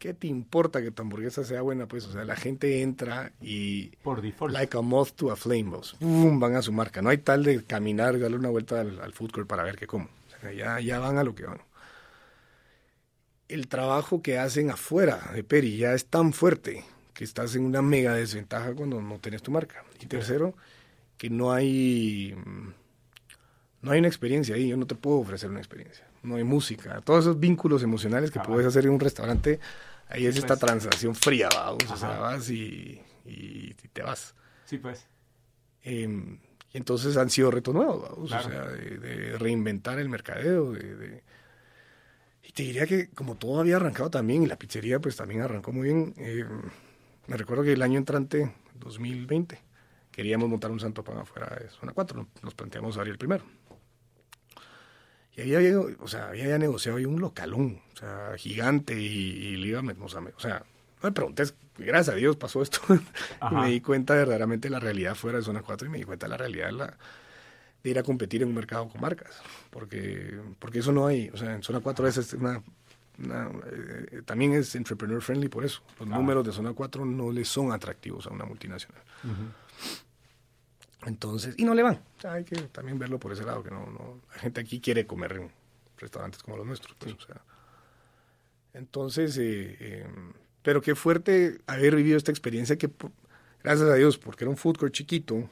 ¿qué 0.00 0.12
te 0.12 0.26
importa 0.26 0.82
que 0.82 0.90
tu 0.90 1.02
hamburguesa 1.02 1.44
sea 1.44 1.62
buena? 1.62 1.86
Pues, 1.86 2.04
o 2.06 2.12
sea, 2.12 2.24
la 2.24 2.34
gente 2.34 2.82
entra 2.82 3.32
y... 3.40 3.90
Por 4.02 4.22
default. 4.22 4.52
Like 4.52 4.76
a 4.76 4.80
moth 4.80 5.12
to 5.12 5.30
a 5.30 5.36
flame, 5.36 5.70
boss. 5.70 5.96
van 6.00 6.56
a 6.56 6.62
su 6.62 6.72
marca. 6.72 7.00
No 7.00 7.10
hay 7.10 7.18
tal 7.18 7.44
de 7.44 7.62
caminar, 7.62 8.18
darle 8.18 8.36
una 8.36 8.48
vuelta 8.48 8.80
al, 8.80 9.00
al 9.00 9.12
food 9.12 9.30
court 9.30 9.46
para 9.46 9.62
ver 9.62 9.76
qué 9.76 9.86
como. 9.86 10.06
O 10.06 10.40
sea, 10.40 10.52
ya, 10.52 10.80
ya 10.80 10.98
van 10.98 11.18
a 11.18 11.22
lo 11.22 11.36
que 11.36 11.44
van 11.44 11.60
el 13.52 13.68
trabajo 13.68 14.22
que 14.22 14.38
hacen 14.38 14.70
afuera 14.70 15.30
de 15.34 15.44
Peri 15.44 15.76
ya 15.76 15.92
es 15.92 16.06
tan 16.06 16.32
fuerte 16.32 16.84
que 17.14 17.24
estás 17.24 17.54
en 17.54 17.64
una 17.64 17.82
mega 17.82 18.14
desventaja 18.14 18.74
cuando 18.74 19.00
no 19.00 19.18
tienes 19.18 19.42
tu 19.42 19.50
marca. 19.50 19.84
Y 20.00 20.06
tercero, 20.06 20.54
que 21.18 21.30
no 21.30 21.52
hay 21.52 22.34
no 23.82 23.90
hay 23.90 23.98
una 23.98 24.08
experiencia 24.08 24.54
ahí, 24.54 24.68
yo 24.68 24.76
no 24.76 24.86
te 24.86 24.94
puedo 24.94 25.18
ofrecer 25.18 25.50
una 25.50 25.58
experiencia. 25.58 26.06
No 26.22 26.36
hay 26.36 26.44
música, 26.44 27.00
todos 27.02 27.24
esos 27.24 27.40
vínculos 27.40 27.82
emocionales 27.82 28.30
que 28.30 28.40
puedes 28.40 28.66
hacer 28.66 28.84
en 28.84 28.92
un 28.92 29.00
restaurante, 29.00 29.58
ahí 30.08 30.26
es 30.26 30.36
esta 30.36 30.56
pues. 30.56 30.60
transacción 30.60 31.14
fría, 31.16 31.48
vamos, 31.52 31.90
o 31.90 31.96
sea, 31.96 32.20
vas 32.20 32.48
y, 32.48 33.02
te 33.92 34.02
vas. 34.02 34.34
Sí, 34.64 34.78
pues. 34.78 35.04
Em, 35.82 36.38
y 36.72 36.78
entonces 36.78 37.16
han 37.16 37.28
sido 37.28 37.50
retos 37.50 37.74
nuevos, 37.74 38.08
o 38.16 38.28
sea, 38.28 38.68
de, 38.68 39.36
reinventar 39.36 39.98
el 39.98 40.08
mercadeo, 40.08 40.72
de 40.72 41.22
y 42.52 42.54
te 42.54 42.62
diría 42.64 42.86
que 42.86 43.08
como 43.08 43.36
todo 43.36 43.60
había 43.60 43.76
arrancado 43.76 44.10
también, 44.10 44.42
y 44.42 44.46
la 44.46 44.56
pizzería 44.56 45.00
pues 45.00 45.16
también 45.16 45.40
arrancó 45.40 45.72
muy 45.72 45.84
bien, 45.84 46.14
eh, 46.18 46.44
me 47.26 47.36
recuerdo 47.36 47.64
que 47.64 47.72
el 47.72 47.82
año 47.82 47.98
entrante, 47.98 48.54
2020, 48.74 49.58
queríamos 50.10 50.48
montar 50.48 50.70
un 50.70 50.80
santo 50.80 51.02
pan 51.02 51.18
afuera 51.18 51.56
de 51.56 51.70
zona 51.70 51.92
4, 51.92 52.28
nos 52.42 52.54
planteamos 52.54 52.98
abrir 52.98 53.12
el 53.12 53.18
primero. 53.18 53.44
Y 55.34 55.40
ahí 55.40 55.54
había, 55.54 55.80
o 55.80 56.08
sea, 56.08 56.28
había 56.28 56.58
negociado 56.58 56.98
ahí 56.98 57.06
un 57.06 57.20
localón, 57.20 57.80
o 57.94 57.96
sea, 57.96 58.32
gigante, 58.36 59.00
y, 59.00 59.06
y 59.06 59.56
le 59.56 59.68
íbamos 59.68 60.14
a, 60.14 60.20
o 60.20 60.40
sea, 60.40 60.58
no 61.02 61.08
me 61.08 61.12
pregunté, 61.12 61.44
gracias 61.78 62.14
a 62.14 62.18
Dios 62.18 62.36
pasó 62.36 62.60
esto, 62.60 62.80
y 63.50 63.54
me 63.54 63.68
di 63.68 63.80
cuenta 63.80 64.14
verdaderamente 64.14 64.68
de 64.68 64.72
la 64.72 64.80
realidad 64.80 65.14
fuera 65.14 65.38
de 65.38 65.44
zona 65.44 65.62
4 65.62 65.88
y 65.88 65.90
me 65.90 65.98
di 65.98 66.04
cuenta 66.04 66.26
de 66.26 66.30
la 66.30 66.36
realidad 66.36 66.66
de 66.66 66.72
la 66.72 66.98
de 67.82 67.90
ir 67.90 67.98
a 67.98 68.02
competir 68.02 68.42
en 68.42 68.48
un 68.48 68.54
mercado 68.54 68.88
con 68.88 69.00
marcas, 69.00 69.40
porque, 69.70 70.40
porque 70.58 70.78
eso 70.80 70.92
no 70.92 71.06
hay, 71.06 71.30
o 71.30 71.36
sea, 71.36 71.54
en 71.54 71.62
zona 71.62 71.80
4 71.80 72.06
es 72.06 72.32
una, 72.34 72.62
eh, 73.18 74.22
también 74.24 74.52
es 74.52 74.74
entrepreneur 74.74 75.20
friendly 75.20 75.48
por 75.48 75.64
eso, 75.64 75.82
los 75.98 76.08
números 76.08 76.44
de 76.46 76.52
zona 76.52 76.72
4 76.72 77.04
no 77.04 77.32
le 77.32 77.44
son 77.44 77.72
atractivos 77.72 78.26
a 78.26 78.30
una 78.30 78.44
multinacional. 78.44 79.02
Entonces, 81.04 81.56
y 81.58 81.64
no 81.64 81.74
le 81.74 81.82
van, 81.82 82.00
hay 82.28 82.44
que 82.44 82.56
también 82.68 82.98
verlo 82.98 83.18
por 83.18 83.32
ese 83.32 83.44
lado, 83.44 83.62
que 83.62 83.70
no, 83.70 83.86
no, 83.86 84.20
la 84.32 84.38
gente 84.38 84.60
aquí 84.60 84.80
quiere 84.80 85.06
comer 85.06 85.32
en 85.32 85.50
restaurantes 85.98 86.42
como 86.42 86.56
los 86.56 86.66
nuestros, 86.66 86.96
pues, 86.98 87.14
o 87.14 87.20
sea, 87.20 87.42
Entonces, 88.72 89.36
eh, 89.38 89.76
eh, 89.80 90.06
pero 90.62 90.80
qué 90.80 90.94
fuerte 90.94 91.60
haber 91.66 91.96
vivido 91.96 92.16
esta 92.16 92.30
experiencia 92.30 92.76
que, 92.76 92.88
gracias 93.64 93.88
a 93.88 93.94
Dios, 93.94 94.16
porque 94.18 94.44
era 94.44 94.50
un 94.50 94.56
food 94.56 94.76
court 94.76 94.92
chiquito, 94.92 95.48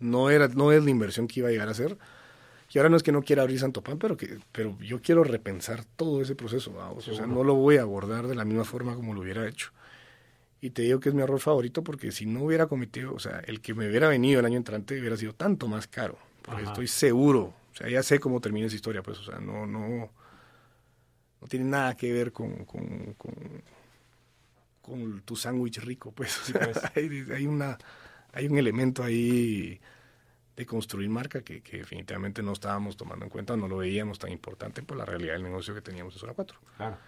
no, 0.00 0.30
era, 0.30 0.48
no 0.48 0.72
es 0.72 0.84
la 0.84 0.90
inversión 0.90 1.26
que 1.26 1.40
iba 1.40 1.48
a 1.48 1.52
llegar 1.52 1.68
a 1.68 1.74
ser. 1.74 1.96
Y 2.72 2.78
ahora 2.78 2.90
no 2.90 2.96
es 2.96 3.02
que 3.02 3.12
no 3.12 3.22
quiera 3.22 3.42
abrir 3.42 3.60
Santo 3.60 3.82
Pan, 3.82 3.98
pero, 3.98 4.16
que, 4.16 4.38
pero 4.52 4.76
yo 4.80 5.00
quiero 5.00 5.22
repensar 5.24 5.84
todo 5.96 6.20
ese 6.20 6.34
proceso, 6.34 6.72
vamos. 6.72 7.06
O 7.08 7.14
sea, 7.14 7.26
no 7.26 7.44
lo 7.44 7.54
voy 7.54 7.76
a 7.76 7.82
abordar 7.82 8.26
de 8.26 8.34
la 8.34 8.44
misma 8.44 8.64
forma 8.64 8.94
como 8.94 9.14
lo 9.14 9.20
hubiera 9.20 9.48
hecho. 9.48 9.70
Y 10.60 10.70
te 10.70 10.82
digo 10.82 10.98
que 10.98 11.10
es 11.10 11.14
mi 11.14 11.22
error 11.22 11.38
favorito 11.38 11.84
porque 11.84 12.10
si 12.10 12.26
no 12.26 12.42
hubiera 12.42 12.66
cometido, 12.66 13.14
o 13.14 13.18
sea, 13.18 13.40
el 13.46 13.60
que 13.60 13.72
me 13.74 13.88
hubiera 13.88 14.08
venido 14.08 14.40
el 14.40 14.46
año 14.46 14.56
entrante 14.56 14.98
hubiera 14.98 15.16
sido 15.16 15.32
tanto 15.32 15.68
más 15.68 15.86
caro. 15.86 16.18
Porque 16.42 16.64
estoy 16.64 16.86
seguro, 16.86 17.54
o 17.72 17.76
sea, 17.76 17.88
ya 17.88 18.02
sé 18.02 18.20
cómo 18.20 18.40
termina 18.40 18.66
esa 18.66 18.76
historia, 18.76 19.02
pues, 19.02 19.18
o 19.18 19.24
sea, 19.24 19.38
no, 19.38 19.66
no, 19.66 20.10
no 21.40 21.48
tiene 21.48 21.66
nada 21.66 21.96
que 21.96 22.12
ver 22.12 22.32
con, 22.32 22.64
con, 22.64 23.14
con, 24.80 25.22
tu 25.24 25.36
sándwich 25.36 25.78
rico, 25.78 26.12
pues. 26.12 26.40
pues. 26.52 26.78
hay, 26.94 27.26
hay, 27.34 27.46
una, 27.46 27.76
hay 28.36 28.46
un 28.48 28.58
elemento 28.58 29.02
ahí 29.02 29.80
de 30.56 30.66
construir 30.66 31.08
marca 31.08 31.40
que, 31.42 31.62
que, 31.62 31.78
definitivamente 31.78 32.42
no 32.42 32.52
estábamos 32.52 32.96
tomando 32.96 33.24
en 33.24 33.30
cuenta, 33.30 33.56
no 33.56 33.66
lo 33.66 33.78
veíamos 33.78 34.18
tan 34.18 34.30
importante 34.30 34.82
por 34.82 34.98
la 34.98 35.06
realidad 35.06 35.32
del 35.32 35.42
negocio 35.42 35.74
que 35.74 35.80
teníamos 35.80 36.14
en 36.14 36.20
Zona 36.20 36.34
4. 36.34 36.58
Claro. 36.76 36.98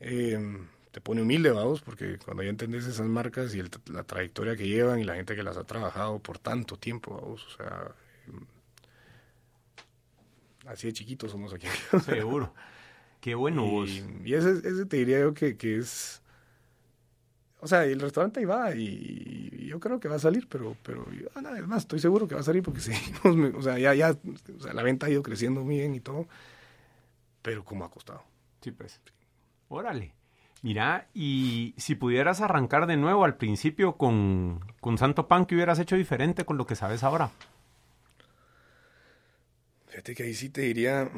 Eh, 0.00 0.58
te 0.90 1.00
pone 1.00 1.22
humilde, 1.22 1.50
vamos, 1.50 1.80
porque 1.80 2.18
cuando 2.18 2.42
ya 2.42 2.50
entendés 2.50 2.86
esas 2.86 3.06
marcas 3.06 3.54
y 3.54 3.62
la 3.92 4.02
trayectoria 4.02 4.56
que 4.56 4.66
llevan 4.66 4.98
y 4.98 5.04
la 5.04 5.14
gente 5.14 5.36
que 5.36 5.44
las 5.44 5.56
ha 5.56 5.64
trabajado 5.64 6.18
por 6.18 6.38
tanto 6.38 6.76
tiempo, 6.76 7.20
vamos, 7.20 7.46
o 7.46 7.56
sea, 7.56 7.94
em, 8.26 8.46
así 10.66 10.88
de 10.88 10.92
chiquitos 10.92 11.30
somos 11.30 11.54
aquí. 11.54 11.68
Seguro. 12.04 12.52
Qué 13.20 13.36
bueno 13.36 13.64
y, 13.66 13.70
vos. 13.70 13.90
Y 14.24 14.34
ese, 14.34 14.50
ese, 14.68 14.86
te 14.86 14.96
diría 14.96 15.20
yo 15.20 15.34
que, 15.34 15.56
que, 15.56 15.78
es... 15.78 16.19
O 17.60 17.68
sea, 17.68 17.84
el 17.84 18.00
restaurante 18.00 18.40
ahí 18.40 18.46
va 18.46 18.74
y, 18.74 19.66
yo 19.66 19.78
creo 19.78 20.00
que 20.00 20.08
va 20.08 20.16
a 20.16 20.20
salir, 20.20 20.48
pero, 20.48 20.76
pero 20.82 21.06
nada, 21.40 21.58
es 21.58 21.66
más, 21.66 21.82
estoy 21.82 22.00
seguro 22.00 22.26
que 22.26 22.34
va 22.34 22.40
a 22.40 22.44
salir 22.44 22.62
porque 22.62 22.80
seguimos, 22.80 23.54
o 23.54 23.62
sea, 23.62 23.78
ya, 23.78 23.94
ya, 23.94 24.10
o 24.10 24.60
sea, 24.60 24.72
la 24.72 24.82
venta 24.82 25.06
ha 25.06 25.10
ido 25.10 25.22
creciendo 25.22 25.62
muy 25.62 25.76
bien 25.76 25.94
y 25.94 26.00
todo, 26.00 26.26
pero 27.42 27.64
como 27.64 27.84
ha 27.84 27.90
costado. 27.90 28.22
Sí, 28.60 28.70
pues. 28.72 29.00
Órale. 29.68 30.12
Mira, 30.62 31.08
y 31.14 31.74
si 31.78 31.94
pudieras 31.94 32.42
arrancar 32.42 32.86
de 32.86 32.98
nuevo 32.98 33.24
al 33.24 33.36
principio 33.36 33.96
con, 33.96 34.60
con 34.80 34.98
Santo 34.98 35.26
Pan, 35.26 35.46
¿qué 35.46 35.54
hubieras 35.54 35.78
hecho 35.78 35.96
diferente 35.96 36.44
con 36.44 36.58
lo 36.58 36.66
que 36.66 36.76
sabes 36.76 37.02
ahora? 37.02 37.30
Fíjate 39.86 40.14
que 40.14 40.22
ahí 40.24 40.34
sí 40.34 40.50
te 40.50 40.62
diría. 40.62 41.10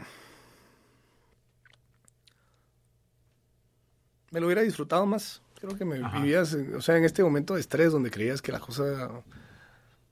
Me 4.31 4.41
lo 4.41 4.47
hubiera 4.47 4.63
disfrutado 4.63 5.05
más. 5.07 5.43
Creo 5.63 5.79
que 5.79 5.85
me 5.85 6.01
vivías, 6.01 6.55
o 6.55 6.83
sea, 6.83 6.97
en 6.97 7.05
este 7.05 7.23
momento 7.23 7.55
de 7.55 7.61
estrés 7.61 7.93
donde 7.93 8.11
creías 8.11 8.43
que 8.43 8.51
la 8.51 8.59
cosa 8.59 9.23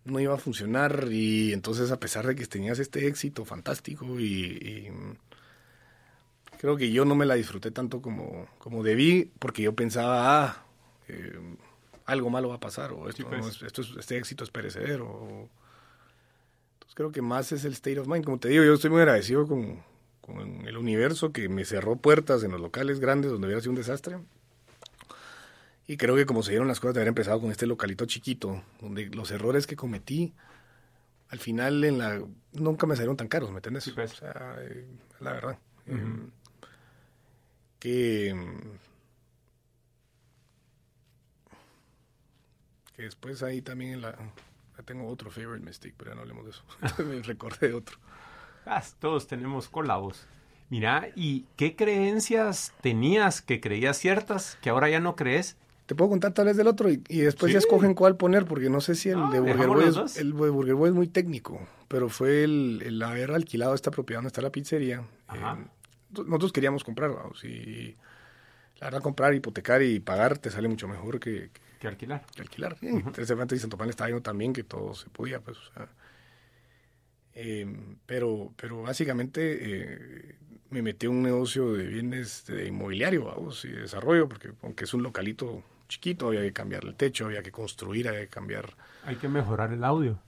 no 0.04 0.20
iba 0.20 0.32
a 0.32 0.38
funcionar 0.38 1.08
y 1.10 1.52
entonces 1.52 1.90
a 1.90 1.98
pesar 1.98 2.24
de 2.26 2.36
que 2.36 2.46
tenías 2.46 2.78
este 2.78 3.08
éxito 3.08 3.44
fantástico 3.44 4.06
y 4.18 4.88
creo 6.60 6.76
que 6.76 6.92
yo 6.92 7.04
no 7.04 7.14
me 7.14 7.26
la 7.26 7.34
disfruté 7.34 7.70
tanto 7.70 8.00
como, 8.00 8.46
como 8.58 8.82
debí, 8.82 9.32
porque 9.38 9.62
yo 9.62 9.74
pensaba, 9.74 10.44
ah, 10.44 10.64
eh, 11.08 11.56
algo 12.04 12.28
malo 12.28 12.50
va 12.50 12.56
a 12.56 12.60
pasar, 12.60 12.92
o 12.92 13.08
esto, 13.08 13.26
pues. 13.26 13.62
esto 13.62 13.82
este 13.98 14.18
éxito 14.18 14.44
es 14.44 14.50
perecedero. 14.50 15.48
Entonces 16.74 16.94
creo 16.94 17.12
que 17.12 17.22
más 17.22 17.50
es 17.52 17.64
el 17.64 17.72
state 17.72 17.98
of 17.98 18.08
mind. 18.08 18.24
Como 18.24 18.38
te 18.38 18.50
digo, 18.50 18.62
yo 18.62 18.74
estoy 18.74 18.90
muy 18.90 19.00
agradecido 19.00 19.48
con, 19.48 19.82
con 20.20 20.68
el 20.68 20.76
universo 20.76 21.32
que 21.32 21.48
me 21.48 21.64
cerró 21.64 21.96
puertas 21.96 22.44
en 22.44 22.52
los 22.52 22.60
locales 22.60 23.00
grandes 23.00 23.30
donde 23.32 23.46
hubiera 23.46 23.62
sido 23.62 23.72
un 23.72 23.76
desastre. 23.76 24.18
Y 25.90 25.96
creo 25.96 26.14
que 26.14 26.24
como 26.24 26.44
se 26.44 26.52
dieron 26.52 26.68
las 26.68 26.78
cosas 26.78 26.94
de 26.94 27.00
haber 27.00 27.08
empezado 27.08 27.40
con 27.40 27.50
este 27.50 27.66
localito 27.66 28.06
chiquito, 28.06 28.62
donde 28.80 29.06
los 29.06 29.32
errores 29.32 29.66
que 29.66 29.74
cometí, 29.74 30.32
al 31.30 31.40
final 31.40 31.82
en 31.82 31.98
la 31.98 32.22
nunca 32.52 32.86
me 32.86 32.94
salieron 32.94 33.16
tan 33.16 33.26
caros, 33.26 33.50
¿me 33.50 33.56
entiendes? 33.56 33.90
Pues. 33.92 34.12
O 34.12 34.16
sea, 34.18 34.54
eh, 34.60 34.86
la 35.18 35.32
verdad 35.32 35.58
que, 37.80 38.32
que 42.94 43.02
después 43.02 43.42
ahí 43.42 43.60
también 43.60 43.94
en 43.94 44.02
la, 44.02 44.16
tengo 44.84 45.08
otro 45.08 45.28
favorite 45.32 45.64
mistake, 45.64 45.94
pero 45.96 46.12
ya 46.12 46.14
no 46.14 46.20
hablemos 46.20 46.44
de 46.44 46.50
eso. 46.52 46.62
Me 47.02 47.20
recordé 47.20 47.74
otro. 47.74 47.98
Ah, 48.64 48.80
todos 49.00 49.26
tenemos 49.26 49.68
colabos. 49.68 50.24
Mira, 50.68 51.08
¿y 51.16 51.46
qué 51.56 51.74
creencias 51.74 52.72
tenías 52.80 53.42
que 53.42 53.60
creías 53.60 53.98
ciertas 53.98 54.56
que 54.62 54.70
ahora 54.70 54.88
ya 54.88 55.00
no 55.00 55.16
crees? 55.16 55.56
Te 55.90 55.96
puedo 55.96 56.10
contar 56.10 56.32
tal 56.32 56.46
vez 56.46 56.56
del 56.56 56.68
otro 56.68 56.88
y, 56.88 56.98
después 56.98 57.52
ya 57.52 57.58
escogen 57.58 57.94
cuál 57.94 58.16
poner, 58.16 58.44
porque 58.44 58.70
no 58.70 58.80
sé 58.80 58.94
si 58.94 59.08
el 59.08 59.18
ah, 59.18 59.28
de 59.32 59.40
Burger 59.40 59.66
Boy 59.66 59.84
es, 59.88 60.18
el 60.18 60.30
de 60.30 60.48
Burger 60.48 60.74
Boy 60.76 60.90
es 60.90 60.94
muy 60.94 61.08
técnico, 61.08 61.66
pero 61.88 62.08
fue 62.08 62.44
el, 62.44 63.02
haber 63.02 63.32
alquilado 63.32 63.74
esta 63.74 63.90
propiedad 63.90 64.18
donde 64.18 64.28
está 64.28 64.40
la 64.40 64.52
pizzería. 64.52 65.02
Eh, 65.34 65.66
nosotros 66.10 66.52
queríamos 66.52 66.84
comprar, 66.84 67.10
vamos, 67.10 67.42
y 67.42 67.96
la 68.78 68.86
verdad 68.86 69.02
comprar, 69.02 69.34
hipotecar 69.34 69.82
y 69.82 69.98
pagar 69.98 70.38
te 70.38 70.52
sale 70.52 70.68
mucho 70.68 70.86
mejor 70.86 71.18
que, 71.18 71.50
que, 71.80 71.88
alquilar. 71.88 72.24
Que 72.36 72.42
alquilar. 72.42 72.76
Uh 72.82 73.00
-huh. 73.00 73.52
y 73.56 73.58
Santo 73.58 73.76
Pan 73.76 73.90
estaba 73.90 74.06
viendo 74.06 74.22
también 74.22 74.52
que 74.52 74.62
todo 74.62 74.94
se 74.94 75.10
podía, 75.10 75.40
pues, 75.40 75.58
o 75.58 75.72
sea, 75.74 75.88
eh, 77.34 77.66
pero, 78.06 78.52
pero 78.54 78.82
básicamente 78.82 79.58
eh, 79.60 80.36
me 80.70 80.82
metí 80.82 81.06
en 81.06 81.12
un 81.14 81.22
negocio 81.22 81.72
de 81.72 81.84
bienes 81.84 82.46
de 82.46 82.68
inmobiliario, 82.68 83.24
vamos, 83.24 83.64
y 83.64 83.72
desarrollo, 83.72 84.28
porque 84.28 84.52
aunque 84.62 84.84
es 84.84 84.94
un 84.94 85.02
localito 85.02 85.64
chiquito, 85.90 86.28
había 86.28 86.40
que 86.40 86.52
cambiar 86.52 86.84
el 86.84 86.94
techo, 86.94 87.26
había 87.26 87.42
que 87.42 87.52
construir, 87.52 88.08
había 88.08 88.20
que 88.20 88.28
cambiar... 88.28 88.74
Hay 89.04 89.16
que 89.16 89.28
mejorar 89.28 89.72
el 89.72 89.84
audio. 89.84 90.18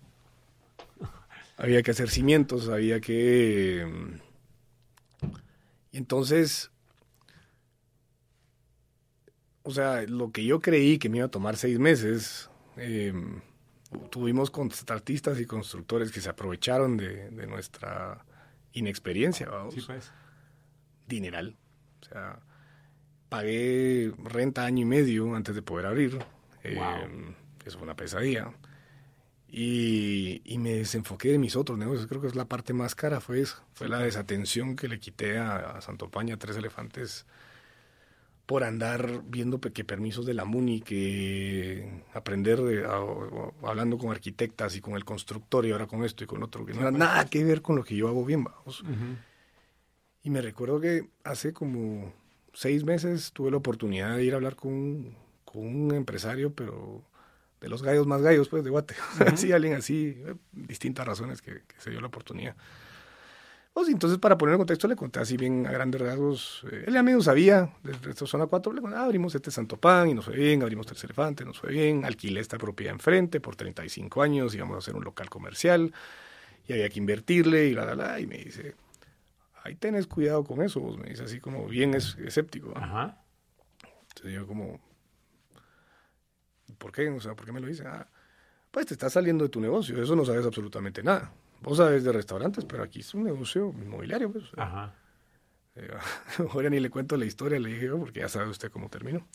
Había 1.57 1.83
que 1.83 1.93
hacer 1.93 2.11
cimientos, 2.11 2.69
había 2.69 3.01
que 3.01 3.87
y 5.93 5.99
entonces, 5.99 6.71
o 9.63 9.71
sea, 9.71 10.03
lo 10.03 10.33
que 10.33 10.45
yo 10.45 10.61
creí 10.61 10.99
que 10.99 11.11
me 11.11 11.19
iba 11.19 11.27
a 11.27 11.31
tomar 11.31 11.57
seis 11.59 11.79
meses, 11.79 12.51
em, 12.77 13.43
tuvimos 14.11 14.51
contratistas 14.51 15.39
y 15.39 15.45
constructores 15.45 16.11
que 16.11 16.23
se 16.23 16.31
aprovecharon 16.31 16.97
de, 16.97 17.31
nuestra 17.47 18.25
inexperiencia, 18.73 19.51
vamos. 19.51 19.75
Sí, 19.75 19.83
pues. 19.87 20.11
Dineral. 21.07 21.59
O 22.01 22.05
sea, 22.07 22.41
pagué 23.33 24.13
renta 24.23 24.67
año 24.67 24.83
y 24.83 24.85
medio 24.85 25.35
antes 25.35 25.55
de 25.55 25.63
poder 25.63 25.87
abrir. 25.87 26.19
Em, 26.63 27.35
eso 27.65 27.79
fue 27.79 27.85
una 27.85 27.97
pesadilla. 27.97 28.53
Y, 29.49 30.43
me 30.59 30.75
desenfoqué 30.75 31.31
de 31.31 31.39
mis 31.39 31.57
otros 31.57 31.79
negocios. 31.79 32.07
Creo 32.07 32.21
que 32.21 32.27
es 32.27 32.35
la 32.35 32.45
parte 32.45 32.75
más 32.75 32.95
cara, 32.95 33.21
fue 33.21 33.41
eso. 33.41 33.63
Fue 33.73 33.89
la 33.89 33.99
desatención 34.01 34.77
que 34.77 34.87
le 34.87 35.01
quité 35.01 35.39
a, 35.39 35.81
Santo 35.81 36.11
Paña, 36.11 36.37
Tres 36.37 36.57
Elefantes, 36.59 37.25
por 38.45 38.65
andar 38.65 39.23
viendo 39.25 39.61
que 39.61 39.83
permisos 39.83 40.27
de 40.27 40.35
la 40.35 40.45
MUNI, 40.45 40.83
que 40.83 42.03
aprender 42.13 42.87
hablando 43.63 43.97
con 43.97 44.11
arquitectas 44.11 44.77
y 44.77 44.83
con 44.83 44.95
el 44.95 45.07
constructor 45.07 45.65
y 45.65 45.73
ahora 45.73 45.87
con 45.87 46.05
esto 46.05 46.23
y 46.23 46.27
con 46.27 46.43
otro, 46.43 46.67
que 46.67 46.75
no 46.75 46.83
era 46.83 46.91
nada 46.91 47.25
que 47.25 47.43
ver 47.45 47.63
con 47.63 47.77
lo 47.77 47.85
que 47.85 47.97
yo 47.97 48.09
hago 48.09 48.27
bien, 48.27 48.45
vamos. 48.45 48.85
Y 50.23 50.31
me 50.31 50.43
recuerdo 50.43 50.81
que 50.81 51.09
hace 51.25 51.53
como 51.53 52.13
seis 52.53 52.85
meses 52.85 53.33
tuve 53.33 53.51
la 53.51 53.57
oportunidad 53.59 54.17
de 54.17 54.25
ir 54.25 54.33
a 54.33 54.37
hablar 54.37 54.57
con, 54.57 55.17
con 55.45 55.65
un 55.65 55.95
empresario, 55.95 56.53
pero 56.55 57.05
de 57.63 57.69
los 57.69 57.83
gallos 57.83 58.07
más 58.07 58.21
gallos, 58.23 58.49
pues, 58.49 58.65
de 58.65 58.71
Guate. 58.71 58.95
sí, 59.37 59.53
alguien 59.53 59.75
así, 59.75 60.21
eh, 60.27 60.35
distintas 60.51 61.07
razones 61.07 61.41
que, 61.41 61.63
se 61.79 61.91
dio 61.91 62.01
la 62.01 62.09
oportunidad. 62.09 62.57
Pues, 63.73 63.89
entonces, 63.89 64.19
para 64.19 64.37
poner 64.37 64.55
en 64.55 64.59
contexto, 64.59 64.89
le 64.89 64.97
conté 64.97 65.21
así 65.21 65.37
bien 65.37 65.67
a 65.67 65.71
grandes 65.71 66.01
rasgos. 66.01 66.67
Eh, 66.71 66.85
él 66.89 66.95
ya 66.95 67.03
medio 67.03 67.23
sabía, 67.23 67.73
desde 67.85 68.11
esta 68.11 68.27
zona 68.27 68.47
4, 68.47 68.73
le 68.73 68.81
conté, 68.81 68.97
ah, 68.97 69.05
abrimos 69.05 69.35
este 69.35 69.51
Santo 69.51 69.77
Pan 69.77 70.09
y 70.09 70.15
nos 70.15 70.25
fue 70.25 70.35
bien, 70.35 70.63
abrimos 70.63 70.87
Tercer 70.87 71.11
Elefante, 71.11 71.45
nos 71.45 71.61
fue 71.61 71.71
bien, 71.71 72.05
alquilé 72.05 72.41
esta 72.41 72.59
propiedad 72.59 72.93
enfrente 72.93 73.41
por 73.41 73.55
35 73.55 74.23
años, 74.23 74.55
íbamos 74.55 74.75
a 74.75 74.79
hacer 74.79 74.97
un 74.97 75.05
local 75.05 75.31
comercial 75.31 75.95
y 76.67 76.73
había 76.73 76.89
que 76.89 76.99
invertirle 76.99 77.69
y 77.69 77.75
la, 77.75 77.85
la, 77.85 77.95
la. 77.95 78.21
Y 78.21 78.27
me 78.27 78.39
dice, 78.39 78.75
ahí 79.63 79.75
tenés 79.75 80.07
cuidado 80.07 80.45
con 80.45 80.63
eso, 80.63 80.81
vos 80.81 80.99
me 80.99 81.09
dice 81.09 81.25
así 81.25 81.41
como 81.41 81.67
bien 81.67 81.95
es, 81.95 82.17
escéptico. 82.19 82.73
Ajá. 82.77 83.23
Entonces 84.09 84.35
yo 84.35 84.47
como, 84.47 84.81
¿Por 86.83 86.91
qué? 86.91 87.09
O 87.09 87.21
sea, 87.21 87.35
¿por 87.35 87.47
qué 87.47 87.53
me 87.53 87.61
lo 87.61 87.69
dice? 87.69 87.85
Ah, 87.87 88.09
pues 88.71 88.87
te 88.87 88.95
estás 88.95 89.13
saliendo 89.13 89.45
de 89.45 89.51
tu 89.51 89.61
negocio, 89.61 90.03
eso 90.03 90.17
no 90.17 90.25
sabes 90.25 90.45
absolutamente 90.45 91.03
nada. 91.03 91.33
Vos 91.61 91.79
sabes 91.79 92.03
de 92.03 92.11
restaurantes, 92.11 92.65
pero 92.65 92.83
aquí 92.83 93.01
es 93.01 93.15
un 93.15 93.23
negocio 93.23 93.73
inmobiliario, 93.81 94.33
pues. 94.33 94.45
Ajá. 94.57 94.93
Eh, 95.77 95.89
ahora 96.53 96.71
ni 96.71 96.81
le 96.81 96.91
cuento 96.91 97.17
la 97.17 97.25
historia, 97.25 97.61
le 97.61 97.69
dije 97.69 97.87
yo, 97.87 97.99
porque 97.99 98.19
ya 98.21 98.29
sabe 98.29 98.49
usted 98.49 98.73
cómo 98.73 98.89
terminó. 98.89 99.27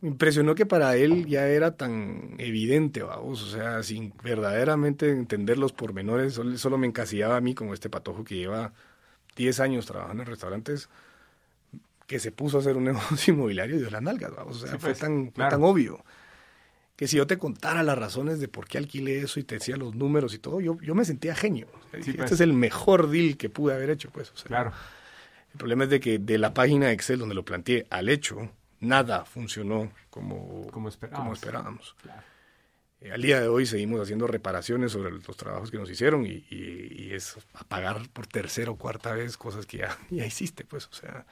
Me 0.00 0.08
impresionó 0.08 0.54
que 0.54 0.64
para 0.64 0.96
él 0.96 1.26
ya 1.26 1.46
era 1.46 1.76
tan 1.76 2.34
evidente, 2.38 3.02
vamos, 3.02 3.42
o 3.42 3.46
sea, 3.46 3.82
sin 3.82 4.14
verdaderamente 4.24 5.10
entender 5.10 5.58
los 5.58 5.72
pormenores, 5.72 6.32
solo, 6.32 6.56
solo 6.56 6.78
me 6.78 6.86
encasillaba 6.86 7.36
a 7.36 7.40
mí 7.42 7.54
como 7.54 7.74
este 7.74 7.90
patojo 7.90 8.24
que 8.24 8.36
lleva 8.36 8.72
10 9.36 9.60
años 9.60 9.86
trabajando 9.86 10.22
en 10.22 10.28
restaurantes 10.28 10.88
que 12.06 12.18
se 12.18 12.32
puso 12.32 12.58
a 12.58 12.60
hacer 12.60 12.76
un 12.76 12.84
negocio 12.92 13.34
inmobiliario 13.34 13.76
y 13.76 13.78
dio 13.80 13.90
las 13.90 14.02
nalgas, 14.02 14.32
o 14.44 14.52
sea, 14.52 14.70
fue, 14.70 14.78
pues, 14.78 14.98
tan, 14.98 15.32
fue 15.32 15.48
tan 15.48 15.62
obvio 15.62 16.04
que 16.96 17.08
si 17.08 17.16
yo 17.16 17.26
te 17.26 17.38
contara 17.38 17.82
las 17.82 17.98
razones 17.98 18.38
de 18.38 18.48
por 18.48 18.68
qué 18.68 18.78
alquilé 18.78 19.22
eso 19.22 19.40
y 19.40 19.44
te 19.44 19.56
decía 19.56 19.76
los 19.76 19.94
números 19.94 20.34
y 20.34 20.38
todo, 20.38 20.60
yo, 20.60 20.78
yo 20.80 20.94
me 20.94 21.04
sentía 21.04 21.34
genio. 21.34 21.66
Este 21.92 22.14
pues. 22.14 22.30
es 22.30 22.40
el 22.40 22.52
mejor 22.52 23.10
deal 23.10 23.36
que 23.36 23.48
pude 23.48 23.74
haber 23.74 23.90
hecho, 23.90 24.10
pues. 24.10 24.30
claro. 24.44 24.72
El 25.52 25.58
problema 25.58 25.84
es 25.84 25.90
de 25.90 26.00
que 26.00 26.18
de 26.18 26.38
la 26.38 26.54
página 26.54 26.86
de 26.86 26.92
Excel 26.92 27.18
donde 27.18 27.34
lo 27.34 27.44
planteé 27.44 27.86
al 27.90 28.08
hecho, 28.08 28.50
nada 28.80 29.24
funcionó 29.24 29.90
como, 30.10 30.66
como 30.70 30.88
esperábamos. 30.88 31.96
Eh, 33.02 33.12
al 33.12 33.20
día 33.20 33.40
de 33.40 33.48
hoy 33.48 33.66
seguimos 33.66 34.00
haciendo 34.00 34.26
reparaciones 34.26 34.92
sobre 34.92 35.10
los 35.10 35.36
trabajos 35.36 35.70
que 35.70 35.78
nos 35.78 35.90
hicieron 35.90 36.24
y, 36.26 36.44
es 37.12 37.36
a 37.52 37.64
pagar 37.64 38.08
por 38.10 38.26
tercera 38.26 38.70
o 38.70 38.76
cuarta 38.76 39.12
vez 39.12 39.36
cosas 39.36 39.66
que 39.66 39.78
ya, 39.78 39.98
ya 40.10 40.24
hiciste, 40.24 40.64
pues, 40.64 40.86
o 40.86 40.92
sea. 40.92 41.26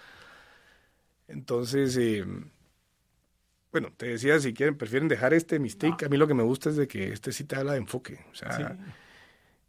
Entonces, 1.29 1.97
eh, 1.97 2.27
bueno, 3.73 3.93
te 3.97 4.07
decía, 4.07 4.39
si 4.41 4.53
quieren, 4.53 4.77
prefieren 4.77 5.09
dejar 5.09 5.33
este 5.33 5.59
mistake. 5.59 6.05
A 6.05 6.09
mí 6.09 6.17
lo 6.17 6.27
que 6.27 6.35
me 6.35 6.43
gusta 6.43 6.71
es 6.71 6.77
de 6.77 6.89
que 6.89 7.13
este 7.13 7.33
sí 7.33 7.45
te 7.45 7.57
habla 7.57 7.73
de 7.73 7.79
enfoque. 7.79 8.25
O 8.33 8.35
sea, 8.35 8.77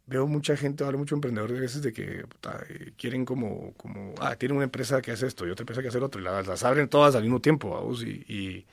veo 0.06 0.26
mucha 0.26 0.56
gente, 0.56 0.84
hablo 0.84 0.98
mucho 0.98 1.14
emprendedor 1.14 1.52
de 1.52 1.60
veces 1.60 1.82
de 1.82 1.92
que 1.92 2.24
eh, 2.24 2.92
quieren 2.96 3.24
como, 3.24 3.74
como, 3.74 4.14
ah, 4.20 4.34
tienen 4.36 4.56
una 4.56 4.64
empresa 4.64 5.00
que 5.00 5.12
hace 5.12 5.26
esto 5.26 5.46
y 5.46 5.50
otra 5.50 5.62
empresa 5.62 5.82
que 5.82 5.88
hace 5.88 6.00
lo 6.00 6.06
otro, 6.06 6.20
y 6.20 6.24
las, 6.24 6.64
abren 6.64 6.88
todas 6.88 7.14
al 7.14 7.22
mismo 7.22 7.40
tiempo, 7.40 7.70
vamos, 7.70 8.02
y, 8.02 8.24
y, 8.28 8.66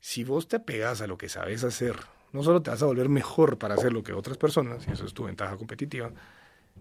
si 0.00 0.24
vos 0.24 0.46
te 0.46 0.60
pegas 0.60 1.00
a 1.00 1.06
lo 1.06 1.18
que 1.18 1.28
sabes 1.28 1.64
hacer, 1.64 1.96
no 2.32 2.42
solo 2.42 2.62
te 2.62 2.70
vas 2.70 2.82
a 2.82 2.86
volver 2.86 3.08
mejor 3.08 3.58
para 3.58 3.74
hacer 3.74 3.92
lo 3.92 4.02
que 4.02 4.12
otras 4.12 4.36
personas, 4.36 4.86
y 4.88 4.92
eso 4.92 5.06
es 5.06 5.14
tu 5.14 5.24
ventaja 5.24 5.56
competitiva, 5.56 6.10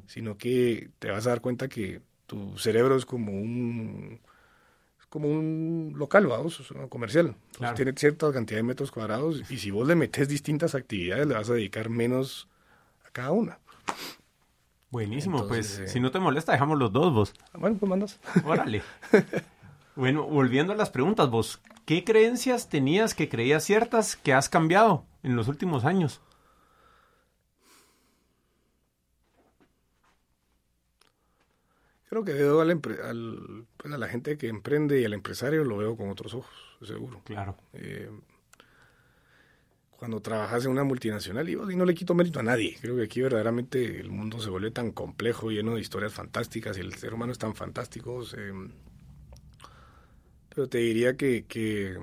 sino 0.06 0.38
que 0.38 0.90
te 1.00 1.10
vas 1.10 1.26
a 1.28 1.32
dar 1.32 1.42
cuenta 1.42 1.68
que 1.68 2.02
tu 2.26 2.58
cerebro 2.58 2.96
es 2.96 3.06
como 3.06 3.32
un 3.32 4.20
como 5.10 5.30
un 5.30 5.94
local, 5.96 6.28
vamos, 6.28 6.70
un 6.72 6.90
comercial. 6.90 7.36
Tiene 7.76 7.94
cierta 7.94 8.32
cantidad 8.32 8.60
de 8.60 8.64
metros 8.64 8.92
cuadrados 8.92 9.50
y 9.50 9.58
si 9.58 9.72
vos 9.72 9.88
le 9.88 9.96
metes 9.96 10.28
distintas 10.28 10.76
actividades, 10.76 11.26
le 11.26 11.34
vas 11.34 11.50
a 11.50 11.54
dedicar 11.54 11.90
menos 11.90 12.48
a 13.06 13.10
cada 13.12 13.32
una. 13.32 13.58
Buenísimo, 14.90 15.48
pues 15.48 15.80
eh, 15.80 15.88
si 15.88 16.00
no 16.00 16.12
te 16.12 16.20
molesta, 16.20 16.52
dejamos 16.52 16.78
los 16.78 16.92
dos 16.92 17.14
vos. 17.14 17.34
Ah, 17.54 17.58
bueno, 17.58 17.78
pues 17.78 17.90
mandas. 17.90 18.20
Órale. 18.46 18.82
bueno, 19.96 20.24
volviendo 20.24 20.74
a 20.74 20.76
las 20.76 20.90
preguntas, 20.90 21.30
vos, 21.30 21.62
¿qué 21.86 22.04
creencias 22.04 22.70
tenías 22.70 23.14
que 23.14 23.28
creías 23.28 23.64
ciertas 23.64 24.16
que 24.16 24.34
has 24.34 24.50
cambiado 24.50 25.06
en 25.28 25.36
los 25.36 25.48
últimos 25.50 25.86
años? 25.86 26.22
Creo 32.10 32.24
que 32.24 32.34
veo 32.34 32.62
al, 32.62 32.80
pues, 32.80 33.94
a 33.94 33.98
la 33.98 34.08
gente 34.08 34.38
que 34.38 34.48
emprende 34.48 35.02
y 35.02 35.06
al 35.06 35.14
empresario 35.14 35.66
lo 35.66 35.78
veo 35.78 35.98
con 35.98 36.10
otros 36.10 36.34
ojos, 36.34 36.56
seguro. 36.82 37.22
Claro. 37.26 37.58
Eh, 37.74 38.10
cuando 39.98 40.22
trabajas 40.22 40.64
en 40.64 40.72
una 40.72 40.86
multinacional, 40.86 41.50
y, 41.50 41.56
no 41.56 41.84
le 41.84 41.94
quito 41.94 42.16
mérito 42.16 42.40
a 42.40 42.44
nadie, 42.44 42.78
creo 42.80 42.96
que 42.96 43.04
aquí 43.04 43.20
verdaderamente 43.20 44.00
el 44.00 44.10
mundo 44.10 44.40
se 44.40 44.50
vuelve 44.50 44.72
tan 44.72 44.92
complejo, 44.92 45.52
lleno 45.52 45.76
de 45.76 45.82
historias 45.82 46.14
fantásticas 46.14 46.78
y 46.78 46.82
el 46.82 46.94
ser 46.94 47.14
humano 47.14 47.34
es 47.34 47.40
tan 47.40 47.56
fantástico. 47.56 48.24
Eh, 48.38 48.54
pero 50.50 50.70
te 50.70 50.78
diría 50.78 51.18
que, 51.18 51.46
que, 51.46 52.00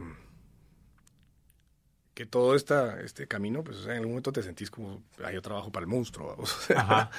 todo 2.30 2.54
esta, 2.54 3.00
este 3.00 3.26
camino, 3.26 3.64
pues 3.64 3.84
en 3.84 3.92
algún 3.92 4.10
momento 4.10 4.32
te 4.32 4.42
sentís 4.42 4.70
como, 4.70 5.02
ah, 5.22 5.32
yo 5.32 5.42
trabajo 5.42 5.70
para 5.70 5.84
el 5.84 5.90
monstruo. 5.90 6.36
O 6.38 6.46
sea, 6.46 6.80
Ajá. 6.80 7.10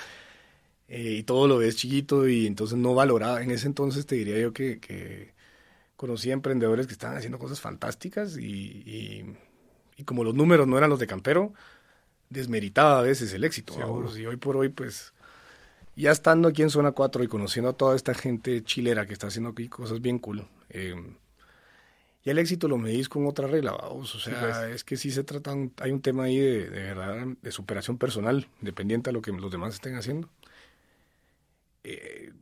Eh, 0.87 1.17
y 1.19 1.23
todo 1.23 1.47
lo 1.47 1.57
ves 1.57 1.75
chiquito 1.75 2.27
y 2.27 2.45
entonces 2.45 2.77
no 2.77 2.93
valoraba. 2.93 3.41
En 3.41 3.51
ese 3.51 3.67
entonces 3.67 4.05
te 4.05 4.15
diría 4.15 4.39
yo 4.39 4.53
que, 4.53 4.79
que 4.79 5.33
conocía 5.95 6.33
emprendedores 6.33 6.87
que 6.87 6.93
estaban 6.93 7.17
haciendo 7.17 7.39
cosas 7.39 7.59
fantásticas 7.59 8.37
y, 8.37 9.35
y, 9.97 10.03
como 10.03 10.23
los 10.23 10.35
números 10.35 10.67
no 10.67 10.77
eran 10.77 10.89
los 10.89 10.99
de 10.99 11.07
Campero, 11.07 11.53
desmeritaba 12.29 12.99
a 12.99 13.01
veces 13.01 13.33
el 13.33 13.43
éxito. 13.43 13.73
Y 14.17 14.25
hoy 14.25 14.37
por 14.37 14.57
hoy, 14.57 14.69
pues, 14.69 15.13
ya 15.95 16.11
estando 16.11 16.49
aquí 16.49 16.61
en 16.61 16.69
Zona 16.69 16.91
4 16.91 17.23
y 17.23 17.27
conociendo 17.27 17.69
a 17.69 17.73
toda 17.73 17.95
esta 17.95 18.13
gente 18.13 18.63
chilera 18.63 19.05
que 19.05 19.13
está 19.13 19.27
haciendo 19.27 19.51
aquí 19.51 19.69
cosas 19.69 20.01
bien 20.01 20.19
cool, 20.19 20.47
eh, 20.69 20.95
y 22.25 22.29
el 22.31 22.39
éxito 22.39 22.67
lo 22.67 22.77
medís 22.77 23.07
con 23.07 23.25
otra 23.27 23.47
regla, 23.47 23.71
vamos. 23.71 24.13
O 24.15 24.19
sea, 24.19 24.39
pues. 24.39 24.57
es 24.75 24.83
que 24.83 24.97
sí 24.97 25.11
se 25.11 25.23
trata, 25.23 25.55
hay 25.77 25.91
un 25.91 26.01
tema 26.01 26.23
ahí 26.23 26.37
de, 26.37 26.69
de, 26.69 26.81
verdad, 26.81 27.27
de 27.41 27.51
superación 27.51 27.97
personal, 27.97 28.47
dependiente 28.59 29.11
a 29.11 29.13
lo 29.13 29.21
que 29.21 29.31
los 29.31 29.51
demás 29.51 29.75
estén 29.75 29.95
haciendo 29.95 30.29
eh, 31.85 32.33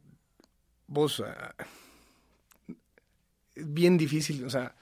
vos, 0.87 1.21
ah, 1.25 1.53
es 3.55 3.73
bien 3.73 3.97
difícil, 3.97 4.45
o 4.45 4.49
sea, 4.49 4.75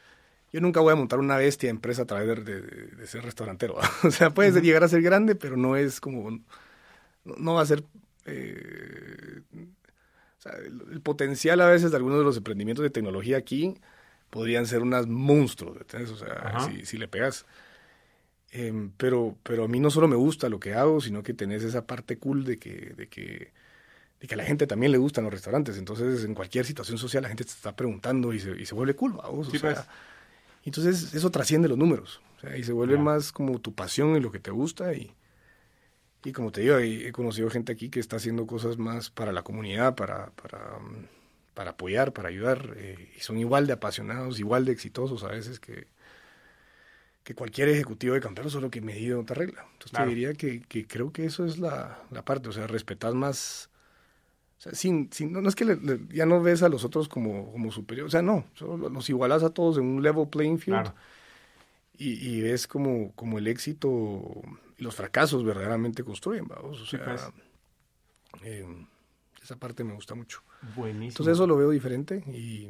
yo 0.53 0.61
nunca 0.61 0.79
voy 0.81 0.93
a 0.93 0.95
montar 0.95 1.19
una 1.19 1.37
bestia 1.37 1.69
empresa 1.69 2.03
a 2.03 2.05
través 2.05 2.45
de, 2.45 3.07
ser 3.07 3.23
restaurantero. 3.23 3.75
o 4.03 4.11
sea, 4.11 4.29
puede 4.29 4.61
llegar 4.61 4.83
a 4.83 4.87
ser 4.87 5.01
grande, 5.01 5.35
pero 5.35 5.57
no 5.57 5.75
es 5.75 5.99
como, 5.99 6.39
no, 7.25 7.53
va 7.55 7.61
a 7.61 7.65
ser... 7.65 7.83
Eh, 8.25 9.41
o 10.37 10.41
sea, 10.41 10.53
el, 10.53 11.01
potencial 11.01 11.59
a 11.61 11.67
veces 11.67 11.91
de 11.91 11.97
algunos 11.97 12.19
de 12.19 12.23
los 12.23 12.37
emprendimientos 12.37 12.83
de 12.83 12.89
tecnología 12.89 13.37
aquí 13.37 13.75
podrían 14.31 14.65
ser 14.65 14.81
unas 14.81 15.05
monstruos, 15.05 15.77
O 15.77 16.15
sea, 16.15 16.67
si, 16.83 16.97
le 16.97 17.07
pegas. 17.07 17.45
Em, 18.49 18.91
pero, 18.97 19.37
pero 19.43 19.65
a 19.65 19.67
mí 19.67 19.79
no 19.79 19.91
solo 19.91 20.07
me 20.07 20.15
gusta 20.15 20.49
lo 20.49 20.59
que 20.59 20.73
hago, 20.73 20.99
sino 20.99 21.21
que 21.21 21.35
tenés 21.35 21.63
esa 21.63 21.85
parte 21.85 22.17
cool 22.17 22.43
de 22.43 22.57
que, 22.57 22.93
de 22.97 23.07
que 23.07 23.51
y 24.21 24.27
que 24.27 24.35
a 24.35 24.37
la 24.37 24.43
gente 24.43 24.67
también 24.67 24.91
le 24.91 24.99
gustan 24.99 25.23
los 25.23 25.33
restaurantes. 25.33 25.77
Entonces, 25.77 26.23
en 26.25 26.35
cualquier 26.35 26.65
situación 26.65 26.97
social, 26.97 27.23
la 27.23 27.29
gente 27.29 27.43
te 27.43 27.51
está 27.51 27.75
preguntando 27.75 28.33
y 28.33 28.39
se, 28.39 28.51
y 28.51 28.65
se 28.65 28.75
vuelve 28.75 28.95
cool, 28.95 29.19
o 29.23 29.43
sea, 29.43 29.59
pues. 29.59 29.79
Entonces, 30.63 31.15
eso 31.15 31.31
trasciende 31.31 31.67
los 31.67 31.77
números. 31.77 32.21
O 32.37 32.39
sea, 32.41 32.55
y 32.55 32.63
se 32.63 32.71
vuelve 32.71 32.97
más 32.97 33.31
como 33.31 33.59
tu 33.59 33.73
pasión 33.73 34.15
y 34.15 34.19
lo 34.19 34.31
que 34.31 34.37
te 34.37 34.51
gusta. 34.51 34.93
Y, 34.93 35.11
y 36.23 36.31
como 36.33 36.51
te 36.51 36.61
digo, 36.61 36.77
he 36.77 37.11
conocido 37.11 37.49
gente 37.49 37.71
aquí 37.71 37.89
que 37.89 37.99
está 37.99 38.17
haciendo 38.17 38.45
cosas 38.45 38.77
más 38.77 39.09
para 39.09 39.31
la 39.31 39.41
comunidad, 39.41 39.95
para, 39.95 40.27
para, 40.31 40.77
para 41.53 41.71
apoyar, 41.71 42.13
para 42.13 42.29
ayudar. 42.29 42.73
Eh, 42.77 43.11
y 43.15 43.19
son 43.19 43.37
igual 43.37 43.67
de 43.67 43.73
apasionados, 43.73 44.39
igual 44.39 44.65
de 44.65 44.71
exitosos 44.71 45.23
a 45.23 45.27
veces 45.27 45.59
que, 45.59 45.87
que 47.23 47.35
cualquier 47.35 47.69
ejecutivo 47.69 48.13
de 48.13 48.21
Campero, 48.21 48.49
solo 48.49 48.69
que 48.69 48.81
me 48.81 48.93
dio 48.95 49.19
otra 49.19 49.35
regla. 49.35 49.65
Entonces 49.73 49.91
te 49.91 50.05
diría 50.05 50.33
que, 50.33 50.61
que, 50.61 50.87
creo 50.87 51.11
que 51.11 51.25
eso 51.25 51.45
es 51.45 51.57
la, 51.59 51.99
la 52.11 52.23
parte, 52.23 52.49
o 52.49 52.51
sea, 52.51 52.67
respetar 52.67 53.13
más 53.13 53.71
o 54.61 54.63
sea, 54.63 54.75
sin, 54.75 55.09
no, 55.31 55.49
es 55.49 55.55
que 55.55 55.99
ya 56.13 56.27
no 56.27 56.39
ves 56.39 56.61
a 56.61 56.69
los 56.69 56.85
otros 56.85 57.09
como, 57.09 57.51
como 57.51 57.71
superiores, 57.71 58.09
o 58.09 58.11
sea, 58.11 58.21
no, 58.21 58.45
solo 58.53 58.89
los 58.89 59.09
igualas 59.09 59.41
a 59.41 59.49
todos 59.49 59.79
en 59.79 59.85
un 59.85 60.03
level 60.03 60.27
playing 60.27 60.59
field 60.59 60.93
y, 61.97 62.41
ves 62.41 62.67
como, 62.67 63.11
como 63.13 63.39
el 63.39 63.47
éxito 63.47 64.21
y 64.77 64.83
los 64.83 64.95
fracasos 64.95 65.43
verdaderamente 65.43 66.03
construyen, 66.03 66.47
vamos, 66.47 66.79
o 66.79 66.85
sea, 66.85 67.03
pues. 67.03 67.27
eh, 68.43 68.67
esa 69.41 69.55
parte 69.55 69.83
me 69.83 69.95
gusta 69.95 70.13
mucho. 70.13 70.43
Buenísimo. 70.75 71.09
Entonces 71.09 71.33
eso 71.33 71.47
lo 71.47 71.57
veo 71.57 71.69
diferente 71.69 72.23
y 72.27 72.69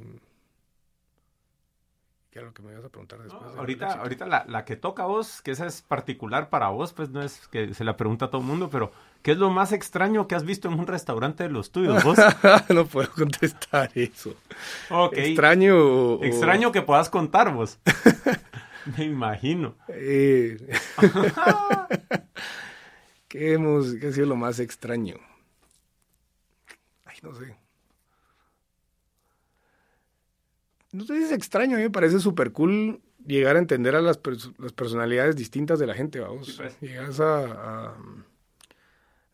¿Qué 2.32 2.40
era 2.40 2.48
lo 2.48 2.54
que 2.54 2.62
me 2.62 2.72
ibas 2.72 2.86
a 2.86 2.90
preguntar 2.90 3.20
después? 3.22 3.44
ahorita 3.58 3.92
ahorita 3.92 4.26
la, 4.26 4.46
la, 4.48 4.64
que 4.64 4.78
toca 4.78 5.04
a 5.04 5.06
vos, 5.06 5.42
que 5.42 5.52
esa 5.52 5.66
es 5.66 5.82
particular 5.82 6.50
para 6.50 6.70
vos, 6.70 6.94
pues 6.94 7.10
no 7.10 7.22
es 7.22 7.46
que 7.50 7.74
se 7.74 7.84
la 7.84 7.98
pregunta 7.98 8.26
a 8.26 8.30
todo 8.30 8.40
el 8.40 8.48
mundo, 8.48 8.70
pero 8.70 8.94
¿qué 9.22 9.32
es 9.34 9.38
lo 9.38 9.50
más 9.50 9.74
extraño 9.74 10.30
que 10.30 10.36
has 10.36 10.46
visto 10.46 10.70
en 10.70 10.80
un 10.80 10.88
restaurante 10.88 11.44
de 11.44 11.50
los 11.50 11.74
tuyos 11.74 12.02
vos? 12.06 12.18
no 12.70 12.86
puedo 12.86 13.12
contestar 13.12 13.92
eso. 13.96 14.34
Okay. 14.90 15.32
Extraño 15.32 16.24
Extraño 16.24 16.72
que 16.72 16.82
puedas 16.82 17.10
contar 17.10 17.54
vos. 17.54 17.80
me 18.98 19.04
imagino. 19.04 19.76
Eh... 19.90 20.58
¿Qué, 23.28 23.54
hemos, 23.54 23.94
¿Qué 23.96 24.08
ha 24.08 24.12
sido 24.14 24.28
lo 24.28 24.38
más 24.38 24.60
extraño? 24.60 25.18
Ay, 27.06 27.18
no 27.24 27.34
sé. 27.34 27.61
No 30.92 31.06
sé 31.06 31.18
si 31.18 31.24
es 31.24 31.32
extraño, 31.32 31.76
a 31.76 31.78
mí 31.78 31.84
me 31.84 31.90
parece 31.90 32.20
súper 32.20 32.52
cool 32.52 33.02
llegar 33.26 33.56
a 33.56 33.60
entender 33.60 33.96
a 33.96 34.02
las, 34.02 34.20
las, 34.58 34.74
personalidades 34.74 35.36
distintas 35.36 35.80
de 35.80 35.88
la 35.88 35.94
gente, 35.94 36.20
vamos. 36.20 36.56
Pues. 36.58 36.80
Llegas 36.82 37.20
a, 37.20 37.96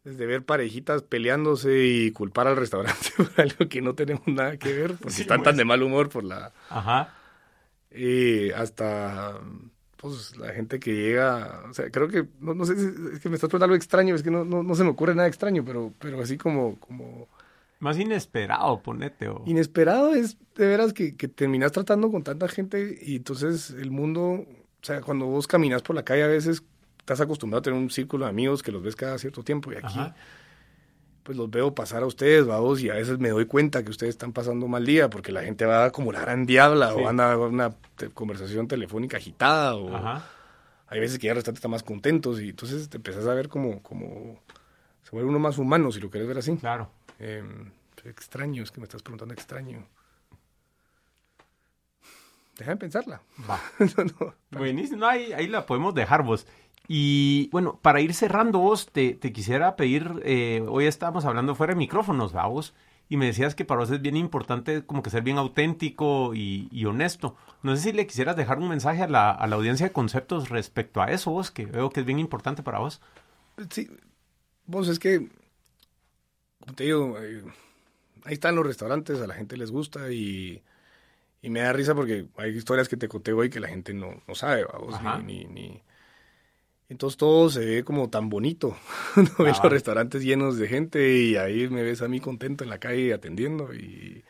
desde 0.03 0.25
ver 0.25 0.43
parejitas 0.43 1.03
peleándose 1.03 1.85
y 1.85 2.11
culpar 2.11 2.47
al 2.47 2.57
restaurante 2.57 3.09
por 3.17 3.29
algo 3.37 3.67
que 3.69 3.81
no 3.81 3.95
tenemos 3.95 4.27
nada 4.27 4.57
que 4.57 4.73
ver, 4.73 4.95
porque 4.95 5.21
están 5.21 5.43
tan 5.43 5.53
pues. 5.53 5.57
de 5.57 5.65
mal 5.65 5.83
humor 5.83 6.09
por 6.09 6.23
la... 6.23 6.53
Ajá. 6.69 7.13
Y 7.91 8.51
hasta 8.51 9.39
pues 9.97 10.37
la 10.37 10.53
gente 10.53 10.79
que 10.79 10.93
llega, 10.93 11.63
o 11.69 11.73
sea, 11.73 11.89
creo 11.89 12.07
que, 12.07 12.27
no, 12.39 12.65
sé, 12.65 12.73
es 12.73 13.19
que 13.19 13.29
me 13.29 13.35
estás 13.35 13.49
preguntando 13.49 13.65
algo 13.65 13.75
extraño, 13.75 14.13
es 14.13 14.21
que 14.21 14.29
no, 14.29 14.45
no, 14.45 14.61
no, 14.61 14.75
se 14.75 14.83
me 14.83 14.91
ocurre 14.91 15.15
nada 15.15 15.27
extraño, 15.27 15.65
pero, 15.65 15.91
pero 15.97 16.21
así 16.21 16.37
como, 16.37 16.79
como 16.79 17.27
más 17.79 17.97
inesperado, 17.99 18.81
ponete. 18.81 19.29
Inesperado 19.45 20.13
es 20.13 20.37
de 20.55 20.65
veras 20.65 20.93
que, 20.93 21.15
que 21.15 21.27
terminas 21.27 21.71
tratando 21.71 22.11
con 22.11 22.23
tanta 22.23 22.47
gente 22.47 22.97
y 23.01 23.17
entonces 23.17 23.71
el 23.71 23.91
mundo, 23.91 24.23
o 24.23 24.45
sea, 24.81 25.01
cuando 25.01 25.25
vos 25.25 25.47
caminas 25.47 25.81
por 25.81 25.95
la 25.95 26.03
calle 26.03 26.23
a 26.23 26.27
veces 26.27 26.63
estás 26.99 27.21
acostumbrado 27.21 27.59
a 27.59 27.63
tener 27.63 27.79
un 27.79 27.89
círculo 27.89 28.25
de 28.25 28.31
amigos 28.31 28.63
que 28.63 28.71
los 28.71 28.81
ves 28.81 28.95
cada 28.95 29.17
cierto 29.17 29.43
tiempo 29.43 29.71
y 29.71 29.75
aquí 29.75 29.99
pues 31.27 31.37
los 31.37 31.51
veo 31.51 31.75
pasar 31.75 32.03
a 32.03 32.05
ustedes, 32.05 32.47
vamos, 32.47 32.81
y 32.81 32.89
a 32.89 32.93
veces 32.93 33.19
me 33.19 33.27
doy 33.27 33.47
cuenta 33.47 33.83
que 33.83 33.91
ustedes 33.91 34.11
están 34.11 34.31
pasando 34.31 34.65
mal 34.69 34.85
día 34.85 35.09
porque 35.09 35.33
la 35.33 35.43
gente 35.43 35.65
va 35.65 35.91
como 35.91 36.13
la 36.13 36.21
gran 36.21 36.45
diabla 36.45 36.93
o 36.93 37.05
anda 37.05 37.33
a 37.33 37.37
una 37.37 37.75
conversación 38.13 38.69
telefónica 38.69 39.17
agitada 39.17 39.75
o 39.75 39.91
hay 40.87 40.99
veces 41.01 41.19
que 41.19 41.25
ya 41.25 41.31
el 41.31 41.35
restaurante 41.35 41.57
está 41.57 41.67
más 41.67 41.83
contentos 41.83 42.39
y 42.39 42.49
entonces 42.49 42.87
te 42.87 42.95
empezás 42.95 43.27
a 43.27 43.33
ver 43.33 43.49
como, 43.49 43.83
como 43.83 44.39
se 45.03 45.11
vuelve 45.11 45.27
uno 45.27 45.39
más 45.39 45.57
humano 45.57 45.91
si 45.91 45.99
lo 45.99 46.09
quieres 46.09 46.29
ver 46.29 46.37
así. 46.37 46.55
Claro. 46.55 46.89
Eh, 47.19 47.43
extraño, 48.05 48.63
es 48.63 48.71
que 48.71 48.79
me 48.79 48.85
estás 48.85 49.03
preguntando 49.03 49.33
extraño. 49.33 49.85
Déjame 52.57 52.77
pensarla. 52.77 53.21
Va. 53.49 53.59
Buenísimo, 54.51 55.05
ahí, 55.05 55.31
ahí 55.33 55.47
la 55.47 55.65
podemos 55.65 55.93
dejar 55.93 56.23
vos. 56.23 56.47
Y 56.87 57.49
bueno, 57.51 57.79
para 57.81 57.99
ir 57.99 58.13
cerrando 58.13 58.59
vos, 58.59 58.87
te, 58.91 59.13
te 59.13 59.33
quisiera 59.33 59.75
pedir, 59.75 60.21
eh, 60.23 60.63
hoy 60.67 60.85
estábamos 60.85 61.25
hablando 61.25 61.53
fuera 61.53 61.73
de 61.73 61.77
micrófonos, 61.77 62.31
vos, 62.33 62.73
y 63.09 63.17
me 63.17 63.25
decías 63.25 63.55
que 63.55 63.65
para 63.65 63.81
vos 63.81 63.91
es 63.91 64.01
bien 64.01 64.15
importante 64.15 64.85
como 64.85 65.03
que 65.03 65.09
ser 65.09 65.21
bien 65.21 65.37
auténtico 65.37 66.33
y, 66.33 66.85
honesto. 66.85 67.35
No 67.61 67.75
sé 67.75 67.83
si 67.83 67.91
le 67.93 68.07
quisieras 68.07 68.35
dejar 68.35 68.59
un 68.59 68.69
mensaje 68.69 69.03
a 69.03 69.07
la, 69.07 69.31
a 69.31 69.47
la, 69.47 69.55
audiencia 69.55 69.87
de 69.87 69.93
conceptos 69.93 70.49
respecto 70.49 71.01
a 71.01 71.11
eso, 71.11 71.31
vos, 71.31 71.51
que 71.51 71.65
veo 71.65 71.89
que 71.89 72.01
es 72.01 72.05
bien 72.05 72.19
importante 72.19 72.63
para 72.63 72.79
vos. 72.79 73.01
Sí, 73.69 73.89
vos 74.65 74.87
es 74.87 74.99
que, 74.99 75.29
te 76.75 76.85
digo, 76.85 77.17
eh, 77.19 77.43
ahí 78.23 78.33
están 78.33 78.55
los 78.55 78.65
restaurantes, 78.65 79.21
a 79.21 79.27
la 79.27 79.33
gente 79.33 79.57
les 79.57 79.71
gusta 79.71 80.11
y, 80.11 80.61
y, 81.41 81.49
me 81.49 81.61
da 81.61 81.73
risa 81.73 81.95
porque 81.95 82.27
hay 82.37 82.51
historias 82.55 82.89
que 82.89 82.97
te 82.97 83.07
conté 83.07 83.33
hoy 83.33 83.49
que 83.49 83.59
la 83.59 83.67
gente 83.67 83.93
no, 83.93 84.21
no 84.27 84.35
sabe, 84.35 84.65
vos, 84.65 84.95
ni, 85.23 85.45
ni 85.45 85.81
entonces 86.89 87.17
todo 87.17 87.49
se 87.49 87.65
ve 87.65 87.83
como 87.83 88.09
tan 88.09 88.29
bonito. 88.29 88.77
no 89.15 89.45
ves 89.45 89.57
los 89.61 89.71
restaurantes 89.71 90.23
llenos 90.23 90.57
de 90.57 90.67
gente 90.67 91.17
y 91.17 91.35
ahí 91.35 91.67
me 91.67 91.83
ves 91.83 92.01
a 92.01 92.07
mí 92.07 92.19
contento 92.19 92.63
en 92.63 92.69
la 92.69 92.79
calle 92.79 93.13
atendiendo. 93.13 93.73
Y... 93.73 94.23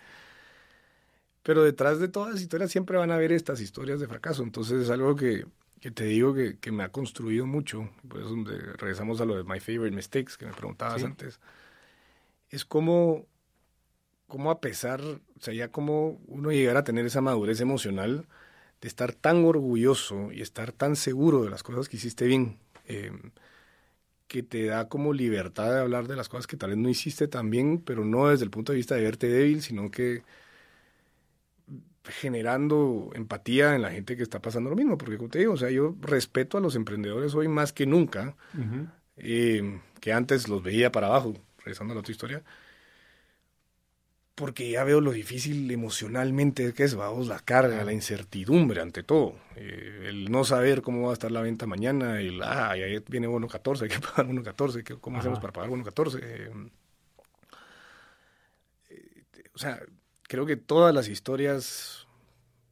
Pero 1.43 1.63
detrás 1.63 1.99
de 1.99 2.07
todas 2.07 2.33
las 2.33 2.41
historias 2.41 2.71
siempre 2.71 2.97
van 2.97 3.11
a 3.11 3.15
haber 3.15 3.31
estas 3.31 3.61
historias 3.61 3.99
de 3.99 4.07
fracaso. 4.07 4.41
Entonces 4.41 4.81
es 4.81 4.89
algo 4.89 5.15
que, 5.15 5.45
que 5.79 5.91
te 5.91 6.05
digo 6.05 6.33
que, 6.33 6.57
que, 6.57 6.71
me 6.71 6.83
ha 6.83 6.89
construido 6.89 7.45
mucho. 7.45 7.89
Por 8.07 8.21
eso 8.21 8.35
regresamos 8.77 9.21
a 9.21 9.25
lo 9.25 9.35
de 9.35 9.43
My 9.43 9.59
Favorite 9.59 9.95
Mistakes 9.95 10.33
que 10.37 10.47
me 10.47 10.53
preguntabas 10.53 11.03
antes. 11.03 11.39
Es 12.49 12.65
como, 12.65 13.25
como 14.27 14.51
a 14.51 14.61
pesar, 14.61 15.01
o 15.01 15.39
sea, 15.39 15.53
ya 15.53 15.69
como 15.69 16.19
uno 16.27 16.51
llegar 16.51 16.77
a 16.77 16.83
tener 16.83 17.05
esa 17.05 17.21
madurez 17.21 17.61
emocional 17.61 18.25
de 18.81 18.87
estar 18.87 19.13
tan 19.13 19.43
orgulloso 19.45 20.31
y 20.31 20.41
estar 20.41 20.71
tan 20.71 20.95
seguro 20.95 21.43
de 21.43 21.49
las 21.49 21.63
cosas 21.63 21.89
que 21.89 21.97
hiciste 21.97 22.25
bien, 22.25 22.57
eh, 22.85 23.11
que 24.27 24.43
te 24.43 24.65
da 24.65 24.89
como 24.89 25.13
libertad 25.13 25.73
de 25.73 25.79
hablar 25.79 26.07
de 26.07 26.15
las 26.15 26.29
cosas 26.29 26.47
que 26.47 26.57
tal 26.57 26.71
vez 26.71 26.79
no 26.79 26.89
hiciste 26.89 27.27
tan 27.27 27.49
bien, 27.49 27.79
pero 27.79 28.05
no 28.05 28.29
desde 28.29 28.43
el 28.43 28.51
punto 28.51 28.71
de 28.71 28.77
vista 28.77 28.95
de 28.95 29.03
verte 29.03 29.27
débil, 29.27 29.61
sino 29.61 29.89
que 29.89 30.23
generando 32.03 33.11
empatía 33.15 33.75
en 33.75 33.81
la 33.81 33.91
gente 33.91 34.15
que 34.15 34.23
está 34.23 34.41
pasando 34.41 34.69
lo 34.69 34.75
mismo, 34.75 34.97
porque 34.97 35.17
como 35.17 35.29
te 35.29 35.39
digo, 35.39 35.53
o 35.53 35.57
sea, 35.57 35.69
yo 35.69 35.95
respeto 36.01 36.57
a 36.57 36.61
los 36.61 36.75
emprendedores 36.75 37.35
hoy 37.35 37.47
más 37.47 37.73
que 37.73 37.85
nunca, 37.85 38.35
eh, 39.17 39.79
que 39.99 40.13
antes 40.13 40.47
los 40.47 40.63
veía 40.63 40.91
para 40.91 41.07
abajo, 41.07 41.33
regresando 41.67 41.91
a 41.91 41.95
la 41.95 41.99
otra 41.99 42.11
historia, 42.11 42.43
porque 44.35 44.69
ya 44.69 44.83
veo 44.83 45.01
lo 45.01 45.11
difícil 45.11 45.69
emocionalmente 45.71 46.73
que 46.73 46.83
es, 46.83 46.95
vamos, 46.95 47.27
la 47.27 47.39
carga, 47.39 47.83
la 47.83 47.91
incertidumbre 47.91 48.81
ante 48.81 49.03
todo, 49.03 49.35
eh, 49.55 50.05
el 50.07 50.31
no 50.31 50.43
saber 50.43 50.81
cómo 50.81 51.03
va 51.03 51.09
a 51.09 51.13
estar 51.13 51.31
la 51.31 51.41
venta 51.41 51.65
mañana, 51.65 52.21
el, 52.21 52.41
ah, 52.43 52.75
ya 52.77 52.85
viene 53.09 53.27
bono 53.27 53.47
14, 53.47 53.85
hay 53.85 53.89
que 53.89 53.99
pagar 53.99 54.27
bono 54.27 54.43
14, 54.43 54.83
¿cómo 55.01 55.19
hacemos 55.19 55.39
para 55.39 55.53
pagar 55.53 55.69
bono 55.69 55.83
14? 55.83 56.19
Eh, 56.21 56.51
o 59.53 59.57
sea, 59.57 59.81
creo 60.21 60.45
que 60.45 60.55
todas 60.55 60.93
las 60.93 61.07
historias, 61.07 62.07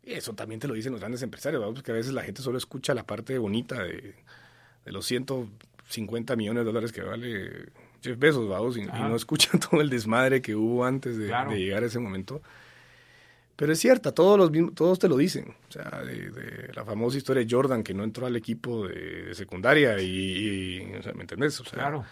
eso 0.03 0.33
también 0.33 0.59
te 0.59 0.67
lo 0.67 0.75
dicen 0.75 0.91
los 0.91 1.01
grandes 1.01 1.23
empresarios, 1.23 1.61
¿vamos? 1.61 1.75
porque 1.79 1.91
a 1.91 1.95
veces 1.95 2.13
la 2.13 2.23
gente 2.23 2.43
solo 2.43 2.59
escucha 2.59 2.93
la 2.93 3.07
parte 3.07 3.39
bonita 3.39 3.83
de, 3.83 4.13
de 4.85 4.91
los 4.91 5.05
150 5.07 6.35
millones 6.35 6.61
de 6.61 6.65
dólares 6.65 6.91
que 6.91 7.01
vale 7.01 7.71
Jeff 8.01 8.17
Bezos, 8.17 8.47
vamos, 8.47 8.77
y, 8.77 8.83
no 8.83 9.15
escuchan 9.15 9.59
todo 9.69 9.81
el 9.81 9.89
desmadre 9.89 10.41
que 10.41 10.55
hubo 10.55 10.85
antes 10.85 11.17
de, 11.17 11.27
llegar 11.55 11.83
a 11.83 11.87
ese 11.87 11.99
momento. 11.99 12.41
Pero 13.55 13.71
es 13.71 13.79
cierta, 13.79 14.11
todos, 14.11 14.37
los, 14.37 14.75
todos 14.75 14.99
te 14.99 15.07
lo 15.07 15.15
dicen. 15.15 15.55
O 15.69 15.71
sea, 15.71 16.01
de, 16.03 16.71
la 16.73 16.83
famosa 16.83 17.17
historia 17.17 17.43
de 17.43 17.49
Jordan 17.49 17.83
que 17.83 17.93
no 17.93 18.03
entró 18.03 18.25
al 18.25 18.35
equipo 18.35 18.87
de, 18.87 19.33
secundaria 19.33 19.99
y, 20.01 20.93
o 20.99 21.01
sea, 21.01 21.13
¿me 21.13 21.21
entendés? 21.21 21.59
O 21.61 21.63
sea, 21.63 21.79
claro. 21.79 22.05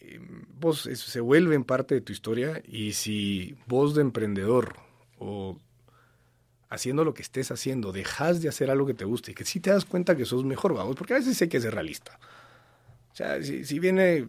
Em, 0.00 0.46
vos 0.58 0.88
se 0.92 1.20
vuelve 1.20 1.54
en 1.54 1.64
parte 1.64 1.94
de 1.94 2.00
tu 2.00 2.12
historia 2.12 2.62
y 2.66 2.94
si 2.94 3.56
vos 3.66 3.94
de 3.94 4.00
emprendedor 4.00 4.76
o 5.18 5.58
haciendo 6.70 7.04
lo 7.04 7.12
que 7.12 7.22
estés 7.22 7.50
haciendo, 7.50 7.92
dejas 7.92 8.40
de 8.40 8.48
hacer 8.48 8.70
algo 8.70 8.86
que 8.86 8.94
te 8.94 9.04
guste 9.04 9.32
y 9.32 9.34
que 9.34 9.44
sí 9.44 9.60
te 9.60 9.70
das 9.70 9.84
cuenta 9.84 10.16
que 10.16 10.24
sos 10.24 10.44
mejor, 10.44 10.72
vamos, 10.72 10.96
porque 10.96 11.14
a 11.14 11.18
veces 11.18 11.40
hay 11.42 11.48
que 11.48 11.60
ser 11.60 11.74
realista. 11.74 12.18
O 13.12 13.16
sea, 13.16 13.42
si, 13.42 13.64
si 13.64 13.78
viene 13.78 14.28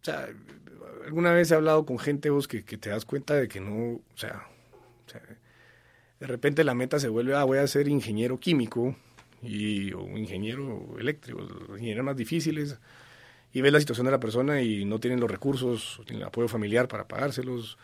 o 0.00 0.04
sea, 0.04 0.28
alguna 1.04 1.32
vez 1.32 1.50
he 1.50 1.54
hablado 1.54 1.84
con 1.84 1.98
gente 1.98 2.30
vos 2.30 2.48
que, 2.48 2.62
te 2.62 2.90
das 2.90 3.04
cuenta 3.04 3.34
de 3.34 3.48
que 3.48 3.60
no, 3.60 3.94
o 3.94 4.16
sea, 4.16 4.46
de 6.20 6.26
repente 6.26 6.64
la 6.64 6.74
meta 6.74 6.98
se 6.98 7.08
vuelve, 7.08 7.34
ah, 7.34 7.44
voy 7.44 7.58
a 7.58 7.66
ser 7.66 7.88
ingeniero 7.88 8.38
químico 8.38 8.94
y, 9.42 9.92
o 9.92 10.16
ingeniero 10.16 10.96
eléctrico, 10.98 11.40
los 11.40 11.70
ingenieros 11.70 12.04
más 12.04 12.16
difíciles, 12.16 12.78
y 13.52 13.60
ves 13.60 13.72
la 13.72 13.80
situación 13.80 14.04
de 14.04 14.12
la 14.12 14.20
persona 14.20 14.62
y 14.62 14.84
no 14.84 15.00
tienen 15.00 15.20
los 15.20 15.30
recursos, 15.30 16.00
tienen 16.04 16.22
el 16.22 16.28
apoyo 16.28 16.48
familiar 16.48 16.88
para 16.88 17.08
pagárselos, 17.08 17.78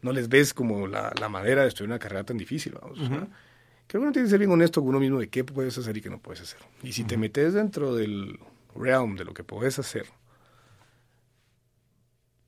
no 0.00 0.12
les 0.12 0.28
ves 0.28 0.54
como 0.54 0.86
la, 0.86 1.12
madera 1.28 1.62
de 1.62 1.68
estudiar 1.68 1.90
una 1.90 1.98
carrera 1.98 2.24
tan 2.24 2.38
difícil, 2.38 2.74
vamos. 2.80 2.98
Creo 2.98 4.00
que 4.00 4.04
uno 4.04 4.12
tiene 4.12 4.26
que 4.26 4.30
ser 4.30 4.38
bien 4.38 4.50
honesto 4.50 4.80
con 4.80 4.90
uno 4.90 5.00
mismo 5.00 5.20
de 5.20 5.28
qué 5.28 5.44
puedes 5.44 5.76
hacer 5.76 5.96
y 5.96 6.00
qué 6.00 6.08
no 6.08 6.18
puedes 6.18 6.40
hacer. 6.40 6.60
Y 6.82 6.92
si 6.92 7.04
te 7.04 7.16
metes 7.16 7.52
dentro 7.52 7.94
del 7.94 8.38
realm 8.74 9.16
de 9.16 9.24
lo 9.24 9.34
que 9.34 9.44
puedes 9.44 9.78
hacer, 9.78 10.06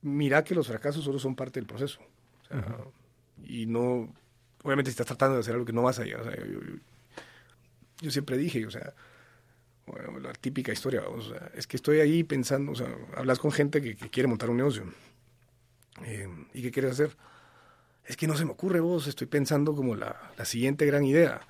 mira 0.05 0.43
que 0.43 0.55
los 0.55 0.67
fracasos 0.67 1.03
solo 1.03 1.19
son 1.19 1.35
parte 1.35 1.59
del 1.59 1.67
proceso. 1.67 1.99
Y 3.43 3.65
no, 3.65 4.13
obviamente 4.63 4.91
si 4.91 4.93
estás 4.93 5.07
tratando 5.07 5.35
de 5.35 5.41
hacer 5.41 5.53
algo 5.53 5.65
que 5.65 5.73
no 5.73 5.81
vas 5.81 5.99
a 5.99 6.03
llegar. 6.03 6.23
yo, 8.01 8.11
siempre 8.11 8.37
dije, 8.37 8.65
o 8.65 8.71
sea, 8.71 8.93
la 10.21 10.33
típica 10.33 10.71
historia, 10.71 11.03
es 11.55 11.67
que 11.67 11.77
estoy 11.77 11.99
ahí 11.99 12.23
pensando, 12.23 12.71
o 12.71 12.75
sea, 12.75 12.87
hablas 13.15 13.39
con 13.39 13.51
gente 13.51 13.81
que, 13.81 13.95
quiere 13.95 14.27
montar 14.27 14.49
un 14.49 14.57
negocio. 14.57 14.83
Eh, 16.03 16.27
¿Y 16.53 16.61
qué 16.61 16.71
quieres 16.71 16.91
hacer? 16.91 17.17
Es 18.05 18.15
que 18.15 18.27
no 18.27 18.37
se 18.37 18.45
me 18.45 18.51
ocurre 18.51 18.79
vos, 18.79 19.07
estoy 19.07 19.27
pensando 19.27 19.75
como 19.75 19.95
la, 19.95 20.31
siguiente 20.43 20.85
gran 20.85 21.03
idea. 21.03 21.41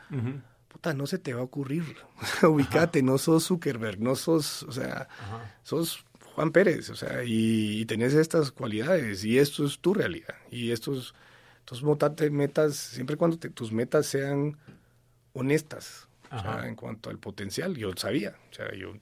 Puta, 0.70 0.94
no 0.94 1.08
se 1.08 1.20
te 1.20 1.34
va 1.34 1.42
a 1.42 1.44
ocurrir. 1.44 1.98
Ubicate, 2.44 3.04
no 3.04 3.18
sos 3.18 3.46
Zuckerberg, 3.46 4.00
no 4.00 4.16
sos, 4.16 4.64
o 4.64 4.72
sea, 4.72 5.10
sos 5.64 6.06
Juan 6.36 6.52
Pérez, 6.52 6.90
o 6.90 6.96
sea, 6.98 7.24
y, 7.24 7.86
tenés 7.86 8.14
estas 8.14 8.52
cualidades 8.52 9.24
y 9.24 9.40
esto 9.40 9.66
es 9.66 9.80
tu 9.80 9.94
realidad. 9.94 10.36
Y 10.52 10.72
estos, 10.72 11.16
entonces 11.60 12.32
metas, 12.32 12.76
siempre 12.76 13.16
cuando 13.16 13.38
tus 13.38 13.72
metas 13.72 14.06
sean 14.06 14.58
honestas, 15.32 16.10
o 16.30 16.38
sea, 16.38 16.68
en 16.68 16.76
cuanto 16.76 17.10
al 17.10 17.20
potencial, 17.20 17.78
yo 17.78 17.90
sabía, 17.96 18.36
o 18.52 18.54
sea, 18.54 18.74
yo, 18.76 18.98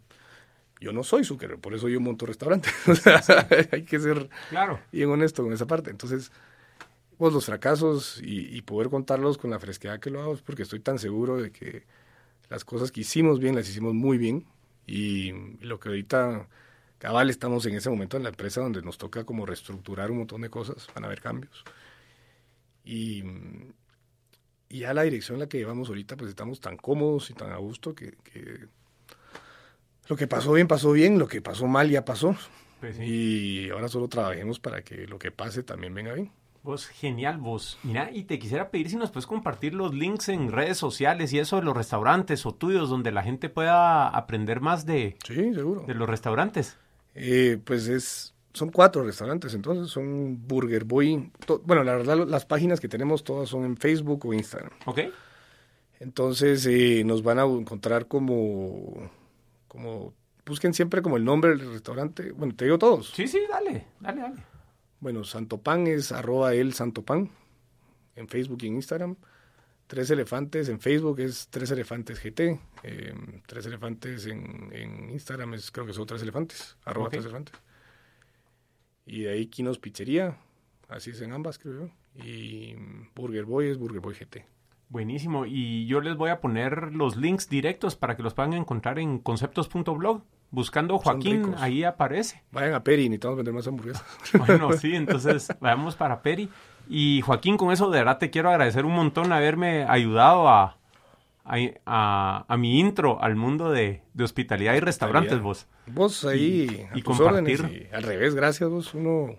yo 0.79 0.93
no 0.93 1.03
soy 1.03 1.23
Zuckerberg, 1.23 1.59
por 1.59 1.73
eso 1.73 1.89
yo 1.89 1.99
monto 1.99 2.27
restaurantes, 2.27 2.71
o 2.87 2.95
sea, 2.95 3.47
hay 3.71 3.81
que 3.81 3.99
ser 3.99 4.29
claro. 4.49 4.79
bien 4.91 5.09
honesto 5.09 5.41
con 5.41 5.53
esa 5.53 5.65
parte. 5.65 5.89
Entonces, 5.89 6.31
pues 7.17 7.33
los 7.33 7.47
fracasos 7.47 8.21
y, 8.21 8.55
y 8.55 8.61
poder 8.61 8.89
contarlos 8.91 9.39
con 9.39 9.49
la 9.49 9.57
fresquedad 9.57 9.99
que 9.99 10.11
lo 10.11 10.21
hago, 10.21 10.35
es 10.35 10.41
porque 10.43 10.61
estoy 10.61 10.81
tan 10.81 10.99
seguro 10.99 11.41
de 11.41 11.51
que 11.51 11.83
las 12.49 12.63
cosas 12.63 12.91
que 12.91 13.01
hicimos 13.01 13.39
bien, 13.39 13.55
las 13.55 13.67
hicimos 13.67 13.95
muy 13.95 14.19
bien, 14.19 14.45
y 14.85 15.31
lo 15.61 15.79
que 15.79 15.89
ahorita 15.89 16.47
cabal 17.03 17.29
estamos 17.29 17.65
en 17.65 17.75
ese 17.75 17.89
momento 17.89 18.15
en 18.15 18.23
la 18.23 18.29
empresa 18.29 18.61
donde 18.61 18.81
nos 18.81 18.97
toca 18.97 19.25
como 19.25 19.45
reestructurar 19.45 20.09
un 20.09 20.19
montón 20.19 20.39
de 20.39 20.49
cosas, 20.49 20.87
van 20.95 21.03
a 21.03 21.07
haber 21.07 21.19
cambios. 21.19 21.65
Y, 22.85 23.21
y 24.69 24.79
ya 24.79 24.93
la 24.93 25.03
dirección 25.03 25.35
en 25.35 25.41
la 25.41 25.49
que 25.49 25.57
llevamos 25.57 25.89
ahorita, 25.89 26.15
pues 26.15 26.29
estamos 26.29 26.61
tan 26.61 26.77
cómodos 26.77 27.29
y 27.29 27.33
tan 27.33 27.51
a 27.51 27.57
gusto 27.57 27.93
que, 27.93 28.15
lo 30.07 30.15
que 30.15 30.27
pasó 30.27 30.53
bien, 30.53 30.69
pasó 30.69 30.93
bien, 30.93 31.19
lo 31.19 31.27
que 31.27 31.41
pasó 31.41 31.67
mal 31.67 31.89
ya 31.89 32.05
pasó. 32.05 32.37
Pues 32.79 32.97
y 33.01 33.69
ahora 33.69 33.89
solo 33.89 34.07
trabajemos 34.07 34.61
para 34.61 34.81
que 34.81 35.05
lo 35.05 35.19
que 35.19 35.29
pase 35.29 35.61
también 35.61 35.93
venga 35.93 36.13
bien. 36.13 36.31
Vos, 36.61 36.87
genial, 36.87 37.37
vos. 37.37 37.77
Mira, 37.83 38.11
y 38.13 38.23
te 38.23 38.39
quisiera 38.39 38.69
pedir 38.69 38.89
si 38.89 38.95
nos 38.95 39.11
puedes 39.11 39.27
compartir 39.27 39.73
los 39.73 39.93
links 39.93 40.29
en 40.29 40.53
redes 40.53 40.77
sociales 40.77 41.33
y 41.33 41.39
eso 41.39 41.57
de 41.57 41.63
los 41.63 41.75
restaurantes 41.75 42.45
o 42.45 42.53
tuyos, 42.53 42.89
donde 42.89 43.11
la 43.11 43.23
gente 43.23 43.49
pueda 43.49 44.07
aprender 44.07 44.61
más 44.61 44.85
de, 44.85 45.17
sí, 45.27 45.53
seguro. 45.53 45.83
de 45.85 45.95
los 45.95 46.07
restaurantes. 46.07 46.77
Eh, 47.15 47.59
pues 47.63 47.87
es, 47.87 48.33
son 48.53 48.69
cuatro 48.69 49.03
restaurantes, 49.03 49.53
entonces 49.53 49.91
son 49.91 50.47
Burger 50.47 50.83
Boy. 50.83 51.31
bueno, 51.63 51.83
la 51.83 51.95
verdad, 51.95 52.27
las 52.27 52.45
páginas 52.45 52.79
que 52.79 52.87
tenemos 52.87 53.23
todas 53.23 53.49
son 53.49 53.65
en 53.65 53.77
Facebook 53.77 54.25
o 54.25 54.33
Instagram. 54.33 54.71
Ok. 54.85 54.99
Entonces 55.99 56.65
eh, 56.65 57.03
nos 57.05 57.23
van 57.23 57.39
a 57.39 57.43
encontrar 57.43 58.07
como, 58.07 59.09
como 59.67 60.13
busquen 60.45 60.73
siempre 60.73 61.01
como 61.01 61.17
el 61.17 61.23
nombre 61.23 61.51
del 61.51 61.71
restaurante. 61.71 62.31
Bueno, 62.31 62.53
te 62.55 62.65
digo 62.65 62.77
todos. 62.77 63.11
Sí, 63.15 63.27
sí, 63.27 63.39
dale, 63.49 63.87
dale, 63.99 64.21
dale. 64.21 64.43
Bueno, 64.99 65.23
Santo 65.23 65.57
Pan 65.59 65.87
es 65.87 66.11
arroba 66.11 66.53
el 66.53 66.73
Santo 66.73 67.03
Pan 67.03 67.29
en 68.15 68.27
Facebook 68.27 68.59
y 68.61 68.67
en 68.67 68.75
Instagram. 68.75 69.15
Tres 69.93 70.09
Elefantes 70.09 70.69
en 70.69 70.79
Facebook 70.79 71.19
es 71.19 71.49
Tres 71.51 71.69
Elefantes 71.69 72.19
GT. 72.19 72.59
Eh, 72.81 73.13
tres 73.45 73.67
Elefantes 73.67 74.25
en, 74.25 74.71
en, 74.73 75.11
Instagram 75.11 75.53
es, 75.53 75.69
creo 75.69 75.85
que 75.85 75.93
son 75.93 76.07
Tres 76.07 76.23
Elefantes, 76.23 76.75
arroba 76.83 77.09
Tres 77.09 77.25
Elefantes. 77.25 77.53
Y 79.05 79.21
de 79.21 79.33
ahí 79.33 79.45
Kinos 79.45 79.77
Pizzería, 79.77 80.35
así 80.89 81.11
es 81.11 81.21
en 81.21 81.31
ambas, 81.31 81.59
creo 81.59 81.73
yo. 81.85 82.23
Y 82.25 82.73
Burger 83.13 83.45
Boy 83.45 83.67
es 83.67 83.77
Burger 83.77 83.99
Boy 83.99 84.15
GT. 84.15 84.43
Buenísimo. 84.89 85.45
Y 85.45 85.85
yo 85.85 86.01
les 86.01 86.17
voy 86.17 86.31
a 86.31 86.41
poner 86.41 86.91
los 86.91 87.15
links 87.15 87.47
directos 87.47 87.95
para 87.95 88.17
que 88.17 88.23
los 88.23 88.33
puedan 88.33 88.53
encontrar 88.53 88.97
en 88.97 89.19
conceptos.blog. 89.19 90.23
Buscando 90.49 90.97
Joaquín, 90.97 91.53
ahí 91.59 91.83
aparece. 91.83 92.41
Vayan 92.51 92.73
a 92.73 92.83
Peri, 92.83 93.09
necesitamos 93.09 93.37
vender 93.37 93.53
más 93.53 93.67
hamburguesas. 93.67 94.03
Bueno, 94.39 94.73
sí, 94.73 94.95
entonces 94.95 95.49
vayamos 95.59 95.95
para 95.95 96.23
Peri. 96.23 96.49
Y 96.87 97.21
Joaquín, 97.21 97.57
con 97.57 97.71
eso 97.71 97.89
de 97.89 97.99
verdad 97.99 98.17
te 98.17 98.29
quiero 98.29 98.49
agradecer 98.49 98.85
un 98.85 98.93
montón 98.93 99.31
haberme 99.31 99.85
ayudado 99.85 100.49
a, 100.49 100.77
a, 101.45 102.55
mi 102.57 102.79
intro 102.79 103.21
al 103.21 103.35
mundo 103.35 103.71
de, 103.71 104.01
hospitalidad 104.21 104.75
y 104.75 104.79
restaurantes, 104.79 105.39
vos. 105.41 105.67
Vos 105.87 106.25
ahí, 106.25 106.87
y, 106.93 107.01
compartir. 107.01 107.89
al 107.91 108.03
revés, 108.03 108.35
gracias 108.35 108.69
vos. 108.69 108.93
Uno, 108.93 109.35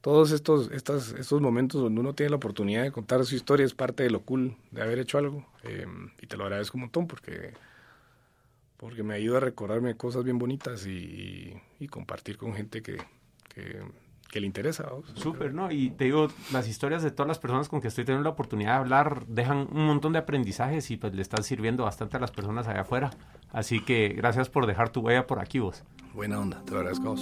todos 0.00 0.32
estos, 0.32 0.70
estas, 0.72 1.12
estos 1.12 1.40
momentos 1.40 1.80
donde 1.80 2.00
uno 2.00 2.14
tiene 2.14 2.30
la 2.30 2.36
oportunidad 2.36 2.82
de 2.82 2.92
contar 2.92 3.24
su 3.24 3.34
historia 3.34 3.64
es 3.64 3.74
parte 3.74 4.02
de 4.02 4.10
lo 4.10 4.20
cool 4.22 4.56
de 4.70 4.82
haber 4.82 4.98
hecho 4.98 5.18
algo. 5.18 5.46
Eh, 5.64 5.86
y 6.20 6.26
te 6.26 6.36
lo 6.36 6.44
agradezco 6.44 6.76
un 6.76 6.82
montón 6.82 7.06
porque 7.06 7.52
porque 8.82 9.04
me 9.04 9.14
ayuda 9.14 9.36
a 9.36 9.40
recordarme 9.40 9.96
cosas 9.96 10.24
bien 10.24 10.40
bonitas 10.40 10.88
y, 10.88 11.54
compartir 11.88 12.36
con 12.36 12.52
gente 12.52 12.82
que, 12.82 12.98
le 14.40 14.46
interesa. 14.46 14.86
Súper, 15.14 15.54
¿no? 15.54 15.70
Y 15.70 15.90
te 15.90 16.04
digo, 16.04 16.28
las 16.52 16.68
historias 16.68 17.02
de 17.02 17.10
todas 17.10 17.28
las 17.28 17.38
personas 17.38 17.68
con 17.68 17.80
que 17.80 17.88
estoy 17.88 18.04
teniendo 18.04 18.24
la 18.24 18.30
oportunidad 18.30 18.72
de 18.72 18.78
hablar 18.78 19.26
dejan 19.26 19.68
un 19.72 19.86
montón 19.86 20.12
de 20.12 20.20
aprendizajes 20.20 20.90
y 20.90 20.96
pues 20.96 21.14
le 21.14 21.22
están 21.22 21.42
sirviendo 21.42 21.84
bastante 21.84 22.16
a 22.16 22.20
las 22.20 22.30
personas 22.30 22.68
allá 22.68 22.82
afuera. 22.82 23.10
Así 23.52 23.84
que 23.84 24.08
gracias 24.08 24.48
por 24.48 24.66
dejar 24.66 24.90
tu 24.90 25.00
huella 25.00 25.26
por 25.26 25.40
aquí 25.40 25.58
vos. 25.58 25.84
Buena 26.14 26.40
onda, 26.40 26.62
te 26.64 26.72
lo 26.72 26.78
agradezco. 26.78 27.14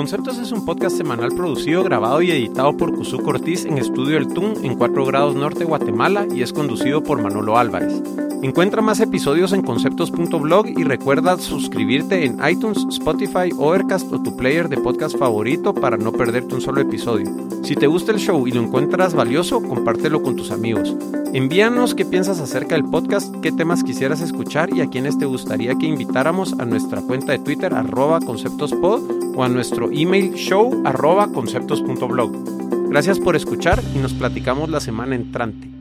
Conceptos 0.00 0.38
es 0.38 0.50
un 0.50 0.64
podcast 0.64 0.96
semanal 0.96 1.28
producido, 1.36 1.84
grabado 1.84 2.22
y 2.22 2.30
editado 2.30 2.74
por 2.74 2.96
Cusú 2.96 3.22
Cortiz 3.22 3.66
en 3.66 3.76
Estudio 3.76 4.16
El 4.16 4.28
Tun 4.28 4.54
en 4.64 4.76
4 4.76 5.04
grados 5.04 5.34
norte, 5.34 5.66
Guatemala 5.66 6.26
y 6.34 6.40
es 6.40 6.54
conducido 6.54 7.02
por 7.02 7.20
Manolo 7.20 7.58
Álvarez. 7.58 8.02
Encuentra 8.42 8.80
más 8.80 9.00
episodios 9.00 9.52
en 9.52 9.60
conceptos.blog 9.60 10.68
y 10.68 10.84
recuerda 10.84 11.36
suscribirte 11.36 12.24
en 12.24 12.38
iTunes, 12.48 12.86
Spotify, 12.88 13.50
Overcast 13.58 14.10
o 14.10 14.22
tu 14.22 14.34
player 14.34 14.70
de 14.70 14.78
podcast 14.78 15.18
favorito 15.18 15.74
para 15.74 15.98
no 15.98 16.12
perderte 16.12 16.54
un 16.54 16.62
solo 16.62 16.80
episodio. 16.80 17.30
Si 17.62 17.74
te 17.74 17.86
gusta 17.86 18.12
el 18.12 18.18
show 18.18 18.48
y 18.48 18.52
lo 18.52 18.62
encuentras 18.62 19.12
valioso, 19.12 19.60
compártelo 19.60 20.22
con 20.22 20.34
tus 20.34 20.50
amigos. 20.50 20.96
Envíanos 21.34 21.94
qué 21.94 22.04
piensas 22.06 22.40
acerca 22.40 22.74
del 22.74 22.86
podcast, 22.86 23.32
qué 23.42 23.52
temas 23.52 23.84
quisieras 23.84 24.20
escuchar 24.20 24.74
y 24.74 24.80
a 24.80 24.88
quienes 24.88 25.18
te 25.18 25.26
gustaría 25.26 25.76
que 25.76 25.86
invitáramos 25.86 26.54
a 26.58 26.64
nuestra 26.64 27.02
cuenta 27.02 27.32
de 27.32 27.38
Twitter 27.38 27.74
arroba 27.74 28.18
conceptospod 28.20 29.36
o 29.36 29.44
a 29.44 29.48
nuestro 29.48 29.89
email 29.92 30.34
show 30.34 30.82
arroba 30.84 31.32
conceptos.blog. 31.32 32.90
Gracias 32.90 33.18
por 33.18 33.36
escuchar 33.36 33.80
y 33.94 33.98
nos 33.98 34.12
platicamos 34.14 34.68
la 34.68 34.80
semana 34.80 35.14
entrante. 35.14 35.79